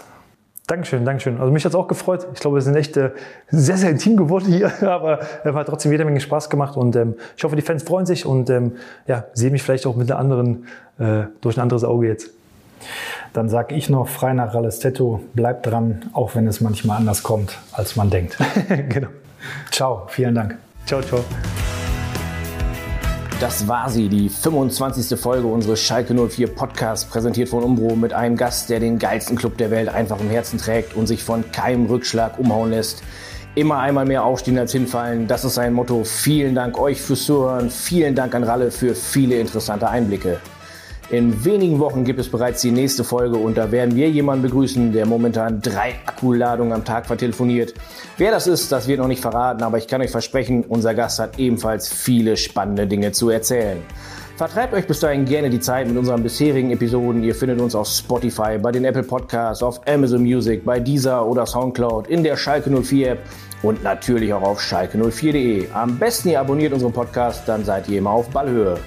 Dankeschön, 0.67 1.05
Dankeschön. 1.05 1.39
Also 1.39 1.51
mich 1.51 1.63
hat 1.63 1.71
es 1.71 1.75
auch 1.75 1.87
gefreut. 1.87 2.27
Ich 2.33 2.41
glaube, 2.41 2.57
wir 2.57 2.61
sind 2.61 2.75
echt 2.75 2.97
äh, 2.97 3.11
sehr, 3.49 3.77
sehr 3.77 3.89
intim 3.89 4.17
geworden 4.17 4.45
hier, 4.47 4.71
aber 4.87 5.19
es 5.43 5.53
hat 5.53 5.67
trotzdem 5.67 5.93
jede 5.93 6.03
Menge 6.03 6.19
Spaß 6.19 6.49
gemacht 6.49 6.75
und 6.75 6.95
ähm, 6.97 7.15
ich 7.37 7.43
hoffe, 7.45 7.55
die 7.55 7.61
Fans 7.61 7.83
freuen 7.83 8.05
sich 8.05 8.25
und 8.25 8.49
ähm, 8.49 8.73
ja, 9.07 9.23
sehen 9.33 9.53
mich 9.53 9.63
vielleicht 9.63 9.87
auch 9.87 9.95
mit 9.95 10.11
einer 10.11 10.19
anderen, 10.19 10.67
äh, 10.99 11.23
durch 11.39 11.57
ein 11.57 11.61
anderes 11.61 11.85
Auge 11.85 12.07
jetzt. 12.07 12.31
Dann 13.31 13.47
sage 13.47 13.75
ich 13.75 13.89
noch 13.89 14.09
frei 14.09 14.33
nach 14.33 14.53
Ralestetto, 14.53 15.21
bleibt 15.33 15.65
dran, 15.65 16.09
auch 16.11 16.35
wenn 16.35 16.47
es 16.47 16.59
manchmal 16.59 16.97
anders 16.97 17.23
kommt, 17.23 17.57
als 17.71 17.95
man 17.95 18.09
denkt. 18.09 18.37
genau. 18.89 19.07
Ciao, 19.71 20.03
vielen 20.09 20.35
Dank. 20.35 20.57
Ciao, 20.85 21.01
ciao. 21.01 21.23
Das 23.39 23.67
war 23.67 23.87
sie, 23.91 24.09
die 24.09 24.29
25. 24.29 25.19
Folge 25.19 25.45
unseres 25.45 25.79
Schalke 25.79 26.15
04 26.15 26.47
Podcasts, 26.47 27.07
präsentiert 27.07 27.49
von 27.49 27.63
Umbro 27.63 27.95
mit 27.95 28.11
einem 28.11 28.35
Gast, 28.35 28.67
der 28.71 28.79
den 28.79 28.97
geilsten 28.97 29.37
Club 29.37 29.59
der 29.59 29.69
Welt 29.69 29.89
einfach 29.89 30.19
im 30.19 30.27
Herzen 30.27 30.57
trägt 30.57 30.95
und 30.95 31.05
sich 31.05 31.21
von 31.23 31.51
keinem 31.51 31.85
Rückschlag 31.85 32.39
umhauen 32.39 32.71
lässt. 32.71 33.03
Immer 33.53 33.77
einmal 33.77 34.05
mehr 34.05 34.23
aufstehen 34.23 34.57
als 34.57 34.71
hinfallen, 34.71 35.27
das 35.27 35.45
ist 35.45 35.53
sein 35.53 35.73
Motto. 35.73 36.03
Vielen 36.03 36.55
Dank 36.55 36.79
euch 36.79 36.99
fürs 36.99 37.25
Zuhören, 37.25 37.69
vielen 37.69 38.15
Dank 38.15 38.33
an 38.33 38.43
Ralle 38.43 38.71
für 38.71 38.95
viele 38.95 39.39
interessante 39.39 39.87
Einblicke. 39.87 40.39
In 41.09 41.45
wenigen 41.45 41.79
Wochen 41.79 42.03
gibt 42.03 42.19
es 42.19 42.29
bereits 42.29 42.61
die 42.61 42.71
nächste 42.71 43.05
Folge 43.05 43.37
und 43.37 43.57
da 43.57 43.71
werden 43.71 43.95
wir 43.95 44.09
jemanden 44.09 44.43
begrüßen, 44.43 44.91
der 44.91 45.05
momentan 45.05 45.61
drei 45.61 45.95
Akkuladungen 46.05 46.73
am 46.73 46.83
Tag 46.83 47.05
vertelefoniert. 47.05 47.73
Wer 48.17 48.31
das 48.31 48.45
ist, 48.45 48.73
das 48.73 48.89
wird 48.89 48.99
noch 48.99 49.07
nicht 49.07 49.21
verraten, 49.21 49.63
aber 49.63 49.77
ich 49.77 49.87
kann 49.87 50.01
euch 50.01 50.11
versprechen, 50.11 50.65
unser 50.67 50.93
Gast 50.93 51.19
hat 51.19 51.39
ebenfalls 51.39 51.87
viele 51.87 52.35
spannende 52.35 52.87
Dinge 52.87 53.13
zu 53.13 53.29
erzählen. 53.29 53.77
Vertreibt 54.35 54.73
euch 54.73 54.85
bis 54.85 54.99
dahin 54.99 55.23
gerne 55.23 55.49
die 55.49 55.61
Zeit 55.61 55.87
mit 55.87 55.97
unseren 55.97 56.21
bisherigen 56.23 56.71
Episoden. 56.71 57.23
Ihr 57.23 57.33
findet 57.33 57.61
uns 57.61 57.73
auf 57.73 57.87
Spotify, 57.87 58.57
bei 58.61 58.73
den 58.73 58.83
Apple 58.83 59.03
Podcasts, 59.03 59.63
auf 59.63 59.87
Amazon 59.87 60.23
Music, 60.23 60.65
bei 60.65 60.79
Deezer 60.79 61.25
oder 61.25 61.45
Soundcloud, 61.45 62.07
in 62.07 62.21
der 62.21 62.35
Schalke 62.35 62.69
04 62.69 63.11
App 63.11 63.19
und 63.63 63.81
natürlich 63.81 64.33
auch 64.33 64.43
auf 64.43 64.59
schalke04.de. 64.59 65.69
Am 65.73 65.97
besten 65.97 66.29
ihr 66.29 66.39
abonniert 66.41 66.73
unseren 66.73 66.91
Podcast, 66.91 67.47
dann 67.47 67.63
seid 67.63 67.87
ihr 67.87 67.99
immer 67.99 68.11
auf 68.11 68.29
Ballhöhe. 68.29 68.77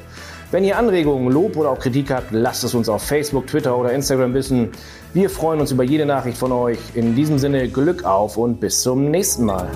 Wenn 0.53 0.65
ihr 0.65 0.77
Anregungen, 0.77 1.33
Lob 1.33 1.57
oder 1.57 1.71
auch 1.71 1.79
Kritik 1.79 2.11
habt, 2.11 2.33
lasst 2.33 2.65
es 2.65 2.75
uns 2.75 2.89
auf 2.89 3.05
Facebook, 3.05 3.47
Twitter 3.47 3.79
oder 3.79 3.93
Instagram 3.93 4.35
wissen. 4.35 4.71
Wir 5.15 5.31
freuen 5.31 5.61
uns 5.61 5.71
über 5.71 5.85
jede 5.85 6.07
Nachricht 6.07 6.39
von 6.39 6.51
euch. 6.51 6.79
In 6.95 7.15
diesem 7.15 7.39
Sinne 7.39 7.69
Glück 7.69 8.05
auf 8.05 8.37
und 8.37 8.59
bis 8.59 8.81
zum 8.81 9.13
nächsten 9.13 9.45
Mal. 9.45 9.69